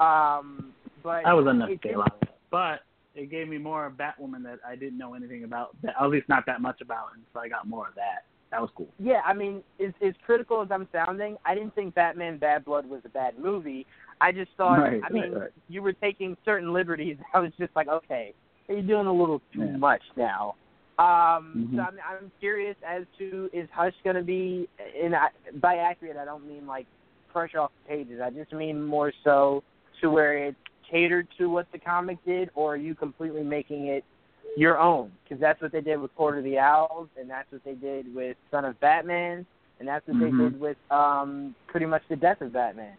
Um, 0.00 0.72
but 1.02 1.22
that 1.24 1.32
was 1.32 1.46
it 1.46 1.50
enough 1.50 1.68
to 1.68 1.74
did- 1.76 1.82
get 1.82 1.96
out. 1.96 2.22
But 2.50 2.80
it 3.14 3.30
gave 3.30 3.48
me 3.48 3.58
more 3.58 3.92
Batwoman 3.96 4.42
that 4.44 4.58
I 4.66 4.74
didn't 4.76 4.98
know 4.98 5.14
anything 5.14 5.44
about. 5.44 5.70
That, 5.82 5.94
at 6.00 6.08
least 6.10 6.28
not 6.28 6.46
that 6.46 6.60
much 6.60 6.80
about, 6.80 7.08
and 7.14 7.22
so 7.32 7.40
I 7.40 7.48
got 7.48 7.66
more 7.68 7.88
of 7.88 7.94
that. 7.96 8.24
That 8.50 8.60
was 8.60 8.70
cool. 8.74 8.88
Yeah, 8.98 9.20
I 9.24 9.32
mean, 9.32 9.62
as, 9.84 9.92
as 10.04 10.14
critical 10.26 10.60
as 10.60 10.68
I'm 10.72 10.88
sounding, 10.90 11.36
I 11.44 11.54
didn't 11.54 11.74
think 11.76 11.94
Batman 11.94 12.38
Bad 12.38 12.64
Blood 12.64 12.84
was 12.86 13.00
a 13.04 13.08
bad 13.08 13.38
movie. 13.38 13.86
I 14.20 14.32
just 14.32 14.50
thought, 14.56 14.78
Right, 14.80 15.00
I 15.08 15.12
mean, 15.12 15.32
right, 15.32 15.40
right. 15.42 15.50
you 15.68 15.82
were 15.82 15.92
taking 15.92 16.36
certain 16.44 16.72
liberties. 16.72 17.16
I 17.34 17.38
was 17.40 17.52
just 17.58 17.74
like, 17.76 17.86
okay, 17.88 18.34
you're 18.68 18.82
doing 18.82 19.06
a 19.06 19.12
little 19.12 19.40
too 19.52 19.60
Yeah. 19.66 19.76
much 19.76 20.02
now. 20.16 20.56
Um, 20.98 21.70
Mhm. 21.72 21.76
So 21.76 21.82
I'm, 21.82 21.94
I'm 22.08 22.32
curious 22.40 22.76
as 22.86 23.04
to 23.18 23.48
is 23.52 23.68
Hush 23.72 23.94
going 24.04 24.16
to 24.16 24.22
be, 24.22 24.68
and 25.00 25.14
I, 25.14 25.28
by 25.60 25.76
accurate, 25.76 26.16
I 26.16 26.24
don't 26.24 26.46
mean 26.46 26.66
like 26.66 26.86
fresh 27.32 27.54
off 27.54 27.70
the 27.84 27.94
pages. 27.96 28.20
I 28.22 28.30
just 28.30 28.52
mean 28.52 28.82
more 28.82 29.12
so 29.24 29.62
to 30.00 30.10
where 30.10 30.36
it's 30.36 30.56
catered 30.90 31.28
to 31.38 31.48
what 31.48 31.70
the 31.72 31.78
comic 31.78 32.18
did, 32.24 32.50
or 32.54 32.74
are 32.74 32.76
you 32.76 32.94
completely 32.94 33.42
making 33.42 33.86
it 33.86 34.04
your 34.56 34.78
own? 34.78 35.12
Because 35.22 35.40
that's 35.40 35.60
what 35.62 35.72
they 35.72 35.80
did 35.80 36.00
with 36.00 36.14
Court 36.16 36.38
of 36.38 36.44
the 36.44 36.58
Owls, 36.58 37.08
and 37.18 37.30
that's 37.30 37.50
what 37.52 37.62
they 37.64 37.74
did 37.74 38.12
with 38.14 38.36
Son 38.50 38.64
of 38.64 38.78
Batman, 38.80 39.46
and 39.78 39.88
that's 39.88 40.06
what 40.08 40.16
Mhm. 40.16 40.20
they 40.20 40.44
did 40.44 40.60
with 40.60 40.76
um 40.90 41.54
pretty 41.68 41.86
much 41.86 42.02
the 42.08 42.16
Death 42.16 42.40
of 42.40 42.52
Batman. 42.52 42.96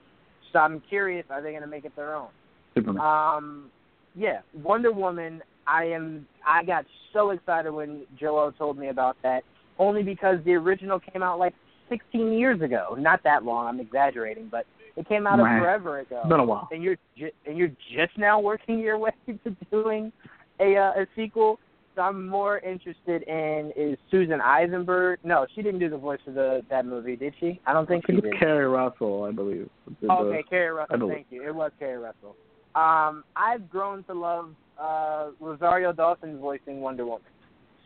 So 0.52 0.60
I'm 0.60 0.80
curious, 0.82 1.26
are 1.30 1.41
they 1.41 1.52
going 1.52 1.61
to 1.61 1.68
make 1.68 1.86
it 1.86 1.95
their 1.95 2.15
own? 2.15 2.28
Superman. 2.76 3.02
Um, 3.02 3.72
yeah, 4.15 4.41
Wonder 4.53 4.91
Woman. 4.91 5.41
I 5.68 5.86
am. 5.86 6.28
I 6.45 6.64
got 6.64 6.86
so 7.14 7.30
excited 7.32 7.72
when 7.72 8.06
Joel 8.18 8.52
told 8.52 8.78
me 8.78 8.88
about 8.88 9.15
that, 9.22 9.44
only 9.78 10.03
because 10.03 10.44
the 10.44 10.56
original 10.56 10.99
came 10.99 11.23
out 11.23 11.40
like 11.40 11.53
16 11.90 12.34
years 12.34 12.61
ago. 12.61 12.95
Not 12.98 13.22
that 13.23 13.44
long. 13.44 13.68
I'm 13.68 13.80
exaggerating, 13.80 14.48
but 14.49 14.65
it 14.97 15.07
came 15.07 15.26
out 15.27 15.39
Right. 15.39 15.57
of 15.57 15.61
forever 15.63 15.99
ago. 15.99 16.19
it's 16.22 16.30
been 16.30 16.39
a 16.39 16.45
while. 16.45 16.68
And 16.72 16.84
you're 16.84 16.97
ju- 17.18 17.31
and 17.45 17.57
you're 17.57 17.72
just 17.95 18.18
now 18.18 18.39
working 18.39 18.80
your 18.80 18.97
way 18.97 19.11
to 19.27 19.55
doing 19.72 20.11
a 20.59 20.76
uh, 20.77 21.01
a 21.01 21.07
sequel. 21.15 21.59
So 21.95 22.01
I'm 22.03 22.26
more 22.27 22.59
interested 22.59 23.23
in 23.23 23.73
is 23.76 23.97
Susan 24.09 24.39
Eisenberg. 24.39 25.19
No, 25.26 25.45
she 25.53 25.61
didn't 25.61 25.80
do 25.81 25.89
the 25.89 25.97
voice 25.97 26.19
of 26.26 26.35
the 26.35 26.61
that 26.69 26.85
movie, 26.85 27.15
did 27.18 27.34
she? 27.39 27.59
I 27.65 27.73
don't 27.73 27.85
think 27.88 28.05
she 28.07 28.13
It 28.13 28.22
did. 28.22 28.26
was 28.26 28.34
Keri 28.39 28.65
Russell, 28.68 29.23
I 29.23 29.31
believe. 29.31 29.69
did 29.88 29.97
the- 30.07 30.13
Okay, 30.13 30.43
Keri 30.49 30.72
Russell. 30.72 31.09
Thank 31.09 31.27
you. 31.31 31.45
It 31.45 31.53
was 31.53 31.72
Keri 31.80 31.97
Russell. 31.97 32.35
Um, 32.76 33.26
I've 33.35 33.69
grown 33.69 34.03
to 34.05 34.13
love 34.13 34.55
uh, 34.81 35.31
Rosario 35.41 35.91
Dawson 35.91 36.39
voicing 36.39 36.80
Wonder 36.80 37.05
Woman. 37.05 37.22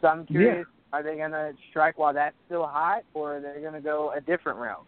So 0.01 0.07
I'm 0.07 0.25
curious 0.27 0.67
Are 0.93 1.01
they 1.01 1.15
going 1.17 1.31
to 1.31 1.53
strike 1.71 1.97
while 1.97 2.13
that's 2.13 2.35
still 2.45 2.67
hot, 2.67 3.01
or 3.15 3.37
are 3.37 3.41
they 3.41 3.59
going 3.59 3.73
to 3.73 3.81
go 3.81 4.13
a 4.15 4.21
different 4.21 4.59
route? 4.59 4.85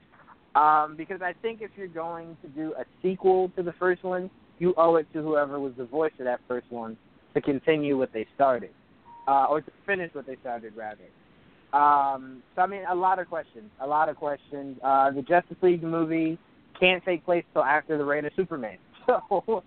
Um, 0.58 0.96
because 0.96 1.22
I 1.22 1.34
think 1.42 1.62
if 1.62 1.70
you're 1.78 1.88
going 1.88 2.36
to 2.42 2.48
do 2.48 2.74
a 2.80 2.84
sequel 3.04 3.52
to 3.56 3.62
the 3.62 3.74
first 3.74 4.04
one, 4.04 4.32
you 4.58 4.74
owe 4.76 4.96
it 4.96 5.06
to 5.14 5.22
whoever 5.22 5.60
was 5.60 5.74
the 5.78 5.86
voice 5.86 6.14
of 6.18 6.26
that 6.26 6.40
first 6.48 6.66
one 6.72 6.98
to 7.36 7.42
continue 7.42 7.96
what 7.96 8.12
they 8.12 8.26
started, 8.34 8.72
uh, 9.28 9.46
or 9.46 9.62
to 9.62 9.72
finish 9.86 10.12
what 10.16 10.26
they 10.26 10.36
started, 10.42 10.74
rather. 10.76 11.04
Um, 11.74 12.42
so 12.56 12.64
I 12.64 12.66
mean, 12.66 12.82
a 12.90 12.96
lot 12.96 13.20
of 13.20 13.30
questions, 13.30 13.70
a 13.82 13.86
lot 13.86 14.10
of 14.10 14.16
questions. 14.16 14.80
Uh, 14.84 15.12
the 15.12 15.22
Justice 15.22 15.58
League 15.62 15.84
movie 15.84 16.40
can't 16.80 17.06
take 17.06 17.24
place 17.24 17.44
till 17.54 17.64
after 17.64 17.96
the 17.96 18.06
reign 18.06 18.26
of 18.26 18.32
Superman. 18.36 18.78
So, 19.08 19.64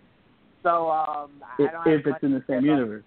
so 0.62 0.91
um, 0.91 1.31
if, 1.59 1.71
I 1.71 1.73
don't 1.73 1.87
have 1.87 2.01
if 2.01 2.07
it's 2.07 2.23
in 2.23 2.33
the 2.33 2.45
same 2.47 2.67
universe. 2.67 3.05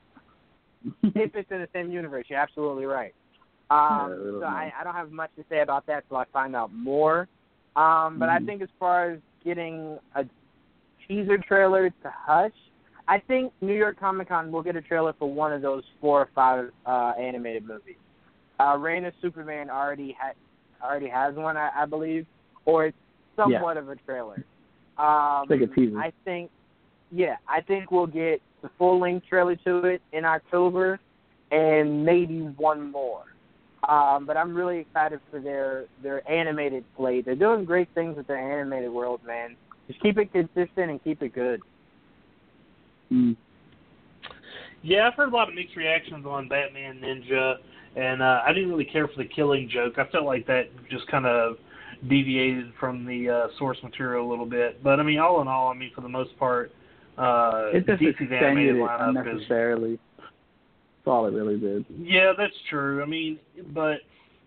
if 1.03 1.35
it's 1.35 1.51
in 1.51 1.59
the 1.59 1.67
same 1.71 1.91
universe, 1.91 2.25
you're 2.27 2.39
absolutely 2.39 2.85
right. 2.85 3.13
Um, 3.69 4.09
Yeah, 4.09 4.39
so. 4.39 4.43
I, 4.43 4.73
I 4.79 4.83
don't 4.83 4.95
have 4.95 5.11
much 5.11 5.29
to 5.35 5.45
say 5.47 5.59
about 5.59 5.85
that 5.85 6.05
till 6.09 6.17
I 6.17 6.25
find 6.33 6.55
out 6.55 6.73
more. 6.73 7.27
Um, 7.75 8.19
but 8.19 8.29
I 8.29 8.39
Mhm. 8.39 8.45
think 8.45 8.61
as 8.61 8.69
far 8.79 9.11
as 9.11 9.19
getting 9.43 9.99
a 10.15 10.25
teaser 11.07 11.37
trailer 11.37 11.89
to 11.89 12.09
Hush, 12.09 12.51
I 13.07 13.19
think 13.19 13.51
New 13.61 13.73
York 13.73 13.99
Comic 13.99 14.29
Con 14.29 14.51
will 14.51 14.61
get 14.61 14.75
a 14.75 14.81
trailer 14.81 15.13
for 15.13 15.29
one 15.29 15.51
of 15.51 15.61
those 15.61 15.83
four 15.99 16.21
or 16.21 16.29
five 16.33 16.71
uh, 16.85 17.13
animated 17.17 17.67
movies. 17.67 17.97
Uh, 18.59 18.77
Reign 18.79 19.05
of 19.05 19.13
Superman 19.21 19.69
already 19.69 20.15
ha- 20.19 20.33
already 20.81 21.09
has 21.09 21.35
one, 21.35 21.57
I, 21.57 21.69
I 21.75 21.85
believe, 21.85 22.25
or 22.65 22.85
it's 22.85 22.97
somewhat 23.35 23.77
of 23.77 23.89
a 23.89 23.95
trailer. 23.95 24.45
Um, 24.97 25.47
like 25.49 25.61
a 25.61 25.67
teaser. 25.67 25.97
I 25.97 26.13
think, 26.23 26.51
yeah, 27.11 27.37
I 27.47 27.61
think 27.61 27.91
we'll 27.91 28.07
get 28.07 28.41
the 28.61 28.69
full 28.77 28.99
length 28.99 29.25
trailer 29.27 29.55
to 29.57 29.77
it 29.85 30.01
in 30.13 30.23
October, 30.23 30.99
and 31.51 32.05
maybe 32.05 32.41
one 32.57 32.91
more. 32.91 33.23
Um, 33.87 34.25
but 34.25 34.37
I'm 34.37 34.55
really 34.55 34.79
excited 34.79 35.19
for 35.29 35.39
their 35.39 35.85
their 36.01 36.29
animated 36.29 36.85
slate. 36.95 37.25
They're 37.25 37.35
doing 37.35 37.65
great 37.65 37.89
things 37.93 38.15
with 38.15 38.27
their 38.27 38.37
animated 38.37 38.91
world, 38.91 39.21
man. 39.25 39.55
Just 39.87 40.01
keep 40.01 40.17
it 40.17 40.31
consistent 40.31 40.89
and 40.89 41.03
keep 41.03 41.21
it 41.21 41.33
good. 41.33 41.61
Mm. 43.11 43.35
Yeah, 44.81 45.07
I've 45.07 45.15
heard 45.15 45.29
a 45.29 45.35
lot 45.35 45.49
of 45.49 45.55
mixed 45.55 45.75
reactions 45.75 46.25
on 46.25 46.47
Batman 46.47 46.99
Ninja, 46.99 47.55
and 47.95 48.21
uh, 48.21 48.41
I 48.45 48.53
didn't 48.53 48.69
really 48.69 48.85
care 48.85 49.07
for 49.07 49.21
the 49.21 49.29
Killing 49.29 49.69
Joke. 49.69 49.97
I 49.97 50.09
felt 50.11 50.25
like 50.25 50.45
that 50.47 50.69
just 50.89 51.07
kind 51.07 51.25
of 51.25 51.57
deviated 52.09 52.73
from 52.79 53.05
the 53.05 53.29
uh, 53.29 53.47
source 53.57 53.77
material 53.83 54.27
a 54.27 54.29
little 54.29 54.45
bit. 54.45 54.83
But 54.83 54.99
I 54.99 55.03
mean, 55.03 55.19
all 55.19 55.41
in 55.41 55.47
all, 55.47 55.69
I 55.69 55.73
mean, 55.73 55.91
for 55.95 56.01
the 56.01 56.09
most 56.09 56.37
part, 56.37 56.71
uh, 57.17 57.69
It 57.73 57.85
just 57.85 58.01
DC's 58.01 58.09
extended 58.09 58.43
animated 58.43 58.75
it 58.75 58.79
lineup 58.79 59.11
is 59.11 59.27
unnecessarily. 59.27 59.99
That's 61.05 61.11
all 61.11 61.25
it 61.25 61.33
really 61.33 61.59
did. 61.59 61.85
Yeah, 61.99 62.31
that's 62.37 62.53
true. 62.69 63.01
I 63.03 63.05
mean, 63.05 63.37
but 63.73 63.97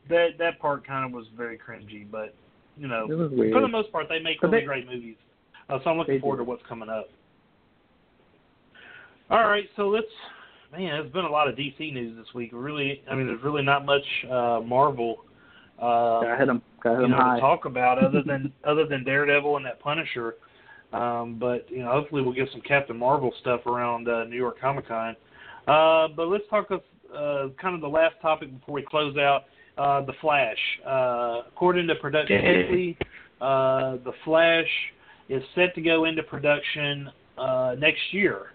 that 0.08 0.38
that 0.38 0.58
part 0.58 0.86
kind 0.86 1.04
of 1.04 1.12
was 1.12 1.26
very 1.36 1.58
cringy. 1.58 2.06
But 2.10 2.34
you 2.78 2.88
know, 2.88 3.06
It 3.10 3.14
was 3.14 3.30
weird. 3.30 3.52
for 3.52 3.60
the 3.60 3.68
most 3.68 3.92
part, 3.92 4.06
they 4.08 4.18
make 4.20 4.40
But 4.40 4.48
really 4.50 4.60
they- 4.62 4.66
great 4.66 4.86
movies. 4.86 5.16
Uh, 5.68 5.78
so 5.84 5.90
I'm 5.90 5.98
looking 5.98 6.20
forward 6.20 6.36
do. 6.36 6.44
to 6.44 6.48
what's 6.48 6.62
coming 6.68 6.88
up. 6.88 7.08
All 9.30 9.44
right, 9.44 9.68
so 9.76 9.88
let's. 9.88 10.06
Man, 10.72 10.90
there's 11.00 11.12
been 11.12 11.24
a 11.24 11.30
lot 11.30 11.48
of 11.48 11.54
DC 11.56 11.92
news 11.92 12.16
this 12.16 12.32
week. 12.34 12.50
Really, 12.52 13.02
I 13.10 13.14
mean, 13.14 13.26
there's 13.26 13.42
really 13.42 13.62
not 13.62 13.84
much 13.86 14.02
uh, 14.30 14.60
Marvel. 14.64 15.24
Uh, 15.78 16.20
Gotta 16.22 16.36
hit 16.38 16.48
him. 16.48 16.62
Gotta 16.82 16.96
hit 16.96 17.00
you 17.00 17.04
him 17.06 17.10
know, 17.12 17.16
high. 17.18 17.34
to 17.36 17.40
talk 17.40 17.64
about 17.66 18.02
other 18.02 18.22
than 18.22 18.52
other 18.64 18.86
than 18.86 19.04
Daredevil 19.04 19.56
and 19.56 19.66
that 19.66 19.80
Punisher. 19.80 20.36
Um, 20.92 21.36
but 21.38 21.66
you 21.70 21.78
know, 21.80 21.90
hopefully 21.92 22.22
we'll 22.22 22.32
get 22.34 22.48
some 22.52 22.60
Captain 22.62 22.96
Marvel 22.96 23.32
stuff 23.40 23.66
around 23.66 24.08
uh, 24.08 24.24
New 24.24 24.36
York 24.36 24.60
Comic 24.60 24.88
Con. 24.88 25.16
Uh, 25.66 26.08
but 26.16 26.28
let's 26.28 26.44
talk 26.48 26.70
of 26.70 26.80
uh, 27.14 27.48
kind 27.60 27.74
of 27.74 27.80
the 27.80 27.88
last 27.88 28.14
topic 28.22 28.52
before 28.58 28.74
we 28.74 28.82
close 28.82 29.16
out. 29.16 29.44
Uh, 29.78 30.00
the 30.06 30.12
Flash. 30.22 30.56
Uh, 30.86 31.42
according 31.48 31.86
to 31.86 31.94
Production. 31.96 32.42
Weekly, 32.42 32.98
uh, 33.42 33.96
the 34.04 34.12
Flash 34.24 34.68
is 35.28 35.42
set 35.54 35.74
to 35.74 35.82
go 35.82 36.06
into 36.06 36.22
production 36.22 37.10
uh, 37.36 37.74
next 37.78 38.00
year. 38.10 38.52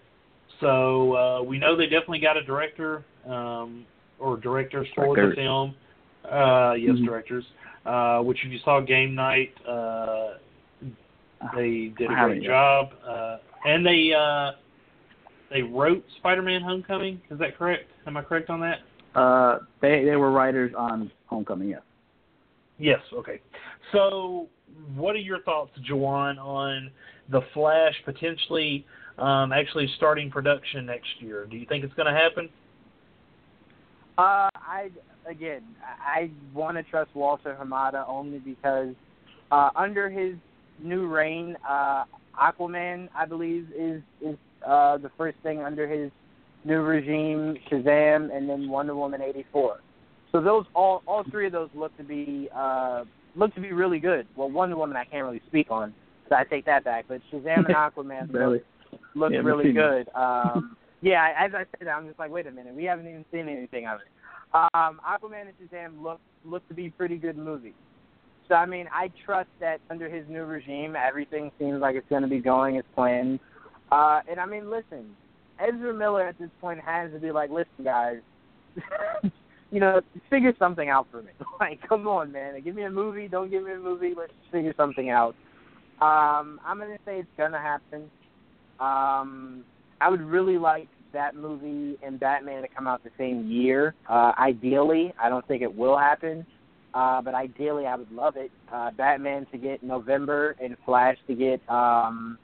So 0.60 1.14
uh, 1.14 1.42
we 1.42 1.58
know 1.58 1.76
they 1.76 1.84
definitely 1.84 2.18
got 2.18 2.36
a 2.36 2.42
director 2.42 3.04
um, 3.28 3.84
or 4.18 4.36
directors 4.36 4.88
for 4.96 5.14
the 5.14 5.32
film. 5.36 5.74
Uh, 6.24 6.74
yes, 6.78 6.96
Mhm. 6.96 7.06
directors. 7.06 7.44
Uh, 7.84 8.20
which 8.22 8.38
if 8.44 8.50
you 8.52 8.58
saw 8.64 8.80
Game 8.80 9.14
Night, 9.14 9.52
uh, 9.66 10.34
they 11.54 11.92
did 11.98 12.10
a 12.10 12.14
great 12.14 12.42
job, 12.42 12.90
uh, 13.06 13.38
and 13.64 13.84
they 13.84 14.12
uh, 14.12 14.52
they 15.52 15.62
wrote 15.62 16.04
Spider-Man: 16.18 16.62
Homecoming. 16.62 17.20
Is 17.30 17.38
that 17.38 17.56
correct? 17.56 17.90
Am 18.06 18.16
I 18.16 18.22
correct 18.22 18.50
on 18.50 18.60
that? 18.60 18.78
Uh, 19.18 19.58
they 19.80 20.04
they 20.04 20.16
were 20.16 20.30
writers 20.30 20.72
on 20.76 21.10
Homecoming. 21.26 21.68
Yes. 21.68 21.82
Yes. 22.78 23.00
Okay. 23.12 23.40
So, 23.92 24.48
what 24.94 25.14
are 25.14 25.20
your 25.20 25.42
thoughts, 25.42 25.72
Juwan, 25.88 26.38
on 26.38 26.90
the 27.30 27.42
Flash 27.52 27.94
potentially 28.04 28.86
um, 29.18 29.52
actually 29.52 29.88
starting 29.96 30.30
production 30.30 30.86
next 30.86 31.08
year? 31.20 31.46
Do 31.46 31.56
you 31.56 31.66
think 31.66 31.84
it's 31.84 31.94
going 31.94 32.12
to 32.12 32.18
happen? 32.18 32.48
Uh, 34.18 34.48
I 34.54 34.90
again, 35.28 35.62
I 35.82 36.30
want 36.52 36.76
to 36.76 36.82
trust 36.82 37.10
Walter 37.14 37.56
Hamada 37.60 38.04
only 38.08 38.38
because 38.38 38.94
uh, 39.50 39.70
under 39.76 40.10
his 40.10 40.34
new 40.82 41.06
reign, 41.06 41.56
uh, 41.68 42.04
Aquaman, 42.40 43.08
I 43.14 43.26
believe, 43.26 43.68
is 43.76 44.02
is 44.20 44.36
uh, 44.66 44.98
the 44.98 45.10
first 45.16 45.36
thing 45.42 45.60
under 45.60 45.86
his 45.88 46.10
new 46.64 46.80
regime. 46.82 47.56
Shazam, 47.70 48.34
and 48.34 48.48
then 48.48 48.68
Wonder 48.68 48.94
Woman 48.94 49.22
eighty 49.22 49.44
four. 49.52 49.78
So 50.30 50.40
those 50.40 50.64
all 50.74 51.02
all 51.06 51.24
three 51.30 51.46
of 51.46 51.52
those 51.52 51.68
look 51.74 51.96
to 51.98 52.04
be 52.04 52.48
uh, 52.54 53.04
look 53.36 53.54
to 53.54 53.60
be 53.60 53.72
really 53.72 53.98
good. 53.98 54.26
Well, 54.36 54.50
Wonder 54.50 54.76
Woman 54.76 54.96
I 54.96 55.04
can't 55.04 55.24
really 55.24 55.42
speak 55.48 55.70
on, 55.70 55.92
so 56.28 56.36
I 56.36 56.44
take 56.44 56.64
that 56.66 56.84
back. 56.84 57.06
But 57.08 57.20
Shazam 57.32 57.66
and 57.66 57.66
Aquaman 57.74 58.28
look 58.28 58.34
Really. 58.40 58.60
looked 59.14 59.34
Yeah, 59.34 59.40
really 59.40 59.72
good. 59.72 60.08
Um, 60.16 60.76
yeah, 61.04 61.20
I- 61.36 61.46
as 61.46 61.52
I 61.52 61.64
said, 61.78 61.88
I'm 61.88 62.06
just 62.06 62.18
like, 62.20 62.30
wait 62.30 62.46
a 62.46 62.50
minute, 62.52 62.74
we 62.76 62.84
haven't 62.84 63.08
even 63.08 63.24
seen 63.32 63.48
anything 63.48 63.88
of 63.88 63.98
it. 64.00 64.06
Um, 64.54 65.00
Aquaman 65.04 65.46
and 65.48 65.70
Shazam 65.70 66.02
look 66.02 66.20
look 66.44 66.66
to 66.68 66.74
be 66.74 66.90
pretty 66.90 67.16
good 67.16 67.36
movies. 67.36 67.74
So 68.48 68.54
I 68.54 68.66
mean, 68.66 68.86
I 68.92 69.10
trust 69.24 69.48
that 69.60 69.80
under 69.90 70.08
his 70.08 70.24
new 70.28 70.44
regime, 70.44 70.94
everything 70.96 71.50
seems 71.58 71.80
like 71.80 71.96
it's 71.96 72.08
going 72.08 72.22
to 72.22 72.28
be 72.28 72.38
going 72.40 72.76
as 72.76 72.84
planned. 72.94 73.40
Uh, 73.92 74.22
and 74.26 74.40
I 74.40 74.46
mean, 74.46 74.70
listen, 74.70 75.14
Ezra 75.60 75.92
Miller 75.92 76.26
at 76.26 76.38
this 76.38 76.48
point 76.62 76.80
has 76.80 77.12
to 77.12 77.18
be 77.18 77.30
like, 77.30 77.50
listen, 77.50 77.84
guys, 77.84 78.16
you 79.70 79.80
know, 79.80 80.00
figure 80.30 80.54
something 80.58 80.88
out 80.88 81.06
for 81.10 81.20
me. 81.20 81.32
like, 81.60 81.78
come 81.86 82.08
on, 82.08 82.32
man, 82.32 82.58
give 82.62 82.74
me 82.74 82.84
a 82.84 82.90
movie. 82.90 83.28
Don't 83.28 83.50
give 83.50 83.62
me 83.62 83.72
a 83.72 83.78
movie. 83.78 84.14
Let's 84.16 84.32
figure 84.50 84.72
something 84.78 85.10
out. 85.10 85.36
Um, 86.00 86.58
I'm 86.64 86.78
to 86.78 86.96
say 87.04 87.18
it's 87.18 87.28
to 87.36 87.58
happen. 87.58 88.10
Um, 88.80 89.62
I 90.00 90.08
would 90.08 90.22
really 90.22 90.56
like 90.56 90.88
that 91.12 91.36
movie 91.36 91.98
and 92.02 92.18
Batman 92.18 92.62
to 92.62 92.68
come 92.68 92.86
out 92.86 93.04
the 93.04 93.10
same 93.18 93.50
year. 93.50 93.94
Uh, 94.08 94.32
ideally, 94.38 95.12
I 95.22 95.28
don't 95.28 95.46
think 95.46 95.60
it 95.62 95.72
will 95.72 95.98
happen, 95.98 96.46
uh, 96.94 97.20
but 97.20 97.34
ideally, 97.34 97.84
I 97.84 97.96
would 97.96 98.10
love 98.10 98.36
it. 98.38 98.50
Uh, 98.72 98.90
Batman 98.90 99.46
to 99.52 99.58
get 99.58 99.82
November 99.82 100.56
and 100.62 100.76
Flash 100.86 101.18
to 101.26 101.34
get 101.34 101.60
um, 101.68 102.38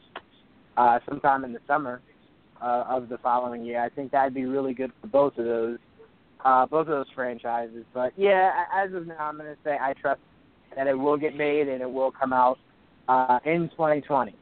uh, 0.78 1.00
sometime 1.09 1.44
in 1.44 1.52
the 1.52 1.60
summer 1.66 2.00
uh, 2.62 2.84
of 2.88 3.09
the 3.09 3.18
following 3.18 3.64
year. 3.64 3.82
I 3.82 3.88
think 3.88 4.12
that'd 4.12 4.34
be 4.34 4.46
really 4.46 4.72
good 4.72 4.92
for 5.00 5.09
both 5.09 5.36
of 5.36 5.44
those, 5.44 5.78
uh, 6.44 6.66
both 6.66 6.82
of 6.82 6.86
those 6.88 7.06
franchises. 7.14 7.84
But 7.92 8.12
yeah, 8.16 8.64
as 8.74 8.94
of 8.94 9.06
now, 9.06 9.18
I'm 9.18 9.36
going 9.36 9.52
to 9.52 9.59
say 9.64 9.76
I 9.80 9.92
trust 10.00 10.20
that 10.76 10.86
it 10.86 10.94
will 10.94 11.16
get 11.16 11.36
made 11.36 11.68
and 11.68 11.82
it 11.82 11.90
will 11.90 12.12
come 12.12 12.32
out 12.32 12.59
uh, 13.09 13.40
in 13.44 13.68
2020 13.70 14.34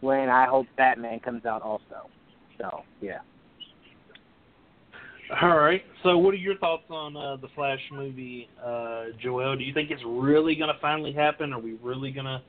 when 0.00 0.28
I 0.28 0.46
hope 0.46 0.66
Batman 0.76 1.20
comes 1.20 1.44
out 1.44 1.62
also. 1.62 2.08
So 2.58 2.82
yeah. 3.00 3.18
All 5.40 5.56
right. 5.56 5.82
So, 6.02 6.18
what 6.18 6.34
are 6.34 6.38
your 6.38 6.58
thoughts 6.58 6.84
on 6.90 7.16
uh, 7.16 7.36
the 7.36 7.48
Flash 7.54 7.80
movie, 7.90 8.48
uh, 8.62 9.04
Joel? 9.22 9.56
Do 9.56 9.64
you 9.64 9.72
think 9.72 9.90
it's 9.90 10.02
really 10.04 10.54
going 10.54 10.68
to 10.68 10.78
finally 10.80 11.12
happen? 11.12 11.54
Are 11.54 11.58
we 11.58 11.78
really 11.82 12.10
going 12.10 12.26
to 12.26 12.42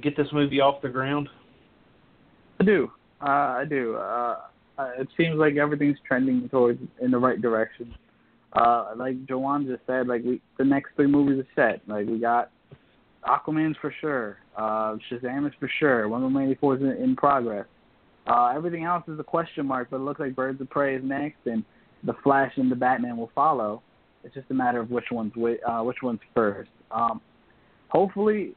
get 0.00 0.16
this 0.16 0.28
movie 0.32 0.60
off 0.60 0.80
the 0.80 0.88
ground? 0.88 1.28
I 2.60 2.64
do. 2.64 2.90
Uh, 3.20 3.24
I 3.24 3.64
do. 3.68 3.96
Uh, 3.96 4.40
uh, 4.78 4.90
it 4.98 5.08
seems 5.16 5.36
like 5.36 5.56
everything's 5.56 5.98
trending 6.06 6.48
towards 6.48 6.80
in 7.00 7.10
the 7.10 7.18
right 7.18 7.40
direction. 7.40 7.94
Uh, 8.52 8.92
like 8.96 9.26
Juwan 9.26 9.66
just 9.66 9.82
said, 9.86 10.06
like 10.06 10.22
we 10.24 10.40
the 10.58 10.64
next 10.64 10.90
three 10.96 11.06
movies 11.06 11.44
are 11.44 11.54
set. 11.54 11.86
Like 11.88 12.06
we 12.06 12.18
got 12.18 12.50
Aquaman's 13.26 13.76
for 13.80 13.92
sure. 14.00 14.38
Uh, 14.56 14.96
Shazam 15.10 15.46
is 15.46 15.52
for 15.58 15.70
sure. 15.78 16.08
Wonder 16.08 16.26
Woman 16.26 16.44
84 16.44 16.76
is 16.76 16.82
in, 16.82 16.88
in 17.02 17.16
progress. 17.16 17.66
Uh, 18.26 18.52
everything 18.54 18.84
else 18.84 19.04
is 19.08 19.18
a 19.18 19.24
question 19.24 19.66
mark, 19.66 19.88
but 19.90 19.96
it 19.96 20.02
looks 20.02 20.20
like 20.20 20.34
Birds 20.34 20.60
of 20.60 20.68
Prey 20.70 20.96
is 20.96 21.02
next, 21.04 21.38
and 21.46 21.64
the 22.04 22.14
Flash 22.24 22.52
and 22.56 22.70
the 22.70 22.76
Batman 22.76 23.16
will 23.16 23.30
follow. 23.34 23.82
It's 24.24 24.34
just 24.34 24.50
a 24.50 24.54
matter 24.54 24.80
of 24.80 24.90
which 24.90 25.06
one's 25.10 25.32
wi- 25.34 25.60
uh, 25.66 25.82
which 25.82 25.98
one's 26.02 26.20
first. 26.34 26.70
Um, 26.90 27.20
hopefully, 27.88 28.54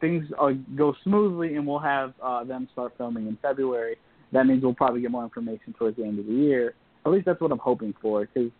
things 0.00 0.26
uh, 0.38 0.50
go 0.76 0.94
smoothly, 1.02 1.56
and 1.56 1.66
we'll 1.66 1.78
have 1.78 2.14
uh, 2.22 2.44
them 2.44 2.68
start 2.72 2.94
filming 2.98 3.26
in 3.26 3.36
February. 3.42 3.96
That 4.32 4.46
means 4.46 4.62
we'll 4.62 4.74
probably 4.74 5.00
get 5.00 5.10
more 5.10 5.24
information 5.24 5.74
towards 5.78 5.96
the 5.96 6.04
end 6.04 6.18
of 6.18 6.26
the 6.26 6.32
year. 6.32 6.74
At 7.04 7.12
least 7.12 7.26
that's 7.26 7.40
what 7.40 7.52
I'm 7.52 7.58
hoping 7.58 7.94
for, 8.02 8.26
because 8.26 8.50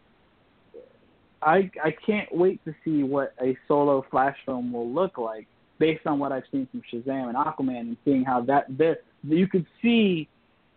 I 1.42 1.70
I 1.82 1.94
can't 2.04 2.32
wait 2.34 2.64
to 2.64 2.74
see 2.84 3.02
what 3.02 3.34
a 3.42 3.56
solo 3.68 4.04
Flash 4.10 4.36
film 4.46 4.72
will 4.72 4.88
look 4.88 5.18
like 5.18 5.46
based 5.78 6.06
on 6.06 6.18
what 6.18 6.32
I've 6.32 6.44
seen 6.50 6.66
from 6.70 6.82
Shazam 6.92 7.28
and 7.28 7.36
Aquaman 7.36 7.80
and 7.80 7.96
seeing 8.04 8.24
how 8.24 8.40
that 8.42 8.66
there 8.68 8.98
you 9.24 9.46
could 9.46 9.66
see 9.82 10.28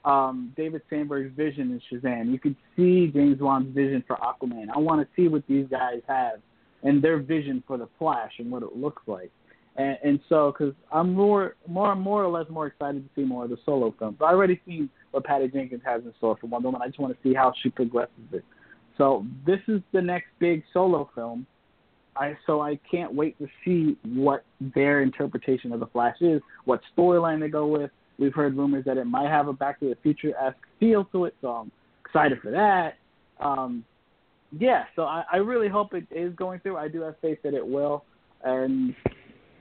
um, 0.05 0.53
David 0.57 0.81
Sandberg's 0.89 1.35
vision 1.35 1.71
in 1.71 1.81
Shazam. 1.99 2.31
You 2.31 2.39
could 2.39 2.55
see 2.75 3.07
James 3.07 3.39
Wan's 3.39 3.73
vision 3.73 4.03
for 4.07 4.15
Aquaman. 4.17 4.67
I 4.73 4.79
want 4.79 5.01
to 5.01 5.07
see 5.15 5.27
what 5.27 5.43
these 5.47 5.67
guys 5.69 6.01
have 6.07 6.39
and 6.83 7.01
their 7.01 7.19
vision 7.19 7.63
for 7.67 7.77
the 7.77 7.87
Flash 7.97 8.31
and 8.39 8.49
what 8.49 8.63
it 8.63 8.75
looks 8.75 9.01
like. 9.07 9.31
And, 9.79 9.97
and 10.03 10.19
so, 10.27 10.51
because 10.51 10.75
I'm 10.91 11.13
more, 11.13 11.55
more, 11.65 11.95
more 11.95 12.21
or 12.21 12.29
less 12.29 12.49
more 12.49 12.67
excited 12.67 13.01
to 13.01 13.09
see 13.15 13.25
more 13.25 13.45
of 13.45 13.49
the 13.49 13.57
solo 13.65 13.95
films. 13.97 14.17
I 14.19 14.25
already 14.25 14.59
seen 14.65 14.89
what 15.11 15.23
Patty 15.23 15.47
Jenkins 15.47 15.81
has 15.85 16.03
in 16.03 16.13
store 16.17 16.37
for 16.39 16.47
Wonder 16.47 16.67
Woman. 16.67 16.81
I 16.83 16.87
just 16.87 16.99
want 16.99 17.15
to 17.15 17.19
see 17.23 17.33
how 17.33 17.53
she 17.63 17.69
progresses 17.69 18.11
it. 18.33 18.43
So 18.97 19.25
this 19.45 19.61
is 19.69 19.79
the 19.93 20.01
next 20.01 20.27
big 20.37 20.63
solo 20.73 21.09
film. 21.15 21.47
I 22.17 22.37
so 22.45 22.59
I 22.59 22.77
can't 22.91 23.13
wait 23.13 23.37
to 23.39 23.47
see 23.63 23.95
what 24.03 24.43
their 24.59 25.01
interpretation 25.01 25.71
of 25.71 25.79
the 25.79 25.87
Flash 25.87 26.17
is, 26.19 26.41
what 26.65 26.81
storyline 26.97 27.39
they 27.39 27.47
go 27.47 27.65
with. 27.65 27.89
We've 28.17 28.33
heard 28.33 28.57
rumors 28.57 28.83
that 28.83 28.97
it 28.97 29.05
might 29.05 29.29
have 29.29 29.47
a 29.47 29.53
Back 29.53 29.79
to 29.79 29.87
the 29.87 29.95
Future 30.03 30.33
esque 30.37 30.57
feel 30.81 31.05
to 31.13 31.23
it, 31.23 31.35
so 31.39 31.47
I'm 31.47 31.71
excited 32.05 32.39
for 32.41 32.51
that. 32.51 32.95
Um, 33.39 33.85
yeah, 34.51 34.83
so 34.97 35.03
I, 35.03 35.23
I 35.31 35.37
really 35.37 35.69
hope 35.69 35.93
it 35.93 36.05
is 36.11 36.35
going 36.35 36.59
through. 36.59 36.75
I 36.75 36.89
do 36.89 36.99
have 37.01 37.15
faith 37.21 37.37
that 37.43 37.53
it 37.53 37.65
will, 37.65 38.03
and 38.43 38.93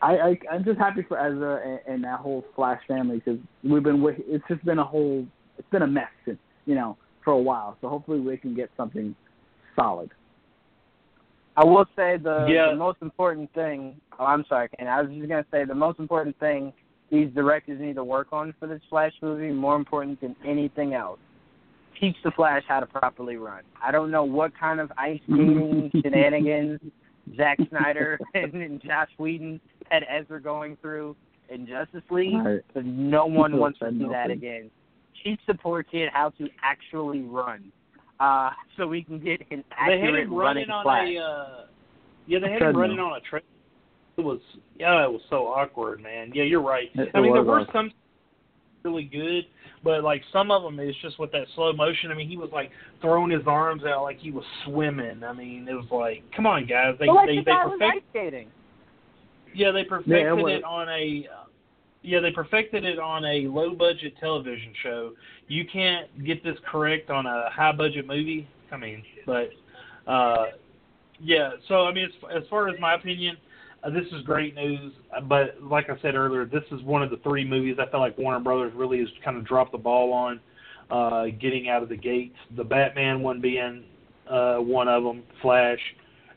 I, 0.00 0.12
I 0.18 0.38
I'm 0.52 0.64
just 0.64 0.78
happy 0.78 1.02
for 1.02 1.18
Ezra 1.18 1.60
and, 1.66 1.94
and 1.94 2.04
that 2.04 2.20
whole 2.20 2.44
Flash 2.54 2.80
family 2.86 3.16
because 3.18 3.40
we've 3.64 3.82
been 3.82 4.02
with. 4.02 4.16
It's 4.20 4.44
just 4.48 4.64
been 4.64 4.78
a 4.78 4.84
whole. 4.84 5.26
It's 5.58 5.68
been 5.70 5.82
a 5.82 5.86
mess, 5.86 6.08
since, 6.24 6.38
you 6.66 6.74
know, 6.74 6.96
for 7.24 7.32
a 7.32 7.38
while. 7.38 7.76
So 7.80 7.88
hopefully 7.88 8.20
we 8.20 8.36
can 8.36 8.54
get 8.54 8.70
something 8.76 9.14
solid. 9.74 10.10
I 11.56 11.64
will 11.64 11.86
say 11.96 12.16
the, 12.16 12.46
Yeah. 12.48 12.70
the 12.70 12.76
most 12.76 12.98
important 13.02 13.52
thing. 13.52 14.00
Oh, 14.18 14.24
I'm 14.24 14.44
sorry, 14.48 14.68
and 14.78 14.88
I 14.88 15.02
was 15.02 15.10
just 15.10 15.28
gonna 15.28 15.44
say 15.50 15.64
the 15.64 15.74
most 15.74 15.98
important 15.98 16.38
thing 16.38 16.72
these 17.10 17.32
directors 17.34 17.80
need 17.80 17.96
to 17.96 18.04
work 18.04 18.28
on 18.32 18.54
for 18.60 18.66
this 18.68 18.80
Flash 18.88 19.12
movie, 19.22 19.50
more 19.50 19.74
important 19.74 20.20
than 20.20 20.36
anything 20.46 20.94
else, 20.94 21.18
teach 21.98 22.16
the 22.22 22.30
Flash 22.30 22.62
how 22.68 22.80
to 22.80 22.86
properly 22.86 23.36
run. 23.36 23.62
I 23.82 23.90
don't 23.90 24.10
know 24.10 24.24
what 24.24 24.52
kind 24.58 24.78
of 24.78 24.92
ice 24.96 25.20
skating 25.24 25.90
shenanigans 26.02 26.80
Zack 27.36 27.58
Snyder 27.68 28.18
and, 28.34 28.54
and 28.54 28.82
Joss 28.82 29.08
Whedon 29.18 29.60
had 29.90 30.04
Ezra 30.08 30.40
going 30.40 30.76
through 30.80 31.16
in 31.48 31.66
Justice 31.66 32.02
League, 32.10 32.34
Right. 32.44 32.60
but 32.74 32.84
no 32.84 33.26
one 33.26 33.50
People 33.52 33.60
wants 33.60 33.78
to 33.80 33.86
said 33.86 33.98
see 33.98 34.08
that 34.10 34.30
again. 34.30 34.70
Teach 35.24 35.40
the 35.46 35.54
poor 35.54 35.82
kid 35.82 36.08
how 36.12 36.30
to 36.38 36.48
actually 36.62 37.22
run, 37.22 37.72
uh, 38.20 38.50
so 38.76 38.86
we 38.86 39.02
can 39.02 39.18
get 39.18 39.40
an 39.50 39.64
They 39.86 39.92
had 39.98 40.00
accurate 40.00 40.22
him 40.28 40.34
running 40.34 40.68
running 40.68 40.70
on 40.70 40.84
Flash. 40.84 41.08
a. 41.08 41.18
Uh, 41.18 41.66
yeah, 42.26 42.38
they 42.40 42.52
had 42.52 42.62
him 42.62 42.76
running 42.76 42.98
on 42.98 43.16
a 43.16 43.20
trail. 43.20 43.42
It 44.16 44.20
was 44.24 44.40
yeah, 44.78 45.04
it 45.04 45.10
was 45.10 45.20
so 45.30 45.46
awkward, 45.46 46.02
man. 46.02 46.30
Yeah, 46.34 46.44
you're 46.44 46.62
right. 46.62 46.88
It- 46.94 47.08
I 47.14 47.18
it 47.18 47.22
mean, 47.22 47.32
there 47.32 47.42
was 47.42 47.46
were 47.46 47.60
awkward. 47.60 47.72
some 47.72 47.90
really 48.84 49.04
good, 49.04 49.44
but 49.84 50.02
like 50.04 50.22
some 50.32 50.50
of 50.50 50.62
them 50.62 50.78
is 50.80 50.94
just 51.02 51.18
with 51.18 51.32
that 51.32 51.46
slow 51.54 51.72
motion. 51.72 52.10
I 52.10 52.14
mean, 52.14 52.28
he 52.28 52.36
was 52.36 52.50
like 52.52 52.70
throwing 53.00 53.30
his 53.30 53.46
arms 53.46 53.82
out 53.84 54.02
like 54.02 54.18
he 54.18 54.30
was 54.30 54.44
swimming. 54.64 55.22
I 55.24 55.32
mean, 55.32 55.66
it 55.68 55.74
was 55.74 55.86
like, 55.90 56.22
come 56.34 56.46
on, 56.46 56.66
guys, 56.66 56.94
they 56.98 57.06
But 57.06 57.14
like 57.14 57.26
they 57.28 57.36
the 57.36 57.42
they 57.42 57.50
guy 57.50 57.66
was 57.66 57.78
perfect, 57.78 57.96
ice 57.96 58.02
skating. 58.10 58.48
yeah 59.54 59.70
they 59.70 59.84
perfected 59.84 60.12
Yeah, 60.16 60.34
it 60.34 60.56
it 60.58 60.64
on 60.64 60.88
a. 60.88 61.28
Yeah, 62.02 62.20
they 62.20 62.30
perfected 62.30 62.84
it 62.84 63.00
on 63.00 63.24
a 63.24 63.48
low 63.48 63.74
budget 63.74 64.14
television 64.20 64.72
show. 64.82 65.12
You 65.48 65.64
can't 65.70 66.24
get 66.24 66.44
this 66.44 66.56
correct 66.70 67.10
on 67.10 67.26
a 67.26 67.50
high 67.50 67.72
budget 67.72 68.06
movie. 68.06 68.48
I 68.70 68.76
mean, 68.76 69.02
but 69.26 69.50
uh 70.06 70.46
yeah, 71.20 71.50
so 71.66 71.86
I 71.86 71.92
mean, 71.92 72.04
as, 72.04 72.42
as 72.42 72.48
far 72.48 72.68
as 72.68 72.78
my 72.78 72.94
opinion, 72.94 73.36
uh, 73.82 73.90
this 73.90 74.06
is 74.12 74.22
great 74.24 74.54
news. 74.54 74.92
uh, 75.16 75.20
But 75.20 75.62
like 75.62 75.90
I 75.90 76.00
said 76.02 76.14
earlier, 76.14 76.44
this 76.44 76.64
is 76.72 76.82
one 76.82 77.02
of 77.02 77.10
the 77.10 77.18
three 77.18 77.44
movies 77.44 77.76
I 77.78 77.90
feel 77.90 78.00
like 78.00 78.16
Warner 78.18 78.40
Brothers 78.40 78.72
really 78.74 78.98
has 78.98 79.08
kind 79.24 79.36
of 79.36 79.46
dropped 79.46 79.72
the 79.72 79.78
ball 79.78 80.12
on, 80.12 80.40
uh, 80.90 81.26
getting 81.40 81.68
out 81.68 81.82
of 81.82 81.88
the 81.88 81.96
gates. 81.96 82.36
The 82.56 82.64
Batman 82.64 83.22
one 83.22 83.40
being 83.40 83.84
uh, 84.28 84.56
one 84.56 84.88
of 84.88 85.04
them, 85.04 85.22
Flash, 85.42 85.80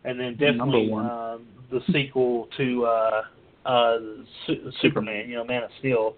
and 0.03 0.19
then 0.19 0.33
definitely 0.33 0.91
um, 0.93 1.47
the 1.71 1.81
sequel 1.91 2.47
to 2.57 2.85
uh, 2.85 3.21
uh, 3.65 3.97
Su- 4.45 4.71
Superman. 4.81 5.29
You 5.29 5.35
know, 5.35 5.45
Man 5.45 5.63
of 5.63 5.69
Steel. 5.79 6.15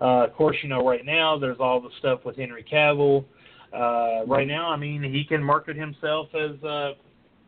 Uh, 0.00 0.24
of 0.24 0.34
course, 0.34 0.56
you 0.62 0.68
know 0.68 0.86
right 0.86 1.06
now 1.06 1.38
there's 1.38 1.58
all 1.58 1.80
the 1.80 1.90
stuff 1.98 2.24
with 2.24 2.36
Henry 2.36 2.64
Cavill. 2.70 3.24
Uh, 3.72 4.24
right 4.26 4.46
now, 4.46 4.70
I 4.70 4.76
mean, 4.76 5.02
he 5.02 5.24
can 5.24 5.42
market 5.42 5.76
himself 5.76 6.28
as 6.34 6.62
uh, 6.62 6.92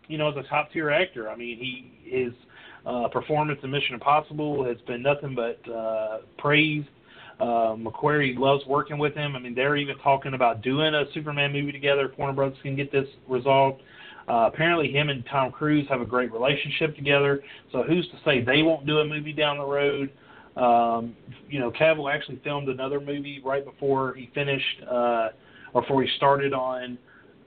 you 0.09 0.19
know, 0.19 0.31
as 0.31 0.37
a 0.37 0.49
top 0.49 0.73
tier 0.73 0.91
actor. 0.91 1.29
I 1.29 1.37
mean, 1.37 1.59
he 1.59 1.93
his 2.05 2.33
uh, 2.87 3.09
performance 3.09 3.61
in 3.63 3.71
Mission 3.71 3.95
Impossible 3.95 4.65
has 4.65 4.77
been 4.87 5.03
nothing 5.03 5.35
but 5.35 5.61
uh, 5.71 6.19
praise. 6.39 6.85
Uh, 7.41 7.77
McQuarrie 7.77 8.37
loves 8.37 8.67
working 8.67 8.99
with 8.99 9.15
him. 9.15 9.37
I 9.37 9.39
mean, 9.39 9.55
they're 9.55 9.77
even 9.77 9.97
talking 9.99 10.35
about 10.35 10.63
doing 10.63 10.95
a 10.95 11.05
Superman 11.15 11.53
movie 11.53 11.71
together 11.71 12.11
if 12.11 12.19
Warner 12.19 12.35
Brothers 12.35 12.59
can 12.63 12.75
get 12.75 12.91
this 12.91 13.07
resolved. 13.29 13.81
Uh, 14.29 14.51
apparently, 14.53 14.91
him 14.93 15.09
and 15.09 15.25
Tom 15.31 15.53
Cruise 15.53 15.87
have 15.89 16.01
a 16.01 16.05
great 16.05 16.33
relationship 16.33 16.97
together. 16.97 17.43
So 17.73 17.83
who's 17.83 18.07
to 18.09 18.17
say 18.25 18.43
they 18.43 18.63
won't 18.63 18.87
do 18.87 18.99
a 18.99 19.05
movie 19.05 19.33
down 19.33 19.59
the 19.59 19.65
road? 19.65 20.11
Um, 20.57 21.17
you 21.49 21.61
know, 21.61 21.71
Cavill 21.71 22.13
actually 22.13 22.41
filmed 22.43 22.69
another 22.69 23.01
movie 23.01 23.41
right 23.45 23.65
before 23.65 24.15
he 24.15 24.31
finished, 24.35 24.83
uh, 24.91 25.29
or 25.73 25.83
before 25.83 26.03
he 26.03 26.09
started 26.17 26.53
on 26.53 26.99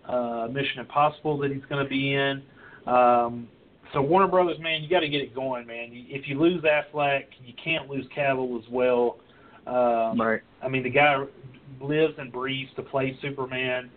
uh, 0.07 0.47
Mission 0.49 0.79
Impossible 0.79 1.37
that 1.39 1.51
he's 1.51 1.63
going 1.69 1.83
to 1.83 1.89
be 1.89 2.13
in. 2.13 2.41
Um, 2.87 3.49
so 3.93 4.01
Warner 4.01 4.27
Brothers, 4.27 4.57
man, 4.59 4.84
you 4.84 4.89
got 4.89 5.01
to 5.01 5.09
get 5.09 5.22
it 5.22 5.35
going, 5.35 5.68
man. 5.68 5.89
If 5.91 6.27
you 6.27 6.39
lose 6.39 6.63
Affleck, 6.63 7.26
you 7.43 7.53
can't 7.63 7.89
lose 7.89 8.05
Cavill 8.15 8.57
as 8.57 8.69
well. 8.69 9.18
Um, 9.68 10.19
Right. 10.19 10.41
I 10.63 10.68
mean, 10.68 10.84
the 10.84 10.89
guy 10.89 11.23
lives 11.80 12.13
and 12.18 12.31
breathes 12.31 12.72
to 12.76 12.84
play 12.84 13.18
Superman. 13.22 13.89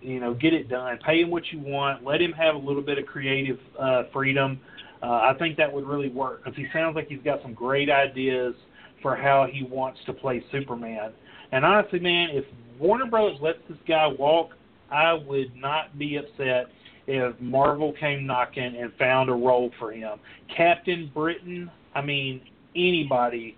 You 0.00 0.20
know, 0.20 0.34
get 0.34 0.52
it 0.52 0.68
done. 0.68 0.98
Pay 1.04 1.22
him 1.22 1.30
what 1.30 1.44
you 1.52 1.58
want. 1.58 2.04
Let 2.04 2.20
him 2.20 2.32
have 2.32 2.54
a 2.54 2.58
little 2.58 2.82
bit 2.82 2.98
of 2.98 3.06
creative 3.06 3.58
uh, 3.78 4.04
freedom. 4.12 4.60
Uh, 5.02 5.06
I 5.06 5.34
think 5.38 5.56
that 5.56 5.72
would 5.72 5.86
really 5.86 6.08
work 6.08 6.44
because 6.44 6.56
he 6.56 6.66
sounds 6.72 6.94
like 6.94 7.08
he's 7.08 7.22
got 7.24 7.42
some 7.42 7.54
great 7.54 7.90
ideas 7.90 8.54
for 9.02 9.16
how 9.16 9.46
he 9.50 9.62
wants 9.62 10.00
to 10.06 10.12
play 10.12 10.44
Superman. 10.50 11.12
And 11.52 11.64
honestly, 11.64 11.98
man, 11.98 12.30
if 12.32 12.44
Warner 12.78 13.06
Brothers 13.06 13.38
lets 13.40 13.58
this 13.68 13.78
guy 13.86 14.06
walk, 14.06 14.50
I 14.90 15.12
would 15.14 15.54
not 15.56 15.98
be 15.98 16.16
upset 16.16 16.66
if 17.06 17.40
Marvel 17.40 17.92
came 17.92 18.26
knocking 18.26 18.76
and 18.76 18.92
found 18.98 19.30
a 19.30 19.34
role 19.34 19.70
for 19.78 19.92
him. 19.92 20.18
Captain 20.54 21.10
Britain, 21.14 21.70
I 21.94 22.02
mean, 22.02 22.40
anybody, 22.74 23.56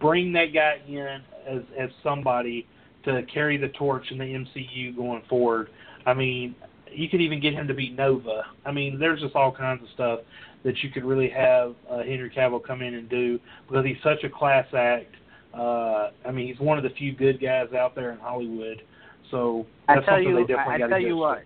bring 0.00 0.32
that 0.32 0.52
guy 0.52 0.80
in 0.86 1.22
as 1.46 1.62
as 1.78 1.90
somebody 2.02 2.66
to 3.04 3.22
carry 3.32 3.56
the 3.56 3.68
torch 3.70 4.10
in 4.10 4.18
the 4.18 4.24
MCU 4.24 4.94
going 4.94 5.22
forward. 5.28 5.70
I 6.06 6.14
mean, 6.14 6.54
you 6.90 7.08
could 7.08 7.20
even 7.20 7.40
get 7.40 7.54
him 7.54 7.66
to 7.68 7.74
be 7.74 7.90
Nova. 7.90 8.44
I 8.64 8.72
mean, 8.72 8.98
there's 8.98 9.20
just 9.20 9.34
all 9.34 9.52
kinds 9.52 9.82
of 9.82 9.88
stuff 9.94 10.20
that 10.64 10.82
you 10.82 10.90
could 10.90 11.04
really 11.04 11.28
have 11.30 11.74
uh, 11.90 11.98
Henry 11.98 12.30
Cavill 12.30 12.62
come 12.62 12.82
in 12.82 12.94
and 12.94 13.08
do 13.08 13.40
because 13.68 13.84
he's 13.84 13.96
such 14.02 14.22
a 14.24 14.28
class 14.28 14.66
act. 14.74 15.14
Uh, 15.52 16.10
I 16.24 16.30
mean, 16.32 16.46
he's 16.46 16.60
one 16.60 16.78
of 16.78 16.84
the 16.84 16.90
few 16.90 17.12
good 17.12 17.40
guys 17.40 17.72
out 17.72 17.94
there 17.94 18.12
in 18.12 18.18
Hollywood. 18.18 18.82
So 19.30 19.66
I 19.88 19.94
tell 19.94 20.04
something 20.06 20.28
you, 20.28 20.36
they 20.36 20.42
definitely 20.42 20.72
I, 20.72 20.74
I 20.74 20.78
got 20.78 20.86
to 20.86 20.90
tell 20.92 21.00
you 21.00 21.16
what. 21.16 21.42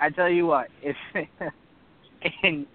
I 0.00 0.10
tell 0.10 0.28
you 0.28 0.46
what, 0.46 0.68
if 0.82 0.96
and 2.42 2.66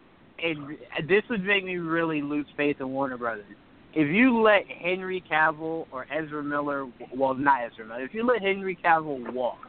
and 0.44 0.78
this 1.08 1.24
would 1.30 1.44
make 1.44 1.64
me 1.64 1.78
really 1.78 2.22
lose 2.22 2.46
faith 2.58 2.78
in 2.80 2.90
Warner 2.90 3.18
Brothers. 3.18 3.46
If 3.94 4.14
you 4.14 4.42
let 4.42 4.66
Henry 4.68 5.24
Cavill 5.32 5.88
or 5.92 6.06
Ezra 6.12 6.44
Miller, 6.44 6.86
well, 7.16 7.34
not 7.34 7.62
Ezra 7.64 7.86
Miller, 7.86 8.04
if 8.04 8.14
you 8.14 8.26
let 8.26 8.42
Henry 8.42 8.78
Cavill 8.84 9.32
walk, 9.34 9.60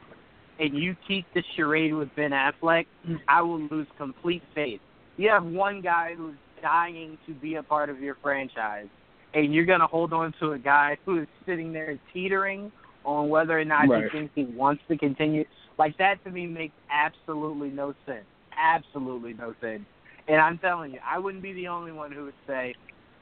and 0.59 0.77
you 0.77 0.97
keep 1.07 1.27
the 1.35 1.43
charade 1.55 1.95
with 1.95 2.09
Ben 2.16 2.33
Affleck, 2.33 2.87
mm. 3.09 3.19
I 3.28 3.43
will 3.43 3.61
lose 3.69 3.87
complete 3.97 4.43
faith. 4.55 4.81
You 5.16 5.28
have 5.31 5.45
one 5.45 5.81
guy 5.81 6.15
who's 6.16 6.35
dying 6.61 7.16
to 7.27 7.35
be 7.35 7.55
a 7.55 7.62
part 7.62 7.89
of 7.89 8.01
your 8.01 8.16
franchise, 8.20 8.89
and 9.35 9.55
you're 9.55 9.65
going 9.65 9.81
to 9.81 9.87
hold 9.87 10.12
on 10.12 10.35
to 10.41 10.53
a 10.53 10.59
guy 10.59 10.97
who 11.05 11.23
is 11.23 11.28
sitting 11.47 11.73
there 11.73 11.99
teetering 12.12 12.73
on 13.07 13.28
whether 13.28 13.59
or 13.59 13.65
not 13.65 13.89
Right. 13.89 14.05
he 14.05 14.11
thinks 14.11 14.33
he 14.35 14.45
wants 14.45 14.83
to 14.89 14.99
continue. 14.99 15.45
Like 15.78 15.97
that 15.99 16.23
to 16.24 16.31
me 16.31 16.47
makes 16.47 16.74
absolutely 16.91 17.70
no 17.70 17.95
sense. 18.05 18.27
Absolutely 18.59 19.35
no 19.35 19.55
sense. 19.61 19.85
And 20.28 20.41
I'm 20.41 20.59
telling 20.59 20.93
you, 20.93 20.99
I 21.09 21.19
wouldn't 21.19 21.43
be 21.43 21.53
the 21.53 21.69
only 21.69 21.93
one 21.93 22.11
who 22.11 22.24
would 22.24 22.35
say, 22.47 22.74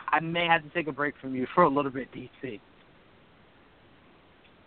I 0.09 0.21
may 0.21 0.47
have 0.47 0.63
to 0.63 0.69
take 0.71 0.89
a 0.89 0.93
break 0.93 1.15
from 1.21 1.35
you 1.35 1.47
for 1.55 1.65
a 1.65 1.69
little 1.69 1.91
bit, 1.91 2.09
DC. 2.13 2.61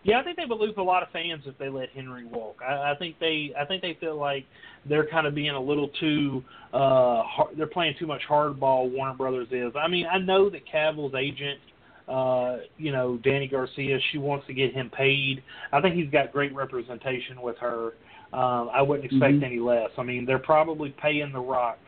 Yeah, 0.04 0.20
I 0.20 0.24
think 0.24 0.38
they 0.38 0.46
would 0.46 0.60
lose 0.60 0.76
a 0.78 0.82
lot 0.82 1.04
of 1.04 1.10
fans 1.10 1.44
if 1.48 1.58
they 1.58 1.68
let 1.68 1.90
Henry 1.90 2.26
walk. 2.26 2.60
I, 2.66 2.92
I 2.92 2.96
think 2.98 3.20
they, 3.20 3.52
I 3.60 3.66
think 3.66 3.82
they 3.82 3.98
feel 4.00 4.18
like 4.18 4.46
they're 4.88 5.08
kind 5.08 5.28
of 5.28 5.36
being 5.36 5.50
a 5.52 5.60
little 5.60 5.90
too, 6.00 6.44
uh, 6.74 7.24
hard, 7.24 7.58
they're 7.58 7.68
playing 7.68 7.96
too 8.00 8.08
much 8.08 8.22
hardball. 8.30 8.90
Warner 8.90 9.16
Brothers 9.16 9.48
is. 9.52 9.74
I 9.76 9.88
mean, 9.90 10.06
I 10.06 10.18
know 10.20 10.50
that 10.50 10.62
Cavill's 10.72 11.14
agent, 11.16 11.60
uh, 12.08 12.58
you 12.78 12.92
know, 12.92 13.20
Dany 13.24 13.50
Garcia, 13.50 14.00
she 14.12 14.18
wants 14.18 14.48
to 14.48 14.54
get 14.54 14.74
him 14.74 14.90
paid. 14.90 15.44
I 15.72 15.82
think 15.82 15.96
he's 15.96 16.10
got 16.10 16.32
great 16.32 16.54
representation 16.56 17.42
with 17.42 17.58
her. 17.58 17.94
Um, 18.34 18.70
I 18.74 18.82
wouldn't 18.82 19.06
expect 19.06 19.36
Mhm. 19.36 19.44
any 19.44 19.60
less. 19.60 19.90
I 19.98 20.04
mean, 20.04 20.26
they're 20.26 20.40
probably 20.40 20.90
paying 20.92 21.32
The 21.32 21.40
Rock 21.40 21.80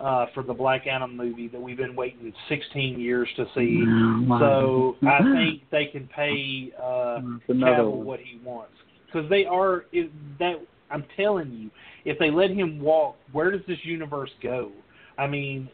uh, 0.00 0.26
for 0.34 0.42
the 0.42 0.52
Black 0.52 0.86
Adam 0.86 1.16
movie 1.16 1.48
that 1.48 1.60
we've 1.60 1.76
been 1.76 1.94
waiting 1.94 2.32
16 2.48 2.98
years 2.98 3.28
to 3.36 3.46
see. 3.54 3.84
Wow. 4.26 4.38
So 4.40 4.96
I 5.06 5.22
think 5.22 5.62
they 5.70 5.86
can 5.86 6.08
pay 6.08 6.72
uh, 6.76 7.20
Cavill 7.48 7.92
what 7.92 8.20
he 8.20 8.38
wants 8.44 8.72
because 9.06 9.28
they 9.30 9.46
are 9.46 9.86
if 9.92 10.10
that. 10.38 10.56
I'm 10.90 11.04
telling 11.16 11.50
you, 11.50 11.70
if 12.04 12.18
they 12.18 12.30
let 12.30 12.50
him 12.50 12.78
walk, 12.80 13.16
where 13.32 13.50
does 13.50 13.62
this 13.66 13.78
universe 13.84 14.30
go? 14.42 14.70
I 15.16 15.26
mean, 15.26 15.68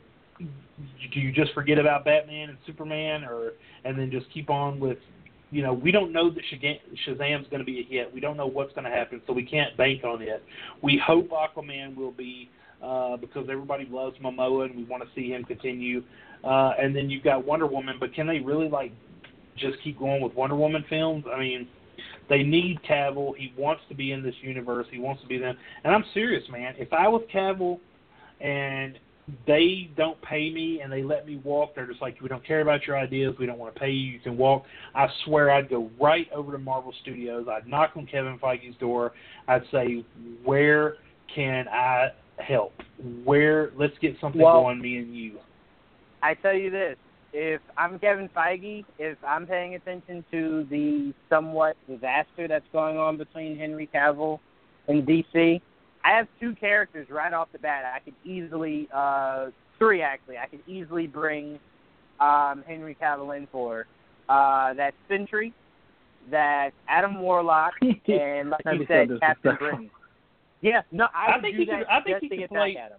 do 1.13 1.21
you 1.21 1.33
just 1.33 1.53
forget 1.53 1.79
about 1.79 2.05
Batman 2.05 2.51
and 2.51 2.59
Superman, 2.67 3.25
or 3.25 3.53
and 3.85 3.99
then 3.99 4.11
just 4.11 4.27
keep 4.33 4.51
on 4.51 4.81
with? 4.81 4.99
You 5.53 5.63
know, 5.63 5.73
we 5.73 5.91
don't 5.91 6.13
know 6.13 6.31
that 6.31 6.43
Shazam's 7.09 7.49
going 7.49 7.59
to 7.59 7.65
be 7.65 7.81
a 7.81 7.83
hit. 7.83 8.15
We 8.15 8.21
don't 8.21 8.37
know 8.37 8.47
what's 8.47 8.73
going 8.73 8.85
to 8.85 8.91
happen, 8.91 9.21
so 9.27 9.33
we 9.33 9.45
can't 9.45 9.77
bank 9.77 10.05
on 10.05 10.23
it. 10.23 10.45
We 10.81 11.01
hope 11.05 11.31
Aquaman 11.31 11.97
will 11.97 12.13
be 12.13 12.49
uh, 12.83 13.17
because 13.17 13.49
everybody 13.51 13.87
loves 13.91 14.17
Momoa 14.19 14.67
and 14.67 14.77
we 14.77 14.85
want 14.85 15.03
to 15.03 15.09
see 15.15 15.31
him 15.31 15.45
continue. 15.45 16.03
Uh, 16.45 16.73
and 16.81 16.95
then 16.95 17.11
you've 17.11 17.25
got 17.25 17.45
Wonder 17.45 17.67
Woman, 17.67 17.97
but 17.99 18.15
can 18.15 18.27
they 18.27 18.39
really 18.39 18.69
like 18.69 18.93
just 19.57 19.77
keep 19.83 19.99
going 19.99 20.23
with 20.23 20.35
Wonder 20.35 20.57
Woman 20.57 20.85
films? 20.89 21.25
I 21.33 21.39
mean, 21.39 21.69
they 22.29 22.43
need 22.43 22.79
Cavill. 22.89 23.37
He 23.37 23.53
wants 23.59 23.83
to 23.89 23.95
be 23.95 24.13
in 24.13 24.23
this 24.23 24.35
universe. 24.41 24.87
He 24.91 24.99
wants 24.99 25.21
to 25.23 25.29
be 25.29 25.37
them. 25.37 25.57
And 25.85 25.95
I'm 25.95 26.05
serious, 26.15 26.45
man. 26.51 26.75
If 26.79 26.93
I 26.93 27.09
was 27.09 27.23
Cavill 27.35 27.81
and 28.41 28.99
they 29.47 29.91
don't 29.97 30.21
pay 30.23 30.51
me 30.51 30.81
and 30.83 30.93
they 30.93 31.03
let 31.03 31.27
me 31.27 31.41
walk, 31.45 31.75
they're 31.75 31.87
just 31.87 32.03
like, 32.03 32.21
we 32.21 32.29
don't 32.29 32.45
care 32.45 32.61
about 32.61 32.87
your 32.87 32.99
ideas. 32.99 33.35
We 33.39 33.47
don't 33.47 33.59
want 33.59 33.75
to 33.75 33.81
pay 33.81 33.91
you. 33.91 34.13
You 34.13 34.21
can 34.21 34.37
walk. 34.37 34.65
I 34.95 35.07
swear 35.25 35.51
I'd 35.51 35.71
go 35.71 35.91
right 36.01 36.27
over 36.33 36.53
to 36.53 36.59
Marvel 36.59 36.93
Studios. 37.03 37.47
I'd 37.51 37.67
knock 37.69 37.93
on 37.97 38.07
Kevin 38.07 38.39
Feige's 38.39 38.77
door. 38.79 39.13
I'd 39.47 39.63
say, 39.71 40.05
where 40.45 40.97
can 41.35 41.69
I 41.69 42.09
help? 42.39 42.73
Where? 43.25 43.71
Let's 43.77 43.97
get 44.01 44.17
something 44.21 44.41
Well- 44.41 44.63
going, 44.63 44.81
me 44.81 44.99
and 44.99 45.15
you. 45.17 45.39
I 46.23 46.35
tell 46.35 46.55
you 46.55 46.71
this: 46.71 46.97
if 47.33 47.61
I'm 47.79 47.99
Kevin 47.99 48.29
Feige, 48.37 48.85
if 48.99 49.17
I'm 49.27 49.47
paying 49.47 49.75
attention 49.75 50.25
to 50.31 50.67
the 50.71 51.15
somewhat 51.29 51.77
disaster 51.89 52.47
that's 52.49 52.67
going 52.73 52.99
on 52.99 53.17
between 53.17 53.57
Henry 53.57 53.89
Cavill 53.95 54.39
and 54.89 55.07
DC, 55.07 55.61
I 56.05 56.17
have 56.17 56.27
two 56.41 56.55
characters 56.55 57.09
right 57.11 57.33
off 57.33 57.49
the 57.53 57.59
bat. 57.59 57.85
I 57.85 57.99
could 58.01 58.15
easily, 58.25 58.89
uh, 58.95 59.47
three 59.79 60.03
actually. 60.03 60.39
I 60.39 60.47
could 60.47 60.63
easily 60.67 61.07
bring 61.07 61.59
um, 62.21 62.65
Henry 62.67 62.97
Cavill 63.01 63.37
in 63.37 63.47
for. 63.53 63.87
Uh, 64.29 64.75
that's 64.75 64.97
Sentry, 65.09 65.53
that 66.31 66.71
Adam 66.89 67.21
Warlock, 67.21 67.73
and 67.83 68.51
like 68.51 68.61
you 68.73 68.79
be 68.79 68.85
so 68.87 68.89
said, 68.89 69.09
Captain. 69.21 69.57
Britain. 69.59 69.91
Yeah, 70.63 70.83
no, 70.93 71.07
I, 71.15 71.39
I 71.39 71.41
think 71.41 71.57
do 71.57 71.61
he 71.63 71.67
that 71.67 71.79
could- 71.81 71.87
I 71.89 72.01
think 72.03 72.19
he 72.21 72.29
to 72.29 72.37
could 72.37 72.49
play- 72.51 72.75
back. 72.75 72.93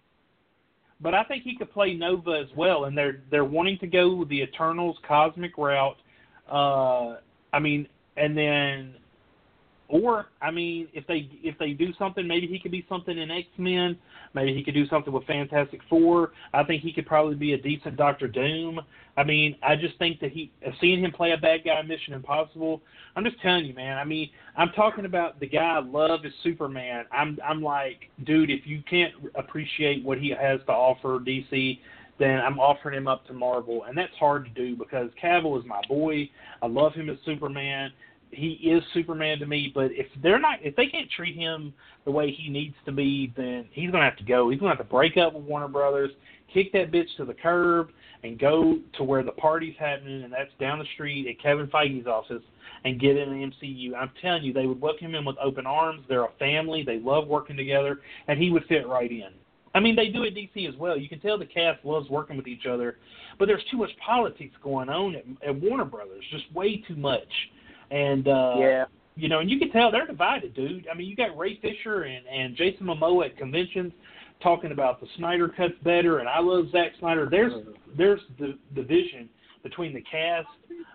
But 1.03 1.15
I 1.15 1.23
think 1.23 1.43
he 1.43 1.55
could 1.57 1.71
play 1.71 1.95
Nova 1.95 2.39
as 2.43 2.55
well, 2.55 2.85
and 2.85 2.95
they're 2.95 3.21
they're 3.31 3.43
wanting 3.45 3.79
to 3.79 3.87
go 3.87 4.23
the 4.25 4.43
Eternals 4.43 4.97
cosmic 5.07 5.57
route. 5.57 5.97
Uh, 6.51 7.15
I 7.53 7.59
mean, 7.59 7.87
and 8.17 8.37
then, 8.37 8.93
or 9.91 10.27
I 10.41 10.51
mean, 10.51 10.87
if 10.93 11.05
they 11.05 11.29
if 11.43 11.57
they 11.59 11.73
do 11.73 11.93
something, 11.99 12.25
maybe 12.25 12.47
he 12.47 12.59
could 12.59 12.71
be 12.71 12.85
something 12.87 13.17
in 13.17 13.29
X 13.29 13.47
Men. 13.57 13.97
Maybe 14.33 14.53
he 14.53 14.63
could 14.63 14.73
do 14.73 14.87
something 14.87 15.11
with 15.11 15.25
Fantastic 15.25 15.81
Four. 15.89 16.31
I 16.53 16.63
think 16.63 16.81
he 16.81 16.93
could 16.93 17.05
probably 17.05 17.35
be 17.35 17.53
a 17.53 17.57
decent 17.57 17.97
Doctor 17.97 18.27
Doom. 18.27 18.79
I 19.17 19.23
mean, 19.25 19.57
I 19.61 19.75
just 19.75 19.97
think 19.99 20.21
that 20.21 20.31
he 20.31 20.49
seeing 20.79 21.03
him 21.03 21.11
play 21.11 21.33
a 21.33 21.37
bad 21.37 21.65
guy 21.65 21.81
in 21.81 21.87
Mission 21.87 22.13
Impossible. 22.13 22.81
I'm 23.15 23.25
just 23.25 23.41
telling 23.41 23.65
you, 23.65 23.73
man. 23.73 23.97
I 23.97 24.05
mean, 24.05 24.29
I'm 24.55 24.69
talking 24.69 25.03
about 25.03 25.39
the 25.41 25.47
guy 25.47 25.75
I 25.75 25.79
love 25.79 26.25
is 26.25 26.33
Superman. 26.41 27.03
I'm 27.11 27.37
I'm 27.45 27.61
like, 27.61 28.09
dude, 28.23 28.49
if 28.49 28.65
you 28.65 28.81
can't 28.89 29.13
appreciate 29.35 30.05
what 30.05 30.17
he 30.17 30.29
has 30.29 30.61
to 30.67 30.71
offer 30.71 31.19
DC, 31.19 31.79
then 32.17 32.39
I'm 32.39 32.59
offering 32.59 32.95
him 32.95 33.07
up 33.07 33.25
to 33.27 33.33
Marvel, 33.33 33.83
and 33.83 33.97
that's 33.97 34.15
hard 34.17 34.45
to 34.45 34.51
do 34.51 34.77
because 34.77 35.09
Cavill 35.21 35.59
is 35.59 35.65
my 35.65 35.81
boy. 35.89 36.29
I 36.61 36.67
love 36.67 36.93
him 36.93 37.09
as 37.09 37.17
Superman. 37.25 37.91
He 38.31 38.53
is 38.53 38.83
Superman 38.93 39.39
to 39.39 39.45
me, 39.45 39.71
but 39.73 39.91
if 39.91 40.07
they're 40.23 40.39
not, 40.39 40.59
if 40.61 40.75
they 40.75 40.87
can't 40.87 41.09
treat 41.11 41.35
him 41.35 41.73
the 42.05 42.11
way 42.11 42.31
he 42.31 42.49
needs 42.49 42.75
to 42.85 42.91
be, 42.91 43.33
then 43.35 43.67
he's 43.71 43.91
gonna 43.91 44.05
have 44.05 44.17
to 44.17 44.23
go. 44.23 44.49
He's 44.49 44.59
gonna 44.59 44.75
have 44.75 44.85
to 44.85 44.91
break 44.91 45.17
up 45.17 45.33
with 45.33 45.43
Warner 45.43 45.67
Brothers, 45.67 46.11
kick 46.53 46.71
that 46.73 46.91
bitch 46.91 47.07
to 47.17 47.25
the 47.25 47.33
curb, 47.33 47.89
and 48.23 48.39
go 48.39 48.79
to 48.97 49.03
where 49.03 49.23
the 49.23 49.31
party's 49.31 49.75
happening, 49.79 50.23
and 50.23 50.31
that's 50.31 50.51
down 50.59 50.79
the 50.79 50.85
street 50.93 51.27
at 51.27 51.41
Kevin 51.41 51.67
Feige's 51.67 52.07
office, 52.07 52.43
and 52.85 52.99
get 52.99 53.17
in 53.17 53.29
the 53.29 53.45
MCU. 53.45 53.95
I'm 53.95 54.11
telling 54.21 54.43
you, 54.43 54.53
they 54.53 54.65
would 54.65 54.79
welcome 54.79 55.13
him 55.13 55.25
with 55.25 55.37
open 55.43 55.65
arms. 55.65 56.01
They're 56.07 56.25
a 56.25 56.31
family. 56.39 56.83
They 56.83 56.99
love 56.99 57.27
working 57.27 57.57
together, 57.57 57.99
and 58.27 58.41
he 58.41 58.49
would 58.49 58.65
fit 58.65 58.87
right 58.87 59.11
in. 59.11 59.29
I 59.73 59.79
mean, 59.79 59.95
they 59.95 60.09
do 60.09 60.25
at 60.25 60.33
DC 60.33 60.67
as 60.67 60.75
well. 60.75 60.97
You 60.97 61.07
can 61.07 61.19
tell 61.19 61.37
the 61.37 61.45
cast 61.45 61.85
loves 61.85 62.09
working 62.09 62.37
with 62.37 62.47
each 62.47 62.65
other, 62.65 62.97
but 63.39 63.45
there's 63.45 63.63
too 63.71 63.77
much 63.77 63.91
politics 64.05 64.53
going 64.61 64.89
on 64.89 65.15
at, 65.15 65.23
at 65.47 65.61
Warner 65.61 65.85
Brothers, 65.85 66.23
just 66.31 66.51
way 66.53 66.83
too 66.87 66.95
much. 66.95 67.29
And 67.91 68.27
uh, 68.27 68.55
Yeah. 68.57 68.85
you 69.15 69.29
know, 69.29 69.39
and 69.39 69.49
you 69.49 69.59
can 69.59 69.69
tell 69.71 69.91
they're 69.91 70.07
divided, 70.07 70.53
dude. 70.55 70.87
I 70.91 70.95
mean, 70.95 71.07
you 71.07 71.15
got 71.15 71.37
Ray 71.37 71.57
Fisher 71.61 72.03
and 72.03 72.25
and 72.27 72.55
Jason 72.55 72.87
Momoa 72.87 73.25
at 73.27 73.37
conventions 73.37 73.91
talking 74.41 74.71
about 74.71 74.99
the 74.99 75.07
Snyder 75.17 75.47
cuts 75.49 75.73
better, 75.83 76.19
and 76.19 76.27
I 76.27 76.39
love 76.39 76.65
Zack 76.71 76.93
Snyder. 76.99 77.27
There's 77.29 77.53
there's 77.97 78.21
the 78.39 78.57
division 78.73 79.29
between 79.63 79.93
the 79.93 80.01
cast 80.01 80.47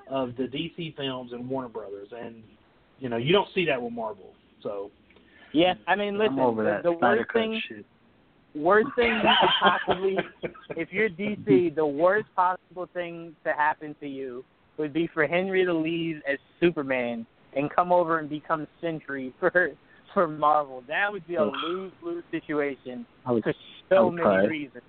of 0.08 0.34
the 0.36 0.44
DC 0.44 0.96
films 0.96 1.32
and 1.32 1.48
Warner 1.48 1.68
Brothers, 1.68 2.08
and 2.18 2.42
you 2.98 3.08
know, 3.08 3.16
you 3.18 3.32
don't 3.32 3.48
see 3.54 3.64
that 3.66 3.80
with 3.80 3.92
Marvel. 3.92 4.32
So 4.62 4.90
Yeah, 5.52 5.74
I 5.86 5.94
mean, 5.94 6.18
listen, 6.18 6.34
I'm 6.34 6.40
over 6.40 6.64
the, 6.64 6.70
that 6.70 6.82
the 6.82 6.96
Snyder 6.98 7.18
worst 7.20 7.32
thing, 7.34 7.62
shit. 7.68 7.86
worst 8.54 8.88
thing 8.96 9.12
you 9.16 9.20
could 9.40 9.48
possibly, 9.86 10.18
if 10.70 10.92
you're 10.92 11.10
DC, 11.10 11.74
the 11.74 11.86
worst 11.86 12.26
possible 12.34 12.88
thing 12.94 13.36
to 13.44 13.52
happen 13.52 13.94
to 14.00 14.08
you 14.08 14.44
would 14.78 14.92
be 14.92 15.08
for 15.12 15.26
Henry 15.26 15.64
to 15.64 15.72
leave 15.72 16.20
as 16.30 16.38
Superman 16.60 17.26
and 17.54 17.70
come 17.70 17.92
over 17.92 18.18
and 18.18 18.28
become 18.28 18.66
Sentry 18.80 19.32
for 19.40 19.70
for 20.14 20.26
Marvel. 20.28 20.82
That 20.88 21.12
would 21.12 21.26
be 21.26 21.36
a 21.36 21.44
lose 21.44 21.92
lose 22.02 22.24
situation 22.30 23.06
would, 23.26 23.42
for 23.42 23.54
so 23.88 24.10
many 24.10 24.22
cry. 24.22 24.44
reasons. 24.44 24.82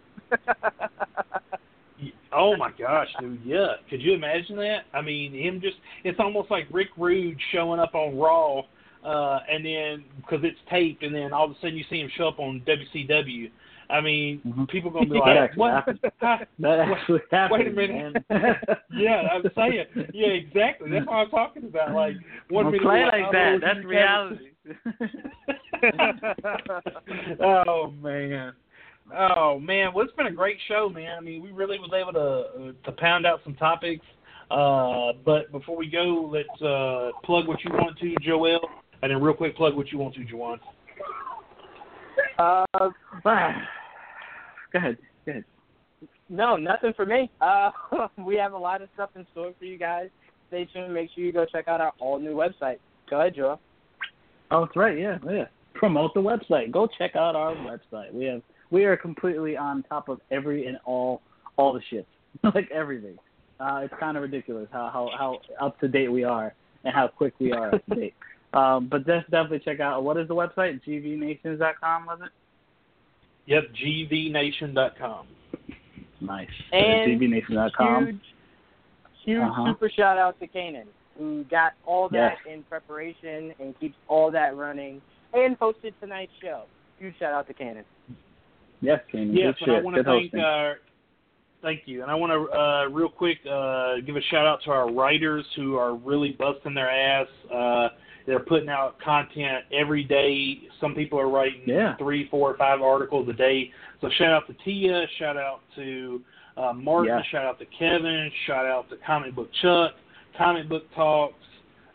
Oh 2.33 2.55
my 2.55 2.71
gosh, 2.77 3.07
dude! 3.19 3.39
Yeah, 3.43 3.73
could 3.89 4.01
you 4.01 4.13
imagine 4.13 4.57
that? 4.57 4.81
I 4.93 5.01
mean, 5.01 5.33
him 5.33 5.59
just—it's 5.61 6.19
almost 6.19 6.51
like 6.51 6.67
Rick 6.71 6.89
Rude 6.97 7.37
showing 7.51 7.79
up 7.79 7.95
on 7.95 8.17
Raw, 8.17 8.59
uh, 9.03 9.39
and 9.49 9.65
then 9.65 10.03
because 10.17 10.41
it's 10.43 10.59
taped, 10.69 11.03
and 11.03 11.15
then 11.15 11.33
all 11.33 11.45
of 11.45 11.51
a 11.51 11.55
sudden 11.55 11.77
you 11.77 11.85
see 11.89 11.99
him 11.99 12.11
show 12.15 12.27
up 12.27 12.39
on 12.39 12.61
WCW. 12.67 13.49
I 13.89 14.01
mean, 14.01 14.41
Mhm. 14.45 14.67
people 14.69 14.91
gonna 14.91 15.05
be 15.05 15.17
like, 15.17 15.37
actually 15.37 15.59
"What? 15.59 15.71
happened. 15.73 15.99
That 16.59 16.79
actually 16.79 17.21
happened. 17.31 17.59
Wait 17.59 17.67
a 17.67 17.71
minute. 17.71 18.23
Man. 18.29 18.55
yeah, 18.97 19.29
I'm 19.31 19.43
saying, 19.55 19.85
yeah, 20.13 20.27
exactly. 20.27 20.89
That's 20.91 21.05
what 21.07 21.13
I'm 21.15 21.29
talking 21.29 21.63
about. 21.63 21.93
Like 21.93 22.15
one 22.49 22.65
Don't 22.65 22.73
minute, 22.73 22.85
play 22.85 22.99
you're 22.99 23.11
like 23.11 23.25
"Oh, 23.27 23.31
that. 23.31 23.61
That's 23.61 23.85
reality. 23.85 24.51
oh 27.39 27.91
man. 28.01 28.53
Oh 29.17 29.59
man, 29.59 29.93
well 29.93 30.03
it's 30.05 30.15
been 30.15 30.27
a 30.27 30.31
great 30.31 30.57
show, 30.67 30.89
man. 30.89 31.17
I 31.17 31.21
mean, 31.21 31.41
we 31.41 31.51
really 31.51 31.79
was 31.79 31.91
able 31.93 32.11
to 32.13 32.19
uh, 32.19 32.71
to 32.85 32.91
pound 32.97 33.25
out 33.25 33.39
some 33.43 33.55
topics. 33.55 34.05
Uh, 34.51 35.13
but 35.25 35.51
before 35.51 35.75
we 35.77 35.87
go, 35.89 36.29
let's 36.31 36.61
uh, 36.61 37.11
plug 37.23 37.47
what 37.47 37.63
you 37.63 37.71
want 37.71 37.97
to, 37.99 38.15
Joel, 38.21 38.59
and 39.01 39.11
then 39.11 39.21
real 39.21 39.33
quick 39.33 39.55
plug 39.57 39.75
what 39.75 39.91
you 39.91 39.97
want 39.97 40.15
to, 40.15 40.21
Juwan. 40.21 40.59
uh, 42.39 42.89
Go 44.77 44.85
ahead. 44.85 44.97
Go 45.25 45.31
ahead. 45.31 45.43
No, 46.29 46.55
nothing 46.55 46.93
for 46.95 47.05
me. 47.05 47.31
Uh, 47.41 47.71
we 48.25 48.35
have 48.35 48.53
a 48.53 48.57
lot 48.57 48.81
of 48.81 48.89
stuff 48.93 49.09
in 49.15 49.25
store 49.31 49.53
for 49.57 49.65
you 49.65 49.77
guys. 49.77 50.09
Stay 50.49 50.65
tuned. 50.65 50.93
Make 50.93 51.09
sure 51.13 51.23
you 51.23 51.31
go 51.31 51.45
check 51.45 51.67
out 51.67 51.81
our 51.81 51.93
all 51.99 52.19
new 52.19 52.35
website. 52.35 52.77
Go 53.09 53.19
ahead, 53.19 53.35
Joel. 53.35 53.59
Oh, 54.51 54.65
that's 54.65 54.75
right. 54.75 54.97
Yeah, 54.97 55.17
yeah. 55.29 55.45
Promote 55.73 56.13
the 56.13 56.21
website. 56.21 56.71
Go 56.71 56.87
check 56.97 57.15
out 57.15 57.35
our 57.35 57.55
website. 57.55 58.13
We 58.13 58.25
have 58.25 58.41
we 58.69 58.85
are 58.85 58.95
completely 58.97 59.57
on 59.57 59.83
top 59.83 60.09
of 60.09 60.19
every 60.31 60.67
and 60.67 60.77
all 60.85 61.21
all 61.57 61.73
the 61.73 61.81
shit, 61.89 62.05
like 62.55 62.69
everything. 62.71 63.17
Uh, 63.59 63.81
it's 63.83 63.93
kind 63.99 64.15
of 64.15 64.23
ridiculous 64.23 64.67
how 64.71 64.89
how 64.93 65.09
how 65.17 65.65
up 65.65 65.79
to 65.79 65.87
date 65.87 66.09
we 66.09 66.23
are 66.23 66.53
and 66.83 66.93
how 66.93 67.07
quick 67.07 67.33
we 67.39 67.51
are 67.51 67.73
up 67.73 67.85
to 67.87 67.95
date. 67.99 68.13
Um, 68.53 68.87
but 68.89 69.05
just 69.05 69.29
definitely 69.31 69.59
check 69.59 69.79
out 69.79 70.03
what 70.03 70.17
is 70.17 70.27
the 70.27 70.35
website? 70.35 70.79
GVNations.com 70.87 72.05
was 72.05 72.19
it? 72.23 72.31
Yep, 73.47 73.63
gvnation.com. 73.83 75.27
Nice. 76.21 76.47
And 76.71 77.21
GVNation.com. 77.21 78.05
Huge, 78.05 78.19
huge 79.25 79.41
Uh-huh. 79.41 79.65
super 79.73 79.89
shout 79.89 80.17
out 80.17 80.39
to 80.39 80.47
Kanan, 80.47 80.85
who 81.17 81.43
got 81.45 81.73
all 81.85 82.09
that 82.09 82.37
in 82.51 82.63
preparation 82.63 83.53
and 83.59 83.77
keeps 83.79 83.95
all 84.07 84.29
that 84.31 84.55
running 84.55 85.01
and 85.33 85.57
hosted 85.59 85.93
tonight's 85.99 86.31
show. 86.41 86.63
Huge 86.99 87.13
shout 87.19 87.33
out 87.33 87.47
to 87.47 87.53
Kanan. 87.53 87.83
Yes, 88.81 88.99
King. 89.11 89.31
Yes, 89.35 89.55
Good 89.59 89.69
and 89.69 89.77
I 89.77 89.81
want 89.81 89.95
to 89.97 90.03
thank. 90.03 90.23
hosting. 90.25 90.39
Uh, 90.39 90.73
thank 91.61 91.81
you, 91.85 92.01
and 92.03 92.11
I 92.11 92.15
want 92.15 92.31
to 92.31 92.57
uh, 92.57 92.85
real 92.95 93.09
quick 93.09 93.37
uh, 93.49 93.95
give 94.05 94.15
a 94.15 94.21
shout 94.29 94.45
out 94.45 94.61
to 94.65 94.71
our 94.71 94.91
writers 94.91 95.45
who 95.55 95.75
are 95.77 95.95
really 95.95 96.31
busting 96.37 96.73
their 96.73 96.89
ass. 96.89 97.27
They're 98.27 98.39
putting 98.41 98.69
out 98.69 98.99
content 98.99 99.63
every 99.71 100.03
day. 100.03 100.67
Some 100.81 100.93
people 100.93 101.17
are 101.19 101.29
writing 101.29 101.61
Yeah. 101.65 101.95
three, 101.95 102.27
four, 102.29 102.55
five 102.57 102.81
articles 102.81 103.27
a 103.29 103.33
day. 103.33 103.71
So 104.01 104.09
shout 104.17 104.31
out 104.31 104.45
to 104.47 104.53
Tia. 104.65 105.07
Shout 105.17 105.37
out 105.37 105.61
to 105.75 106.21
uh, 106.57 106.73
Martin. 106.73 107.15
Yeah. 107.17 107.23
Shout 107.31 107.45
out 107.45 107.57
to 107.59 107.65
Kevin. 107.79 108.29
Shout 108.45 108.65
out 108.65 108.89
to 108.89 108.97
Comic 108.97 109.33
Book 109.33 109.49
Chuck. 109.61 109.91
Comic 110.37 110.67
Book 110.69 110.83
Talks. 110.93 111.33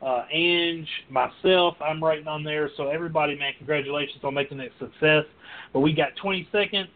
Uh, 0.01 0.25
Ange, 0.33 0.89
myself, 1.11 1.77
I'm 1.81 2.03
writing 2.03 2.27
on 2.27 2.43
there. 2.43 2.69
So 2.77 2.89
everybody, 2.89 3.37
man, 3.39 3.53
congratulations 3.57 4.19
on 4.25 4.35
making 4.35 4.59
it 4.59 4.73
a 4.75 4.85
success. 4.85 5.25
But 5.73 5.79
we 5.81 5.93
got 5.93 6.17
20 6.21 6.49
seconds. 6.51 6.89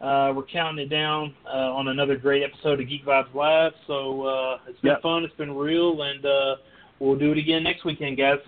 Uh, 0.00 0.32
we're 0.36 0.44
counting 0.44 0.84
it 0.84 0.88
down 0.88 1.34
uh, 1.46 1.72
on 1.74 1.88
another 1.88 2.16
great 2.16 2.42
episode 2.44 2.80
of 2.80 2.88
Geek 2.88 3.04
Vibes 3.06 3.32
Live. 3.34 3.72
So 3.88 4.22
uh, 4.26 4.58
it's 4.68 4.78
been 4.82 4.90
Yep. 4.92 5.02
fun. 5.02 5.24
It's 5.24 5.34
been 5.34 5.52
real, 5.56 6.00
and 6.02 6.24
uh, 6.24 6.56
we'll 7.00 7.16
do 7.18 7.32
it 7.32 7.38
again 7.38 7.64
next 7.64 7.84
weekend, 7.84 8.18
guys. 8.18 8.38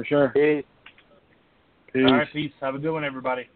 For 0.00 0.06
sure. 0.06 0.28
Peace. 0.30 0.64
Peace. 1.92 2.04
All 2.06 2.14
right, 2.14 2.28
peace. 2.32 2.52
Have 2.62 2.74
a 2.74 2.78
good 2.78 2.92
one, 2.92 3.04
everybody. 3.04 3.46